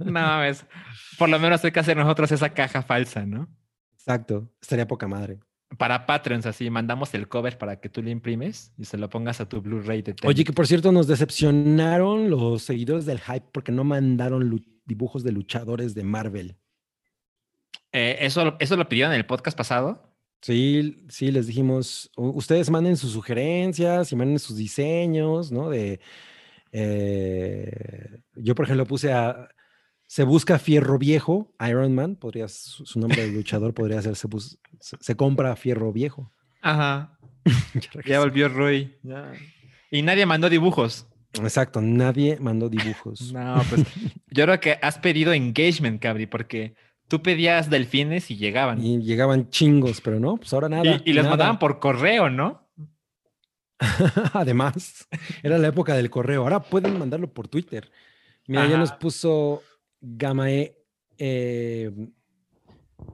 No 0.00 0.12
mames. 0.12 0.64
Por 1.18 1.28
lo 1.28 1.38
menos 1.38 1.64
hay 1.64 1.72
que 1.72 1.80
hacer 1.80 1.96
nosotros 1.96 2.30
esa 2.32 2.50
caja 2.50 2.82
falsa, 2.82 3.26
¿no? 3.26 3.48
Exacto, 4.06 4.48
estaría 4.62 4.86
poca 4.86 5.08
madre. 5.08 5.40
Para 5.78 6.06
Patreons, 6.06 6.46
así 6.46 6.70
mandamos 6.70 7.12
el 7.14 7.26
cover 7.26 7.58
para 7.58 7.80
que 7.80 7.88
tú 7.88 8.00
le 8.00 8.12
imprimes 8.12 8.72
y 8.78 8.84
se 8.84 8.96
lo 8.98 9.10
pongas 9.10 9.40
a 9.40 9.48
tu 9.48 9.60
Blu-ray 9.60 10.02
de 10.02 10.14
Oye, 10.24 10.44
que 10.44 10.52
por 10.52 10.68
cierto 10.68 10.92
nos 10.92 11.08
decepcionaron 11.08 12.30
los 12.30 12.62
seguidores 12.62 13.04
del 13.04 13.18
hype 13.20 13.48
porque 13.52 13.72
no 13.72 13.82
mandaron 13.82 14.64
dibujos 14.84 15.24
de 15.24 15.32
luchadores 15.32 15.94
de 15.94 16.04
Marvel. 16.04 16.56
Eh, 17.92 18.18
eso, 18.20 18.54
eso 18.60 18.76
lo 18.76 18.88
pidieron 18.88 19.12
en 19.12 19.18
el 19.18 19.26
podcast 19.26 19.58
pasado. 19.58 20.14
Sí, 20.40 21.04
sí, 21.08 21.32
les 21.32 21.48
dijimos, 21.48 22.08
"U- 22.16 22.28
ustedes 22.36 22.70
manden 22.70 22.96
sus 22.96 23.10
sugerencias 23.12 24.12
y 24.12 24.16
manden 24.16 24.38
sus 24.38 24.56
diseños, 24.56 25.50
¿no? 25.50 25.68
De, 25.70 25.98
eh, 26.70 28.20
yo, 28.36 28.54
por 28.54 28.66
ejemplo, 28.66 28.86
puse 28.86 29.12
a, 29.12 29.48
se 30.06 30.22
busca 30.24 30.58
Fierro 30.58 30.98
Viejo, 30.98 31.52
Iron 31.68 31.94
Man, 31.94 32.16
podría, 32.16 32.48
su, 32.48 32.84
nombre 32.98 33.26
de 33.26 33.32
luchador 33.32 33.74
podría 33.74 34.00
ser, 34.02 34.16
se, 34.16 34.28
bus- 34.28 34.58
se, 34.80 34.96
se 35.00 35.16
compra 35.16 35.56
Fierro 35.56 35.92
Viejo. 35.92 36.30
Ajá. 36.62 37.18
Ya 38.06 38.20
volvió 38.20 38.48
Rui. 38.48 38.96
Y 39.90 40.02
nadie 40.02 40.26
mandó 40.26 40.48
dibujos. 40.48 41.06
Exacto, 41.34 41.80
nadie 41.80 42.38
mandó 42.40 42.68
dibujos. 42.68 43.32
No, 43.32 43.62
pues 43.68 43.82
yo 44.30 44.44
creo 44.44 44.60
que 44.60 44.78
has 44.82 44.98
pedido 44.98 45.32
engagement, 45.32 46.00
Cabri, 46.00 46.26
porque 46.26 46.74
tú 47.08 47.22
pedías 47.22 47.70
delfines 47.70 48.30
y 48.30 48.36
llegaban. 48.36 48.82
Y, 48.84 48.96
Y 48.96 49.02
llegaban 49.02 49.48
chingos, 49.50 50.00
pero 50.00 50.18
no, 50.18 50.36
pues 50.38 50.52
ahora 50.52 50.68
nada. 50.68 51.00
y 51.04 51.12
los 51.12 51.24
nada. 51.24 51.30
mandaban 51.36 51.58
por 51.58 51.78
correo, 51.78 52.30
¿no? 52.30 52.68
Además, 54.32 55.06
era 55.42 55.58
la 55.58 55.68
época 55.68 55.94
del 55.94 56.10
correo. 56.10 56.42
Ahora 56.42 56.60
pueden 56.60 56.98
mandarlo 56.98 57.32
por 57.32 57.48
Twitter. 57.48 57.90
Mira, 58.46 58.66
ya 58.66 58.78
nos 58.78 58.92
puso 58.92 59.62
Gamae. 60.08 60.76
eh, 61.18 61.90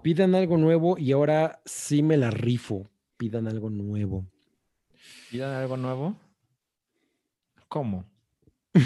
pidan 0.02 0.35
algo 0.35 0.56
nuevo 0.59 0.98
y 0.98 1.12
ahora 1.12 1.62
sí 1.64 2.02
me 2.02 2.16
la 2.16 2.31
rifo. 2.31 2.90
Pidan 3.16 3.47
algo 3.48 3.70
nuevo. 3.70 4.27
¿Pidan 5.31 5.55
algo 5.55 5.77
nuevo? 5.77 6.16
¿Cómo? 7.69 8.05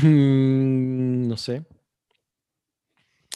no 0.02 1.36
sé. 1.36 1.64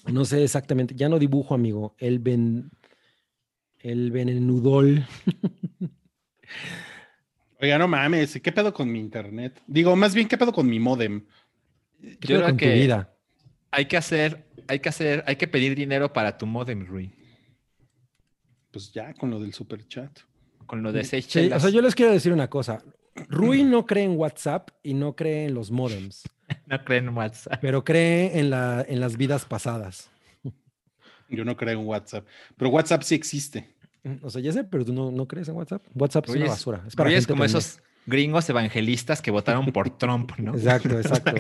No 0.07 0.25
sé 0.25 0.43
exactamente. 0.45 0.95
Ya 0.95 1.09
no 1.09 1.19
dibujo, 1.19 1.55
amigo. 1.55 1.95
El 1.99 2.19
ven. 2.21 2.71
El 3.81 4.11
venenudol. 4.13 5.05
Oiga, 7.63 7.79
no 7.79 7.89
mames, 7.89 8.41
¿qué 8.43 8.53
pedo 8.53 8.73
con 8.73 8.91
mi 8.91 9.01
internet? 9.01 9.61
Digo, 9.67 9.95
más 9.97 10.15
bien, 10.15 10.29
¿qué 10.29 10.39
pedo 10.39 10.53
con 10.53 10.67
mi 10.69 10.79
modem? 10.81 11.27
¿Qué 12.01 12.17
Yo 12.21 12.29
pedo 12.29 12.39
creo 12.39 12.47
con 12.49 12.57
que- 12.57 12.67
tu 12.67 12.73
vida? 12.73 13.17
Hay 13.73 13.87
que 13.87 13.97
hacer, 13.97 14.50
hay 14.71 14.81
que 14.81 14.89
hacer, 14.89 15.25
hay 15.27 15.37
que 15.37 15.49
pedir 15.49 15.75
dinero 15.77 16.13
para 16.13 16.39
tu 16.39 16.47
modem, 16.47 16.87
Rui. 16.87 17.13
Pues 18.71 18.93
ya, 18.93 19.13
con 19.15 19.31
lo 19.31 19.41
del 19.41 19.53
super 19.53 19.87
chat. 19.89 20.21
Con 20.67 20.83
lo 20.83 20.93
de 20.93 21.05
seis 21.05 21.27
Sí, 21.29 21.51
o 21.53 21.59
sea, 21.59 21.71
yo 21.71 21.83
les 21.83 21.95
quiero 21.95 22.13
decir 22.13 22.33
una 22.33 22.49
cosa. 22.49 22.83
Rui 23.29 23.65
no 23.65 23.85
cree 23.87 24.05
en 24.05 24.17
WhatsApp 24.17 24.71
y 24.85 24.95
no 24.95 25.17
cree 25.17 25.47
en 25.47 25.55
los 25.55 25.71
modems, 25.71 26.23
No 26.67 26.85
creen 26.85 27.09
en 27.09 27.17
WhatsApp. 27.17 27.59
pero 27.61 27.83
cree 27.85 28.39
en, 28.39 28.51
la, 28.51 28.85
en 28.89 29.01
las 29.01 29.17
vidas 29.17 29.45
pasadas. 29.45 30.11
Yo 31.29 31.45
no 31.45 31.57
creo 31.57 31.81
en 31.81 31.87
WhatsApp, 31.87 32.27
pero 32.57 32.71
WhatsApp 32.71 33.03
sí 33.03 33.15
existe. 33.15 33.75
O 34.23 34.31
sea, 34.31 34.41
ya 34.41 34.53
sé, 34.53 34.65
pero 34.65 34.85
tú 34.85 34.93
no, 34.93 35.11
no 35.11 35.27
crees 35.29 35.49
en 35.49 35.55
WhatsApp. 35.57 35.85
WhatsApp 35.95 36.29
es 36.29 36.35
una 36.37 36.45
es- 36.47 36.51
basura. 36.51 36.85
Es 36.87 36.97
para 36.97 37.09
Rui 37.11 37.15
es 37.17 37.25
gente 37.25 37.33
como 37.35 37.43
pendeja. 37.45 37.59
esos 37.59 37.83
gringos 38.07 38.49
evangelistas 38.51 39.23
que 39.23 39.31
votaron 39.31 39.67
por 39.73 39.91
Trump, 39.99 40.33
¿no? 40.39 40.55
Exacto, 40.55 40.99
exacto. 41.01 41.33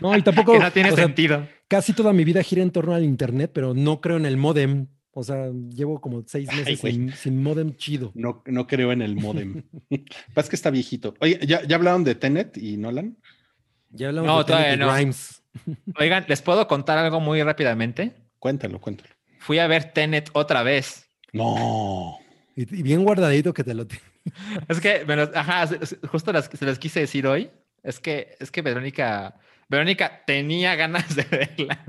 No, 0.00 0.16
y 0.16 0.22
tampoco. 0.22 0.52
que 0.52 0.58
no 0.58 0.72
tiene 0.72 0.92
sea, 0.92 1.04
sentido. 1.04 1.46
casi 1.68 1.92
toda 1.92 2.12
mi 2.12 2.24
vida 2.24 2.42
gira 2.42 2.62
en 2.62 2.70
torno 2.70 2.94
al 2.94 3.04
internet, 3.04 3.50
pero 3.54 3.74
no 3.74 4.00
creo 4.00 4.16
en 4.16 4.26
el 4.26 4.36
modem. 4.36 4.88
O 5.18 5.22
sea, 5.24 5.50
llevo 5.70 5.98
como 6.00 6.24
seis 6.26 6.46
meses 6.54 6.78
sin, 6.78 7.10
sin 7.14 7.42
modem 7.42 7.74
chido. 7.76 8.12
No, 8.14 8.42
no 8.44 8.66
creo 8.66 8.92
en 8.92 9.00
el 9.00 9.16
modem. 9.16 9.62
Pasa 10.34 10.50
que 10.50 10.56
está 10.56 10.68
viejito. 10.68 11.14
Oye, 11.20 11.38
¿ya, 11.46 11.62
¿ya 11.66 11.76
hablaron 11.76 12.04
de 12.04 12.14
Tenet 12.16 12.58
y 12.58 12.76
Nolan? 12.76 13.16
Ya 13.90 14.08
hablamos 14.08 14.26
No, 14.30 14.38
de 14.38 14.44
Tenet 14.44 14.58
todavía 14.58 14.74
y 14.74 14.78
no. 14.78 14.94
Grimes. 14.94 15.42
Oigan, 15.98 16.26
¿les 16.28 16.42
puedo 16.42 16.68
contar 16.68 16.98
algo 16.98 17.18
muy 17.20 17.42
rápidamente? 17.42 18.12
Cuéntalo, 18.38 18.78
cuéntalo. 18.78 19.08
Fui 19.38 19.58
a 19.58 19.66
ver 19.66 19.92
Tenet 19.94 20.28
otra 20.34 20.62
vez. 20.62 21.06
No. 21.32 22.18
Y, 22.54 22.62
y 22.78 22.82
bien 22.82 23.02
guardadito 23.02 23.54
que 23.54 23.64
te 23.64 23.72
lo 23.72 23.86
ti- 23.86 23.96
Es 24.68 24.80
que, 24.80 25.04
los- 25.04 25.34
ajá, 25.34 25.68
justo 26.10 26.32
las, 26.32 26.46
se 26.46 26.64
les 26.64 26.78
quise 26.78 27.00
decir 27.00 27.26
hoy. 27.26 27.50
Es 27.82 28.00
que, 28.00 28.36
es 28.40 28.50
que 28.50 28.62
Verónica, 28.62 29.36
Verónica 29.68 30.22
tenía 30.26 30.74
ganas 30.74 31.14
de 31.14 31.22
verla. 31.24 31.84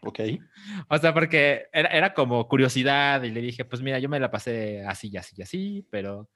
Ok. 0.00 0.20
O 0.88 0.98
sea, 0.98 1.14
porque 1.14 1.66
era, 1.72 1.88
era 1.90 2.12
como 2.14 2.48
curiosidad 2.48 3.22
y 3.22 3.30
le 3.30 3.40
dije, 3.40 3.64
pues 3.64 3.80
mira, 3.82 4.00
yo 4.00 4.08
me 4.08 4.18
la 4.18 4.30
pasé 4.32 4.84
así 4.84 5.08
y 5.12 5.16
así 5.16 5.34
y 5.38 5.42
así, 5.42 5.86
pero 5.90 6.28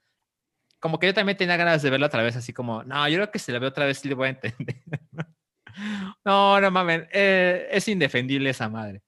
como 0.79 0.99
que 0.99 1.07
yo 1.07 1.13
también 1.13 1.37
tenía 1.37 1.57
ganas 1.57 1.81
de 1.81 1.89
verla 1.89 2.07
otra 2.07 2.23
vez, 2.23 2.35
así 2.37 2.53
como, 2.53 2.81
no, 2.85 3.07
yo 3.09 3.15
creo 3.17 3.29
que 3.31 3.39
si 3.39 3.51
la 3.51 3.59
veo 3.59 3.69
otra 3.69 3.85
vez 3.85 3.99
sí 3.99 4.07
le 4.07 4.15
voy 4.15 4.27
a 4.27 4.29
entender. 4.31 4.77
no, 6.25 6.59
no 6.61 6.71
mames, 6.71 7.07
eh, 7.11 7.67
es 7.71 7.87
indefendible 7.87 8.49
esa 8.49 8.69
madre. 8.69 9.01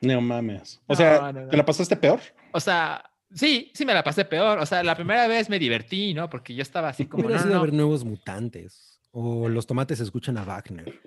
No 0.00 0.20
mames. 0.20 0.80
O 0.86 0.92
No, 0.92 0.96
sea, 0.96 1.32
no, 1.32 1.40
no. 1.42 1.48
¿te 1.48 1.56
la 1.56 1.64
pasaste 1.64 1.96
peor? 1.96 2.20
O 2.52 2.60
sea, 2.60 3.07
sí, 3.32 3.70
sí 3.74 3.84
me 3.84 3.94
la 3.94 4.02
pasé 4.02 4.24
peor. 4.24 4.58
O 4.58 4.66
sea, 4.66 4.82
la 4.82 4.94
primera 4.94 5.26
vez 5.26 5.48
me 5.48 5.58
divertí, 5.58 6.14
¿no? 6.14 6.28
Porque 6.28 6.54
yo 6.54 6.62
estaba 6.62 6.88
así 6.88 7.06
como, 7.06 7.28
no, 7.28 7.36
no, 7.36 7.44
no. 7.44 7.62
ver 7.62 7.72
nuevos 7.72 8.04
mutantes. 8.04 9.00
O 9.10 9.48
los 9.48 9.66
tomates 9.66 10.00
escuchan 10.00 10.38
a 10.38 10.44
Wagner. 10.44 11.00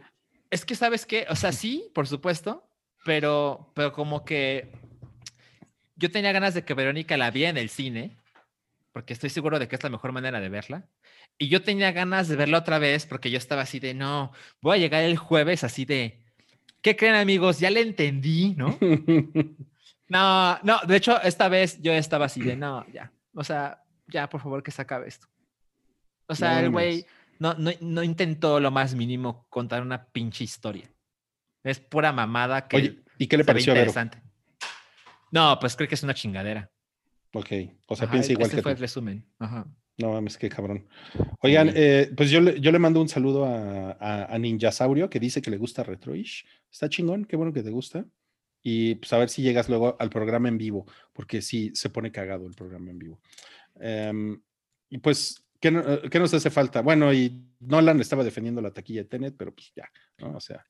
Es 0.50 0.66
que, 0.66 0.76
¿sabes 0.76 1.06
qué? 1.06 1.26
O 1.30 1.36
sea, 1.36 1.52
sí, 1.52 1.90
por 1.94 2.08
supuesto, 2.08 2.68
pero, 3.06 3.72
pero 3.74 3.94
como 3.94 4.26
que 4.26 4.72
yo 5.96 6.12
tenía 6.12 6.32
ganas 6.32 6.54
de 6.54 6.64
que 6.64 6.74
Verónica 6.74 7.18
la 7.18 7.32
viera 7.32 7.52
en 7.52 7.58
el 7.58 7.70
cine, 7.70 8.18
porque 8.92 9.14
estoy 9.14 9.30
seguro 9.30 9.60
de 9.60 9.68
que 9.68 9.76
es 9.76 9.84
la 9.84 9.90
mejor 9.90 10.12
manera 10.12 10.40
de 10.40 10.50
verla. 10.50 10.90
Y 11.38 11.48
yo 11.48 11.64
tenía 11.64 11.92
ganas 11.92 12.28
de 12.28 12.36
verla 12.36 12.60
otra 12.60 12.80
vez 12.80 13.06
porque 13.06 13.32
yo 13.32 13.38
estaba 13.38 13.62
así 13.62 13.80
de, 13.80 13.94
no, 13.94 14.32
voy 14.62 14.78
a 14.78 14.80
llegar 14.80 15.04
el 15.04 15.18
jueves 15.18 15.64
así 15.64 15.86
de, 15.86 16.20
¿qué 16.82 16.96
creen 16.96 17.16
amigos? 17.16 17.60
Ya 17.60 17.70
le 17.70 17.82
entendí, 17.82 18.54
¿no? 18.56 18.78
No, 20.12 20.60
no, 20.64 20.80
de 20.86 20.98
hecho, 20.98 21.22
esta 21.22 21.48
vez 21.48 21.82
yo 21.82 21.94
estaba 21.94 22.26
así 22.26 22.42
de, 22.42 22.58
no, 22.58 22.86
ya, 22.92 23.14
o 23.34 23.46
sea, 23.46 23.82
ya, 24.10 24.28
por 24.28 24.42
favor, 24.42 24.62
que 24.62 24.70
se 24.72 24.82
acabe 24.82 25.08
esto. 25.08 25.28
O 26.28 26.36
sea, 26.36 26.56
No 26.56 26.60
el 26.60 26.70
güey 26.70 27.06
no, 27.40 27.54
no, 27.54 27.72
no 27.80 28.04
intentó 28.04 28.60
lo 28.60 28.72
más 28.72 28.94
mínimo 28.94 29.46
contar 29.50 29.82
una 29.82 30.04
pinche 30.04 30.44
historia. 30.44 30.92
Es 31.64 31.80
pura 31.80 32.12
mamada 32.12 32.68
que 32.68 32.76
Oye, 32.76 33.00
¿y 33.18 33.28
qué 33.28 33.38
le 33.38 33.46
pareció 33.46 33.72
a 33.72 33.78
interesante. 33.78 34.22
No, 35.32 35.58
pues 35.62 35.78
creo 35.78 35.88
que 35.88 35.96
es 35.96 36.04
una 36.04 36.14
chingadera. 36.14 36.70
Ok. 37.34 37.48
O 37.88 37.96
sea, 37.96 38.04
Ajá, 38.06 38.12
piensa 38.12 38.34
igual 38.34 38.48
ese 38.48 38.58
que 38.58 38.64
fue 38.64 38.74
tú. 38.74 38.76
el 38.76 38.82
resumen. 38.82 39.26
Ajá. 39.40 39.66
No 39.98 40.12
mames, 40.12 40.38
qué 40.38 40.50
cabrón. 40.50 40.90
Oigan, 41.40 41.72
eh, 41.74 42.12
pues 42.18 42.30
yo 42.32 42.42
le, 42.42 42.60
yo 42.60 42.74
le 42.74 42.80
mando 42.80 43.00
un 43.00 43.08
saludo 43.08 43.46
a, 43.46 43.92
a, 43.92 44.26
a 44.26 44.38
Ninjasaurio 44.38 45.10
que 45.10 45.22
dice 45.22 45.42
que 45.42 45.52
le 45.52 45.58
gusta 45.58 45.84
Retroish. 45.84 46.46
Está 46.70 46.90
chingón, 46.90 47.24
qué 47.24 47.38
bueno 47.38 47.54
que 47.54 47.64
te 47.64 47.70
gusta. 47.70 48.06
Y 48.64 48.96
pues 48.96 49.12
a 49.14 49.18
ver 49.18 49.30
si 49.30 49.42
llegas 49.42 49.70
luego 49.70 49.96
al 50.00 50.10
programa 50.10 50.48
en 50.48 50.58
vivo, 50.58 50.86
porque 51.14 51.42
sí 51.42 51.72
se 51.74 51.90
pone 51.90 52.12
cagado 52.12 52.46
el 52.48 52.54
programa 52.54 52.92
en 52.92 53.00
vivo. 53.00 53.20
Em, 53.80 54.40
y 54.90 54.98
pues, 55.00 55.44
¿qué, 55.60 55.70
eh, 55.70 56.10
qué 56.10 56.20
nos 56.20 56.34
hace 56.34 56.50
falta? 56.50 56.82
Bueno, 56.82 57.12
y 57.14 57.44
Nolan 57.60 58.00
estaba 58.00 58.24
defendiendo 58.24 58.62
la 58.62 58.72
taquilla 58.72 59.02
de 59.02 59.10
Tenet, 59.10 59.36
pero 59.38 59.54
pues 59.54 59.72
ya, 59.76 59.90
¿no? 60.20 60.36
O 60.38 60.40
sea, 60.40 60.66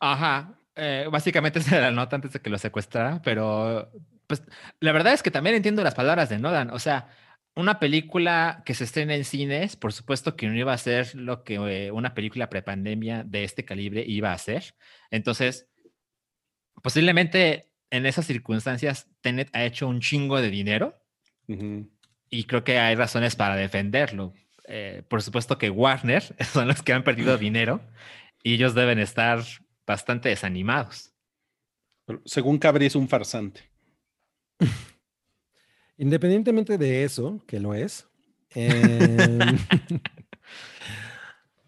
Ajá. 0.00 0.58
eh, 0.74 1.06
básicamente 1.10 1.60
se 1.62 1.80
la 1.80 1.90
nota 1.90 2.16
antes 2.16 2.32
de 2.32 2.40
que 2.40 2.50
lo 2.50 2.58
secuestrara, 2.58 3.20
pero 3.22 3.90
pues 4.26 4.42
la 4.80 4.92
verdad 4.92 5.12
es 5.12 5.22
que 5.22 5.30
también 5.30 5.56
entiendo 5.56 5.84
las 5.84 5.94
palabras 5.94 6.28
de 6.28 6.38
Nolan. 6.38 6.70
O 6.70 6.78
sea, 6.78 7.08
una 7.54 7.78
película 7.78 8.62
que 8.66 8.74
se 8.74 8.84
estrena 8.84 9.14
en 9.14 9.24
cines, 9.24 9.76
por 9.76 9.92
supuesto 9.92 10.36
que 10.36 10.46
no 10.46 10.54
iba 10.54 10.72
a 10.72 10.78
ser 10.78 11.14
lo 11.14 11.42
que 11.42 11.54
eh, 11.54 11.90
una 11.90 12.12
película 12.14 12.50
prepandemia 12.50 13.24
de 13.24 13.44
este 13.44 13.64
calibre 13.64 14.04
iba 14.06 14.32
a 14.32 14.38
ser. 14.38 14.74
Entonces, 15.10 15.68
posiblemente 16.82 17.70
en 17.90 18.06
esas 18.06 18.26
circunstancias, 18.26 19.08
Tenet 19.20 19.48
ha 19.54 19.64
hecho 19.64 19.88
un 19.88 20.00
chingo 20.00 20.40
de 20.40 20.50
dinero 20.50 20.98
y 22.28 22.44
creo 22.44 22.64
que 22.64 22.78
hay 22.78 22.94
razones 22.94 23.36
para 23.36 23.56
defenderlo. 23.56 24.34
Eh, 24.68 25.04
por 25.08 25.22
supuesto 25.22 25.58
que 25.58 25.70
Warner 25.70 26.22
son 26.52 26.68
los 26.68 26.82
que 26.82 26.92
han 26.92 27.04
perdido 27.04 27.38
dinero 27.38 27.80
y 28.42 28.54
ellos 28.54 28.74
deben 28.74 28.98
estar 28.98 29.42
bastante 29.86 30.28
desanimados. 30.28 31.12
Pero 32.04 32.20
según 32.24 32.58
Cabri 32.58 32.86
es 32.86 32.96
un 32.96 33.08
farsante. 33.08 33.62
Independientemente 35.98 36.76
de 36.78 37.04
eso, 37.04 37.42
que 37.46 37.58
lo 37.58 37.74
es, 37.74 38.06
em, 38.50 39.38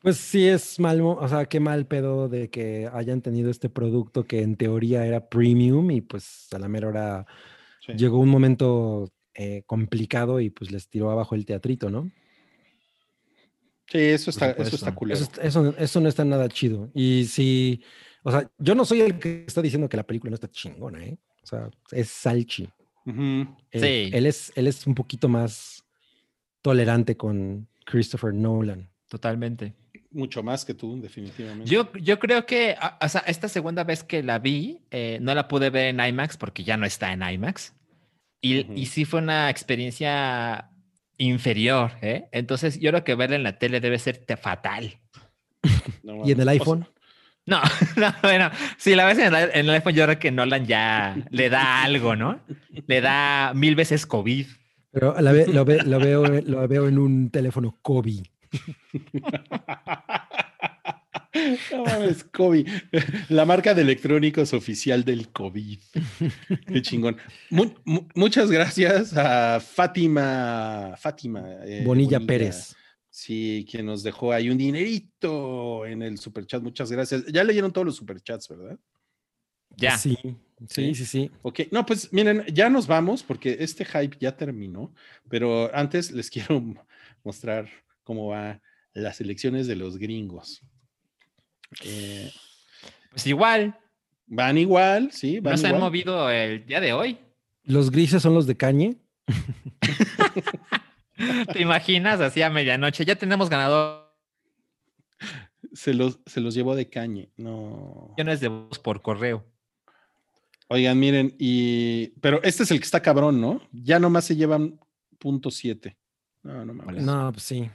pues 0.02 0.16
sí 0.16 0.46
es 0.46 0.78
mal, 0.78 1.00
o 1.00 1.28
sea, 1.28 1.46
qué 1.46 1.60
mal 1.60 1.86
pedo 1.86 2.28
de 2.28 2.50
que 2.50 2.88
hayan 2.92 3.20
tenido 3.22 3.50
este 3.50 3.68
producto 3.68 4.24
que 4.24 4.42
en 4.42 4.56
teoría 4.56 5.04
era 5.06 5.28
premium 5.28 5.90
y 5.90 6.00
pues 6.00 6.48
a 6.52 6.58
la 6.58 6.68
mera 6.68 6.88
hora 6.88 7.26
Sí. 7.80 7.92
llegó 7.94 8.18
un 8.18 8.28
momento 8.28 9.10
eh, 9.34 9.62
complicado 9.66 10.40
y 10.40 10.50
pues 10.50 10.70
les 10.70 10.88
tiró 10.88 11.10
abajo 11.10 11.34
el 11.34 11.46
teatrito, 11.46 11.90
¿no? 11.90 12.10
Sí, 13.86 13.98
eso 13.98 14.30
está, 14.30 14.50
eso 14.50 14.76
está 14.76 14.94
culero. 14.94 15.18
Eso, 15.18 15.30
eso, 15.40 15.74
eso 15.78 16.00
no 16.00 16.08
está 16.08 16.24
nada 16.24 16.48
chido. 16.48 16.90
Y 16.92 17.24
si, 17.24 17.82
o 18.22 18.30
sea, 18.30 18.50
yo 18.58 18.74
no 18.74 18.84
soy 18.84 19.00
el 19.00 19.18
que 19.18 19.44
está 19.46 19.62
diciendo 19.62 19.88
que 19.88 19.96
la 19.96 20.02
película 20.06 20.30
no 20.30 20.34
está 20.34 20.50
chingona, 20.50 21.02
¿eh? 21.04 21.16
O 21.42 21.46
sea, 21.46 21.70
es 21.92 22.08
Salchi. 22.10 22.68
Él, 23.06 23.48
Sí. 23.72 24.10
él 24.12 24.26
es, 24.26 24.52
él 24.54 24.66
es 24.66 24.86
un 24.86 24.94
poquito 24.94 25.28
más 25.30 25.82
tolerante 26.60 27.16
con 27.16 27.66
Christopher 27.86 28.34
Nolan. 28.34 28.90
Totalmente. 29.08 29.72
Mucho 30.18 30.42
más 30.42 30.64
que 30.64 30.74
tú, 30.74 31.00
definitivamente. 31.00 31.70
Yo, 31.70 31.92
yo 31.94 32.18
creo 32.18 32.44
que, 32.44 32.74
o 33.00 33.08
sea, 33.08 33.22
esta 33.26 33.48
segunda 33.48 33.84
vez 33.84 34.02
que 34.02 34.22
la 34.22 34.38
vi, 34.40 34.80
eh, 34.90 35.18
no 35.22 35.32
la 35.34 35.46
pude 35.46 35.70
ver 35.70 35.86
en 35.94 36.00
IMAX 36.00 36.36
porque 36.36 36.64
ya 36.64 36.76
no 36.76 36.84
está 36.86 37.12
en 37.12 37.22
IMAX. 37.22 37.72
Y, 38.40 38.60
Ujú. 38.60 38.72
y 38.74 38.86
sí 38.86 39.04
fue 39.04 39.20
una 39.20 39.48
experiencia 39.48 40.70
inferior, 41.18 41.92
¿eh? 42.02 42.28
Entonces, 42.32 42.78
yo 42.80 42.90
creo 42.90 43.04
que 43.04 43.14
verla 43.14 43.36
en 43.36 43.42
la 43.44 43.58
tele 43.58 43.80
debe 43.80 43.98
ser 43.98 44.24
fatal. 44.40 44.98
No 46.02 46.26
Y 46.26 46.32
en 46.32 46.40
el 46.40 46.46
mames. 46.46 46.60
O 46.60 46.64
sea, 46.64 46.74
iPhone, 46.74 46.88
No, 47.46 47.60
no, 47.96 48.14
bueno, 48.22 48.50
si 48.76 48.94
la 48.94 49.04
ves 49.06 49.18
en 49.18 49.34
el, 49.34 49.50
en 49.54 49.68
el 49.68 49.70
iPhone, 49.70 49.94
yo 49.94 50.04
creo 50.04 50.18
que 50.18 50.30
Nolan 50.30 50.66
ya 50.66 51.16
le 51.30 51.48
da 51.48 51.82
algo, 51.82 52.14
¿no? 52.16 52.40
Le 52.86 53.00
da 53.00 53.52
mil 53.54 53.74
veces 53.76 54.04
COVID. 54.06 54.46
pero 54.90 55.14
la 55.20 55.32
ve- 55.32 55.46
lo, 55.46 55.64
ve- 55.64 55.82
lo 55.84 55.98
veo, 56.00 56.24
lo 56.42 56.66
veo 56.68 56.88
en 56.88 56.98
un 56.98 57.30
teléfono 57.30 57.76
Kobe. 57.82 58.22
No 61.72 61.84
mames, 61.84 62.24
COVID. 62.24 62.68
La 63.28 63.44
marca 63.44 63.74
de 63.74 63.82
electrónicos 63.82 64.52
oficial 64.54 65.04
del 65.04 65.28
COVID. 65.28 65.78
Qué 66.66 66.82
chingón. 66.82 67.16
Mu- 67.50 67.74
mu- 67.84 68.08
muchas 68.14 68.50
gracias 68.50 69.16
a 69.16 69.60
Fátima. 69.60 70.94
Fátima. 70.98 71.44
eh, 71.64 71.82
Bonilla 71.84 72.18
Pérez. 72.20 72.74
Sí, 73.10 73.66
quien 73.70 73.86
nos 73.86 74.02
dejó 74.02 74.32
ahí 74.32 74.48
un 74.50 74.58
dinerito 74.58 75.86
en 75.86 76.02
el 76.02 76.18
superchat. 76.18 76.62
Muchas 76.62 76.90
gracias. 76.90 77.26
Ya 77.26 77.44
leyeron 77.44 77.72
todos 77.72 77.86
los 77.86 77.96
superchats, 77.96 78.48
¿verdad? 78.48 78.78
Ya. 79.76 79.96
Sí, 79.98 80.16
sí, 80.68 80.94
sí, 80.94 81.04
sí. 81.04 81.30
Ok, 81.42 81.60
no, 81.70 81.84
pues 81.86 82.12
miren, 82.12 82.44
ya 82.52 82.68
nos 82.70 82.86
vamos 82.86 83.22
porque 83.22 83.56
este 83.60 83.84
hype 83.84 84.16
ya 84.18 84.36
terminó, 84.36 84.92
pero 85.28 85.70
antes 85.74 86.10
les 86.10 86.30
quiero 86.30 86.62
mostrar 87.22 87.68
cómo 88.08 88.28
va 88.28 88.62
las 88.94 89.20
elecciones 89.20 89.66
de 89.66 89.76
los 89.76 89.98
gringos. 89.98 90.62
Eh, 91.84 92.32
Pues 93.10 93.26
igual, 93.26 93.78
van 94.26 94.56
igual, 94.56 95.12
sí, 95.12 95.40
van 95.40 95.52
no 95.52 95.58
se 95.58 95.66
han 95.66 95.78
movido 95.78 96.30
el 96.30 96.64
día 96.64 96.80
de 96.80 96.94
hoy. 96.94 97.18
Los 97.64 97.90
grises 97.90 98.22
son 98.22 98.32
los 98.32 98.46
de 98.46 98.56
Cañe. 98.56 98.96
¿Te 101.52 101.60
imaginas? 101.60 102.18
Así 102.22 102.40
a 102.40 102.48
medianoche. 102.48 103.04
Ya 103.04 103.16
tenemos 103.16 103.50
ganador. 103.50 104.10
Se 105.74 105.92
los, 105.92 106.20
se 106.24 106.40
los 106.40 106.54
llevó 106.54 106.74
de 106.74 106.88
cañe. 106.88 107.28
No. 107.36 108.14
millones 108.16 108.40
de 108.40 108.48
votos 108.48 108.78
por 108.78 109.02
correo. 109.02 109.44
Oigan, 110.68 110.98
miren, 110.98 111.34
y. 111.38 112.08
Pero 112.20 112.42
este 112.42 112.62
es 112.62 112.70
el 112.70 112.78
que 112.78 112.84
está 112.84 113.02
cabrón, 113.02 113.38
¿no? 113.38 113.60
Ya 113.72 113.98
nomás 113.98 114.24
se 114.24 114.36
llevan 114.36 114.80
punto 115.18 115.50
siete. 115.50 115.98
No, 116.42 116.64
no 116.64 116.72
mames. 116.72 117.04
No, 117.04 117.30
pues 117.32 117.42
sí. 117.42 117.68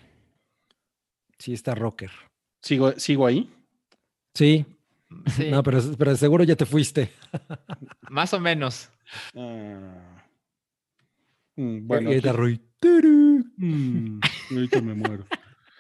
Sí, 1.44 1.52
está 1.52 1.76
rocker. 1.76 2.10
¿Sigo, 2.62 2.94
¿Sigo 2.94 3.28
ahí? 3.28 3.50
Sí, 4.34 4.66
Sí, 5.36 5.50
no, 5.52 5.62
pero, 5.62 5.82
pero 5.98 6.16
seguro 6.16 6.46
ya 6.46 6.56
te 6.56 6.66
fuiste. 6.66 7.12
más 8.10 8.34
o 8.34 8.40
menos. 8.40 8.90
Ah. 9.36 10.24
Mm, 11.58 11.86
Bueno, 11.86 12.12
aquí- 12.12 12.62
Mm, 13.58 14.20
ahorita 14.52 14.82
me 14.82 14.94
muero. 14.94 15.26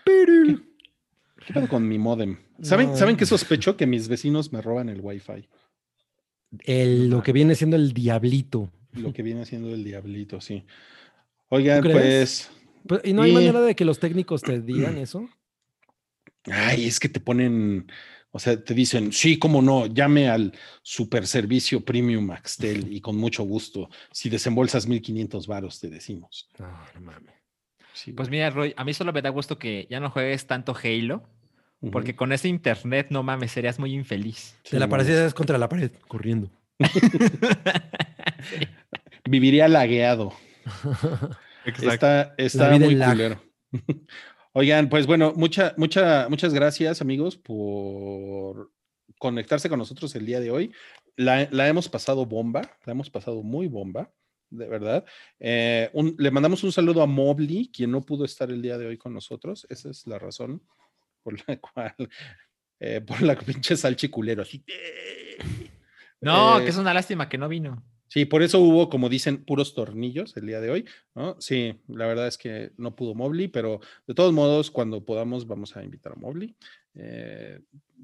¿Qué 0.05 1.53
pedo 1.53 1.69
con 1.69 1.87
mi 1.87 1.97
modem? 1.97 2.37
¿Saben, 2.61 2.89
No. 2.89 2.97
¿Saben 2.97 3.15
qué 3.15 3.25
sospecho? 3.25 3.77
Que 3.77 3.87
mis 3.87 4.09
vecinos 4.09 4.51
me 4.51 4.61
roban 4.61 4.89
el 4.89 4.99
wifi. 4.99 5.47
El, 6.59 7.09
lo 7.09 7.23
que 7.23 7.31
viene 7.31 7.55
siendo 7.55 7.77
el 7.77 7.93
diablito. 7.93 8.69
Lo 8.91 9.13
que 9.13 9.23
viene 9.23 9.43
haciendo 9.43 9.69
el 9.73 9.85
diablito, 9.85 10.41
sí. 10.41 10.65
Oigan, 11.47 11.81
¿Tú 11.81 11.89
pues. 11.91 12.51
Pero, 12.85 12.99
¿Y 13.05 13.13
no 13.13 13.21
hay 13.21 13.31
Y- 13.31 13.33
manera 13.33 13.61
de 13.61 13.75
que 13.77 13.85
los 13.85 13.97
técnicos 13.99 14.41
te 14.41 14.59
digan 14.59 14.97
eso? 14.97 15.29
Ay, 16.51 16.85
es 16.85 16.99
que 16.99 17.09
te 17.09 17.19
ponen. 17.19 17.91
O 18.31 18.39
sea, 18.39 18.61
te 18.61 18.73
dicen, 18.73 19.11
sí, 19.11 19.37
cómo 19.37 19.61
no, 19.61 19.85
llame 19.85 20.27
al 20.27 20.57
super 20.81 21.27
servicio 21.27 21.85
premium 21.85 22.31
Axtel 22.31 22.91
y 22.91 22.99
con 22.99 23.15
mucho 23.15 23.43
gusto. 23.43 23.89
Si 24.11 24.29
desembolsas 24.29 24.87
1500 24.87 25.45
varos, 25.45 25.79
te 25.79 25.89
decimos. 25.89 26.49
No, 26.57 26.67
no 26.95 27.01
mames. 27.01 27.33
Sí, 27.93 28.11
Pues 28.11 28.29
mira, 28.29 28.49
Roy, 28.49 28.73
a 28.75 28.83
mí 28.83 28.93
solo 28.95 29.13
me 29.13 29.21
da 29.21 29.29
gusto 29.29 29.59
que 29.59 29.85
ya 29.87 29.99
no 29.99 30.09
juegues 30.09 30.47
tanto 30.47 30.75
Halo, 30.75 31.29
porque 31.91 32.15
con 32.15 32.31
ese 32.31 32.47
internet, 32.47 33.07
no 33.11 33.21
mames, 33.21 33.51
serías 33.51 33.77
muy 33.77 33.93
infeliz. 33.93 34.57
Sí, 34.63 34.71
Te 34.71 34.79
la 34.79 34.87
parecías 34.87 35.35
contra 35.35 35.59
la 35.59 35.69
pared, 35.69 35.91
corriendo. 36.07 36.49
Viviría 39.25 39.67
lagueado. 39.67 40.33
Está, 41.81 42.35
está 42.37 42.75
vida 42.75 42.85
muy 42.85 42.97
culero. 42.97 43.41
Oigan, 44.53 44.87
pues 44.89 45.07
bueno, 45.07 45.33
mucha, 45.35 45.73
mucha, 45.77 46.27
muchas 46.29 46.53
gracias, 46.53 47.01
amigos, 47.01 47.37
por 47.37 48.71
conectarse 49.17 49.67
con 49.69 49.79
nosotros 49.79 50.13
el 50.15 50.25
día 50.25 50.39
de 50.39 50.51
hoy. 50.51 50.71
La, 51.15 51.47
la 51.51 51.67
hemos 51.67 51.89
pasado 51.89 52.25
bomba, 52.25 52.61
la 52.85 52.91
hemos 52.93 53.09
pasado 53.09 53.41
muy 53.41 53.67
bomba, 53.67 54.11
de 54.51 54.67
verdad. 54.67 55.05
Eh, 55.39 55.89
un- 55.93 56.15
le 56.19 56.29
mandamos 56.31 56.63
un 56.63 56.71
saludo 56.71 57.01
a 57.01 57.07
Mobley, 57.07 57.71
quien 57.71 57.91
no 57.91 58.01
pudo 58.01 58.25
estar 58.25 58.49
el 58.51 58.61
día 58.61 58.77
de 58.77 58.85
hoy 58.87 58.97
con 58.97 59.13
nosotros. 59.13 59.65
Esa 59.69 59.89
es 59.89 60.05
la 60.05 60.19
razón 60.19 60.61
por 61.23 61.35
la 61.47 61.57
cual, 61.61 61.95
eh, 62.79 63.01
por 63.01 63.21
la 63.23 63.35
pinche 63.35 63.75
salchiculero, 63.75 64.43
así. 64.43 64.63
No, 66.21 66.59
Eh, 66.59 66.63
que 66.63 66.69
es 66.69 66.77
una 66.77 66.93
lástima 66.93 67.27
que 67.27 67.37
no 67.39 67.49
vino. 67.49 67.83
Sí, 68.13 68.25
por 68.25 68.43
eso 68.43 68.59
hubo, 68.59 68.91
como 68.91 69.09
dicen, 69.09 69.43
puros 69.43 69.73
tornillos 69.73 70.37
el 70.37 70.45
día 70.45 70.61
de 70.61 70.69
hoy, 70.69 70.85
¿no? 71.15 71.35
Sí, 71.41 71.81
la 71.87 72.05
verdad 72.05 72.27
es 72.27 72.37
que 72.37 72.71
no 72.77 72.95
pudo 72.95 73.15
Mobley, 73.15 73.47
pero 73.47 73.79
de 74.05 74.13
todos 74.13 74.31
modos, 74.31 74.69
cuando 74.69 75.03
podamos, 75.03 75.47
vamos 75.47 75.75
a 75.75 75.83
invitar 75.83 76.11
a 76.11 76.15
Mobley. 76.15 76.55
Eh, 76.93 77.59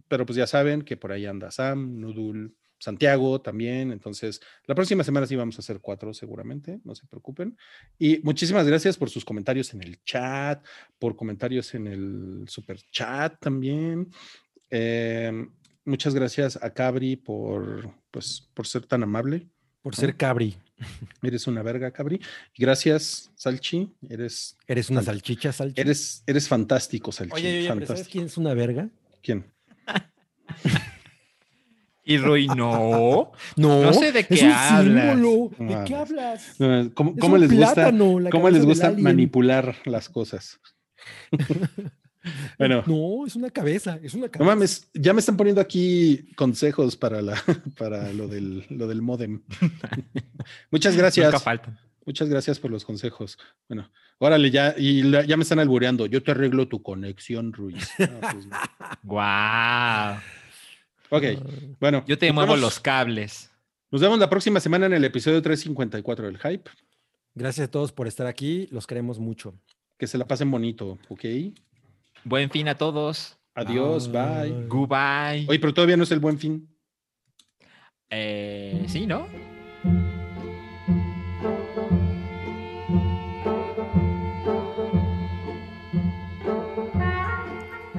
pero 0.07 0.25
pues 0.25 0.35
ya 0.35 0.47
saben 0.47 0.81
que 0.81 0.97
por 0.97 1.11
ahí 1.11 1.27
anda 1.27 1.51
Sam, 1.51 1.99
Nudul, 1.99 2.55
Santiago 2.79 3.39
también. 3.39 3.91
Entonces, 3.91 4.41
la 4.65 4.73
próxima 4.73 5.03
semana 5.03 5.27
sí 5.27 5.35
vamos 5.35 5.57
a 5.57 5.59
hacer 5.59 5.79
cuatro 5.79 6.11
seguramente, 6.11 6.79
no 6.85 6.95
se 6.95 7.05
preocupen. 7.05 7.55
Y 7.99 8.17
muchísimas 8.23 8.65
gracias 8.65 8.97
por 8.97 9.11
sus 9.11 9.23
comentarios 9.23 9.75
en 9.75 9.83
el 9.83 10.03
chat, 10.05 10.65
por 10.97 11.15
comentarios 11.15 11.75
en 11.75 11.85
el 11.85 12.45
super 12.47 12.81
chat 12.91 13.39
también. 13.39 14.09
Eh, 14.71 15.31
muchas 15.85 16.15
gracias 16.15 16.57
a 16.63 16.73
Cabri 16.73 17.15
por, 17.15 17.93
pues, 18.09 18.49
por 18.55 18.65
ser 18.65 18.87
tan 18.87 19.03
amable. 19.03 19.47
Por 19.81 19.95
ser 19.95 20.15
cabri. 20.15 20.57
Eres 21.21 21.45
una 21.47 21.61
verga, 21.61 21.91
Cabri. 21.91 22.21
Gracias, 22.57 23.31
Salchi. 23.35 23.91
Eres, 24.09 24.55
Eres 24.65 24.89
una 24.89 25.01
salchicha, 25.01 25.51
salchicha. 25.51 25.81
eres, 25.81 26.23
eres 26.25 26.47
fantástico, 26.47 27.11
Salchi. 27.11 27.33
Oye, 27.35 27.59
oye, 27.59 27.73
pero 27.73 27.87
¿sabes 27.87 28.07
quién 28.07 28.25
es 28.25 28.37
una 28.37 28.53
verga? 28.53 28.87
¿Quién? 29.21 29.45
Y 32.05 32.17
Roy, 32.17 32.47
no. 32.47 33.31
No, 33.57 33.83
No 33.83 33.93
sé 33.93 34.11
de 34.11 34.21
es 34.21 34.27
qué 34.27 34.45
un 34.45 34.51
hablas. 34.51 35.13
símbolo. 35.15 35.51
¿De 35.59 35.83
qué 35.85 35.95
hablas? 35.95 36.55
No, 36.59 36.91
¿Cómo, 36.93 37.11
Es 37.11 37.19
cómo 37.19 37.35
un 37.35 37.41
les 37.41 37.51
gusta, 37.51 37.73
plátano, 37.73 38.19
la 38.19 38.29
cómo 38.29 38.49
les 38.49 38.65
gusta 38.65 38.91
manipular 38.97 39.75
las 39.85 40.07
cosas? 40.09 40.59
bueno, 42.57 42.83
No, 42.87 43.25
es 43.25 43.35
una 43.35 43.49
cabeza, 43.49 43.99
es 44.03 44.13
una 44.13 44.29
cabeza. 44.29 44.39
no 44.39 44.45
mames, 44.55 44.89
ya 44.93 45.13
me 45.13 45.19
están 45.19 45.37
poniendo 45.37 45.61
aquí 45.61 46.27
consejos 46.35 46.95
para, 46.97 47.21
la, 47.21 47.41
para 47.77 48.11
lo, 48.13 48.27
del, 48.27 48.65
lo 48.69 48.87
del 48.87 49.01
modem. 49.01 49.41
Muchas 50.71 50.95
gracias. 50.95 51.25
Nunca 51.27 51.39
faltan. 51.39 51.79
Muchas 52.05 52.27
gracias 52.29 52.59
por 52.59 52.71
los 52.71 52.85
consejos. 52.85 53.37
Bueno, 53.67 53.91
órale, 54.17 54.49
ya, 54.49 54.73
y 54.77 55.03
la- 55.03 55.25
ya 55.25 55.37
me 55.37 55.43
están 55.43 55.59
albureando. 55.59 56.05
Yo 56.07 56.23
te 56.23 56.31
arreglo 56.31 56.67
tu 56.67 56.81
conexión, 56.81 57.53
Ruiz. 57.53 57.87
Ah, 57.99 58.29
pues, 58.33 58.45
no. 58.47 58.57
Guau. 59.03 60.17
ok, 61.09 61.77
bueno. 61.79 62.03
Yo 62.07 62.17
te 62.17 62.31
muevo 62.31 62.55
los 62.55 62.79
cables. 62.79 63.51
Nos 63.91 64.01
vemos 64.01 64.17
la 64.19 64.29
próxima 64.29 64.59
semana 64.59 64.85
en 64.87 64.93
el 64.93 65.03
episodio 65.05 65.41
354 65.41 66.25
del 66.25 66.37
Hype. 66.39 66.69
Gracias 67.35 67.67
a 67.67 67.71
todos 67.71 67.91
por 67.91 68.07
estar 68.07 68.27
aquí, 68.27 68.67
los 68.71 68.87
queremos 68.87 69.19
mucho. 69.19 69.53
Que 69.97 70.07
se 70.07 70.17
la 70.17 70.25
pasen 70.27 70.49
bonito, 70.49 70.97
¿ok? 71.09 71.25
Buen 72.23 72.49
fin 72.49 72.67
a 72.67 72.75
todos. 72.75 73.37
Adiós, 73.55 74.11
Bye. 74.11 74.51
bye. 74.51 74.67
Goodbye. 74.67 75.45
Oye, 75.49 75.59
pero 75.59 75.73
todavía 75.73 75.97
no 75.97 76.03
es 76.03 76.11
el 76.11 76.19
buen 76.19 76.37
fin. 76.37 76.67
Eh, 78.09 78.85
sí, 78.87 79.05
¿no? 79.05 79.27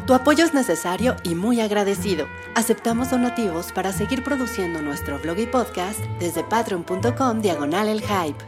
Tu 0.06 0.14
apoyo 0.14 0.44
es 0.44 0.55
necesario 0.55 1.14
y 1.22 1.36
muy 1.36 1.60
agradecido. 1.60 2.26
Aceptamos 2.56 3.10
donativos 3.10 3.70
para 3.70 3.92
seguir 3.92 4.24
produciendo 4.24 4.82
nuestro 4.82 5.20
blog 5.20 5.38
y 5.38 5.47
podcast 5.47 6.01
desde 6.18 6.42
patreon.com 6.42 7.40
diagonal 7.40 7.86
el 7.86 8.01
hype. 8.01 8.44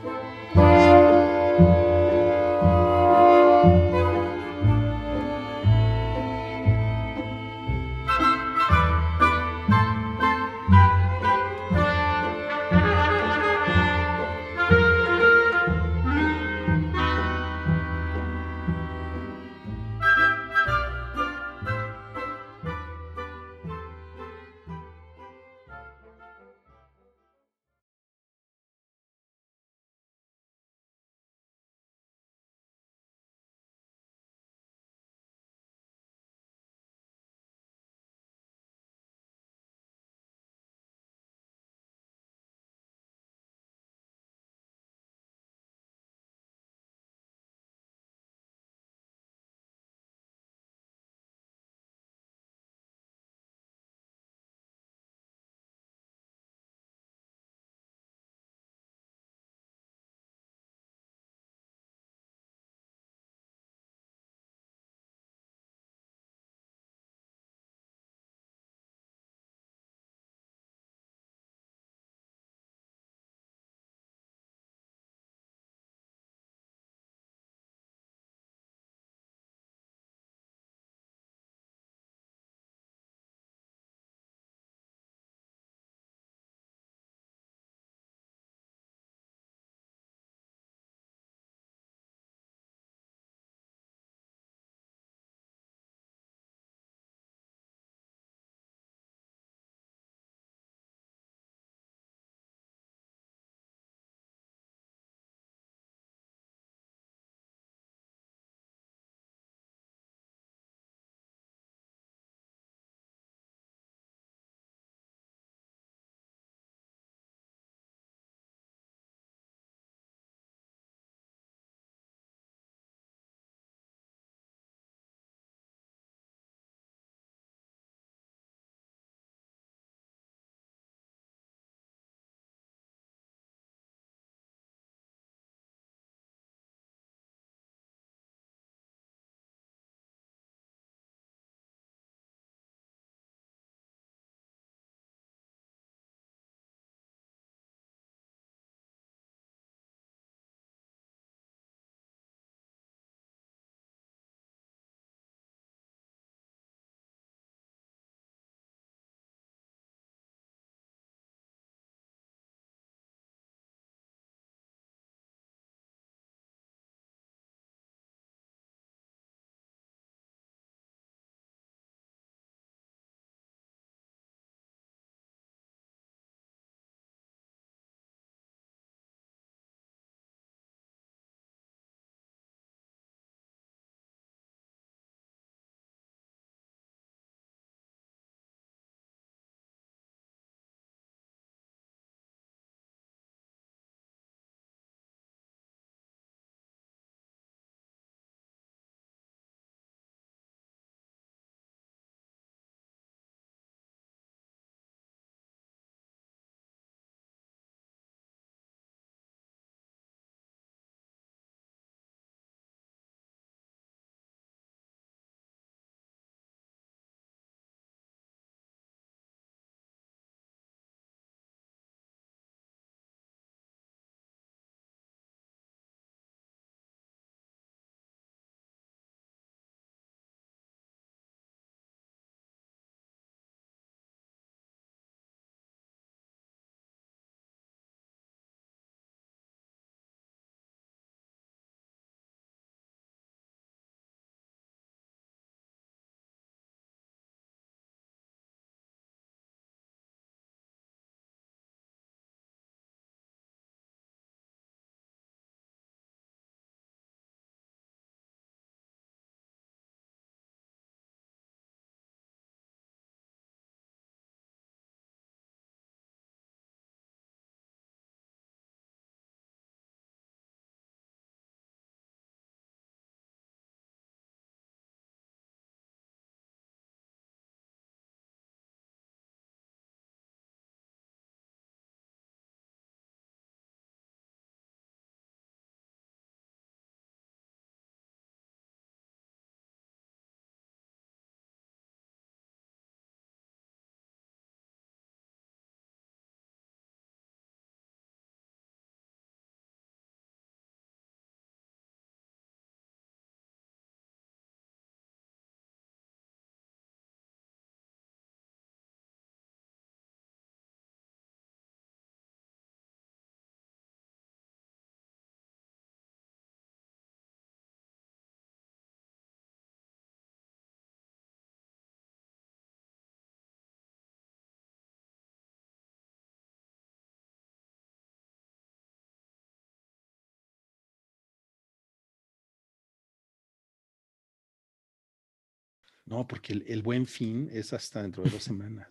No, 336.13 336.27
porque 336.27 336.53
el, 336.53 336.65
el 336.69 336.83
buen 336.83 337.07
fin 337.07 337.49
es 337.51 337.73
hasta 337.73 338.03
dentro 338.03 338.23
de 338.23 338.29
dos 338.29 338.45
semanas. 338.45 338.87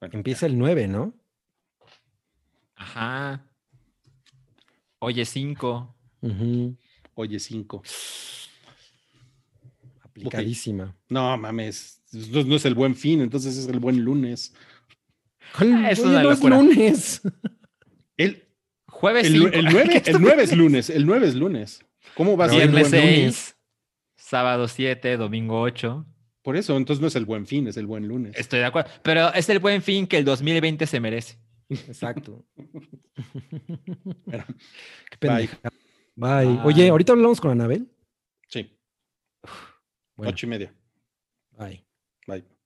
Bueno, 0.00 0.14
Empieza 0.16 0.46
el 0.46 0.56
9, 0.56 0.88
¿no? 0.88 1.12
Ajá. 2.76 3.44
Oye, 5.00 5.26
5. 5.26 5.94
Ujú, 6.22 6.76
Oye, 7.14 7.38
cinco. 7.38 7.82
Aplicadísima. 10.02 10.96
No 11.10 11.36
mames, 11.36 12.00
no, 12.12 12.42
no 12.44 12.56
es 12.56 12.64
el 12.64 12.74
buen 12.74 12.94
fin, 12.94 13.20
entonces 13.20 13.58
es 13.58 13.66
el 13.68 13.78
buen 13.78 14.00
lunes. 14.02 14.54
¿Cuál- 15.58 15.74
Ah, 15.74 15.90
es 15.90 15.98
oye, 16.00 16.08
una 16.08 16.22
no 16.22 16.30
locura. 16.30 16.56
lunes. 16.56 17.20
El, 18.16 18.48
Jueves 18.86 19.26
el, 19.26 19.32
5. 19.34 19.48
el 19.52 19.64
9, 19.66 20.02
el 20.06 20.20
9 20.22 20.42
es 20.42 20.56
lunes, 20.56 20.88
el 20.90 21.04
9 21.04 21.26
es 21.28 21.34
lunes. 21.34 21.84
¿Cómo 22.14 22.38
va 22.38 22.46
a 22.46 22.48
ser 22.48 22.62
el 22.62 22.68
Viernes 22.70 22.90
buen 22.90 23.02
6. 23.02 23.56
Sábado 24.16 24.68
7, 24.68 25.18
domingo 25.18 25.60
8. 25.60 26.06
Por 26.42 26.56
eso, 26.56 26.76
entonces 26.76 27.00
no 27.00 27.08
es 27.08 27.16
el 27.16 27.26
buen 27.26 27.46
fin, 27.46 27.66
es 27.68 27.76
el 27.76 27.86
buen 27.86 28.08
lunes. 28.08 28.34
Estoy 28.36 28.60
de 28.60 28.64
acuerdo. 28.64 28.90
Pero 29.02 29.32
es 29.34 29.48
el 29.50 29.58
buen 29.58 29.82
fin 29.82 30.06
que 30.06 30.16
el 30.18 30.24
2020 30.24 30.86
se 30.86 31.00
merece. 31.00 31.38
Exacto. 31.68 32.44
Qué 35.10 35.16
pendeja. 35.18 35.58
Bye. 36.16 36.46
Bye. 36.46 36.60
Oye, 36.64 36.88
ahorita 36.88 37.12
hablamos 37.12 37.40
con 37.40 37.50
Anabel. 37.52 37.88
sí, 38.48 38.76
Bueno, 40.16 40.30
ocho 40.32 40.46
y 40.46 40.48
media. 40.48 40.74
bye. 41.58 41.84
Bye. 42.26 42.59